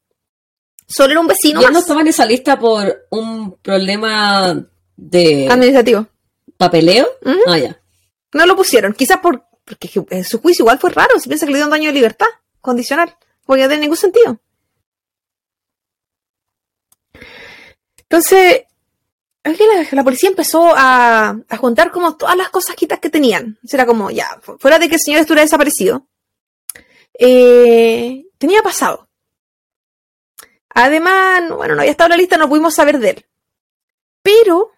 Solo 0.87 1.13
era 1.13 1.21
un 1.21 1.27
vecino 1.27 1.63
Y 1.63 1.65
él 1.65 1.73
no 1.73 1.79
estaba 1.79 2.03
en 2.03 2.09
esa 2.09 2.27
lista 2.27 2.59
por 2.59 3.07
un 3.11 3.57
problema 3.59 4.65
de 4.97 5.49
administrativo. 5.51 6.07
papeleo. 6.57 7.09
Ah, 7.47 7.59
ya. 7.59 7.81
No 8.33 8.47
lo 8.47 8.57
pusieron, 8.57 8.93
quizás 8.93 9.19
por, 9.19 9.47
porque 9.65 9.89
su 10.25 10.41
juicio 10.41 10.65
igual 10.65 10.79
fue 10.79 10.91
raro, 10.91 11.19
si 11.19 11.29
piensa 11.29 11.47
que 11.47 11.53
le 11.53 11.59
dio 11.59 11.67
un 11.67 11.71
daño 11.71 11.89
de 11.89 11.95
libertad 11.95 12.27
condicional, 12.61 13.17
porque 13.47 13.63
no 13.63 13.69
tiene 13.69 13.83
ningún 13.83 13.97
sentido. 13.97 14.41
Entonces, 18.15 18.63
es 19.43 19.59
que 19.59 19.67
la, 19.67 19.87
la 19.91 20.05
policía 20.05 20.29
empezó 20.31 20.73
a, 20.77 21.37
a 21.49 21.57
juntar 21.57 21.91
como 21.91 22.17
todas 22.17 22.37
las 22.37 22.49
cosas 22.51 22.77
quitas 22.77 23.01
que 23.01 23.11
tenían. 23.11 23.59
O 23.65 23.67
sea, 23.67 23.79
Era 23.79 23.87
como, 23.87 24.09
ya, 24.13 24.39
fu- 24.41 24.57
fuera 24.59 24.79
de 24.79 24.89
que 24.89 24.95
el 24.95 25.01
señor 25.01 25.21
estuviera 25.21 25.43
desaparecido, 25.43 26.07
eh, 27.19 28.25
tenía 28.39 28.63
pasado. 28.63 29.09
Además, 30.71 31.43
no- 31.49 31.57
bueno, 31.57 31.75
no 31.75 31.81
había 31.81 31.91
estado 31.91 32.07
en 32.07 32.11
la 32.13 32.17
lista, 32.19 32.37
no 32.37 32.49
pudimos 32.49 32.75
saber 32.75 32.99
de 33.01 33.11
él. 33.11 33.27
Pero, 34.23 34.71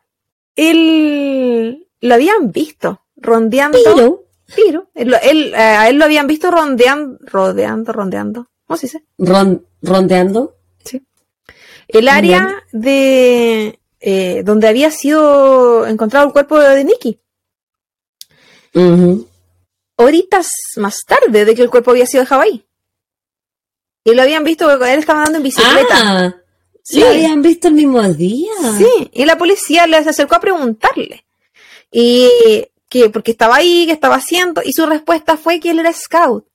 él 0.55 1.87
lo 2.01 2.14
habían 2.14 2.51
visto 2.53 3.03
rondeando. 3.16 3.78
Pero, 3.84 4.24
Pero, 4.55 4.91
él, 4.95 5.11
lo- 5.11 5.20
él, 5.20 5.53
eh, 5.55 5.57
a 5.59 5.89
él 5.91 5.99
lo 5.99 6.05
habían 6.07 6.26
visto 6.26 6.51
rondeando, 6.51 7.18
rodeando, 7.22 7.93
rondeando. 7.93 8.49
¿Cómo 8.66 8.76
se 8.78 8.87
dice? 8.87 9.05
ron- 9.18 9.66
rondeando. 9.82 10.56
El 11.89 12.09
área 12.09 12.64
de 12.72 13.78
eh, 14.01 14.43
donde 14.45 14.68
había 14.68 14.91
sido 14.91 15.87
encontrado 15.87 16.26
el 16.26 16.32
cuerpo 16.32 16.59
de 16.59 16.84
Nicky. 16.84 17.18
Horitas 19.97 20.49
más 20.76 20.99
tarde 21.07 21.45
de 21.45 21.55
que 21.55 21.62
el 21.62 21.70
cuerpo 21.70 21.91
había 21.93 22.07
sido 22.07 22.22
de 22.22 22.26
Hawái. 22.28 22.66
Y 24.05 24.14
lo 24.14 24.22
habían 24.22 24.45
visto, 24.45 24.70
él 24.70 24.99
estaba 24.99 25.20
andando 25.20 25.39
en 25.39 25.45
bicicleta. 25.45 25.95
Ah, 25.95 26.37
Sí. 26.82 27.01
lo 27.01 27.09
habían 27.09 27.43
visto 27.43 27.66
el 27.66 27.74
mismo 27.74 28.01
día. 28.12 28.53
Sí, 28.78 29.11
y 29.12 29.24
la 29.24 29.37
policía 29.37 29.89
les 29.89 30.07
acercó 30.07 30.37
a 30.37 30.41
preguntarle. 30.41 31.26
Y 31.91 32.30
que 32.89 33.11
porque 33.11 33.32
estaba 33.32 33.57
ahí, 33.57 33.87
que 33.87 33.93
estaba 33.93 34.14
haciendo, 34.14 34.62
y 34.64 34.72
su 34.72 34.87
respuesta 34.87 35.37
fue 35.37 35.59
que 35.59 35.70
él 35.70 35.80
era 35.80 35.93
scout. 35.93 36.47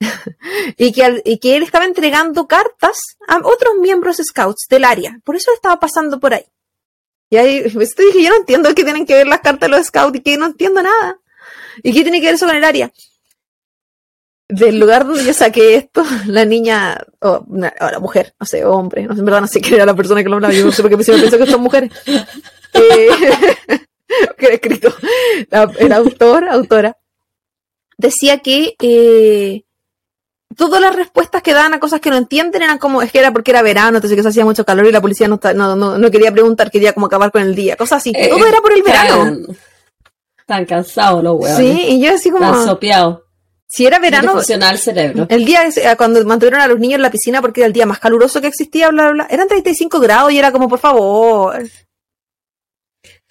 y, 0.76 0.92
que, 0.92 1.04
al- 1.04 1.22
y 1.24 1.38
que 1.38 1.56
él 1.56 1.62
estaba 1.62 1.84
entregando 1.84 2.46
cartas 2.46 2.98
a 3.26 3.38
otros 3.38 3.74
miembros 3.80 4.18
scouts 4.22 4.66
del 4.68 4.84
área. 4.84 5.18
Por 5.24 5.36
eso 5.36 5.52
estaba 5.52 5.80
pasando 5.80 6.20
por 6.20 6.34
ahí. 6.34 6.44
Y 7.30 7.36
ahí 7.36 7.68
pues, 7.74 7.94
te 7.94 8.04
dije, 8.04 8.22
yo 8.22 8.30
no 8.30 8.36
entiendo 8.36 8.74
qué 8.74 8.84
tienen 8.84 9.06
que 9.06 9.14
ver 9.14 9.26
las 9.26 9.40
cartas 9.40 9.68
de 9.70 9.76
los 9.76 9.86
scouts 9.86 10.18
y 10.18 10.20
que 10.22 10.36
no 10.36 10.46
entiendo 10.46 10.82
nada. 10.82 11.18
¿Y 11.82 11.92
qué 11.92 12.02
tiene 12.02 12.20
que 12.20 12.26
ver 12.26 12.34
eso 12.36 12.46
con 12.46 12.56
el 12.56 12.64
área? 12.64 12.90
Del 14.50 14.80
lugar 14.80 15.06
donde 15.06 15.24
yo 15.24 15.34
saqué 15.34 15.74
esto, 15.74 16.02
la 16.26 16.44
niña, 16.46 16.98
o, 17.20 17.44
una- 17.48 17.74
o 17.80 17.90
la 17.90 17.98
mujer, 18.00 18.34
no 18.40 18.46
sé, 18.46 18.64
hombre, 18.64 19.02
no 19.04 19.12
sé, 19.14 19.20
en 19.20 19.26
verdad 19.26 19.42
no 19.42 19.46
sé 19.46 19.60
quién 19.60 19.74
era 19.74 19.84
la 19.86 19.94
persona 19.94 20.22
que 20.22 20.28
lo 20.30 20.36
hablaba, 20.36 20.54
yo 20.54 20.64
no 20.64 20.72
sé 20.72 20.80
por 20.82 20.90
qué 20.96 21.04
siempre 21.04 21.28
pienso 21.28 21.44
que 21.44 21.50
son 21.50 21.60
mujeres. 21.60 21.92
Eh, 22.72 23.08
que 24.38 24.46
era 24.46 24.54
escrito, 24.54 24.94
la- 25.50 25.70
el 25.78 25.92
autor, 25.92 26.48
autora, 26.48 26.96
decía 27.98 28.38
que 28.38 28.74
eh, 28.80 29.64
todas 30.58 30.80
las 30.82 30.94
respuestas 30.94 31.40
que 31.42 31.54
daban 31.54 31.72
a 31.72 31.80
cosas 31.80 32.00
que 32.00 32.10
no 32.10 32.16
entienden 32.16 32.60
eran 32.62 32.76
como, 32.76 33.00
es 33.00 33.10
que 33.10 33.20
era 33.20 33.32
porque 33.32 33.52
era 33.52 33.62
verano, 33.62 33.96
entonces 33.96 34.14
que 34.14 34.22
se 34.22 34.28
hacía 34.28 34.44
mucho 34.44 34.66
calor 34.66 34.84
y 34.86 34.92
la 34.92 35.00
policía 35.00 35.26
no, 35.28 35.36
está- 35.36 35.54
no, 35.54 35.74
no, 35.74 35.96
no 35.96 36.10
quería 36.10 36.30
preguntar, 36.32 36.70
quería 36.70 36.92
como 36.92 37.06
acabar 37.06 37.30
con 37.32 37.40
el 37.40 37.54
día, 37.54 37.76
cosas 37.76 37.98
así. 38.02 38.12
Eh, 38.14 38.28
Todo 38.28 38.46
era 38.46 38.60
por 38.60 38.72
el 38.74 38.82
verano. 38.82 39.24
Están, 39.24 39.56
están 40.38 40.64
cansados 40.66 41.22
los 41.24 41.38
huevos. 41.40 41.56
Sí, 41.56 41.84
y 41.88 42.00
yo 42.04 42.12
así 42.12 42.28
Están 42.28 42.52
como, 42.52 42.64
sopeados. 42.64 43.20
si 43.66 43.86
era 43.86 43.98
verano, 44.00 44.32
funciona 44.32 44.70
el 44.70 44.78
cerebro. 44.78 45.26
El 45.30 45.44
día 45.46 45.66
eh, 45.68 45.94
cuando 45.96 46.22
mantuvieron 46.26 46.60
a 46.60 46.66
los 46.68 46.78
niños 46.78 46.96
en 46.96 47.02
la 47.02 47.10
piscina 47.10 47.40
porque 47.40 47.60
era 47.60 47.66
el 47.68 47.72
día 47.72 47.86
más 47.86 48.00
caluroso 48.00 48.40
que 48.40 48.48
existía, 48.48 48.88
bla, 48.90 49.04
bla, 49.04 49.12
bla, 49.12 49.26
eran 49.30 49.48
35 49.48 50.00
grados 50.00 50.32
y 50.32 50.38
era 50.38 50.50
como, 50.52 50.68
por 50.68 50.78
favor. 50.80 51.62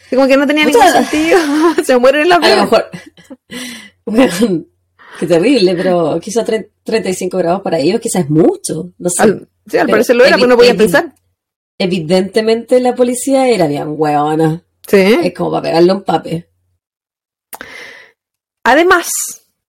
Como 0.09 0.25
que 0.27 0.37
no 0.37 0.47
tenía 0.47 0.63
ningún 0.65 0.81
sentido. 0.89 1.37
Se 1.83 1.97
mueren 1.97 2.21
en 2.21 2.29
la 2.29 2.35
A 2.37 2.39
lo 2.39 2.61
mejor. 2.61 2.89
Qué 5.19 5.25
terrible, 5.27 5.75
pero 5.75 6.19
quizá 6.21 6.45
tre- 6.45 6.69
35 6.83 7.37
grados 7.37 7.61
para 7.61 7.79
ellos 7.79 7.99
quizás 7.99 8.23
es 8.25 8.29
mucho. 8.29 8.91
No 8.97 9.09
sé. 9.09 9.23
Al, 9.23 9.49
sí, 9.67 9.77
al 9.77 9.85
Pero 9.85 9.95
parecer 9.95 10.15
lo 10.15 10.25
era, 10.25 10.35
evi- 10.35 10.39
pues 10.39 10.49
no 10.49 10.57
podía 10.57 10.75
pensar. 10.75 11.13
Evidentemente 11.79 12.79
la 12.79 12.95
policía 12.95 13.47
era 13.49 13.67
bien 13.67 13.95
hueona. 13.97 14.63
Sí. 14.87 15.17
Es 15.23 15.33
como 15.33 15.51
para 15.51 15.63
pegarle 15.63 15.93
un 15.93 16.03
pape. 16.03 16.49
Además, 18.63 19.09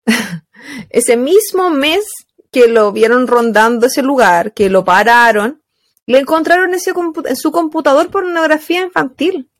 ese 0.91 1.17
mismo 1.17 1.71
mes 1.71 2.05
que 2.51 2.67
lo 2.69 2.93
vieron 2.93 3.27
rondando 3.27 3.87
ese 3.87 4.03
lugar, 4.03 4.53
que 4.55 4.71
lo 4.71 4.85
pararon, 4.85 5.63
le 6.07 6.19
encontraron 6.19 6.75
ese 6.75 6.93
en 7.27 7.37
su 7.37 7.53
computador 7.53 8.11
pornografía 8.11 8.83
infantil. 8.83 9.51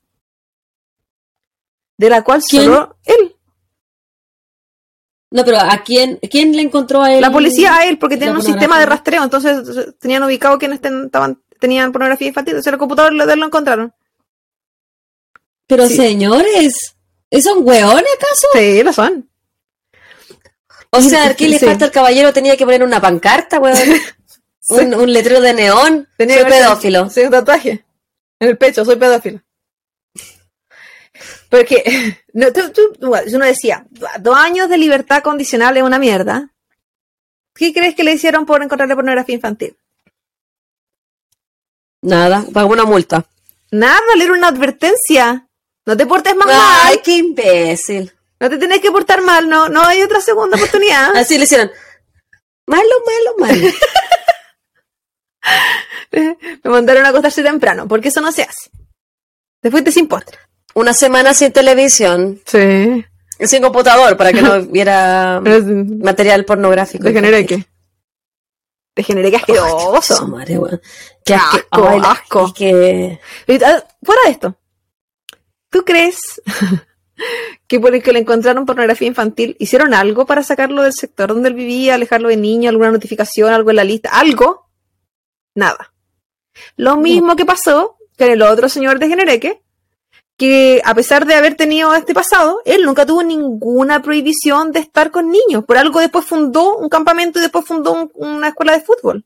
De 1.97 2.09
la 2.09 2.23
cual 2.23 2.41
¿Quién? 2.47 2.63
solo 2.65 2.97
él. 3.05 3.35
No, 5.31 5.45
pero 5.45 5.57
¿a 5.59 5.83
quién, 5.85 6.17
quién 6.29 6.55
le 6.55 6.61
encontró 6.63 7.03
a 7.03 7.13
él? 7.13 7.21
La 7.21 7.31
policía 7.31 7.75
a 7.75 7.85
él, 7.85 7.99
porque 7.99 8.17
la 8.17 8.31
un 8.31 8.41
sistema 8.41 8.79
de 8.79 8.85
rastreo, 8.87 9.23
entonces 9.23 9.95
tenían 9.99 10.23
ubicado 10.23 10.57
quienes 10.57 10.81
ten- 10.81 11.05
estaban, 11.05 11.39
tenían 11.59 11.91
pornografía 11.91 12.27
infantil, 12.29 12.53
entonces 12.53 12.73
el 12.73 12.79
computador 12.79 13.13
lo, 13.13 13.25
de 13.27 13.33
él 13.33 13.39
lo 13.39 13.45
encontraron. 13.45 13.93
Pero 15.67 15.87
Sí. 15.87 15.97
señores, 15.97 16.95
¿esos 17.29 17.53
son 17.53 17.67
hueones 17.67 18.05
acaso? 18.17 18.47
Sí, 18.53 18.81
lo 18.83 18.91
son. 18.91 19.29
O 20.91 21.01
sea, 21.01 21.35
¿qué 21.35 21.47
le 21.47 21.59
Sí. 21.59 21.65
falta 21.65 21.85
al 21.85 21.91
caballero? 21.91 22.33
Tenía 22.33 22.57
que 22.57 22.65
poner 22.65 22.81
una 22.83 22.99
pancarta, 22.99 23.59
weón. 23.59 23.77
Un, 24.71 24.93
un 24.93 25.11
letrero 25.11 25.41
de 25.41 25.51
neón. 25.53 26.07
Tenía 26.15 26.41
Soy 26.41 26.51
pedófilo. 26.51 27.09
Sí, 27.09 27.21
un 27.21 27.31
tatuaje. 27.31 27.83
En 28.39 28.49
el 28.49 28.55
pecho, 28.57 28.85
soy 28.85 28.97
pedófilo. 28.97 29.41
Porque 31.49 32.17
no, 32.33 32.51
tú, 32.53 32.71
tú- 32.71 32.93
uno 33.01 33.45
decía, 33.45 33.85
dos 34.19 34.37
años 34.37 34.69
de 34.69 34.77
libertad 34.77 35.23
condicional 35.23 35.75
es 35.77 35.83
una 35.83 35.99
mierda. 35.99 36.49
¿Qué 37.55 37.73
crees 37.73 37.95
que 37.95 38.03
le 38.03 38.13
hicieron 38.13 38.45
por 38.45 38.61
encontrarle 38.63 38.95
pornografía 38.95 39.35
infantil? 39.35 39.75
Nada, 42.01 42.45
pagó 42.53 42.71
una 42.71 42.85
multa. 42.85 43.25
Nada, 43.71 43.99
leer 44.15 44.31
una 44.31 44.47
advertencia. 44.47 45.47
No 45.85 45.97
te 45.97 46.05
portes 46.05 46.35
más 46.35 46.47
Ay, 46.49 46.95
mal. 46.95 47.01
qué 47.03 47.17
imbécil. 47.17 48.13
No 48.39 48.49
te 48.49 48.57
tenés 48.57 48.79
que 48.79 48.91
portar 48.91 49.21
mal, 49.21 49.49
no, 49.49 49.67
no 49.67 49.81
hay 49.83 50.01
otra 50.01 50.21
segunda 50.21 50.55
oportunidad. 50.55 51.15
Así 51.17 51.37
le 51.37 51.43
hicieron. 51.43 51.69
Malo, 52.67 52.89
malo, 53.05 53.35
malo. 53.53 53.71
Me 56.63 56.69
mandaron 56.69 57.05
a 57.05 57.09
acostarse 57.09 57.43
temprano, 57.43 57.87
porque 57.87 58.07
eso 58.09 58.21
no 58.21 58.31
se 58.31 58.43
hace. 58.43 58.69
Te 59.61 59.69
fuiste 59.71 59.91
sin 59.91 60.07
postre. 60.07 60.37
Una 60.79 60.93
semana 60.93 61.33
sin 61.33 61.51
televisión. 61.51 62.39
Sí. 62.45 63.03
Sin 63.41 63.61
computador 63.61 64.15
para 64.15 64.31
que 64.31 64.41
no 64.41 64.61
viera 64.71 65.41
material 65.43 66.45
pornográfico. 66.45 67.03
Degeneré 67.03 67.45
que. 67.45 67.65
Degeneré 68.95 69.29
que 69.29 69.35
asqueroso. 69.35 70.25
madre, 70.29 70.57
weón. 70.57 70.81
Qué 71.25 71.33
Asco, 71.33 71.85
asco. 71.85 72.45
Es 72.47 72.53
que 72.53 73.19
ah, 73.65 73.83
Fuera 74.01 74.21
de 74.23 74.31
esto, 74.31 74.55
¿tú 75.69 75.83
crees 75.83 76.41
que 77.67 77.77
por 77.81 77.93
el 77.93 78.01
que 78.01 78.13
le 78.13 78.19
encontraron 78.19 78.65
pornografía 78.65 79.09
infantil 79.09 79.57
hicieron 79.59 79.93
algo 79.93 80.25
para 80.25 80.43
sacarlo 80.43 80.83
del 80.83 80.93
sector 80.93 81.27
donde 81.27 81.49
él 81.49 81.55
vivía, 81.55 81.95
alejarlo 81.95 82.29
de 82.29 82.37
niño, 82.37 82.69
alguna 82.69 82.91
notificación, 82.91 83.51
algo 83.51 83.71
en 83.71 83.75
la 83.75 83.83
lista? 83.83 84.11
¿Algo? 84.13 84.69
Nada. 85.55 85.93
Lo 86.77 86.95
mismo 86.95 87.35
que 87.35 87.43
pasó 87.43 87.97
con 88.17 88.29
el 88.29 88.41
otro 88.41 88.69
señor 88.69 88.97
de 88.99 89.09
Genereque, 89.09 89.61
que 90.39 90.81
a 90.85 90.95
pesar 90.95 91.25
de 91.27 91.35
haber 91.35 91.53
tenido 91.55 91.93
este 91.93 92.13
pasado, 92.15 92.61
él 92.65 92.83
nunca 92.85 93.05
tuvo 93.05 93.21
ninguna 93.21 94.01
prohibición 94.01 94.71
de 94.71 94.79
estar 94.79 95.11
con 95.11 95.29
niños. 95.29 95.65
Por 95.65 95.77
algo 95.77 95.99
después 95.99 96.25
fundó 96.25 96.77
un 96.77 96.89
campamento 96.89 97.37
y 97.37 97.41
después 97.43 97.65
fundó 97.65 97.91
un- 97.91 98.11
una 98.15 98.47
escuela 98.47 98.71
de 98.73 98.81
fútbol. 98.81 99.25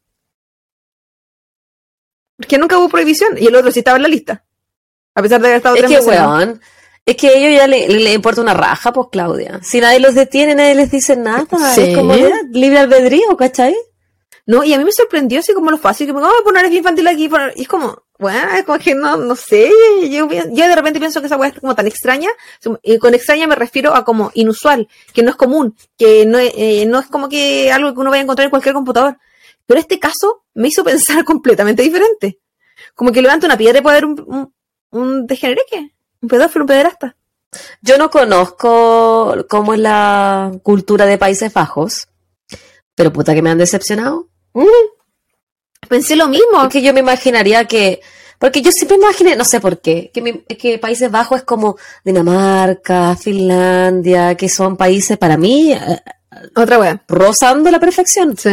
Porque 2.37 2.57
nunca 2.57 2.77
hubo 2.77 2.89
prohibición. 2.89 3.37
Y 3.37 3.45
el 3.45 3.55
otro 3.55 3.71
sí 3.71 3.79
estaba 3.79 3.97
en 3.97 4.03
la 4.03 4.09
lista. 4.09 4.43
A 5.15 5.21
pesar 5.21 5.39
de 5.39 5.47
haber 5.47 5.57
estado 5.57 5.75
Es 5.75 5.81
tres 5.81 5.91
que, 5.91 5.95
es 7.05 7.15
que 7.15 7.27
a 7.27 7.31
ellos 7.33 7.59
ya 7.59 7.67
le, 7.67 7.87
le 7.87 8.13
importa 8.13 8.41
una 8.41 8.53
raja, 8.55 8.91
pues, 8.91 9.07
Claudia. 9.11 9.59
Si 9.61 9.79
nadie 9.79 9.99
los 9.99 10.15
detiene, 10.15 10.55
nadie 10.55 10.73
les 10.73 10.89
dice 10.89 11.15
nada. 11.15 11.45
Sí. 11.75 11.81
Es 11.81 11.95
como 11.97 12.15
ya, 12.15 12.35
libre 12.51 12.79
albedrío, 12.79 13.37
¿cachai? 13.37 13.75
No, 14.45 14.63
y 14.63 14.73
a 14.73 14.77
mí 14.77 14.83
me 14.83 14.91
sorprendió 14.91 15.39
así 15.39 15.53
como 15.53 15.71
lo 15.71 15.77
fácil, 15.77 16.05
que 16.05 16.13
me 16.13 16.19
a 16.21 16.29
poner 16.43 16.71
infantil 16.71 17.07
aquí. 17.07 17.29
Y 17.55 17.61
es 17.61 17.67
como, 17.67 18.03
bueno, 18.19 18.51
es 18.55 18.65
como 18.65 18.77
que 18.77 18.93
no, 18.93 19.15
no 19.15 19.35
sé. 19.35 19.71
Yo, 20.09 20.27
de 20.27 20.75
repente 20.75 20.99
pienso 20.99 21.21
que 21.21 21.27
esa 21.27 21.37
weá 21.37 21.49
es 21.49 21.59
como 21.59 21.75
tan 21.75 21.87
extraña. 21.87 22.29
Y 22.81 22.97
con 22.97 23.13
extraña 23.13 23.47
me 23.47 23.55
refiero 23.55 23.95
a 23.95 24.03
como 24.03 24.31
inusual, 24.33 24.87
que 25.13 25.23
no 25.23 25.29
es 25.29 25.37
común, 25.37 25.77
que 25.97 26.25
no, 26.25 26.39
eh, 26.39 26.85
no 26.87 26.99
es 26.99 27.07
como 27.07 27.29
que 27.29 27.71
algo 27.71 27.93
que 27.93 27.99
uno 27.99 28.09
vaya 28.09 28.21
a 28.21 28.23
encontrar 28.23 28.45
en 28.45 28.49
cualquier 28.49 28.75
computador. 28.75 29.17
Pero 29.65 29.79
este 29.79 29.97
caso 29.97 30.43
me 30.53 30.67
hizo 30.67 30.83
pensar 30.83 31.23
completamente 31.23 31.81
diferente. 31.81 32.39
Como 32.95 33.11
que 33.11 33.21
levanta 33.21 33.47
una 33.47 33.57
piedra 33.57 33.79
y 33.79 33.81
puede 33.81 33.97
haber 33.97 34.05
un, 34.05 34.23
un, 34.27 34.53
un 34.91 35.25
degenereque, 35.25 35.93
un 36.21 36.27
pedófilo, 36.27 36.63
un 36.63 36.67
pederasta. 36.67 37.15
Yo 37.81 37.97
no 37.97 38.09
conozco 38.09 39.45
cómo 39.49 39.73
es 39.73 39.79
la 39.79 40.51
cultura 40.63 41.05
de 41.05 41.17
Países 41.17 41.53
Bajos, 41.53 42.07
pero 42.95 43.13
puta 43.13 43.33
que 43.33 43.41
me 43.41 43.49
han 43.49 43.57
decepcionado. 43.57 44.32
Pensé 45.87 46.15
lo 46.15 46.27
mismo. 46.27 46.63
Es 46.63 46.69
que 46.69 46.81
yo 46.81 46.93
me 46.93 47.01
imaginaría 47.01 47.65
que. 47.65 48.01
Porque 48.39 48.61
yo 48.61 48.71
siempre 48.71 48.97
imaginé, 48.97 49.35
no 49.37 49.45
sé 49.45 49.61
por 49.61 49.79
qué, 49.79 50.11
que, 50.13 50.21
me- 50.21 50.43
que 50.43 50.77
Países 50.77 51.09
Bajos 51.09 51.39
es 51.39 51.43
como 51.45 51.77
Dinamarca, 52.03 53.15
Finlandia, 53.15 54.35
que 54.35 54.49
son 54.49 54.75
países 54.75 55.17
para 55.17 55.37
mí 55.37 55.71
eh, 55.71 55.79
Otra 56.55 56.77
weá. 56.77 57.03
rozando 57.07 57.71
la 57.71 57.79
perfección. 57.79 58.35
Sí. 58.37 58.49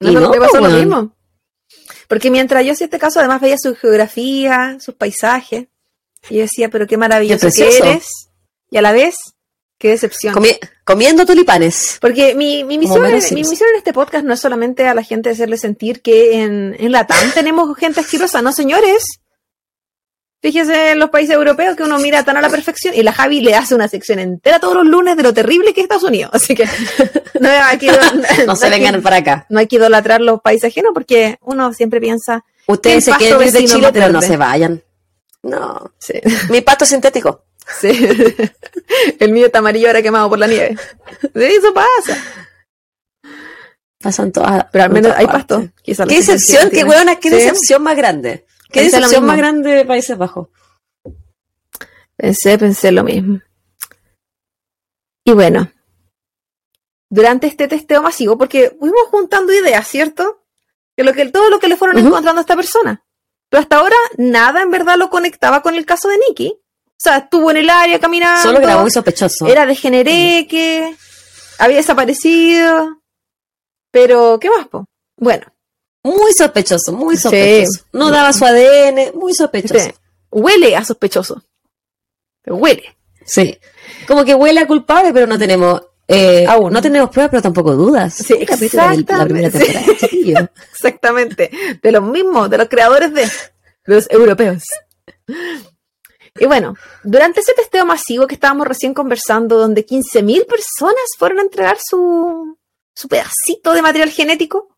Y 0.00 0.12
No, 0.12 0.20
no, 0.20 0.30
me 0.30 0.38
pasó 0.38 0.60
lo 0.62 0.70
mismo. 0.70 1.14
Porque 2.08 2.30
mientras 2.30 2.64
yo 2.64 2.72
hacía 2.72 2.86
este 2.86 2.98
caso, 2.98 3.18
además 3.20 3.40
veía 3.42 3.58
su 3.58 3.74
geografía, 3.74 4.78
sus 4.80 4.94
paisajes, 4.94 5.66
y 6.30 6.34
yo 6.36 6.40
decía, 6.42 6.70
pero 6.70 6.86
qué 6.86 6.96
maravilloso 6.96 7.48
Qué 7.48 7.52
que 7.68 7.78
eres. 7.78 8.06
Y 8.70 8.78
a 8.78 8.82
la 8.82 8.92
vez, 8.92 9.14
qué 9.82 9.88
decepción. 9.90 10.32
Comi- 10.34 10.58
comiendo 10.84 11.26
tulipanes. 11.26 11.98
Porque 12.00 12.34
mi, 12.36 12.62
mi, 12.64 12.78
misión, 12.78 13.04
en- 13.04 13.12
mi 13.34 13.42
misión 13.44 13.68
en 13.72 13.78
este 13.78 13.92
podcast 13.92 14.24
no 14.24 14.32
es 14.32 14.40
solamente 14.40 14.86
a 14.86 14.94
la 14.94 15.02
gente 15.02 15.28
hacerle 15.30 15.58
sentir 15.58 16.00
que 16.02 16.40
en, 16.40 16.76
en 16.78 16.92
Latam 16.92 17.18
tenemos 17.34 17.76
gente 17.76 18.00
asquerosa, 18.00 18.40
no 18.42 18.52
señores. 18.52 19.04
Fíjese 20.40 20.90
en 20.90 20.98
los 20.98 21.10
países 21.10 21.34
europeos 21.36 21.76
que 21.76 21.84
uno 21.84 21.98
mira 21.98 22.24
tan 22.24 22.36
a 22.36 22.40
la 22.40 22.48
perfección 22.48 22.94
y 22.96 23.02
la 23.04 23.12
Javi 23.12 23.40
le 23.40 23.54
hace 23.54 23.76
una 23.76 23.86
sección 23.86 24.18
entera 24.18 24.58
todos 24.58 24.74
los 24.74 24.84
lunes 24.86 25.16
de 25.16 25.22
lo 25.22 25.32
terrible 25.32 25.72
que 25.72 25.80
es 25.80 25.84
Estados 25.84 26.02
Unidos. 26.02 26.30
Así 26.34 26.54
que 26.56 26.64
no 27.38 27.48
hay 27.48 27.78
que, 27.78 27.92
No 28.46 28.56
se 28.56 28.64
que- 28.66 28.70
vengan 28.70 29.02
para 29.02 29.16
acá. 29.18 29.46
no 29.50 29.60
hay 29.60 29.68
que 29.68 29.76
idolatrar 29.76 30.20
los 30.20 30.40
países 30.40 30.70
ajenos 30.70 30.90
porque 30.94 31.38
uno 31.42 31.72
siempre 31.72 32.00
piensa, 32.00 32.44
Ustedes 32.66 33.04
se 33.04 33.10
pasto 33.10 33.24
quieren 33.24 33.46
ir 33.46 33.52
de 33.52 33.60
vecino 33.60 33.78
Chile, 33.78 33.90
pero 33.92 34.08
no 34.08 34.20
se 34.22 34.36
vayan. 34.36 34.82
No. 35.44 35.92
sí, 35.98 36.14
Mi 36.50 36.60
pato 36.60 36.86
sintético. 36.86 37.44
Sí. 37.80 37.90
el 39.20 39.32
mío 39.32 39.46
está 39.46 39.58
amarillo 39.60 39.88
ahora 39.88 40.02
quemado 40.02 40.28
por 40.28 40.38
la 40.38 40.46
nieve. 40.46 40.76
Sí, 41.22 41.30
eso 41.44 41.72
pasa. 41.74 42.16
Pasan 44.00 44.32
todas. 44.32 44.66
Pero 44.72 44.84
al 44.84 44.90
en 44.90 44.94
menos 44.94 45.12
hay 45.16 45.26
partes. 45.26 45.58
pasto. 45.58 45.72
Qué 46.08 46.16
decepción, 46.16 46.70
qué 46.70 46.84
huevona, 46.84 47.16
qué 47.16 47.30
Sí. 47.30 47.36
decepción 47.36 47.82
más 47.82 47.96
grande. 47.96 48.46
Qué 48.70 48.80
Pensé 48.80 48.96
decepción 48.96 49.24
más 49.26 49.36
grande 49.36 49.70
de 49.70 49.84
Países 49.84 50.16
Bajos. 50.18 50.48
Pensé, 52.16 52.58
pensé 52.58 52.90
lo 52.92 53.04
mismo. 53.04 53.40
Y 55.24 55.32
bueno, 55.32 55.70
durante 57.08 57.46
este 57.46 57.68
testeo 57.68 58.02
masivo, 58.02 58.36
porque 58.36 58.74
fuimos 58.78 59.02
juntando 59.10 59.52
ideas, 59.52 59.86
¿cierto? 59.86 60.44
Que 60.96 61.04
lo 61.04 61.12
que 61.12 61.26
todo 61.30 61.48
lo 61.50 61.60
que 61.60 61.68
le 61.68 61.76
fueron 61.76 61.98
encontrando 61.98 62.40
a 62.40 62.42
esta 62.42 62.56
persona. 62.56 63.04
Pero 63.48 63.60
hasta 63.60 63.76
ahora 63.76 63.96
nada 64.16 64.62
en 64.62 64.70
verdad 64.70 64.96
lo 64.96 65.10
conectaba 65.10 65.62
con 65.62 65.74
el 65.74 65.84
caso 65.86 66.08
de 66.08 66.18
Nicky. 66.18 66.58
O 67.02 67.04
sea, 67.04 67.16
estuvo 67.18 67.50
en 67.50 67.56
el 67.56 67.68
área 67.68 67.98
caminando. 67.98 68.40
Solo 68.42 68.58
que 68.60 68.64
era 68.64 68.76
muy 68.80 68.90
sospechoso. 68.92 69.48
Era 69.48 69.66
de 69.66 69.74
Genereque, 69.74 70.94
había 71.58 71.78
desaparecido. 71.78 73.00
Pero, 73.90 74.38
¿qué 74.40 74.48
más, 74.50 74.68
po? 74.68 74.86
Bueno, 75.16 75.46
Muy 76.04 76.32
sospechoso, 76.32 76.92
muy 76.92 77.16
Sí. 77.16 77.22
sospechoso. 77.22 77.84
No 77.92 78.10
daba 78.10 78.32
su 78.32 78.44
ADN, 78.44 79.12
muy 79.14 79.34
sospechoso. 79.34 79.90
huele 80.30 80.76
a 80.76 80.84
sospechoso. 80.84 81.42
Pero 82.42 82.56
huele. 82.56 82.96
Sí. 83.24 83.58
Como 84.08 84.24
que 84.24 84.34
huele 84.34 84.60
a 84.60 84.66
culpable, 84.66 85.12
pero 85.12 85.26
no 85.28 85.38
tenemos. 85.38 85.82
Eh, 86.08 86.44
Aún. 86.48 86.72
No 86.72 86.82
tenemos 86.82 87.10
pruebas, 87.10 87.30
pero 87.30 87.42
tampoco 87.42 87.72
dudas. 87.74 88.14
Sí, 88.14 88.32
Un 88.34 88.44
capítulo 88.46 88.82
de 88.90 88.96
la 89.06 89.24
primera 89.24 89.46
exactamente, 89.48 90.08
temporada. 90.08 90.50
Exactamente. 90.72 91.50
De 91.82 91.92
los 91.92 92.02
mismos, 92.02 92.48
de 92.50 92.58
los 92.58 92.68
creadores 92.68 93.12
de 93.14 93.28
los 93.86 94.08
europeos. 94.10 94.62
Y 96.38 96.46
bueno, 96.46 96.74
durante 97.04 97.40
ese 97.40 97.54
testeo 97.54 97.84
masivo 97.84 98.26
que 98.26 98.34
estábamos 98.34 98.66
recién 98.66 98.94
conversando, 98.94 99.58
donde 99.58 99.86
15.000 99.86 100.46
personas 100.46 101.02
fueron 101.18 101.40
a 101.40 101.42
entregar 101.42 101.78
su, 101.84 102.56
su 102.94 103.08
pedacito 103.08 103.72
de 103.74 103.82
material 103.82 104.10
genético, 104.10 104.76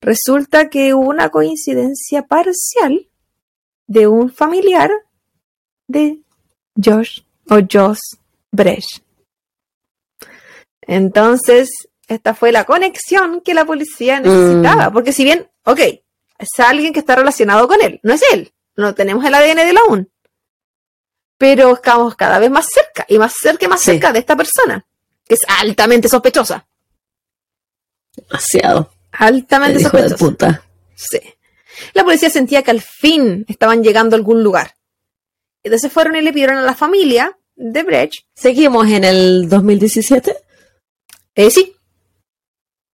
resulta 0.00 0.70
que 0.70 0.94
hubo 0.94 1.08
una 1.08 1.30
coincidencia 1.30 2.22
parcial 2.22 3.08
de 3.86 4.06
un 4.06 4.32
familiar 4.32 4.90
de 5.86 6.22
Josh 6.82 7.20
o 7.50 7.56
Josh 7.70 8.16
Brecht. 8.50 9.02
Entonces, 10.80 11.70
esta 12.08 12.34
fue 12.34 12.52
la 12.52 12.64
conexión 12.64 13.40
que 13.40 13.54
la 13.54 13.64
policía 13.64 14.20
necesitaba, 14.20 14.90
porque 14.90 15.12
si 15.12 15.24
bien, 15.24 15.50
ok, 15.64 15.80
es 16.38 16.48
alguien 16.58 16.92
que 16.92 17.00
está 17.00 17.16
relacionado 17.16 17.68
con 17.68 17.80
él, 17.80 18.00
no 18.02 18.12
es 18.12 18.22
él, 18.32 18.52
no 18.76 18.94
tenemos 18.94 19.24
el 19.24 19.34
ADN 19.34 19.56
de 19.56 19.72
la 19.72 19.80
UN, 19.88 20.10
pero 21.38 21.74
estamos 21.74 22.14
cada 22.16 22.38
vez 22.38 22.50
más 22.50 22.66
cerca 22.72 23.04
y 23.08 23.18
más 23.18 23.34
cerca 23.40 23.64
y 23.64 23.68
más 23.68 23.80
Sí. 23.80 23.92
cerca 23.92 24.12
de 24.12 24.18
esta 24.20 24.36
persona, 24.36 24.84
que 25.26 25.34
es 25.34 25.40
altamente 25.60 26.08
sospechosa, 26.08 26.66
Demasiado. 28.16 28.90
altamente 29.12 29.78
de 29.78 29.84
sospechosa. 29.84 30.16
puta. 30.16 30.62
Sí. 30.94 31.20
La 31.92 32.04
policía 32.04 32.30
sentía 32.30 32.62
que 32.62 32.70
al 32.70 32.80
fin 32.80 33.44
estaban 33.48 33.82
llegando 33.82 34.14
a 34.14 34.18
algún 34.18 34.42
lugar. 34.44 34.74
Entonces 35.64 35.90
fueron 35.92 36.14
y 36.16 36.20
le 36.22 36.32
pidieron 36.32 36.58
a 36.58 36.62
la 36.62 36.74
familia 36.74 37.36
de 37.56 37.82
Brecht, 37.82 38.26
Seguimos 38.34 38.86
en 38.88 39.04
el 39.04 39.48
2017. 39.48 40.36
eh, 41.34 41.50
sí, 41.50 41.74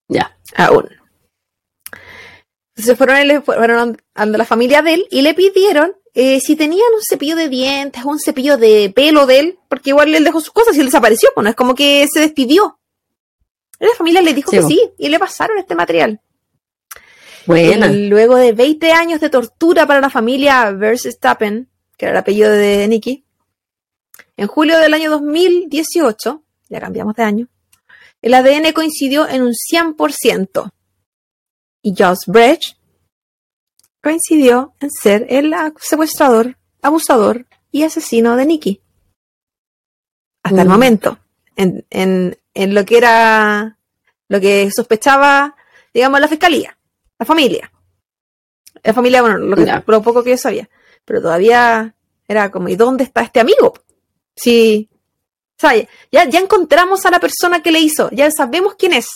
Ya. 0.10 0.38
aún. 0.56 0.90
Entonces 2.76 2.98
fueron, 2.98 3.22
y 3.22 3.26
le 3.26 3.42
fueron 3.42 3.98
a 4.16 4.26
la 4.26 4.46
familia 4.46 4.82
de 4.82 4.96
él 4.96 5.08
y 5.10 5.22
le 5.22 5.34
pidieron 5.34 5.96
eh, 6.16 6.40
si 6.40 6.56
tenían 6.56 6.94
un 6.96 7.02
cepillo 7.02 7.36
de 7.36 7.50
dientes 7.50 8.04
o 8.06 8.10
un 8.10 8.20
cepillo 8.20 8.58
de 8.58 8.90
pelo 8.96 9.26
de 9.26 9.40
él, 9.40 9.60
porque 9.68 9.90
igual 9.90 10.16
él 10.16 10.24
dejó 10.24 10.40
sus 10.40 10.52
cosas 10.52 10.76
y 10.76 10.80
él 10.80 10.86
desapareció, 10.86 11.30
pues 11.36 11.44
no 11.44 11.50
es 11.50 11.58
como 11.58 11.76
que 11.76 12.08
se 12.12 12.22
despidió. 12.22 12.80
La 13.80 13.90
familia 13.98 14.22
le 14.22 14.34
dijo 14.34 14.50
Sí, 14.50 14.58
que 14.58 14.64
sí 14.64 14.92
y 14.98 15.10
le 15.10 15.20
pasaron 15.20 15.58
este 15.58 15.76
material. 15.76 16.22
Buena. 17.46 17.88
Y 17.88 18.08
luego 18.08 18.38
de 18.38 18.54
20 18.54 18.94
años 18.94 19.20
de 19.20 19.30
tortura 19.30 19.86
para 19.86 20.00
la 20.00 20.10
familia 20.10 20.72
Verstappen, 20.72 21.70
que 21.98 22.06
era 22.06 22.14
el 22.14 22.18
apellido 22.18 22.50
de 22.50 22.88
Nicky, 22.88 23.26
en 24.38 24.48
julio 24.48 24.80
del 24.80 24.94
año 24.94 25.10
2018, 25.12 26.44
ya 26.70 26.80
cambiamos 26.80 27.16
de 27.16 27.24
año, 27.24 27.48
el 28.22 28.34
ADN 28.34 28.72
coincidió 28.72 29.28
en 29.28 29.44
un 29.44 29.52
100%. 29.54 30.72
Y 31.82 31.94
Josh 31.96 32.26
Brecht 32.26 32.75
coincidió 34.06 34.76
en 34.80 34.92
ser 34.92 35.26
el 35.30 35.52
secuestrador, 35.80 36.58
abusador 36.84 37.48
y 37.72 37.82
asesino 37.82 38.36
de 38.36 38.46
Nicky. 38.46 38.82
Hasta 40.44 40.62
el 40.62 40.68
Mm. 40.68 40.72
momento. 40.72 41.20
En, 41.56 41.84
en, 41.90 42.38
en 42.54 42.76
lo 42.76 42.86
que 42.86 42.98
era, 42.98 43.80
lo 44.28 44.40
que 44.40 44.70
sospechaba, 44.72 45.56
digamos, 45.92 46.20
la 46.20 46.28
fiscalía, 46.28 46.78
la 47.18 47.26
familia. 47.26 47.72
La 48.84 48.94
familia, 48.94 49.22
bueno, 49.24 49.40
lo, 49.40 49.56
que, 49.56 49.66
Ya. 49.66 49.84
lo 49.88 50.02
poco 50.04 50.24
que 50.24 50.30
yo 50.32 50.38
sabía. 50.38 50.70
Pero 51.04 51.20
todavía 51.24 51.96
era 52.28 52.52
como, 52.52 52.70
¿y 52.70 52.76
dónde 52.76 53.06
está 53.06 53.22
este 53.22 53.40
amigo? 53.40 53.74
Sí. 54.36 54.88
O 55.58 55.60
sea, 55.60 55.72
ya, 56.12 56.26
ya 56.30 56.40
encontramos 56.40 57.08
a 57.08 57.10
la 57.10 57.20
persona 57.20 57.64
que 57.64 57.72
le 57.72 57.80
hizo, 57.80 58.12
ya 58.12 58.30
sabemos 58.30 58.76
quién 58.76 58.94
es. 58.94 59.08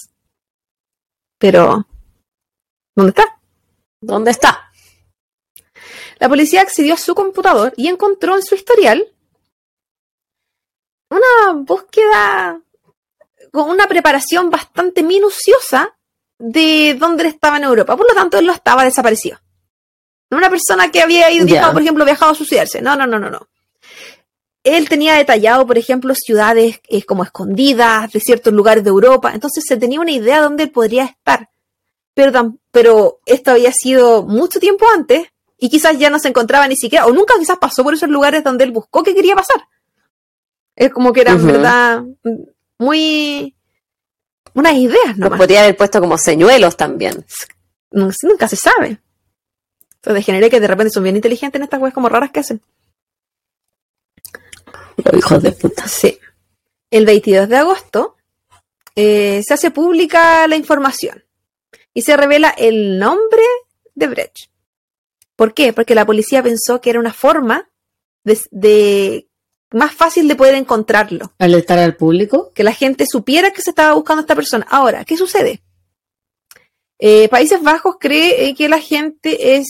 Pero, 1.37 1.85
¿dónde 2.95 3.09
está? 3.11 3.39
¿Dónde 4.01 4.31
está? 4.31 4.68
La 6.19 6.27
policía 6.27 6.61
accedió 6.61 6.93
a 6.93 6.97
su 6.97 7.15
computador 7.15 7.73
y 7.77 7.87
encontró 7.87 8.35
en 8.35 8.43
su 8.43 8.55
historial 8.55 9.07
una 11.09 11.53
búsqueda 11.53 12.61
con 13.51 13.69
una 13.69 13.87
preparación 13.87 14.49
bastante 14.49 15.01
minuciosa 15.01 15.97
de 16.37 16.95
dónde 16.99 17.23
él 17.23 17.29
estaba 17.29 17.57
en 17.57 17.63
Europa. 17.63 17.97
Por 17.97 18.07
lo 18.07 18.13
tanto, 18.13 18.37
él 18.37 18.45
no 18.45 18.53
estaba 18.53 18.83
desaparecido. 18.83 19.39
No 20.29 20.37
una 20.37 20.49
persona 20.49 20.91
que 20.91 21.01
había 21.01 21.31
ido, 21.31 21.45
viajado, 21.45 21.73
por 21.73 21.81
ejemplo, 21.81 22.05
viajado 22.05 22.33
a 22.33 22.35
suicidarse. 22.35 22.81
No, 22.81 22.95
no, 22.95 23.07
no, 23.07 23.17
no, 23.17 23.29
no. 23.29 23.47
Él 24.63 24.87
tenía 24.89 25.15
detallado, 25.15 25.65
por 25.65 25.77
ejemplo, 25.77 26.13
ciudades 26.13 26.81
eh, 26.89 27.03
como 27.03 27.23
escondidas 27.23 28.11
de 28.11 28.19
ciertos 28.19 28.53
lugares 28.53 28.83
de 28.83 28.89
Europa. 28.89 29.31
Entonces 29.33 29.63
se 29.65 29.77
tenía 29.77 29.99
una 29.99 30.11
idea 30.11 30.37
de 30.37 30.43
dónde 30.43 30.63
él 30.63 30.71
podría 30.71 31.05
estar. 31.05 31.49
Pero, 32.13 32.57
pero 32.71 33.21
esto 33.25 33.51
había 33.51 33.71
sido 33.71 34.23
mucho 34.23 34.59
tiempo 34.59 34.85
antes 34.93 35.29
y 35.59 35.69
quizás 35.69 35.97
ya 35.99 36.09
no 36.09 36.19
se 36.19 36.29
encontraba 36.29 36.67
ni 36.67 36.75
siquiera, 36.75 37.05
o 37.05 37.11
nunca 37.11 37.33
quizás 37.37 37.57
pasó 37.57 37.83
por 37.83 37.93
esos 37.93 38.09
lugares 38.09 38.43
donde 38.43 38.63
él 38.63 38.71
buscó 38.71 39.03
que 39.03 39.13
quería 39.13 39.35
pasar. 39.35 39.67
Es 40.75 40.91
como 40.91 41.11
que 41.11 41.21
eran, 41.21 41.37
Ujú. 41.37 41.47
¿verdad? 41.47 42.03
Muy... 42.77 43.55
unas 44.53 44.73
ideas, 44.75 45.17
Nos 45.17 45.31
¿no? 45.31 45.37
podría 45.37 45.63
haber 45.63 45.75
puesto 45.75 45.99
como 45.99 46.17
señuelos 46.17 46.77
también. 46.77 47.25
Nunca 47.91 48.47
se 48.47 48.55
sabe. 48.55 48.99
Entonces 49.95 50.25
generé 50.25 50.49
que 50.49 50.61
de 50.61 50.67
repente 50.67 50.91
son 50.93 51.03
bien 51.03 51.17
inteligentes 51.17 51.59
en 51.59 51.63
estas 51.63 51.79
cosas 51.79 51.93
como 51.93 52.07
raras 52.07 52.31
que 52.31 52.39
hacen. 52.39 52.61
Los 55.03 55.13
hijos 55.13 55.43
de 55.43 55.51
puta. 55.51 55.87
Sí. 55.87 56.17
El 56.89 57.05
22 57.05 57.49
de 57.49 57.57
agosto 57.57 58.15
eh, 58.95 59.41
se 59.45 59.53
hace 59.53 59.71
pública 59.71 60.47
la 60.47 60.55
información 60.55 61.23
y 61.93 62.01
se 62.01 62.15
revela 62.15 62.49
el 62.57 62.97
nombre 62.97 63.43
de 63.95 64.07
Brecht. 64.07 64.49
¿Por 65.39 65.53
qué? 65.53 65.71
Porque 65.71 65.95
la 65.95 66.05
policía 66.05 66.43
pensó 66.43 66.81
que 66.81 66.89
era 66.89 66.99
una 66.99 67.13
forma 67.13 67.69
de, 68.25 68.37
de- 68.51 69.29
más 69.71 69.93
fácil 69.93 70.27
de 70.27 70.35
poder 70.35 70.55
encontrarlo, 70.55 71.31
Alertar 71.39 71.79
al 71.79 71.95
público. 71.95 72.51
que 72.53 72.63
la 72.63 72.73
gente 72.73 73.05
supiera 73.09 73.51
que 73.51 73.61
se 73.61 73.69
estaba 73.69 73.93
buscando 73.93 74.19
a 74.19 74.23
esta 74.23 74.35
persona. 74.35 74.67
Ahora, 74.69 75.05
¿qué 75.05 75.15
sucede? 75.15 75.63
Eh, 76.99 77.29
Países 77.29 77.61
Bajos 77.61 77.95
cree 77.99 78.49
eh, 78.49 78.55
que 78.55 78.67
la 78.67 78.81
gente 78.81 79.55
es 79.55 79.67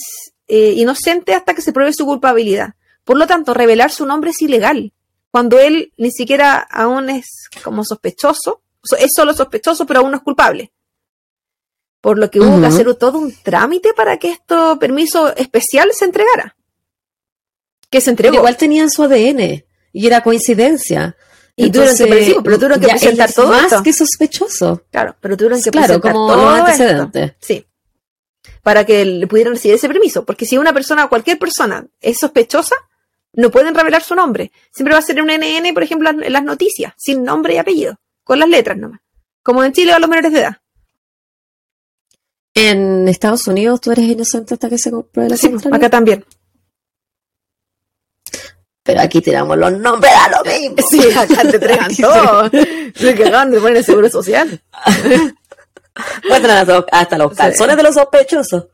eh, 0.48 0.72
inocente 0.76 1.34
hasta 1.34 1.54
que 1.54 1.62
se 1.62 1.72
pruebe 1.72 1.92
su 1.92 2.04
culpabilidad. 2.04 2.74
Por 3.04 3.16
lo 3.16 3.26
tanto, 3.28 3.54
revelar 3.54 3.92
su 3.92 4.06
nombre 4.06 4.30
es 4.30 4.42
ilegal. 4.42 4.92
Cuando 5.30 5.60
él 5.60 5.92
ni 5.96 6.10
siquiera 6.10 6.56
aún 6.58 7.10
es 7.10 7.26
como 7.62 7.84
sospechoso, 7.84 8.62
so- 8.82 8.96
es 8.96 9.12
solo 9.14 9.34
sospechoso, 9.34 9.86
pero 9.86 10.00
aún 10.00 10.10
no 10.10 10.16
es 10.16 10.22
culpable. 10.24 10.72
Por 12.00 12.18
lo 12.18 12.30
que 12.30 12.40
hubo 12.40 12.60
que 12.60 12.66
hacer 12.66 12.94
todo 12.94 13.18
un 13.18 13.34
trámite 13.42 13.92
para 13.94 14.16
que 14.18 14.30
esto 14.30 14.78
permiso 14.78 15.34
especial 15.36 15.90
se 15.92 16.06
entregara. 16.06 16.56
Que 17.90 18.00
se 18.00 18.06
Pero 18.06 18.28
entregó. 18.28 18.36
igual 18.36 18.56
tenían 18.56 18.90
su 18.90 19.02
ADN 19.02 19.64
y 19.92 20.06
era 20.06 20.22
coincidencia. 20.22 21.16
Y 21.56 21.70
tuvieron 21.70 21.90
Entonces, 21.94 22.36
pero 22.42 22.56
tuvieron 22.58 22.80
que 22.80 22.86
presentar 22.88 23.28
es 23.28 23.34
todo 23.34 23.48
más 23.48 23.64
esto. 23.64 23.82
que 23.82 23.92
sospechoso. 23.92 24.82
Claro, 24.90 25.14
pero 25.20 25.36
tuvieron 25.36 25.62
que 25.62 25.70
Claro, 25.70 25.86
presentar 26.00 26.12
como 26.12 26.28
todo 26.32 26.48
antecedentes. 26.48 27.32
Sí. 27.40 27.66
Para 28.62 28.86
que 28.86 29.04
le 29.04 29.26
pudieran 29.26 29.54
recibir 29.54 29.74
ese 29.74 29.88
permiso. 29.88 30.24
Porque 30.24 30.46
si 30.46 30.56
una 30.56 30.72
persona, 30.72 31.08
cualquier 31.08 31.38
persona, 31.38 31.84
es 32.00 32.18
sospechosa, 32.18 32.76
no 33.34 33.50
pueden 33.50 33.74
revelar 33.74 34.02
su 34.02 34.14
nombre. 34.14 34.52
Siempre 34.70 34.94
va 34.94 35.00
a 35.00 35.02
ser 35.02 35.20
un 35.20 35.28
NN, 35.28 35.74
por 35.74 35.82
ejemplo, 35.82 36.08
en 36.10 36.32
las 36.32 36.44
noticias, 36.44 36.94
sin 36.96 37.24
nombre 37.24 37.54
y 37.54 37.58
apellido, 37.58 37.98
con 38.24 38.38
las 38.38 38.48
letras 38.48 38.78
nomás. 38.78 39.00
Como 39.42 39.62
en 39.64 39.72
Chile 39.72 39.92
a 39.92 39.98
los 39.98 40.08
menores 40.08 40.32
de 40.32 40.40
edad. 40.40 40.56
En 42.62 43.08
Estados 43.08 43.46
Unidos 43.46 43.80
tú 43.80 43.90
eres 43.92 44.04
inocente 44.04 44.54
hasta 44.54 44.68
que 44.68 44.76
se 44.78 44.90
compruebe 44.90 45.30
la 45.30 45.36
Sí, 45.36 45.50
contraria. 45.50 45.76
acá 45.78 45.90
también. 45.90 46.24
Pero 48.82 49.00
aquí 49.00 49.20
tiramos 49.20 49.56
los 49.56 49.72
nombres 49.72 50.12
a 50.12 50.28
lo 50.30 50.44
mismo. 50.50 50.76
Sí, 50.88 51.00
acá 51.16 51.42
te 51.42 51.56
entregan 51.56 51.96
todo. 52.00 52.50
Se 52.94 53.14
cagaron 53.16 53.50
de 53.52 53.60
poner 53.60 53.76
el 53.78 53.84
seguro 53.84 54.08
social. 54.10 54.60
Muestran 56.28 56.58
hasta 56.58 56.72
los, 56.74 56.84
hasta 56.92 57.18
los 57.18 57.34
calzones 57.34 57.76
de 57.76 57.82
los 57.82 57.94
sospechosos. 57.94 58.66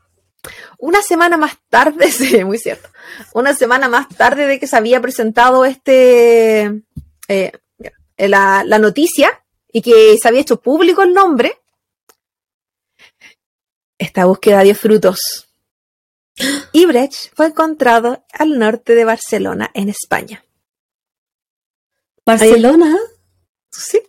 Una 0.79 1.03
semana 1.03 1.37
más 1.37 1.57
tarde, 1.69 2.11
sí, 2.13 2.45
muy 2.45 2.59
cierto. 2.59 2.89
Una 3.33 3.55
semana 3.55 3.89
más 3.89 4.09
tarde 4.09 4.47
de 4.47 4.59
que 4.61 4.67
se 4.67 4.77
había 4.77 5.01
presentado 5.01 5.65
este 5.65 6.83
eh, 7.29 7.53
la, 8.19 8.63
la 8.65 8.79
noticia 8.79 9.31
y 9.73 9.81
que 9.83 10.17
se 10.21 10.29
había 10.29 10.41
hecho 10.43 10.61
público 10.61 11.03
el 11.03 11.15
nombre, 11.15 11.59
esta 13.99 14.25
búsqueda 14.25 14.63
dio 14.63 14.75
frutos. 14.75 15.49
Y 16.73 16.85
Brecht 16.87 17.33
fue 17.35 17.47
encontrado 17.47 18.25
al 18.33 18.59
norte 18.59 18.95
de 18.95 19.05
Barcelona, 19.05 19.71
en 19.75 19.89
España. 19.89 20.45
Barcelona, 22.25 22.97
Sí, 23.71 24.01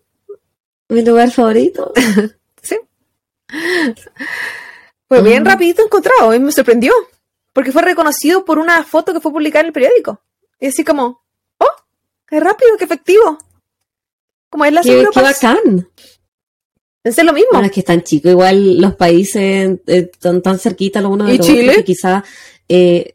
mi 0.90 1.04
lugar 1.04 1.30
favorito. 1.32 1.92
sí. 2.62 2.78
Fue 5.08 5.22
bien 5.22 5.44
Mm. 5.44 5.46
rapidito 5.46 5.84
encontrado 5.84 6.34
y 6.34 6.40
me 6.40 6.52
sorprendió, 6.52 6.94
porque 7.54 7.72
fue 7.72 7.82
reconocido 7.82 8.46
por 8.46 8.60
una 8.60 8.84
foto 8.84 9.14
que 9.14 9.20
fue 9.20 9.32
publicada 9.32 9.62
en 9.62 9.66
el 9.68 9.74
periódico. 9.74 10.22
Y 10.60 10.68
así 10.68 10.84
como, 10.84 11.22
oh, 11.60 11.76
qué 12.26 12.40
rápido, 12.40 12.78
qué 12.78 12.86
efectivo. 12.86 13.38
Como 14.50 14.66
es 14.66 14.74
la 14.74 14.82
Qué, 14.82 15.06
qué 15.14 15.22
bacán. 15.22 15.90
Es 17.08 17.24
lo 17.24 17.34
mismo. 17.34 17.50
Bueno, 17.52 17.68
es 17.68 17.72
que 17.72 17.80
están 17.82 18.04
chicos, 18.04 18.32
igual 18.32 18.80
los 18.80 18.96
países 18.96 19.80
eh, 19.88 20.10
están 20.14 20.42
tan 20.42 20.60
cerquita 20.60 21.02
los 21.02 21.12
unos 21.12 21.28
de 21.28 21.36
¿Y 21.36 21.38
los 21.38 21.48
Chile? 21.48 21.62
otros 21.64 21.76
que 21.78 21.84
quizá 21.84 22.24
eh, 22.70 23.12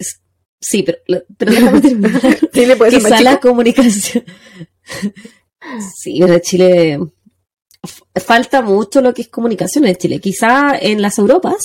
sí, 0.61 0.83
pero, 0.83 0.99
pero. 1.37 1.53
Chile 2.53 2.77
puede 2.77 2.93
ser 2.93 3.03
quizá 3.03 3.21
la 3.21 3.33
chico. 3.33 3.49
comunicación. 3.49 4.25
sí, 5.97 6.19
pero 6.21 6.39
Chile 6.39 6.99
falta 8.15 8.63
mucho 8.63 9.01
lo 9.01 9.13
que 9.13 9.23
es 9.23 9.29
comunicación 9.29 9.87
en 9.87 9.97
Chile. 9.97 10.21
Quizá 10.21 10.79
en 10.79 11.03
las 11.03 11.19
Europas 11.19 11.63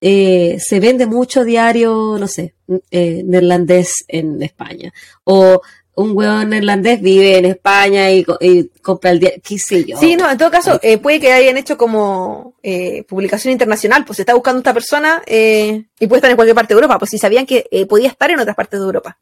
eh, 0.00 0.58
se 0.60 0.80
vende 0.80 1.06
mucho 1.06 1.44
diario, 1.44 2.16
no 2.18 2.28
sé, 2.28 2.54
eh, 2.90 3.22
neerlandés 3.24 4.04
en 4.08 4.42
España. 4.42 4.92
O 5.24 5.62
un 5.96 6.16
hueón 6.16 6.50
neerlandés 6.50 7.00
vive 7.00 7.38
en 7.38 7.46
España 7.46 8.10
y, 8.12 8.22
co- 8.22 8.38
y 8.40 8.68
compra 8.82 9.10
el 9.10 9.18
diario, 9.20 9.40
qué 9.42 9.58
sé 9.58 9.84
yo. 9.84 9.96
Sí, 9.98 10.14
no, 10.14 10.30
en 10.30 10.38
todo 10.38 10.50
caso, 10.50 10.78
eh, 10.82 10.98
puede 10.98 11.18
que 11.20 11.32
hayan 11.32 11.56
hecho 11.56 11.76
como 11.76 12.54
eh, 12.62 13.02
publicación 13.08 13.50
internacional, 13.52 14.04
pues 14.04 14.16
se 14.16 14.22
está 14.22 14.34
buscando 14.34 14.58
esta 14.58 14.74
persona 14.74 15.22
eh, 15.26 15.84
y 15.98 16.06
puede 16.06 16.18
estar 16.18 16.30
en 16.30 16.36
cualquier 16.36 16.54
parte 16.54 16.74
de 16.74 16.78
Europa, 16.78 16.98
pues 16.98 17.10
si 17.10 17.18
sabían 17.18 17.46
que 17.46 17.66
podía 17.88 18.08
estar 18.08 18.30
en 18.30 18.38
otras 18.40 18.54
partes 18.56 18.78
de 18.78 18.86
Europa. 18.86 19.18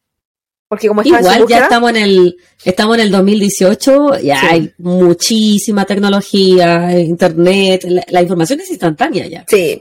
Porque 0.66 0.88
como 0.88 1.02
estaba 1.02 1.18
en 1.18 1.24
Igual 1.24 1.36
ya 1.36 1.42
búsqueda, 1.42 1.62
estamos 1.64 1.90
en 1.90 1.96
el 1.96 2.36
estamos 2.64 2.94
en 2.96 3.02
el 3.02 3.10
2018, 3.12 4.18
ya 4.20 4.40
Sí. 4.40 4.46
hay 4.50 4.72
muchísima 4.78 5.84
tecnología, 5.84 6.98
internet, 6.98 7.84
la, 7.84 8.04
la 8.08 8.22
información 8.22 8.60
es 8.60 8.70
instantánea 8.70 9.26
ya. 9.28 9.44
Sí. 9.46 9.80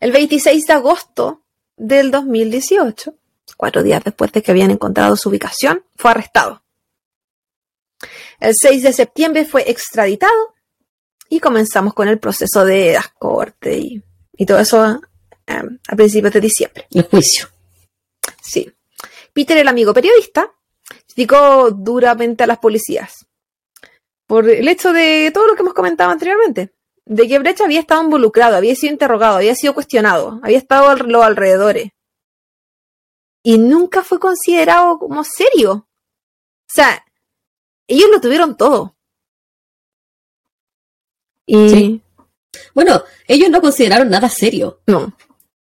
El 0.00 0.12
26 0.12 0.66
de 0.66 0.72
agosto 0.72 1.42
del 1.76 2.10
2018, 2.10 3.14
cuatro 3.56 3.82
días 3.82 4.02
después 4.04 4.32
de 4.32 4.42
que 4.42 4.50
habían 4.50 4.70
encontrado 4.70 5.16
su 5.16 5.28
ubicación, 5.28 5.84
fue 5.96 6.10
arrestado. 6.10 6.62
El 8.40 8.54
6 8.54 8.82
de 8.82 8.92
septiembre 8.92 9.44
fue 9.44 9.68
extraditado 9.68 10.54
y 11.28 11.40
comenzamos 11.40 11.94
con 11.94 12.08
el 12.08 12.18
proceso 12.18 12.64
de 12.64 12.92
las 12.92 13.08
cortes 13.08 13.76
y, 13.76 14.02
y 14.36 14.46
todo 14.46 14.58
eso 14.58 15.00
eh, 15.46 15.62
a 15.88 15.96
principios 15.96 16.32
de 16.32 16.40
diciembre. 16.40 16.86
El 16.90 17.02
juicio. 17.04 17.48
Sí. 18.40 18.72
Peter, 19.32 19.56
el 19.56 19.68
amigo 19.68 19.92
periodista, 19.92 20.52
criticó 21.06 21.70
duramente 21.70 22.44
a 22.44 22.46
las 22.46 22.58
policías 22.58 23.28
por 24.28 24.48
el 24.48 24.68
hecho 24.68 24.92
de 24.92 25.30
todo 25.32 25.46
lo 25.46 25.54
que 25.56 25.62
hemos 25.62 25.74
comentado 25.74 26.10
anteriormente, 26.10 26.74
de 27.06 27.26
que 27.26 27.38
Brecht 27.38 27.62
había 27.62 27.80
estado 27.80 28.02
involucrado, 28.02 28.56
había 28.56 28.74
sido 28.76 28.92
interrogado, 28.92 29.36
había 29.38 29.54
sido 29.54 29.72
cuestionado, 29.72 30.38
había 30.42 30.58
estado 30.58 30.90
a 30.90 30.96
los 30.96 31.24
alrededores. 31.24 31.90
Y 33.42 33.58
nunca 33.58 34.02
fue 34.02 34.18
considerado 34.18 34.98
como 34.98 35.22
serio. 35.24 35.72
O 35.72 36.72
sea, 36.72 37.04
ellos 37.86 38.08
lo 38.12 38.20
tuvieron 38.20 38.56
todo. 38.56 38.96
Y 41.46 41.68
Sí. 41.70 42.02
Bueno, 42.74 43.02
ellos 43.26 43.50
no 43.50 43.60
consideraron 43.60 44.08
nada 44.10 44.28
serio. 44.28 44.80
no. 44.86 45.16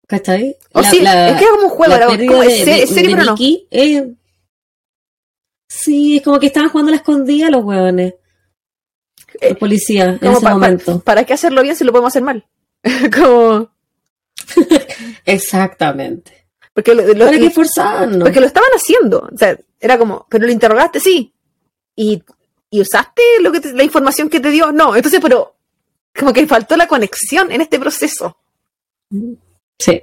¿Cachai? 0.08 0.58
O 0.74 0.82
sí, 0.82 0.98
es 0.98 1.04
que 1.04 1.44
era 1.44 1.52
como 1.52 1.66
un 1.66 1.70
juego, 1.70 1.92
la 1.96 1.98
era 1.98 2.08
como 2.08 2.42
de- 2.42 2.48
es 2.62 2.66
de- 2.66 2.88
serio, 2.88 2.88
serio, 2.88 3.10
de 3.12 3.16
pero 3.16 3.26
no. 3.32 3.36
Eh, 3.70 4.16
sí, 5.70 6.18
es 6.18 6.24
como 6.24 6.40
que 6.40 6.48
estaban 6.48 6.70
jugando 6.70 6.90
a 6.90 6.94
la 6.94 6.98
escondida 6.98 7.52
los 7.52 7.64
hueones. 7.64 8.16
Eh, 9.40 9.50
Los 9.52 9.60
policías 9.60 10.20
en 10.20 10.28
ese 10.32 10.42
pa- 10.42 10.48
pa- 10.48 10.54
momento. 10.56 11.00
¿Para 11.02 11.26
qué 11.26 11.34
hacerlo 11.34 11.62
bien 11.62 11.76
si 11.76 11.84
lo 11.84 11.92
podemos 11.92 12.10
hacer 12.12 12.24
mal? 12.24 12.44
como 13.16 13.70
Exactamente. 15.26 16.39
Porque 16.82 16.96
lo, 16.96 17.14
lo- 17.14 17.26
¿Para 17.26 17.38
qué 17.38 17.50
forzarnos? 17.50 18.24
porque 18.24 18.40
lo 18.40 18.46
estaban 18.48 18.70
haciendo. 18.76 19.30
O 19.34 19.38
sea, 19.38 19.58
era 19.80 19.98
como, 19.98 20.26
pero 20.30 20.46
lo 20.46 20.52
interrogaste, 20.52 21.00
sí. 21.00 21.34
Y, 21.96 22.24
y 22.70 22.82
usaste 22.82 23.22
lo 23.42 23.52
que 23.52 23.60
te- 23.60 23.74
la 23.74 23.84
información 23.84 24.30
que 24.30 24.40
te 24.40 24.50
dio, 24.50 24.72
no. 24.72 24.96
Entonces, 24.96 25.20
pero 25.22 25.56
como 26.18 26.34
que 26.34 26.46
faltó 26.48 26.76
la 26.78 26.88
conexión 26.88 27.52
en 27.52 27.62
este 27.62 27.80
proceso. 27.80 28.38
Sí. 29.78 30.02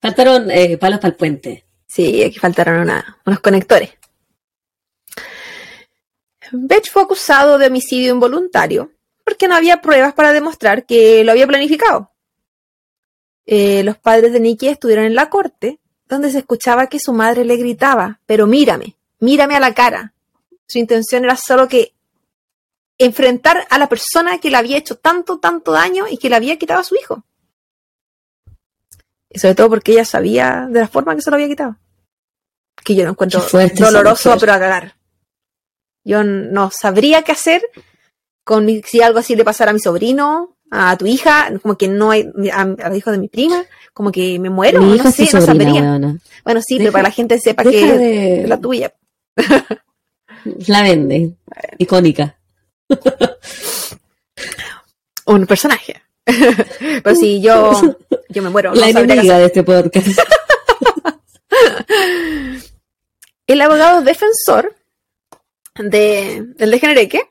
Faltaron 0.00 0.50
eh, 0.50 0.76
palos 0.78 0.98
para 1.00 1.10
el 1.12 1.16
puente. 1.16 1.64
Sí, 1.86 2.22
aquí 2.22 2.38
faltaron 2.38 2.80
una- 2.80 3.18
unos 3.26 3.40
conectores. 3.40 3.90
Betch 6.52 6.90
fue 6.90 7.02
acusado 7.02 7.58
de 7.58 7.66
homicidio 7.68 8.12
involuntario 8.12 8.92
porque 9.24 9.48
no 9.48 9.54
había 9.56 9.80
pruebas 9.80 10.12
para 10.14 10.32
demostrar 10.32 10.84
que 10.84 11.24
lo 11.24 11.32
había 11.32 11.46
planificado. 11.46 12.10
Eh, 13.46 13.82
los 13.82 13.98
padres 13.98 14.32
de 14.32 14.40
Nicky 14.40 14.68
estuvieron 14.68 15.04
en 15.06 15.14
la 15.14 15.30
corte, 15.30 15.78
donde 16.08 16.30
se 16.30 16.38
escuchaba 16.38 16.86
que 16.88 16.98
su 17.00 17.12
madre 17.12 17.44
le 17.44 17.56
gritaba, 17.56 18.20
pero 18.26 18.46
mírame, 18.46 18.96
mírame 19.20 19.56
a 19.56 19.60
la 19.60 19.74
cara. 19.74 20.12
Su 20.66 20.78
intención 20.78 21.24
era 21.24 21.36
solo 21.36 21.68
que 21.68 21.92
enfrentar 22.98 23.66
a 23.70 23.78
la 23.78 23.88
persona 23.88 24.38
que 24.38 24.50
le 24.50 24.56
había 24.56 24.76
hecho 24.78 24.96
tanto, 24.96 25.38
tanto 25.38 25.72
daño 25.72 26.06
y 26.08 26.16
que 26.18 26.28
le 26.30 26.36
había 26.36 26.58
quitado 26.58 26.80
a 26.80 26.84
su 26.84 26.94
hijo. 26.94 27.24
Y 29.30 29.38
sobre 29.40 29.54
todo 29.54 29.68
porque 29.68 29.92
ella 29.92 30.04
sabía 30.04 30.66
de 30.70 30.80
la 30.80 30.88
forma 30.88 31.14
que 31.16 31.22
se 31.22 31.30
lo 31.30 31.36
había 31.36 31.48
quitado. 31.48 31.76
Que 32.84 32.94
yo 32.94 33.04
no 33.04 33.10
encuentro 33.10 33.40
doloroso, 33.86 34.30
pero 34.40 34.52
a 34.52 34.58
cagar. 34.58 34.96
Yo 36.04 36.22
no 36.22 36.70
sabría 36.70 37.22
qué 37.22 37.32
hacer 37.32 37.62
con 38.44 38.64
mi- 38.66 38.82
si 38.82 39.00
algo 39.02 39.18
así 39.18 39.34
le 39.34 39.44
pasara 39.44 39.70
a 39.70 39.74
mi 39.74 39.80
sobrino, 39.80 40.53
a 40.76 40.96
tu 40.96 41.06
hija, 41.06 41.52
como 41.62 41.76
que 41.76 41.88
no 41.88 42.10
hay, 42.10 42.28
a, 42.52 42.62
a 42.62 42.88
los 42.88 42.98
hijos 42.98 43.12
de 43.12 43.18
mi 43.18 43.28
prima, 43.28 43.64
como 43.92 44.10
que 44.10 44.38
me 44.38 44.50
muero, 44.50 44.80
Mi 44.80 44.88
no 44.88 44.94
hija 44.96 45.12
sé, 45.12 45.28
no 45.32 45.40
sabría. 45.40 45.72
weona. 45.72 46.18
Bueno, 46.44 46.60
sí, 46.60 46.74
Deja- 46.78 46.84
pero 46.84 46.92
para 46.92 47.02
la 47.04 47.10
gente 47.12 47.38
sepa 47.38 47.62
que 47.62 47.96
de... 47.96 48.42
es 48.42 48.48
la 48.48 48.60
tuya. 48.60 48.92
La 50.66 50.82
vende. 50.82 51.32
Icónica. 51.78 52.36
Un 55.26 55.46
personaje. 55.46 56.02
pero 57.02 57.16
si 57.16 57.40
yo, 57.40 57.72
yo 58.28 58.42
me 58.42 58.50
muero, 58.50 58.74
no 58.74 58.80
la 58.80 58.90
enemiga 58.90 59.38
de 59.38 59.46
este 59.46 59.62
podcast. 59.62 60.06
El 63.46 63.60
abogado 63.60 64.02
defensor 64.02 64.74
de, 65.76 66.44
del 66.56 66.70
degenereque 66.70 67.22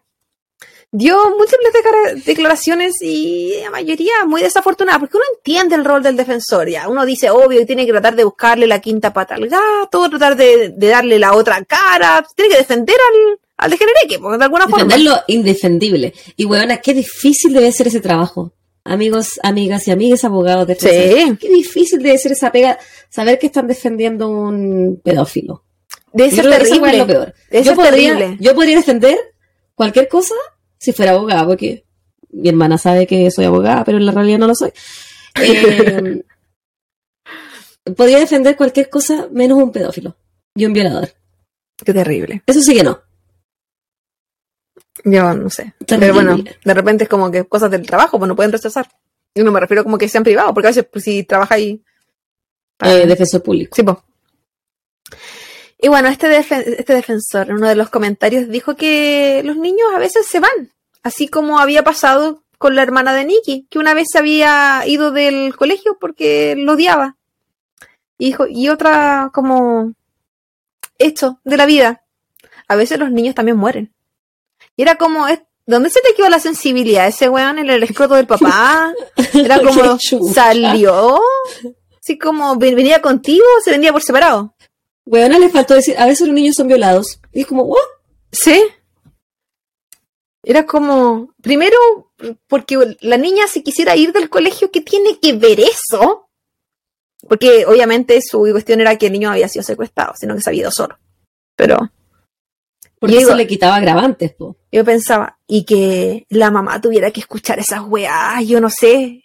dio 0.93 1.17
múltiples 1.31 2.23
declaraciones 2.23 3.01
y 3.01 3.55
la 3.63 3.71
mayoría 3.71 4.13
muy 4.27 4.41
desafortunadas, 4.41 4.99
porque 4.99 5.17
uno 5.17 5.25
entiende 5.35 5.75
el 5.75 5.83
rol 5.83 6.03
del 6.03 6.15
defensor, 6.15 6.69
ya. 6.69 6.87
Uno 6.87 7.03
dice, 7.05 7.31
obvio, 7.31 7.59
y 7.59 7.65
tiene 7.65 7.85
que 7.85 7.91
tratar 7.91 8.15
de 8.15 8.23
buscarle 8.23 8.67
la 8.67 8.79
quinta 8.79 9.11
pata 9.11 9.35
al 9.35 9.49
gato, 9.49 10.07
tratar 10.09 10.37
de, 10.37 10.69
de 10.69 10.87
darle 10.87 11.17
la 11.19 11.33
otra 11.33 11.63
cara, 11.65 12.23
tiene 12.35 12.51
que 12.51 12.57
defender 12.59 12.95
al, 12.95 13.39
al 13.57 13.71
degenereque, 13.71 14.19
porque 14.19 14.37
de 14.37 14.43
alguna 14.43 14.67
forma. 14.67 14.85
Defender 14.85 14.99
lo 15.01 15.19
indefendible. 15.27 16.13
Y 16.37 16.45
weona, 16.45 16.77
qué 16.77 16.93
difícil 16.93 17.53
debe 17.53 17.71
ser 17.71 17.87
ese 17.87 17.99
trabajo. 17.99 18.53
Amigos, 18.85 19.39
amigas 19.41 19.87
y 19.87 19.91
amigas 19.91 20.23
abogados 20.25 20.67
de 20.67 20.75
Sí, 20.75 21.37
Qué 21.39 21.49
difícil 21.49 22.03
debe 22.03 22.17
ser 22.19 22.33
esa 22.33 22.51
pega, 22.51 22.77
saber 23.09 23.39
que 23.39 23.47
están 23.47 23.65
defendiendo 23.65 24.27
un 24.29 25.01
pedófilo. 25.03 25.63
ser 26.15 26.45
creo 26.45 26.57
que 26.59 26.63
esa 26.65 26.75
weá 26.77 26.91
es 26.91 26.97
lo 26.99 27.05
terrible. 27.05 27.05
peor. 27.05 27.33
Debe 27.49 27.63
Yo 27.63 27.69
ser 27.71 27.75
podría, 27.75 28.13
terrible. 28.17 28.37
yo 28.41 28.53
podría 28.55 28.75
defender 28.77 29.17
cualquier 29.73 30.07
cosa 30.07 30.35
si 30.83 30.91
fuera 30.93 31.11
abogada, 31.13 31.45
porque 31.47 31.85
mi 32.31 32.49
hermana 32.49 32.77
sabe 32.77 33.07
que 33.07 33.31
soy 33.31 33.45
abogada, 33.45 33.83
pero 33.85 33.97
en 33.97 34.05
la 34.05 34.11
realidad 34.11 34.39
no 34.39 34.47
lo 34.47 34.55
soy. 34.55 34.71
Eh, 35.41 36.23
podría 37.95 38.19
defender 38.19 38.55
cualquier 38.55 38.89
cosa 38.89 39.27
menos 39.31 39.57
un 39.57 39.71
pedófilo 39.71 40.15
y 40.55 40.65
un 40.65 40.73
violador. 40.73 41.09
Qué 41.77 41.93
terrible. 41.93 42.43
Eso 42.45 42.61
sí 42.61 42.75
que 42.75 42.83
no. 42.83 43.01
Yo 45.05 45.33
no 45.33 45.49
sé. 45.49 45.73
Terrible. 45.85 45.99
Pero 45.99 46.13
bueno, 46.13 46.43
de 46.63 46.73
repente 46.73 47.03
es 47.05 47.09
como 47.09 47.31
que 47.31 47.43
cosas 47.45 47.71
del 47.71 47.85
trabajo, 47.85 48.17
pues 48.19 48.27
no 48.27 48.35
pueden 48.35 48.51
rechazar. 48.51 48.87
Y 49.35 49.41
no 49.41 49.51
me 49.51 49.59
refiero 49.59 49.83
como 49.83 49.97
que 49.97 50.07
sean 50.07 50.23
privados, 50.23 50.53
porque 50.53 50.67
a 50.67 50.71
veces 50.71 50.85
pues, 50.91 51.03
si 51.05 51.23
trabaja 51.23 51.55
ahí. 51.55 51.83
Eh, 52.79 53.05
defensor 53.07 53.41
público. 53.41 53.75
Sí, 53.75 53.83
po. 53.83 54.03
Y 55.79 55.87
bueno, 55.89 56.07
este, 56.09 56.27
defen- 56.27 56.75
este 56.77 56.93
defensor 56.93 57.49
en 57.49 57.55
uno 57.55 57.67
de 57.67 57.75
los 57.75 57.89
comentarios 57.89 58.47
dijo 58.47 58.75
que 58.75 59.41
los 59.43 59.57
niños 59.57 59.87
a 59.93 59.99
veces 59.99 60.25
se 60.27 60.39
van, 60.39 60.71
así 61.03 61.27
como 61.27 61.59
había 61.59 61.83
pasado 61.83 62.43
con 62.57 62.75
la 62.75 62.81
hermana 62.83 63.13
de 63.13 63.25
Nicky, 63.25 63.67
que 63.69 63.77
una 63.79 63.93
vez 63.93 64.07
se 64.11 64.19
había 64.19 64.83
ido 64.85 65.11
del 65.11 65.55
colegio 65.55 65.97
porque 65.99 66.55
lo 66.57 66.73
odiaba. 66.73 67.17
Y, 68.17 68.35
y 68.49 68.69
otra 68.69 69.31
como 69.33 69.93
hecho 70.97 71.39
de 71.43 71.57
la 71.57 71.65
vida. 71.65 72.03
A 72.67 72.75
veces 72.75 72.97
los 72.99 73.11
niños 73.11 73.35
también 73.35 73.57
mueren. 73.57 73.93
Y 74.77 74.81
era 74.83 74.95
como, 74.95 75.25
¿dónde 75.65 75.89
se 75.89 75.99
te 76.01 76.13
quedó 76.15 76.29
la 76.29 76.39
sensibilidad? 76.39 77.07
Ese 77.07 77.27
weón 77.29 77.59
en 77.59 77.69
el 77.69 77.83
escroto 77.83 78.15
del 78.15 78.27
papá. 78.27 78.93
Era 79.33 79.57
como, 79.61 79.97
salió. 80.33 81.19
Así 81.99 82.17
como, 82.17 82.55
ven- 82.55 82.75
venía 82.75 83.01
contigo 83.01 83.43
o 83.57 83.61
se 83.61 83.71
vendía 83.71 83.91
por 83.91 84.01
separado. 84.01 84.55
Weona 85.05 85.37
le 85.37 85.49
faltó 85.49 85.73
decir, 85.73 85.95
a 85.97 86.05
veces 86.05 86.27
los 86.27 86.33
niños 86.35 86.55
son 86.55 86.67
violados. 86.67 87.19
Y 87.33 87.41
es 87.41 87.47
como, 87.47 87.63
¿what? 87.63 87.79
Sí. 88.31 88.63
Era 90.43 90.65
como, 90.65 91.33
primero, 91.41 91.77
porque 92.47 92.97
la 93.01 93.17
niña 93.17 93.47
si 93.47 93.63
quisiera 93.63 93.95
ir 93.95 94.11
del 94.11 94.29
colegio, 94.29 94.69
¿qué 94.71 94.81
tiene 94.81 95.17
que 95.19 95.33
ver 95.33 95.59
eso? 95.61 96.29
Porque 97.27 97.65
obviamente 97.65 98.19
su 98.21 98.39
cuestión 98.51 98.81
era 98.81 98.97
que 98.97 99.05
el 99.07 99.13
niño 99.13 99.31
había 99.31 99.47
sido 99.47 99.63
secuestrado, 99.63 100.13
sino 100.17 100.35
que 100.35 100.41
se 100.41 100.49
había 100.49 100.61
ido 100.63 100.71
solo. 100.71 100.97
Pero 101.55 101.77
Porque 102.99 103.13
Yo 103.15 103.19
digo- 103.19 103.29
eso 103.31 103.37
le 103.37 103.47
quitaba 103.47 103.75
agravantes, 103.75 104.33
po. 104.33 104.55
yo 104.71 104.83
pensaba, 104.85 105.37
y 105.47 105.65
que 105.65 106.25
la 106.29 106.51
mamá 106.51 106.79
tuviera 106.79 107.11
que 107.11 107.19
escuchar 107.21 107.59
esas 107.59 107.81
weas, 107.85 108.45
yo 108.47 108.61
no 108.61 108.69
sé. 108.69 109.23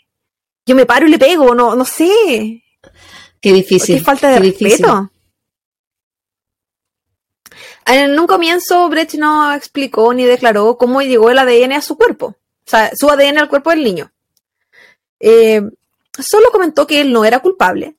Yo 0.66 0.74
me 0.74 0.84
paro 0.84 1.06
y 1.06 1.10
le 1.10 1.18
pego, 1.18 1.54
no, 1.54 1.74
no 1.76 1.84
sé. 1.84 2.62
Qué 3.40 3.52
difícil. 3.52 3.96
Qué 3.98 4.02
falta 4.04 4.28
de 4.30 4.36
qué 4.38 4.42
difícil. 4.46 4.84
En 7.88 8.18
un 8.18 8.26
comienzo, 8.26 8.88
Brecht 8.88 9.14
no 9.14 9.52
explicó 9.54 10.12
ni 10.12 10.24
declaró 10.24 10.76
cómo 10.76 11.00
llegó 11.02 11.30
el 11.30 11.38
ADN 11.38 11.72
a 11.72 11.80
su 11.82 11.96
cuerpo. 11.96 12.26
O 12.26 12.70
sea, 12.70 12.90
su 12.94 13.08
ADN 13.08 13.38
al 13.38 13.48
cuerpo 13.48 13.70
del 13.70 13.82
niño. 13.82 14.10
Eh, 15.20 15.62
solo 16.18 16.50
comentó 16.52 16.86
que 16.86 17.00
él 17.00 17.12
no 17.12 17.24
era 17.24 17.40
culpable, 17.40 17.96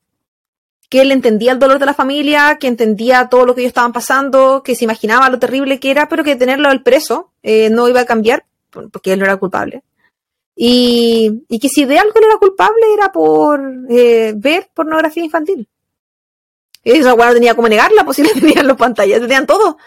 que 0.89 1.01
él 1.01 1.11
entendía 1.11 1.51
el 1.53 1.59
dolor 1.59 1.79
de 1.79 1.85
la 1.87 1.93
familia, 1.93 2.57
que 2.59 2.67
entendía 2.67 3.29
todo 3.29 3.45
lo 3.45 3.55
que 3.55 3.61
ellos 3.61 3.69
estaban 3.71 3.91
pasando, 3.93 4.61
que 4.63 4.75
se 4.75 4.83
imaginaba 4.85 5.29
lo 5.29 5.39
terrible 5.39 5.79
que 5.79 5.91
era, 5.91 6.07
pero 6.07 6.23
que 6.23 6.35
tenerlo 6.35 6.69
al 6.69 6.83
preso 6.83 7.31
eh, 7.41 7.69
no 7.69 7.87
iba 7.89 8.01
a 8.01 8.05
cambiar, 8.05 8.45
por- 8.69 8.89
porque 8.91 9.13
él 9.13 9.19
no 9.19 9.25
era 9.25 9.37
culpable. 9.37 9.83
Y, 10.55 11.43
y 11.47 11.59
que 11.59 11.69
si 11.69 11.85
de 11.85 11.97
algo 11.97 12.13
él 12.15 12.25
era 12.27 12.37
culpable 12.37 12.93
era 12.93 13.11
por 13.11 13.61
eh, 13.89 14.33
ver 14.35 14.69
pornografía 14.73 15.23
infantil. 15.23 15.67
Y 16.83 16.91
esa 16.91 17.13
weá 17.13 17.27
no 17.27 17.33
tenía 17.33 17.55
como 17.55 17.67
negarla, 17.69 18.03
pues 18.05 18.17
si 18.17 18.23
le 18.23 18.33
tenían 18.33 18.67
los 18.67 18.77
pantallas, 18.77 19.19
tenían 19.19 19.45
todo. 19.45 19.77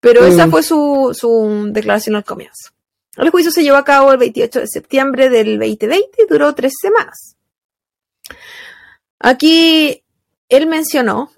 Pero 0.00 0.22
Mm. 0.22 0.26
esa 0.26 0.48
fue 0.48 0.62
su, 0.62 1.16
su 1.18 1.68
declaración 1.70 2.16
al 2.16 2.24
comienzo. 2.24 2.70
El 3.16 3.30
juicio 3.30 3.50
se 3.52 3.62
llevó 3.62 3.76
a 3.76 3.84
cabo 3.84 4.10
el 4.12 4.18
28 4.18 4.60
de 4.60 4.66
septiembre 4.66 5.28
del 5.30 5.58
2020 5.58 6.08
y 6.22 6.26
duró 6.28 6.52
tres 6.54 6.72
semanas. 6.80 7.36
Aquí 9.20 10.02
él 10.48 10.66
mencionó, 10.66 11.30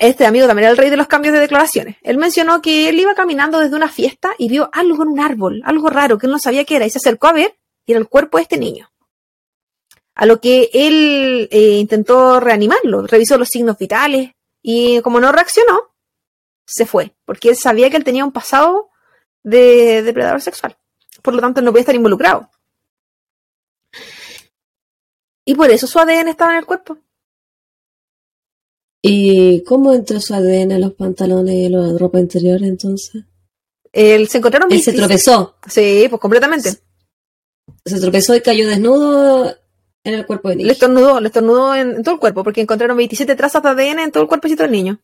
este 0.00 0.26
amigo 0.26 0.46
también 0.46 0.64
era 0.64 0.72
el 0.72 0.76
rey 0.76 0.90
de 0.90 0.96
los 0.96 1.06
cambios 1.06 1.32
de 1.34 1.40
declaraciones, 1.40 1.96
él 2.02 2.18
mencionó 2.18 2.60
que 2.60 2.88
él 2.88 2.98
iba 2.98 3.14
caminando 3.14 3.60
desde 3.60 3.76
una 3.76 3.88
fiesta 3.88 4.32
y 4.36 4.48
vio 4.48 4.68
algo 4.72 5.02
en 5.04 5.10
un 5.10 5.20
árbol, 5.20 5.62
algo 5.64 5.88
raro 5.88 6.18
que 6.18 6.26
él 6.26 6.32
no 6.32 6.38
sabía 6.38 6.64
qué 6.64 6.76
era, 6.76 6.86
y 6.86 6.90
se 6.90 6.98
acercó 6.98 7.28
a 7.28 7.32
ver 7.32 7.56
y 7.86 7.92
era 7.92 8.00
el 8.00 8.08
cuerpo 8.08 8.38
de 8.38 8.42
este 8.42 8.58
niño. 8.58 8.90
A 10.14 10.26
lo 10.26 10.40
que 10.40 10.70
él 10.72 11.48
eh, 11.50 11.78
intentó 11.78 12.38
reanimarlo, 12.38 13.06
revisó 13.06 13.38
los 13.38 13.48
signos 13.48 13.78
vitales 13.78 14.32
y 14.60 15.00
como 15.00 15.20
no 15.20 15.32
reaccionó, 15.32 15.94
se 16.66 16.86
fue, 16.86 17.14
porque 17.24 17.50
él 17.50 17.56
sabía 17.56 17.90
que 17.90 17.96
él 17.96 18.04
tenía 18.04 18.24
un 18.24 18.32
pasado 18.32 18.90
de 19.42 20.02
depredador 20.02 20.40
sexual. 20.40 20.76
Por 21.22 21.34
lo 21.34 21.40
tanto, 21.40 21.62
no 21.62 21.70
podía 21.70 21.82
estar 21.82 21.94
involucrado. 21.94 22.50
Y 25.44 25.54
por 25.54 25.70
eso 25.70 25.86
su 25.86 25.98
ADN 25.98 26.28
estaba 26.28 26.52
en 26.52 26.58
el 26.58 26.66
cuerpo. 26.66 26.98
¿Y 29.02 29.64
cómo 29.64 29.92
entró 29.92 30.20
su 30.20 30.32
ADN 30.34 30.72
en 30.72 30.80
los 30.80 30.94
pantalones 30.94 31.54
y 31.54 31.68
la 31.68 31.98
ropa 31.98 32.20
interior 32.20 32.62
entonces? 32.62 33.24
Él 33.92 34.28
se 34.28 34.38
encontraron 34.38 34.72
Él 34.72 34.80
se 34.80 34.92
26 34.92 34.96
tropezó. 34.96 35.56
Sí, 35.68 36.06
pues 36.08 36.20
completamente. 36.20 36.70
Se 37.84 38.00
tropezó 38.00 38.36
y 38.36 38.40
cayó 38.40 38.68
desnudo 38.68 39.56
en 40.04 40.14
el 40.14 40.26
cuerpo 40.26 40.48
de 40.48 40.56
Le 40.56 40.62
Nick. 40.64 40.72
estornudó, 40.72 41.20
le 41.20 41.28
estornudó 41.28 41.74
en, 41.74 41.90
en 41.96 42.02
todo 42.02 42.14
el 42.14 42.20
cuerpo, 42.20 42.42
porque 42.44 42.60
encontraron 42.60 42.96
27 42.96 43.34
trazas 43.36 43.62
de 43.62 43.68
ADN 43.70 44.00
en 44.00 44.12
todo 44.12 44.22
el 44.22 44.28
cuerpecito 44.28 44.62
del 44.64 44.72
niño. 44.72 44.98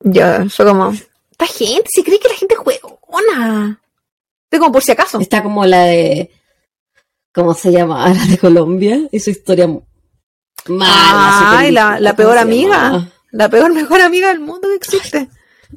Ya, 0.00 0.46
fue 0.48 0.64
como. 0.66 0.92
Esta 1.30 1.46
gente, 1.46 1.88
si 1.88 2.02
cree 2.02 2.18
que 2.20 2.28
la 2.28 2.34
gente 2.34 2.54
juegona. 2.56 3.80
Es 4.50 4.58
como 4.58 4.72
por 4.72 4.82
si 4.82 4.92
acaso. 4.92 5.20
Está 5.20 5.42
como 5.42 5.64
la 5.66 5.84
de. 5.84 6.30
¿Cómo 7.34 7.54
se 7.54 7.70
llama? 7.72 8.08
La 8.14 8.24
de 8.26 8.38
Colombia 8.38 9.00
y 9.12 9.20
su 9.20 9.30
historia 9.30 9.68
mala. 10.66 11.58
Ay, 11.58 11.70
la- 11.72 12.00
la 12.00 12.10
¿cómo 12.10 12.16
peor 12.16 12.34
se 12.34 12.40
amiga. 12.40 12.76
llama? 12.90 13.12
La 13.30 13.48
peor 13.48 13.72
mejor 13.74 14.00
amiga 14.00 14.28
del 14.28 14.40
mundo 14.40 14.68
que 14.68 14.74
existe. 14.76 15.28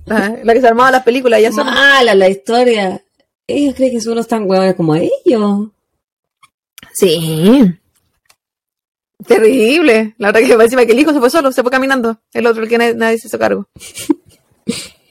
La, 0.06 0.38
la 0.44 0.54
que 0.54 0.62
se 0.62 0.68
armaba 0.68 0.92
las 0.92 1.04
películas, 1.04 1.42
ya 1.42 1.52
son. 1.52 1.66
Mala 1.66 2.16
la 2.16 2.30
historia. 2.30 3.04
Ellos 3.48 3.76
creen 3.76 3.92
que 3.92 4.02
solo 4.02 4.22
están 4.22 4.50
huevones 4.50 4.76
como 4.76 4.96
ellos. 4.96 5.68
Sí. 6.94 7.80
Terrible. 9.26 10.16
La 10.18 10.32
verdad 10.32 10.48
que 10.58 10.64
encima 10.64 10.86
que 10.86 10.92
el 10.94 11.00
hijo 11.00 11.14
se 11.14 11.20
fue 11.20 11.30
solo, 11.30 11.52
se 11.52 11.62
fue 11.62 11.72
caminando. 11.72 12.22
El 12.34 12.48
otro, 12.48 12.64
el 12.64 12.70
que 12.70 12.78
nadie, 12.78 12.96
nadie 12.96 13.18
se 13.18 13.28
hizo 13.28 13.40
cargo. 13.40 13.68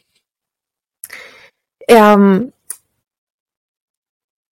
Em, 1.92 2.52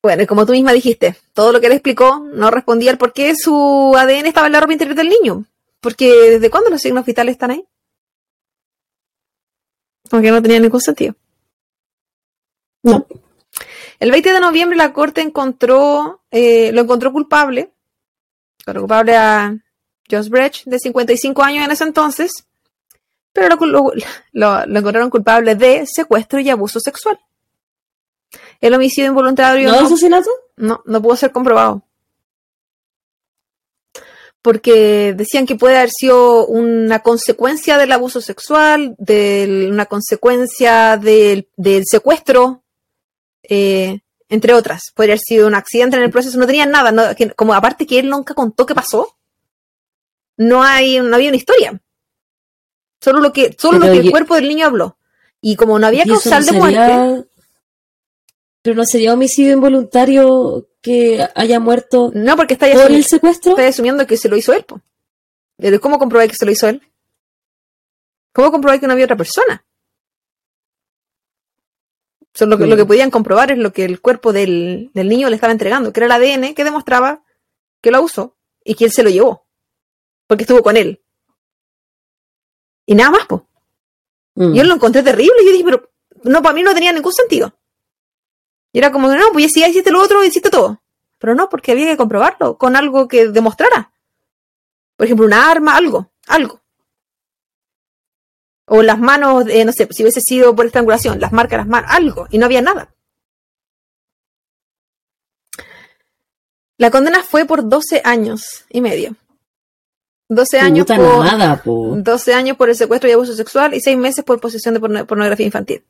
bueno, 0.02 0.22
y 0.24 0.26
como 0.26 0.44
tú 0.44 0.50
misma 0.52 0.72
dijiste, 0.72 1.14
todo 1.34 1.52
lo 1.52 1.60
que 1.60 1.66
él 1.66 1.72
explicó 1.72 2.18
no 2.18 2.50
respondía 2.50 2.90
al 2.90 2.98
por 2.98 3.12
qué 3.12 3.34
su 3.36 3.94
ADN 3.96 4.26
estaba 4.26 4.48
en 4.48 4.54
la 4.54 4.60
ropa 4.60 4.72
interior 4.72 4.96
del 4.96 5.08
niño. 5.08 5.44
Porque 5.80 6.30
¿desde 6.30 6.50
cuándo 6.50 6.68
los 6.68 6.80
signos 6.80 7.06
vitales 7.06 7.34
están 7.34 7.52
ahí? 7.52 7.64
Porque 10.10 10.32
no 10.32 10.42
tenía 10.42 10.58
ningún 10.58 10.80
sentido. 10.80 11.14
No. 12.82 13.06
El 14.00 14.10
20 14.12 14.32
de 14.32 14.40
noviembre 14.40 14.76
la 14.76 14.92
corte 14.92 15.20
encontró, 15.20 16.22
eh, 16.30 16.70
lo 16.72 16.82
encontró 16.82 17.12
culpable, 17.12 17.72
culpable 18.64 19.16
a 19.16 19.56
Josh 20.10 20.28
Brecht, 20.28 20.64
de 20.66 20.78
55 20.78 21.42
años 21.42 21.64
en 21.64 21.70
ese 21.72 21.84
entonces, 21.84 22.30
pero 23.32 23.56
lo, 23.56 23.66
lo- 23.66 23.92
lo- 24.32 24.66
lo 24.66 24.78
encontraron 24.78 25.10
culpable 25.10 25.54
de 25.54 25.84
secuestro 25.86 26.38
y 26.40 26.48
abuso 26.50 26.78
sexual. 26.80 27.18
El 28.60 28.74
homicidio 28.74 29.08
involuntario 29.08 29.68
¿No 29.70 29.80
no, 29.80 29.86
asesinato? 29.86 30.30
no, 30.56 30.82
no 30.84 31.02
pudo 31.02 31.16
ser 31.16 31.32
comprobado. 31.32 31.82
Porque 34.42 35.14
decían 35.16 35.46
que 35.46 35.56
puede 35.56 35.76
haber 35.76 35.90
sido 35.90 36.46
una 36.46 37.00
consecuencia 37.00 37.76
del 37.76 37.90
abuso 37.92 38.20
sexual, 38.20 38.94
del- 38.98 39.68
una 39.72 39.86
consecuencia 39.86 40.96
del, 40.96 41.48
del 41.56 41.82
secuestro, 41.86 42.62
eh, 43.42 44.00
entre 44.28 44.52
otras. 44.54 44.82
Podría 44.94 45.14
haber 45.14 45.20
sido 45.20 45.46
un 45.46 45.54
accidente 45.54 45.96
en 45.96 46.02
el 46.02 46.10
proceso, 46.10 46.38
no 46.38 46.46
tenían 46.46 46.70
nada, 46.70 46.92
no- 46.92 47.14
que- 47.16 47.30
como 47.30 47.54
aparte 47.54 47.86
que 47.86 47.98
él 47.98 48.08
nunca 48.08 48.34
contó 48.34 48.66
qué 48.66 48.74
pasó, 48.74 49.16
no 50.36 50.62
hay, 50.62 51.00
no 51.00 51.14
había 51.16 51.28
una 51.28 51.36
historia. 51.36 51.80
Solo 53.00 53.20
lo 53.20 53.32
que, 53.32 53.54
solo 53.58 53.78
lo 53.78 53.86
que 53.86 53.98
el 53.98 54.10
cuerpo 54.10 54.34
del 54.34 54.48
niño 54.48 54.66
habló. 54.66 54.98
Y 55.40 55.56
como 55.56 55.78
no 55.78 55.86
había 55.86 56.02
¿Y 56.04 56.10
eso 56.12 56.30
causal 56.30 56.44
no 56.46 56.52
de 56.52 56.58
muerte, 56.58 57.28
Pero 58.62 58.76
no 58.76 58.84
sería 58.84 59.14
homicidio 59.14 59.52
involuntario 59.52 60.66
que 60.82 61.26
haya 61.34 61.60
muerto 61.60 62.10
no 62.14 62.36
porque 62.36 62.54
está 62.54 62.66
por 62.72 62.90
el 62.90 63.04
secuestro. 63.04 63.52
Estoy 63.52 63.66
asumiendo 63.66 64.06
que 64.06 64.16
se 64.16 64.28
lo 64.28 64.36
hizo 64.36 64.52
él. 64.52 64.64
po. 64.64 64.80
Pero 65.56 65.80
¿Cómo 65.80 65.98
comprobé 65.98 66.28
que 66.28 66.34
se 66.36 66.44
lo 66.44 66.50
hizo 66.50 66.68
él? 66.68 66.82
¿Cómo 68.32 68.50
comprobé 68.50 68.78
que 68.80 68.86
no 68.86 68.92
había 68.92 69.04
otra 69.06 69.16
persona? 69.16 69.64
Lo, 72.40 72.56
que, 72.56 72.66
lo 72.66 72.76
que 72.76 72.84
podían 72.84 73.10
comprobar 73.10 73.50
es 73.50 73.58
lo 73.58 73.72
que 73.72 73.84
el 73.84 74.00
cuerpo 74.00 74.32
del, 74.32 74.90
del 74.94 75.08
niño 75.08 75.28
le 75.28 75.34
estaba 75.34 75.52
entregando, 75.52 75.92
que 75.92 76.00
era 76.00 76.06
el 76.06 76.22
ADN 76.22 76.54
que 76.54 76.64
demostraba 76.64 77.22
que 77.80 77.90
lo 77.90 78.02
usó 78.02 78.36
y 78.64 78.74
que 78.74 78.84
él 78.84 78.92
se 78.92 79.02
lo 79.02 79.10
llevó. 79.10 79.46
Porque 80.26 80.44
estuvo 80.44 80.62
con 80.62 80.76
él. 80.76 81.02
Y 82.86 82.94
nada 82.94 83.10
más. 83.10 83.26
Mm. 84.34 84.54
Yo 84.54 84.64
lo 84.64 84.74
encontré 84.74 85.02
terrible 85.02 85.34
y 85.42 85.46
yo 85.46 85.52
dije, 85.52 85.64
pero 85.64 85.90
no, 86.24 86.42
para 86.42 86.54
mí 86.54 86.62
no 86.62 86.74
tenía 86.74 86.92
ningún 86.92 87.12
sentido. 87.12 87.54
Y 88.72 88.78
era 88.78 88.92
como, 88.92 89.08
no, 89.08 89.32
pues 89.32 89.52
ya 89.54 89.68
hiciste 89.68 89.90
lo 89.90 90.02
otro, 90.02 90.22
hiciste 90.24 90.50
todo. 90.50 90.82
Pero 91.18 91.34
no, 91.34 91.48
porque 91.48 91.72
había 91.72 91.86
que 91.86 91.96
comprobarlo 91.96 92.56
con 92.56 92.76
algo 92.76 93.08
que 93.08 93.28
demostrara. 93.28 93.92
Por 94.96 95.06
ejemplo, 95.06 95.26
una 95.26 95.50
arma, 95.50 95.76
algo, 95.76 96.12
algo. 96.26 96.62
O 98.68 98.82
las 98.82 98.98
manos, 98.98 99.44
eh, 99.48 99.64
no 99.64 99.72
sé, 99.72 99.88
si 99.90 100.02
hubiese 100.02 100.20
sido 100.20 100.54
por 100.54 100.66
estrangulación, 100.66 101.20
las 101.20 101.32
marcas, 101.32 101.58
las 101.58 101.66
manos, 101.68 101.90
algo. 101.92 102.26
Y 102.30 102.38
no 102.38 102.46
había 102.46 102.60
nada. 102.62 102.90
La 106.76 106.90
condena 106.90 107.22
fue 107.22 107.44
por 107.44 107.68
12 107.68 108.02
años 108.04 108.64
y 108.70 108.80
medio. 108.80 109.16
12 110.28 110.60
años 110.60 110.86
por... 110.86 111.24
nada, 111.24 111.62
po. 111.62 111.94
12 111.96 112.34
años 112.34 112.56
por 112.56 112.68
el 112.68 112.76
secuestro 112.76 113.08
y 113.08 113.12
abuso 113.12 113.34
sexual 113.34 113.74
y 113.74 113.80
6 113.80 113.96
meses 113.96 114.24
por 114.24 114.40
posesión 114.40 114.74
de 114.74 114.80
porno- 114.80 115.06
pornografía 115.06 115.46
infantil. 115.46 115.82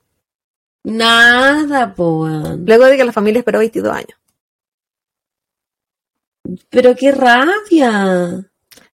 Nada, 0.85 1.93
po. 1.95 2.27
Luego 2.27 2.85
de 2.87 2.97
que 2.97 3.05
la 3.05 3.13
familia 3.13 3.41
esperó 3.41 3.59
22 3.59 3.93
años. 3.93 4.19
Pero 6.71 6.95
qué 6.97 7.13
rabia. 7.13 8.49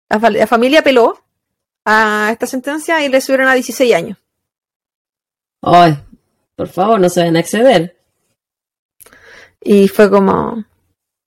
La, 0.09 0.29
la 0.29 0.47
familia 0.47 0.79
apeló 0.79 1.23
a 1.85 2.29
esta 2.31 2.47
sentencia 2.47 3.03
y 3.05 3.09
le 3.09 3.21
subieron 3.21 3.47
a 3.47 3.53
16 3.53 3.93
años. 3.93 4.17
Ay, 5.61 5.97
por 6.55 6.67
favor, 6.67 6.99
no 6.99 7.09
se 7.09 7.23
van 7.23 7.35
a 7.35 7.39
exceder. 7.39 7.97
Y 9.61 9.87
fue 9.87 10.09
como, 10.09 10.63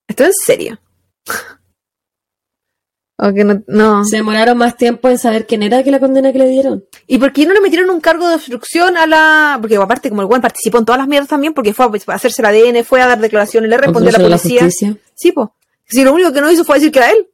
¿esto 0.06 0.24
en 0.24 0.32
serio? 0.32 0.78
o 3.18 3.32
que 3.32 3.44
no, 3.44 3.62
no. 3.66 4.04
Se 4.04 4.16
demoraron 4.16 4.58
más 4.58 4.76
tiempo 4.76 5.08
en 5.08 5.18
saber 5.18 5.46
quién 5.46 5.62
era 5.62 5.82
que 5.82 5.90
la 5.90 5.98
condena 5.98 6.32
que 6.32 6.38
le 6.38 6.48
dieron. 6.48 6.84
¿Y 7.06 7.18
por 7.18 7.32
qué 7.32 7.46
no 7.46 7.54
le 7.54 7.60
metieron 7.60 7.90
un 7.90 8.00
cargo 8.00 8.28
de 8.28 8.36
obstrucción 8.36 8.96
a 8.96 9.06
la...? 9.06 9.58
Porque 9.60 9.76
aparte, 9.76 10.08
como 10.08 10.22
el 10.22 10.28
buen 10.28 10.40
participó 10.40 10.78
en 10.78 10.84
todas 10.84 11.00
las 11.00 11.08
mierdas 11.08 11.28
también, 11.28 11.52
porque 11.52 11.74
fue 11.74 11.86
a 11.86 12.14
hacerse 12.14 12.42
el 12.42 12.46
ADN, 12.46 12.84
fue 12.84 13.02
a 13.02 13.08
dar 13.08 13.20
declaraciones, 13.20 13.70
le 13.70 13.76
respondió 13.76 14.10
a 14.10 14.12
la 14.12 14.24
policía. 14.24 14.68
Sí, 14.70 15.32
pues. 15.32 15.48
Si 15.84 16.04
lo 16.04 16.12
único 16.12 16.32
que 16.32 16.40
no 16.40 16.50
hizo 16.50 16.64
fue 16.64 16.76
decir 16.76 16.92
que 16.92 16.98
era 16.98 17.10
él. 17.10 17.28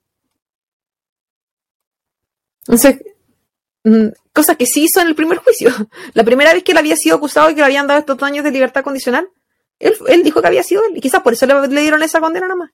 Entonces, 2.60 2.98
cosa 4.32 4.54
que 4.56 4.66
sí 4.66 4.84
hizo 4.84 5.00
en 5.00 5.08
el 5.08 5.14
primer 5.14 5.38
juicio. 5.38 5.70
La 6.14 6.24
primera 6.24 6.52
vez 6.52 6.62
que 6.62 6.72
él 6.72 6.78
había 6.78 6.96
sido 6.96 7.16
acusado 7.16 7.50
y 7.50 7.54
que 7.54 7.60
le 7.60 7.66
habían 7.66 7.86
dado 7.86 8.00
estos 8.00 8.22
años 8.22 8.44
de 8.44 8.50
libertad 8.50 8.82
condicional, 8.82 9.28
él, 9.78 9.94
él 10.08 10.22
dijo 10.22 10.40
que 10.40 10.48
había 10.48 10.62
sido 10.62 10.82
él. 10.84 10.96
Y 10.96 11.00
quizás 11.00 11.22
por 11.22 11.32
eso 11.32 11.46
le, 11.46 11.68
le 11.68 11.80
dieron 11.80 12.02
esa 12.02 12.20
condena 12.20 12.48
nomás. 12.48 12.70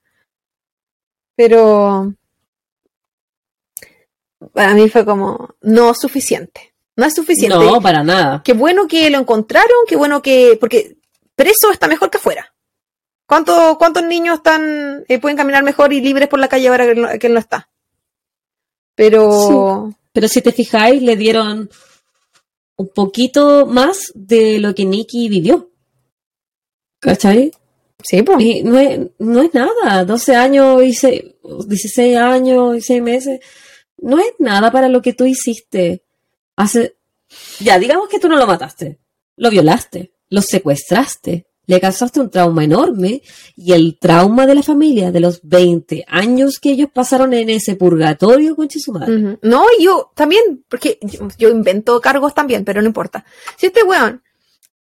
Pero 1.35 2.15
para 4.53 4.74
mí 4.74 4.89
fue 4.89 5.05
como 5.05 5.55
no 5.61 5.95
suficiente. 5.95 6.74
No 6.97 7.07
es 7.07 7.15
suficiente. 7.15 7.57
No, 7.57 7.81
para 7.81 8.05
nada. 8.05 8.43
Qué 8.45 8.53
bueno 8.53 8.87
que 8.87 9.09
lo 9.11 9.19
encontraron, 9.19 9.70
qué 9.89 9.97
bueno 9.97 10.20
que. 10.20 10.59
Porque 10.61 10.99
preso 11.35 11.70
está 11.73 11.89
mejor 11.89 12.11
que 12.11 12.19
afuera. 12.19 12.55
¿Cuántos, 13.27 13.78
cuántos 13.78 14.05
niños 14.05 14.37
están 14.37 15.05
eh, 15.09 15.19
pueden 15.19 15.39
caminar 15.39 15.62
mejor 15.62 15.93
y 15.93 16.01
libres 16.01 16.28
por 16.28 16.41
la 16.41 16.49
calle 16.49 16.69
ahora 16.69 16.85
que 16.85 16.91
él 16.91 17.01
no, 17.01 17.09
que 17.19 17.27
él 17.28 17.32
no 17.32 17.39
está? 17.39 17.70
Pero. 19.01 19.94
Pero 20.12 20.28
si 20.28 20.43
te 20.43 20.52
fijáis, 20.52 21.01
le 21.01 21.16
dieron 21.16 21.70
un 22.77 22.89
poquito 22.89 23.64
más 23.64 24.12
de 24.14 24.59
lo 24.59 24.74
que 24.74 24.85
Nicky 24.85 25.28
vivió. 25.31 25.70
¿Cachai? 26.98 27.51
Sí, 28.02 28.22
pues. 28.22 28.40
Y 28.44 28.62
no 28.62 28.78
es, 28.78 29.01
no 29.18 29.40
es 29.43 29.55
nada. 29.55 30.05
12 30.05 30.36
años 30.36 30.82
y 30.82 30.93
se- 30.93 31.36
16 31.66 32.16
años 32.18 32.77
y 32.77 32.81
6 32.82 33.02
meses. 33.02 33.40
No 33.98 34.18
es 34.18 34.32
nada 34.39 34.70
para 34.70 34.89
lo 34.89 35.01
que 35.01 35.14
tú 35.14 35.24
hiciste. 35.24 36.02
Hace. 36.56 36.97
Ya, 37.60 37.78
digamos 37.78 38.09
que 38.09 38.18
tú 38.18 38.28
no 38.28 38.36
lo 38.36 38.47
mataste. 38.47 38.98
Lo 39.36 39.48
violaste. 39.51 40.12
Lo 40.28 40.43
secuestraste. 40.43 41.47
Le 41.71 41.81
causaste 41.81 42.19
un 42.21 42.31
trauma 42.31 42.65
enorme. 42.65 43.23
Y 43.57 43.73
el 43.73 43.97
trauma 43.99 44.47
de 44.47 44.55
la 44.57 44.63
familia, 44.63 45.13
de 45.13 45.21
los 45.21 45.41
20 45.43 46.05
años 46.09 46.59
que 46.59 46.71
ellos 46.71 46.89
pasaron 46.93 47.33
en 47.33 47.49
ese 47.49 47.77
purgatorio, 47.77 48.57
conche 48.57 48.81
su 48.81 48.93
madre. 48.93 49.17
Ujú. 49.17 49.39
No, 49.43 49.65
yo 49.79 50.11
también, 50.15 50.65
porque 50.69 50.99
yo, 51.03 51.29
yo 51.39 51.49
invento 51.49 52.01
cargos 52.01 52.35
también, 52.35 52.65
pero 52.65 52.81
no 52.83 52.89
importa. 52.89 53.25
Si 53.57 53.67
este 53.67 53.83
weón 53.85 54.23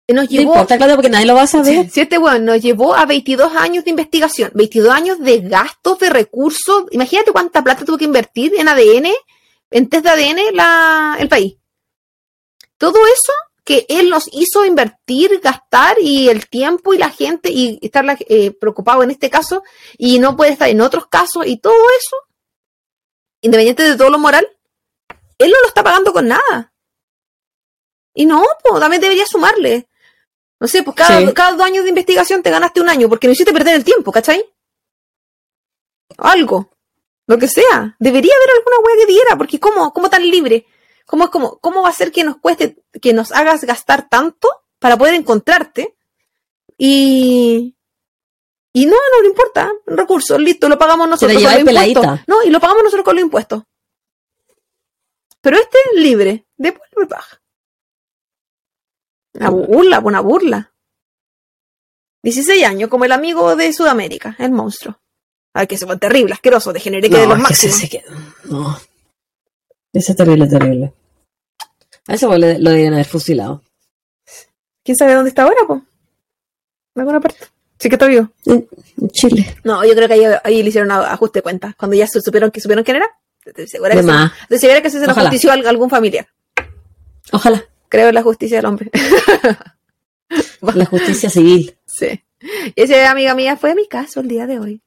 nos 0.09 0.25
No 0.25 0.29
llevó. 0.29 0.51
importa, 0.51 0.75
claro, 0.77 0.95
porque 0.95 1.09
nadie 1.09 1.25
lo 1.25 1.35
va 1.35 1.43
a 1.43 1.47
saber. 1.47 1.89
Si 1.89 2.01
este 2.01 2.17
weón 2.17 2.43
nos 2.43 2.61
llevó 2.61 2.93
a 2.93 3.05
22 3.05 3.55
años 3.55 3.85
de 3.85 3.91
investigación, 3.91 4.51
22 4.53 4.91
años 4.93 5.19
de 5.19 5.39
gastos, 5.39 5.97
de 5.99 6.09
recursos, 6.09 6.83
imagínate 6.91 7.31
cuánta 7.31 7.63
plata 7.63 7.85
tuvo 7.85 7.97
que 7.97 8.03
invertir 8.05 8.53
en 8.57 8.67
ADN, 8.67 9.07
en 9.71 9.87
test 9.89 10.03
de 10.03 10.09
ADN 10.09 10.39
la, 10.53 11.15
el 11.19 11.29
país. 11.29 11.55
Todo 12.77 12.97
eso 13.05 13.33
que 13.63 13.85
él 13.87 14.09
nos 14.09 14.29
hizo 14.33 14.65
invertir, 14.65 15.39
gastar 15.41 15.97
y 16.01 16.29
el 16.29 16.47
tiempo 16.49 16.93
y 16.93 16.97
la 16.97 17.09
gente 17.09 17.49
y 17.49 17.79
estar 17.81 18.05
eh, 18.27 18.51
preocupado 18.51 19.03
en 19.03 19.11
este 19.11 19.29
caso 19.29 19.63
y 19.97 20.19
no 20.19 20.35
puede 20.35 20.51
estar 20.51 20.69
en 20.69 20.81
otros 20.81 21.07
casos 21.07 21.45
y 21.45 21.57
todo 21.57 21.73
eso, 21.97 22.17
independiente 23.41 23.83
de 23.83 23.95
todo 23.95 24.09
lo 24.09 24.19
moral, 24.19 24.47
él 25.37 25.49
no 25.49 25.61
lo 25.61 25.67
está 25.67 25.83
pagando 25.83 26.11
con 26.11 26.27
nada. 26.27 26.73
Y 28.13 28.25
no, 28.25 28.45
pues 28.63 28.79
también 28.79 29.01
debería 29.01 29.25
sumarle. 29.25 29.87
No 30.59 30.67
sé, 30.67 30.83
pues 30.83 30.95
cada, 30.95 31.33
cada 31.33 31.53
dos 31.53 31.61
años 31.61 31.83
de 31.83 31.89
investigación 31.89 32.43
te 32.43 32.51
ganaste 32.51 32.79
un 32.79 32.89
año 32.89 33.09
porque 33.09 33.27
no 33.27 33.33
hiciste 33.33 33.51
perder 33.51 33.75
el 33.75 33.83
tiempo, 33.83 34.11
¿cachai? 34.11 34.45
Algo. 36.17 36.69
Lo 37.25 37.37
que 37.37 37.47
sea. 37.47 37.95
Debería 37.99 38.33
haber 38.35 38.57
alguna 38.57 38.77
wea 38.79 38.95
que 38.97 39.11
diera, 39.11 39.37
porque 39.37 39.59
¿cómo, 39.59 39.91
cómo 39.93 40.09
tan 40.09 40.29
libre? 40.29 40.65
¿Cómo, 41.05 41.29
cómo, 41.29 41.59
¿Cómo 41.59 41.81
va 41.81 41.89
a 41.89 41.93
ser 41.93 42.11
que 42.11 42.23
nos 42.23 42.37
cueste, 42.37 42.83
que 43.01 43.13
nos 43.13 43.31
hagas 43.31 43.63
gastar 43.63 44.09
tanto 44.09 44.47
para 44.79 44.97
poder 44.97 45.15
encontrarte? 45.15 45.95
Y, 46.77 47.75
y 48.73 48.85
no, 48.85 48.95
no 48.95 49.21
le 49.21 49.27
importa. 49.27 49.71
Recursos, 49.85 50.39
listo, 50.39 50.69
lo 50.69 50.77
pagamos 50.77 51.07
nosotros 51.07 51.41
con 51.41 51.51
los 51.51 51.59
impuestos. 51.59 52.19
No, 52.27 52.43
y 52.43 52.49
lo 52.49 52.59
pagamos 52.59 52.83
nosotros 52.83 53.05
con 53.05 53.15
los 53.15 53.23
impuestos. 53.23 53.63
Pero 55.41 55.57
este 55.57 55.77
es 55.77 56.01
libre. 56.01 56.45
Después 56.57 56.89
me 56.95 57.05
paga. 57.05 57.41
Una 59.33 59.49
burla, 59.49 59.99
una 59.99 60.21
burla. 60.21 60.73
16 62.23 62.63
años, 62.65 62.89
como 62.89 63.03
el 63.05 63.11
amigo 63.11 63.55
de 63.55 63.73
Sudamérica, 63.73 64.35
el 64.39 64.51
monstruo. 64.51 64.99
Ay, 65.53 65.67
que 65.67 65.77
se 65.77 65.85
fue 65.85 65.97
terrible, 65.97 66.33
asqueroso, 66.33 66.71
degeneré 66.71 67.09
que 67.09 67.17
de 67.17 67.27
los 67.27 67.37
máximos. 67.37 67.77
no. 68.45 68.79
Ese 69.93 70.11
es 70.11 70.17
terrible, 70.17 70.47
terrible. 70.47 70.93
A 72.07 72.15
ese 72.15 72.25
lo, 72.25 72.37
lo 72.37 72.69
deben 72.71 72.93
haber 72.93 73.05
fusilado. 73.05 73.61
¿Quién 74.83 74.97
sabe 74.97 75.13
dónde 75.13 75.29
está 75.29 75.43
ahora, 75.43 75.61
po? 75.65 75.75
En 76.95 77.01
alguna 77.01 77.21
parte. 77.21 77.37
Sí 77.79 77.89
que 77.89 77.95
está 77.95 78.07
vivo. 78.07 78.29
En, 78.45 78.67
Chile. 79.11 79.55
No, 79.63 79.83
yo 79.83 79.93
creo 79.93 80.07
que 80.07 80.39
ahí, 80.43 80.63
le 80.63 80.69
hicieron 80.69 80.91
ajuste 80.91 81.39
de 81.39 81.43
cuenta. 81.43 81.75
Cuando 81.77 81.95
ya 81.95 82.07
supieron 82.07 82.51
que 82.51 82.61
supieron 82.61 82.83
quién 82.83 82.97
era. 82.97 83.07
Estoy 83.45 83.67
segura, 83.67 83.91
que, 83.91 83.97
se, 83.97 84.59
segura 84.59 84.81
que 84.81 84.89
se, 84.89 85.05
lo 85.05 85.13
justició 85.13 85.51
a 85.51 85.55
algún 85.55 85.89
familiar. 85.89 86.27
Ojalá. 87.31 87.65
Creo 87.89 88.09
en 88.09 88.15
la 88.15 88.23
justicia 88.23 88.57
del 88.57 88.65
hombre. 88.67 88.89
la 90.61 90.85
justicia 90.85 91.29
civil. 91.29 91.75
Sí. 91.85 92.23
Y 92.75 92.81
esa 92.81 93.11
amiga 93.11 93.35
mía 93.35 93.57
fue 93.57 93.75
mi 93.75 93.87
caso 93.87 94.21
el 94.21 94.27
día 94.27 94.47
de 94.47 94.59
hoy. 94.59 94.81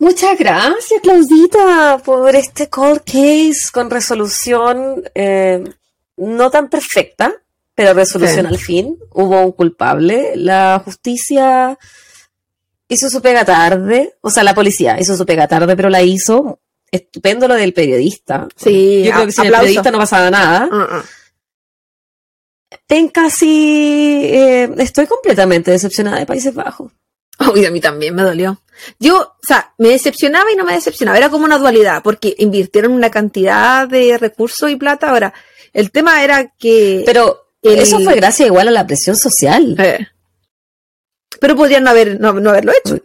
Muchas 0.00 0.38
gracias, 0.38 0.98
Claudita, 1.02 2.00
por 2.02 2.34
este 2.34 2.70
cold 2.70 3.02
case 3.04 3.70
con 3.70 3.90
resolución 3.90 5.04
eh, 5.14 5.62
no 6.16 6.50
tan 6.50 6.70
perfecta, 6.70 7.34
pero 7.74 7.92
resolución 7.92 8.46
al 8.46 8.56
fin. 8.56 8.96
Hubo 9.12 9.42
un 9.42 9.52
culpable. 9.52 10.32
La 10.36 10.80
justicia 10.82 11.78
hizo 12.88 13.10
su 13.10 13.20
pega 13.20 13.44
tarde, 13.44 14.14
o 14.22 14.30
sea, 14.30 14.42
la 14.42 14.54
policía 14.54 14.98
hizo 14.98 15.14
su 15.16 15.26
pega 15.26 15.46
tarde, 15.46 15.76
pero 15.76 15.90
la 15.90 16.02
hizo. 16.02 16.60
Estupendo 16.90 17.46
lo 17.46 17.54
del 17.54 17.72
periodista. 17.72 18.48
Sí, 18.56 19.04
yo 19.04 19.12
creo 19.12 19.26
que 19.26 19.32
sin 19.32 19.44
el 19.44 19.52
periodista 19.52 19.90
no 19.92 19.98
pasaba 19.98 20.30
nada. 20.30 20.68
Uh 20.72 21.04
casi 23.12 24.24
eh, 24.24 24.70
estoy 24.78 25.06
completamente 25.06 25.70
decepcionada 25.70 26.18
de 26.18 26.26
Países 26.26 26.54
Bajos. 26.54 26.92
Uy, 27.52 27.64
a 27.64 27.70
mí 27.70 27.80
también 27.80 28.14
me 28.14 28.22
dolió. 28.22 28.60
Yo, 28.98 29.20
o 29.20 29.46
sea, 29.46 29.74
me 29.78 29.88
decepcionaba 29.88 30.50
y 30.52 30.56
no 30.56 30.64
me 30.64 30.74
decepcionaba. 30.74 31.18
Era 31.18 31.30
como 31.30 31.44
una 31.44 31.58
dualidad, 31.58 32.02
porque 32.02 32.34
invirtieron 32.38 32.92
una 32.92 33.10
cantidad 33.10 33.88
de 33.88 34.18
recursos 34.18 34.70
y 34.70 34.76
plata. 34.76 35.10
Ahora, 35.10 35.34
el 35.72 35.90
tema 35.90 36.22
era 36.22 36.52
que. 36.58 37.02
Pero 37.06 37.52
eso 37.62 38.00
fue 38.00 38.14
gracias 38.14 38.48
igual 38.48 38.68
a 38.68 38.72
la 38.72 38.86
presión 38.86 39.16
social. 39.16 39.76
Eh. 39.78 40.08
Pero 41.40 41.56
podrían 41.56 41.84
no, 41.84 41.90
haber, 41.90 42.20
no, 42.20 42.28
haberlo 42.28 42.72
hecho. 42.72 42.98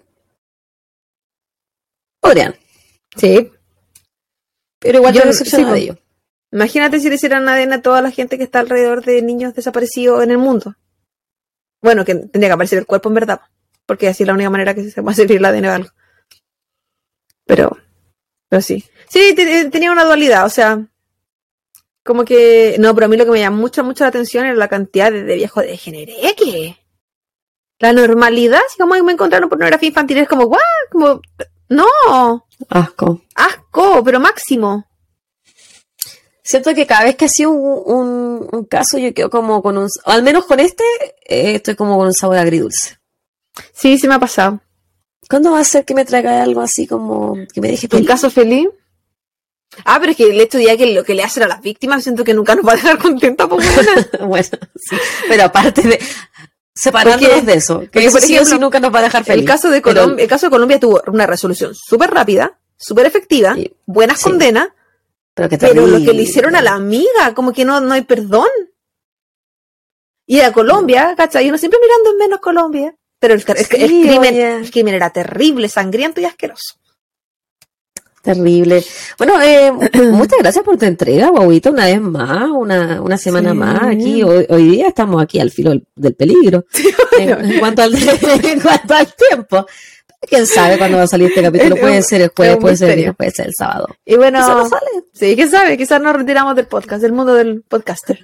Podrían. 2.20 2.56
Sí. 3.16 3.52
Pero 4.80 4.98
igual 4.98 5.14
yo 5.14 5.22
me 5.22 5.28
decepcionaba 5.28 5.74
de 5.74 5.80
ello. 5.80 5.98
Imagínate 6.52 7.00
si 7.00 7.10
le 7.10 7.16
hicieran 7.16 7.48
ADN 7.50 7.74
a 7.74 7.82
toda 7.82 8.02
la 8.02 8.12
gente 8.12 8.38
que 8.38 8.44
está 8.44 8.60
alrededor 8.60 9.04
de 9.04 9.22
niños 9.22 9.54
desaparecidos 9.54 10.24
en 10.24 10.32
el 10.32 10.38
mundo. 10.38 10.76
Bueno, 11.82 12.06
que 12.06 12.16
tendría 12.16 12.50
que 12.50 12.54
aparecer 12.54 12.80
el 12.80 12.86
cuerpo 12.86 13.10
en 13.10 13.16
verdad 13.16 13.42
porque 13.86 14.08
así 14.08 14.24
es 14.24 14.28
la 14.28 14.34
única 14.34 14.50
manera 14.50 14.74
que 14.74 14.90
se 14.90 15.02
puede 15.02 15.16
servir 15.16 15.42
la 15.42 15.50
ADN 15.50 15.66
o 15.66 15.72
algo. 15.72 15.90
Pero, 17.46 17.78
pero 18.50 18.62
sí. 18.62 18.84
Sí, 19.10 19.36
tenía 19.36 19.92
una 19.92 20.04
dualidad, 20.04 20.46
o 20.46 20.50
sea, 20.50 20.88
como 22.04 22.26
que, 22.26 22.76
no, 22.80 22.94
pero 22.94 23.06
a 23.06 23.10
mí 23.10 23.18
lo 23.18 23.26
que 23.26 23.32
me 23.32 23.40
llama 23.40 23.58
mucho, 23.58 23.84
mucho 23.84 24.04
la 24.04 24.10
atención 24.10 24.46
era 24.46 24.56
la 24.56 24.68
cantidad 24.68 25.12
de, 25.12 25.24
de 25.24 25.36
viejos 25.36 25.64
degeneré 25.64 26.36
que 26.36 26.78
la 27.80 27.94
normalidad, 27.94 28.62
si 28.70 28.78
como 28.78 28.96
me 29.04 29.12
encontraron 29.12 29.50
pornografía 29.50 29.90
infantil, 29.90 30.20
es 30.20 30.28
como, 30.28 30.46
guau, 30.46 30.62
como, 30.92 31.22
no. 31.70 32.48
Asco. 32.70 33.22
Asco, 33.36 34.04
pero 34.04 34.20
máximo. 34.20 34.86
Siento 36.44 36.74
que 36.76 36.86
cada 36.86 37.06
vez 37.06 37.16
que 37.16 37.26
ha 37.26 37.30
sido 37.30 37.52
un, 37.52 38.48
un, 38.52 38.66
caso, 38.66 38.98
yo 38.98 39.14
quedo 39.14 39.30
como 39.30 39.64
con 39.64 39.78
un, 39.78 39.90
al 40.06 40.22
menos 40.22 40.46
con 40.46 40.60
este, 40.60 40.84
eh, 41.28 41.56
estoy 41.56 41.76
como 41.76 41.98
con 41.98 42.08
un 42.08 42.14
sabor 42.14 42.38
agridulce. 42.38 42.98
Sí, 43.74 43.98
sí 43.98 44.08
me 44.08 44.16
ha 44.16 44.20
pasado. 44.20 44.62
¿Cuándo 45.30 45.52
va 45.52 45.60
a 45.60 45.64
ser 45.64 45.86
que 45.86 45.96
me 45.96 46.06
traiga 46.06 46.44
algo 46.44 46.62
así 46.62 46.86
como 46.86 47.36
que 47.54 47.62
me 47.62 47.70
deje 47.70 47.88
feliz? 47.88 48.02
¿Un 48.02 48.08
caso 48.08 48.30
feliz? 48.30 48.68
Ah, 49.84 49.98
pero 50.00 50.12
es 50.12 50.18
que 50.18 50.30
el 50.30 50.40
hecho 50.40 50.58
de 50.58 50.78
que 50.78 50.94
lo 50.94 51.04
que 51.04 51.16
le 51.16 51.24
hacen 51.24 51.44
a 51.44 51.48
las 51.48 51.62
víctimas 51.62 52.04
siento 52.04 52.24
que 52.24 52.34
nunca 52.34 52.56
nos 52.56 52.66
va 52.66 52.74
a 52.74 52.76
dejar 52.76 52.98
contenta 52.98 53.46
bueno, 54.26 54.44
sí. 54.76 54.96
Pero 55.28 55.44
aparte 55.44 55.82
de 55.82 56.00
separándonos 56.74 57.46
de 57.46 57.54
eso, 57.54 57.80
que 57.92 58.10
por 58.10 58.24
ejemplo, 58.24 58.58
nunca 58.60 58.80
nos 58.80 58.94
va 58.94 59.00
a 59.00 59.04
dejar 59.04 59.24
feliz. 59.24 59.42
El 59.42 59.48
caso 59.48 59.70
de 59.70 59.82
Colombia, 59.82 60.24
el 60.24 60.30
caso 60.30 60.46
de 60.46 60.52
Colombia 60.52 60.80
tuvo 60.80 61.02
una 61.08 61.26
resolución 61.26 61.74
súper 61.74 62.12
rápida, 62.12 62.60
súper 62.78 63.06
efectiva, 63.06 63.56
buenas 63.86 64.22
condenas, 64.22 64.70
pero, 65.34 65.50
pero 65.60 65.88
lo 65.88 65.98
que 65.98 66.14
le 66.14 66.24
hicieron 66.24 66.56
a 66.56 66.62
la 66.62 66.74
amiga, 66.74 67.34
como 67.34 67.52
que 67.52 67.66
no, 67.66 67.82
no 67.82 67.94
hay 67.94 68.04
perdón. 68.04 68.50
Y 70.28 70.40
a 70.40 70.52
Colombia, 70.52 71.14
¿cachai? 71.16 71.48
Uno 71.48 71.58
siempre 71.58 71.80
mirando 71.82 72.12
en 72.12 72.18
menos 72.18 72.40
Colombia. 72.40 72.96
Pero 73.26 73.34
el, 73.34 74.70
crimen, 74.70 74.94
era 74.94 75.10
terrible, 75.10 75.68
sangriento 75.68 76.22
y 76.22 76.26
asqueroso. 76.26 76.76
Terrible. 78.22 78.84
Bueno, 79.18 79.42
eh, 79.42 79.72
muchas 80.12 80.38
gracias 80.38 80.64
por 80.64 80.78
tu 80.78 80.86
entrega, 80.86 81.30
Guauito, 81.30 81.72
una 81.72 81.86
vez 81.86 82.00
más, 82.02 82.52
una, 82.52 83.02
una 83.02 83.18
semana 83.18 83.56
más 83.56 83.82
aquí. 83.82 84.22
Hoy, 84.22 84.46
hoy, 84.48 84.70
día 84.70 84.90
estamos 84.90 85.24
aquí 85.24 85.40
al 85.40 85.50
filo 85.50 85.74
del, 85.96 86.14
peligro 86.14 86.66
en, 87.20 87.58
cuanto 87.58 87.82
al, 87.82 87.96
en 88.44 88.60
cuanto 88.60 88.94
al 88.94 89.08
tiempo. 89.16 89.66
¿Quién 90.22 90.46
sabe 90.46 90.78
cuándo 90.78 90.98
va 90.98 91.06
a 91.06 91.08
salir 91.08 91.30
este 91.30 91.42
capítulo? 91.42 91.78
Puede 91.78 92.04
ser 92.04 92.22
el 92.22 92.32
jueves, 92.36 92.58
puede 92.58 92.78
ser 92.78 92.90
el 92.92 92.96
viernes, 92.96 93.18
puede 93.18 93.32
ser 93.32 93.48
el 93.48 93.54
sábado. 93.58 93.88
Y 94.06 94.18
bueno, 94.18 94.70
sí, 95.14 95.36
quién 95.36 95.50
sabe, 95.50 95.78
quizás 95.78 96.00
nos 96.00 96.16
retiramos 96.16 96.56
del 96.56 96.68
podcast, 96.68 97.02
del 97.02 97.14
mundo 97.14 97.34
del 97.34 97.64
podcaster. 97.64 98.24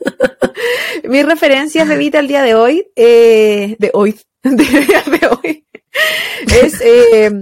Mis 1.04 1.24
referencias 1.24 1.88
de 1.88 1.96
vida 1.96 2.18
el 2.18 2.28
día 2.28 2.42
de 2.42 2.54
hoy, 2.54 2.86
eh, 2.94 3.76
de 3.78 3.90
hoy, 3.94 4.18
de, 4.50 5.26
hoy, 5.42 5.66
es 6.62 6.78
eh, 6.82 7.32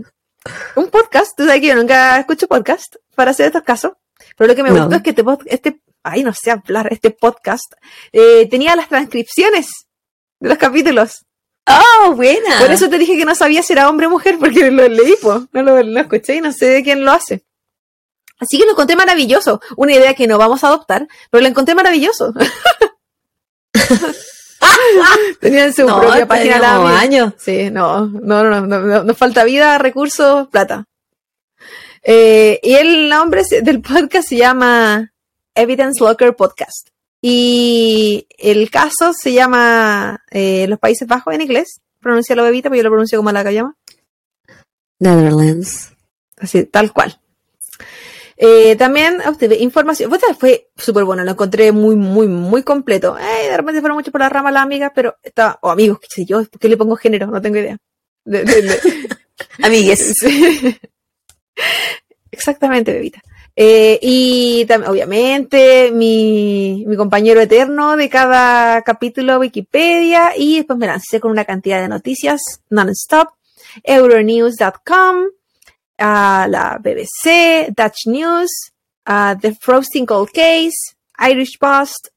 un 0.77 0.89
podcast. 0.89 1.37
Tú 1.37 1.45
sabes 1.45 1.61
que 1.61 1.67
yo 1.67 1.75
nunca 1.75 2.17
escucho 2.21 2.47
podcast 2.47 2.95
para 3.17 3.33
hacer 3.33 3.47
estos 3.47 3.65
casos, 3.65 3.95
pero 4.37 4.47
lo 4.47 4.55
que 4.55 4.63
me 4.63 4.71
gustó 4.71 4.95
es 4.95 5.03
que 5.03 5.11
este, 5.11 5.25
este, 5.47 5.81
ay, 6.05 6.23
no 6.23 6.33
sé 6.33 6.53
hablar, 6.53 6.93
este 6.93 7.11
podcast 7.11 7.73
eh, 8.13 8.47
tenía 8.49 8.77
las 8.77 8.89
transcripciones 8.89 9.69
de 10.39 10.49
los 10.49 10.59
capítulos. 10.59 11.25
¡Oh, 11.67 12.13
buena! 12.13 12.61
Por 12.61 12.71
eso 12.71 12.89
te 12.89 12.99
dije 12.99 13.17
que 13.17 13.25
no 13.25 13.35
sabía 13.35 13.65
si 13.65 13.73
era 13.73 13.89
hombre 13.89 14.07
o 14.07 14.11
mujer, 14.11 14.39
porque 14.39 14.71
lo 14.71 14.87
leí, 14.87 15.17
no 15.25 15.63
lo, 15.63 15.83
lo 15.83 16.01
escuché 16.01 16.37
y 16.37 16.41
no 16.41 16.53
sé 16.53 16.67
de 16.67 16.83
quién 16.85 17.05
lo 17.05 17.11
hace. 17.11 17.45
Así 18.39 18.59
que 18.59 18.65
lo 18.65 18.73
encontré 18.73 18.95
maravilloso. 18.95 19.61
Una 19.77 19.93
idea 19.93 20.15
que 20.15 20.29
no 20.29 20.39
vamos 20.39 20.63
a 20.63 20.69
adoptar, 20.69 21.09
pero 21.31 21.43
lo 21.43 21.49
encontré 21.49 21.75
maravilloso. 21.75 22.33
Tenían 25.41 25.73
su 25.73 25.87
propia 25.87 26.27
página 26.27 26.59
la 26.59 26.99
años. 26.99 27.35
Sí, 27.39 27.71
no, 27.71 28.07
no, 28.07 28.45
no, 28.45 28.61
no, 28.61 29.05
nos 29.05 29.17
falta 29.17 29.45
vida, 29.45 29.79
recursos, 29.79 30.49
plata. 30.49 30.87
Eh, 32.03 32.59
y 32.63 32.75
el 32.75 33.09
nombre 33.09 33.43
del 33.63 33.81
podcast 33.81 34.29
se 34.29 34.37
llama 34.37 35.13
Evidence 35.55 36.03
Locker 36.03 36.35
Podcast. 36.35 36.89
Y 37.21 38.27
el 38.37 38.69
caso 38.71 39.13
se 39.13 39.33
llama 39.33 40.25
eh, 40.31 40.67
Los 40.69 40.81
Países 40.81 41.07
Bajos 41.07 41.35
en 41.35 41.43
inglés. 41.43 41.81
Pronuncia 42.01 42.35
lo 42.35 42.43
bebita, 42.43 42.69
pero 42.69 42.79
yo 42.79 42.83
lo 42.83 42.91
pronuncio 42.91 43.19
como 43.19 43.31
la 43.31 43.45
que 43.45 43.55
llama. 43.55 43.77
Netherlands. 44.99 45.93
Así, 46.37 46.65
tal 46.65 46.93
cual. 46.93 47.22
Eh, 48.45 48.75
también 48.75 49.21
obtuve 49.25 49.57
información, 49.59 50.11
fue 50.37 50.69
súper 50.77 51.05
bueno, 51.05 51.23
lo 51.23 51.31
encontré 51.31 51.71
muy, 51.71 51.95
muy, 51.95 52.27
muy 52.27 52.65
completo. 52.65 53.17
Eh, 53.17 53.51
de 53.51 53.57
repente 53.57 53.81
fueron 53.81 53.97
mucho 53.97 54.11
por 54.11 54.21
la 54.21 54.29
rama 54.29 54.51
las 54.51 54.65
amigas, 54.65 54.91
pero 54.93 55.15
estaba, 55.23 55.61
o 55.63 55.71
amigos, 55.71 56.01
qué 56.01 56.09
sé 56.11 56.25
yo, 56.25 56.43
¿por 56.45 56.59
qué 56.61 56.69
le 56.69 56.77
pongo 56.77 56.97
género? 56.97 57.29
No 57.29 57.41
tengo 57.41 57.59
idea. 57.59 57.79
Amigues. 59.63 60.15
Exactamente, 62.33 62.93
bebita. 62.93 63.21
Eh, 63.55 63.99
y 64.03 64.65
tam- 64.67 64.89
obviamente 64.89 65.91
mi, 65.93 66.85
mi 66.87 66.97
compañero 66.97 67.41
eterno 67.41 67.97
de 67.97 68.09
cada 68.09 68.81
capítulo 68.83 69.39
Wikipedia 69.39 70.33
y 70.37 70.57
después 70.57 70.79
me 70.79 70.87
lancé 70.87 71.21
con 71.21 71.31
una 71.31 71.45
cantidad 71.45 71.81
de 71.83 71.89
noticias 71.89 72.41
non-stop, 72.71 73.29
euronews.com, 73.85 75.17
a 75.99 76.47
la 76.49 76.79
BBC, 76.79 77.73
Dutch 77.77 78.07
News, 78.07 78.51
a 79.05 79.37
The 79.41 79.55
Frosting 79.55 80.07
Cold 80.07 80.31
Case, 80.33 80.97
Irish 81.19 81.59
Post, 81.59 82.09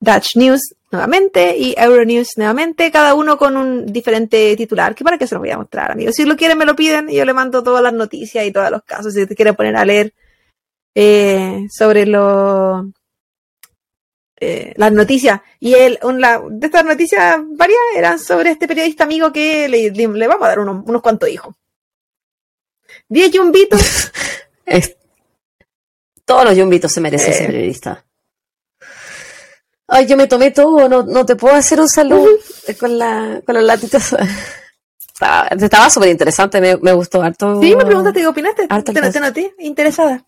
Dutch 0.00 0.36
News 0.36 0.74
nuevamente 0.90 1.56
y 1.56 1.74
Euronews 1.76 2.36
nuevamente, 2.36 2.90
cada 2.90 3.14
uno 3.14 3.36
con 3.36 3.56
un 3.56 3.86
diferente 3.86 4.56
titular, 4.56 4.94
que 4.94 5.04
para 5.04 5.18
qué 5.18 5.26
se 5.26 5.34
los 5.34 5.42
voy 5.42 5.50
a 5.50 5.58
mostrar, 5.58 5.90
amigos. 5.90 6.14
Si 6.14 6.24
lo 6.24 6.36
quieren, 6.36 6.58
me 6.58 6.64
lo 6.64 6.76
piden 6.76 7.10
y 7.10 7.16
yo 7.16 7.24
le 7.24 7.32
mando 7.32 7.62
todas 7.62 7.82
las 7.82 7.92
noticias 7.92 8.44
y 8.44 8.52
todos 8.52 8.70
los 8.70 8.82
casos, 8.84 9.14
si 9.14 9.26
te 9.26 9.34
quieren 9.34 9.54
poner 9.54 9.76
a 9.76 9.84
leer 9.84 10.14
eh, 10.94 11.66
sobre 11.70 12.06
lo, 12.06 12.90
eh, 14.38 14.74
las 14.76 14.92
noticias. 14.92 15.40
Y 15.60 15.74
él, 15.74 15.98
de 16.50 16.66
estas 16.66 16.84
noticias, 16.84 17.38
varias 17.56 17.78
eran 17.96 18.18
sobre 18.18 18.50
este 18.50 18.68
periodista 18.68 19.04
amigo 19.04 19.32
que 19.32 19.68
le, 19.68 20.26
vamos 20.26 20.44
a 20.44 20.48
dar 20.48 20.60
unos 20.60 21.02
cuantos 21.02 21.28
hijos. 21.28 21.54
10 23.08 23.30
yumbitos. 23.32 23.80
Es- 24.66 24.96
Todos 26.24 26.44
los 26.44 26.56
yumbitos 26.56 26.90
se 26.92 27.00
merecen 27.00 27.32
Eh. 27.32 27.36
ese 27.36 27.44
periodista. 27.46 28.04
Ay, 29.88 30.06
yo 30.06 30.16
me 30.16 30.26
tomé 30.26 30.50
todo, 30.50 30.88
no, 30.88 31.04
no 31.04 31.24
te 31.24 31.36
puedo 31.36 31.54
hacer 31.54 31.80
un 31.80 31.88
saludo 31.88 32.28
con, 32.80 32.98
la, 32.98 33.40
con 33.46 33.54
los 33.54 33.64
latitos. 33.64 34.16
Estaba 35.16 35.46
estaba 35.48 35.88
súper 35.88 36.10
interesante, 36.10 36.60
me, 36.60 36.76
me 36.76 36.92
gustó 36.92 37.22
harto. 37.22 37.58
Sí, 37.62 37.74
me 37.74 37.86
preguntaste 37.86 38.20
qué 38.20 38.26
opinaste. 38.26 38.66
Harto 38.68 38.92
Te, 38.92 39.00
noté 39.20 39.54
interesada. 39.60 40.22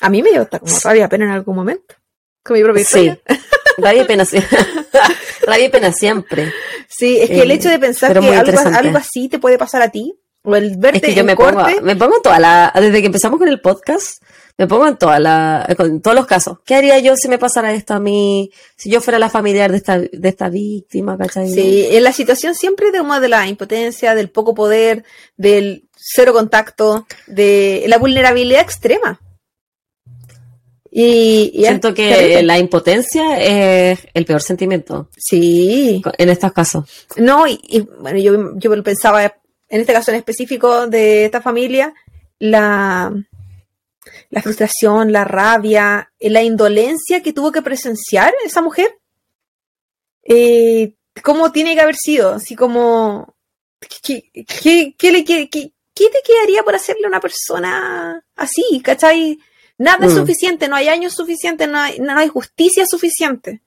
A 0.00 0.08
mí 0.10 0.20
me 0.20 0.30
dio 0.30 0.42
hasta 0.42 0.58
como 0.58 0.72
rabia 0.82 1.08
pena 1.08 1.26
en 1.26 1.30
algún 1.30 1.54
momento. 1.54 1.94
Con 2.42 2.56
mi 2.56 2.64
propia 2.64 2.82
Sí, 2.84 3.06
historia. 3.06 3.20
rabia 3.78 4.02
y 4.02 4.06
pena, 4.06 4.24
rabia 5.46 5.64
y 5.64 5.68
pena 5.68 5.92
siempre. 5.92 6.52
Sí, 6.88 7.20
es 7.20 7.28
que 7.28 7.40
el 7.42 7.50
Eh, 7.52 7.54
hecho 7.54 7.68
de 7.68 7.78
pensar 7.78 8.18
que 8.18 8.34
algo 8.34 8.98
así 8.98 9.28
te 9.28 9.38
puede 9.38 9.58
pasar 9.58 9.82
a 9.82 9.90
ti, 9.90 10.18
o 10.42 10.56
el 10.56 10.76
verte 10.76 10.98
Es 10.98 11.02
que 11.04 11.14
yo 11.14 11.20
en 11.20 11.26
me 11.26 11.36
pongo, 11.36 11.62
me 11.82 11.96
pongo 11.96 12.16
en 12.16 12.22
toda 12.22 12.38
la, 12.38 12.72
desde 12.74 13.00
que 13.00 13.06
empezamos 13.06 13.38
con 13.38 13.48
el 13.48 13.60
podcast, 13.60 14.22
me 14.56 14.66
pongo 14.66 14.86
en 14.88 14.96
toda 14.96 15.18
la, 15.18 15.66
en 15.68 16.00
todos 16.00 16.14
los 16.14 16.26
casos. 16.26 16.58
¿Qué 16.64 16.74
haría 16.74 16.98
yo 16.98 17.14
si 17.16 17.28
me 17.28 17.38
pasara 17.38 17.72
esto 17.72 17.94
a 17.94 18.00
mí? 18.00 18.50
Si 18.76 18.90
yo 18.90 19.00
fuera 19.00 19.18
la 19.18 19.30
familiar 19.30 19.70
de 19.70 19.76
esta, 19.78 19.98
de 19.98 20.28
esta 20.28 20.48
víctima, 20.48 21.16
¿cachai? 21.18 21.48
Sí, 21.48 21.86
en 21.90 22.04
la 22.04 22.12
situación 22.12 22.54
siempre 22.54 22.90
de, 22.90 22.98
como 22.98 23.18
de 23.20 23.28
la 23.28 23.46
impotencia, 23.46 24.14
del 24.14 24.30
poco 24.30 24.54
poder, 24.54 25.04
del 25.36 25.88
cero 25.96 26.32
contacto, 26.32 27.06
de 27.26 27.84
la 27.86 27.98
vulnerabilidad 27.98 28.62
extrema. 28.62 29.20
Y, 30.92 31.52
Siento 31.54 31.94
que 31.94 32.10
terrible. 32.10 32.42
la 32.42 32.58
impotencia 32.58 33.38
es 33.38 34.00
el 34.12 34.24
peor 34.24 34.42
sentimiento 34.42 35.08
Sí, 35.16 36.02
en 36.18 36.28
estos 36.30 36.52
casos. 36.52 36.84
no, 37.16 37.46
y, 37.46 37.60
y, 37.68 37.80
bueno, 38.00 38.18
yo, 38.18 38.58
yo 38.58 38.74
lo 38.74 38.82
pensaba 38.82 39.32
en 39.70 39.80
este 39.80 39.92
caso 39.92 40.10
en 40.10 40.18
específico 40.18 40.86
de 40.88 41.24
esta 41.26 41.40
familia, 41.40 41.94
la, 42.38 43.12
la 44.30 44.42
frustración, 44.42 45.12
la 45.12 45.24
rabia, 45.24 46.12
eh, 46.18 46.28
la 46.28 46.42
indolencia 46.42 47.22
que 47.22 47.32
tuvo 47.32 47.52
que 47.52 47.62
presenciar 47.62 48.34
esa 48.44 48.60
mujer. 48.60 48.98
Eh, 50.24 50.94
¿Cómo 51.22 51.52
tiene 51.52 51.74
que 51.74 51.80
haber 51.80 51.96
sido? 51.96 52.34
Así 52.34 52.56
como, 52.56 53.34
¿qué, 54.02 54.30
te 54.32 56.22
quedaría 56.24 56.62
por 56.64 56.74
hacerle 56.74 57.04
a 57.04 57.08
una 57.08 57.20
persona 57.20 58.24
así? 58.36 58.80
¿Cachai? 58.82 59.38
Nada 59.78 60.06
es 60.06 60.12
Mm. 60.12 60.16
suficiente, 60.16 60.68
no 60.68 60.76
hay 60.76 60.88
años 60.88 61.14
suficientes, 61.14 61.68
no 61.68 61.78
hay, 61.78 61.98
no 62.00 62.16
hay 62.18 62.28
justicia 62.28 62.84
suficiente. 62.86 63.62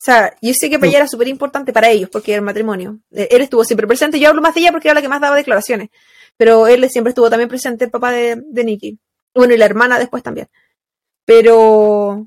O 0.00 0.02
sea, 0.02 0.34
yo 0.40 0.54
sé 0.54 0.70
que 0.70 0.78
para 0.78 0.86
Mm. 0.88 0.90
ella 0.90 0.98
era 1.00 1.08
súper 1.08 1.28
importante 1.28 1.72
para 1.74 1.90
ellos, 1.90 2.08
porque 2.10 2.32
era 2.32 2.38
el 2.38 2.44
matrimonio. 2.44 3.00
Eh, 3.12 3.28
Él 3.32 3.42
estuvo 3.42 3.64
siempre 3.64 3.86
presente, 3.86 4.18
yo 4.18 4.30
hablo 4.30 4.40
más 4.40 4.54
de 4.54 4.60
ella 4.62 4.72
porque 4.72 4.88
era 4.88 4.94
la 4.94 5.02
que 5.02 5.08
más 5.08 5.20
daba 5.20 5.36
declaraciones, 5.36 5.90
pero 6.38 6.66
él 6.66 6.88
siempre 6.88 7.10
estuvo 7.10 7.28
también 7.28 7.48
presente, 7.50 7.84
el 7.84 7.90
papá 7.90 8.10
de, 8.12 8.42
de 8.46 8.64
Nicky. 8.64 8.98
Bueno, 9.34 9.52
y 9.54 9.58
la 9.58 9.66
hermana 9.66 9.98
después 9.98 10.22
también. 10.22 10.48
Pero 11.26 12.26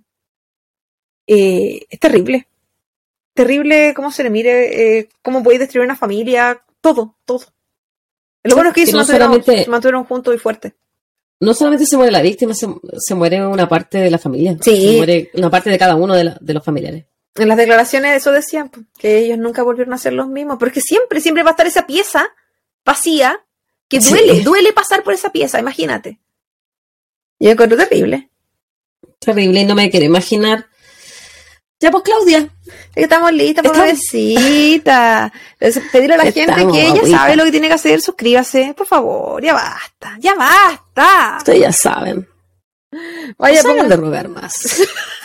eh, 1.28 1.86
es 1.90 2.00
terrible. 2.00 2.48
Terrible 3.34 3.94
cómo 3.96 4.12
se 4.12 4.24
le 4.24 4.30
mire, 4.30 5.00
eh, 5.00 5.10
cómo 5.24 5.42
puede 5.42 5.60
destruir 5.60 5.86
una 5.86 5.96
familia, 5.96 6.62
todo, 6.82 7.18
todo. 7.26 7.46
Lo 8.44 8.56
bueno 8.56 8.70
es 8.70 8.76
que 8.76 8.86
se, 8.86 8.94
mantuvieron, 9.68 10.04
juntos 10.06 10.36
y 10.36 10.38
fuertes. 10.38 10.74
No 11.40 11.54
solamente 11.54 11.86
se 11.86 11.98
muere 11.98 12.12
la 12.12 12.22
víctima, 12.22 12.54
se, 12.54 12.68
se 13.00 13.16
muere 13.16 13.46
una 13.48 13.68
parte 13.68 13.98
de 13.98 14.12
la 14.12 14.18
familia. 14.20 14.58
Sí. 14.62 14.92
Se 14.92 14.98
muere 14.98 15.32
una 15.34 15.50
parte 15.50 15.70
de 15.70 15.80
cada 15.80 15.96
uno 15.96 16.14
de, 16.14 16.26
la- 16.26 16.38
de 16.40 16.54
los 16.54 16.64
familiares. 16.64 17.06
En 17.36 17.48
las 17.48 17.58
declaraciones 17.58 18.16
eso 18.16 18.32
decían, 18.32 18.70
pues, 18.70 18.86
que 18.98 19.18
ellos 19.18 19.38
nunca 19.40 19.64
volvieron 19.64 19.94
a 19.94 19.98
ser 19.98 20.14
los 20.14 20.28
mismos, 20.28 20.58
porque 20.60 20.82
siempre, 20.82 21.20
siempre 21.20 21.44
va 21.44 21.50
a 21.50 21.54
estar 21.54 21.66
esa 21.68 21.88
pieza 21.88 22.30
vacía 22.86 23.44
que 23.90 24.02
Sí. 24.02 24.10
duele, 24.12 24.42
duele 24.42 24.74
pasar 24.74 25.04
por 25.04 25.14
esa 25.14 25.32
pieza, 25.32 25.60
imagínate. 25.60 26.20
Yo 27.40 27.50
encuentro 27.52 27.78
terrible. 27.78 28.30
Terrible 29.20 29.62
y 29.62 29.66
no 29.66 29.74
me 29.76 29.90
quiero 29.90 30.06
imaginar. 30.06 30.68
Ya 31.80 31.92
pues 31.92 32.04
Claudia, 32.04 32.48
Estamos 32.96 33.34
listas, 33.34 33.66
pobrecita. 33.66 35.34
Pedirle 35.92 36.14
a 36.14 36.18
la 36.18 36.32
gente 36.32 36.68
que 36.72 36.88
ella 36.88 37.02
sabe 37.10 37.36
lo 37.36 37.44
que 37.44 37.52
tiene 37.52 37.68
que 37.68 37.74
hacer, 37.74 38.00
suscríbase, 38.00 38.74
por 38.78 38.86
favor, 38.88 39.44
ya 39.44 39.54
basta, 39.54 40.16
ya 40.20 40.34
basta. 40.36 41.36
ustedes 41.40 41.60
ya 41.62 41.72
saben. 41.74 42.28
Vaya, 43.38 43.64
no 43.64 43.70
pongan- 43.70 43.88
de 43.90 43.96
rogar 43.98 44.30
más. 44.30 44.54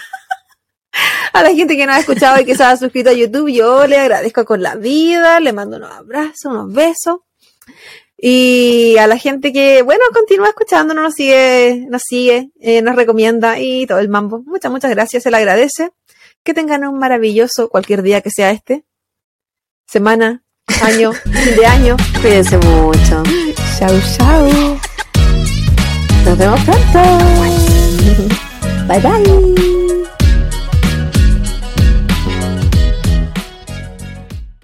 a 1.33 1.43
la 1.43 1.55
gente 1.55 1.77
que 1.77 1.87
no 1.87 1.93
ha 1.93 2.01
escuchado 2.01 2.41
y 2.41 2.45
que 2.45 2.55
se 2.55 2.65
ha 2.65 2.77
suscrito 2.77 3.11
a 3.11 3.13
YouTube, 3.13 3.51
yo 3.51 3.87
le 3.87 3.99
agradezco 3.99 4.45
con 4.45 4.63
la 4.63 4.75
vida, 4.75 5.41
le 5.41 5.53
mando 5.53 5.77
unos 5.77 5.93
abrazos, 5.93 6.47
unos 6.47 6.73
besos. 6.73 7.19
Y 8.21 8.97
a 8.99 9.07
la 9.07 9.17
gente 9.17 9.53
que, 9.53 9.83
bueno, 9.83 10.03
continúa 10.13 10.49
escuchándonos, 10.49 11.05
nos 11.05 11.15
sigue, 11.15 11.87
nos 11.89 12.03
sigue, 12.03 12.51
eh, 12.61 12.83
nos 12.83 12.97
recomienda 12.97 13.61
y 13.61 13.87
todo 13.87 14.01
el 14.01 14.09
mambo. 14.09 14.43
Muchas, 14.45 14.73
muchas 14.73 14.91
gracias, 14.91 15.23
se 15.23 15.31
le 15.31 15.37
agradece. 15.37 15.91
Que 16.43 16.55
tengan 16.55 16.85
un 16.85 16.99
maravilloso 16.99 17.69
cualquier 17.69 18.03
día 18.03 18.21
que 18.21 18.31
sea 18.31 18.51
este. 18.51 18.85
Semana, 19.87 20.43
año, 20.83 21.13
fin 21.13 21.57
de 21.57 21.67
año. 21.67 21.97
Cuídense 22.21 22.59
mucho. 22.59 23.23
Chau, 23.79 24.01
chau. 24.17 24.79
Nos 26.25 26.39
vemos 26.39 26.61
pronto. 26.65 27.19
Bye 28.89 29.01
bye. 29.01 29.78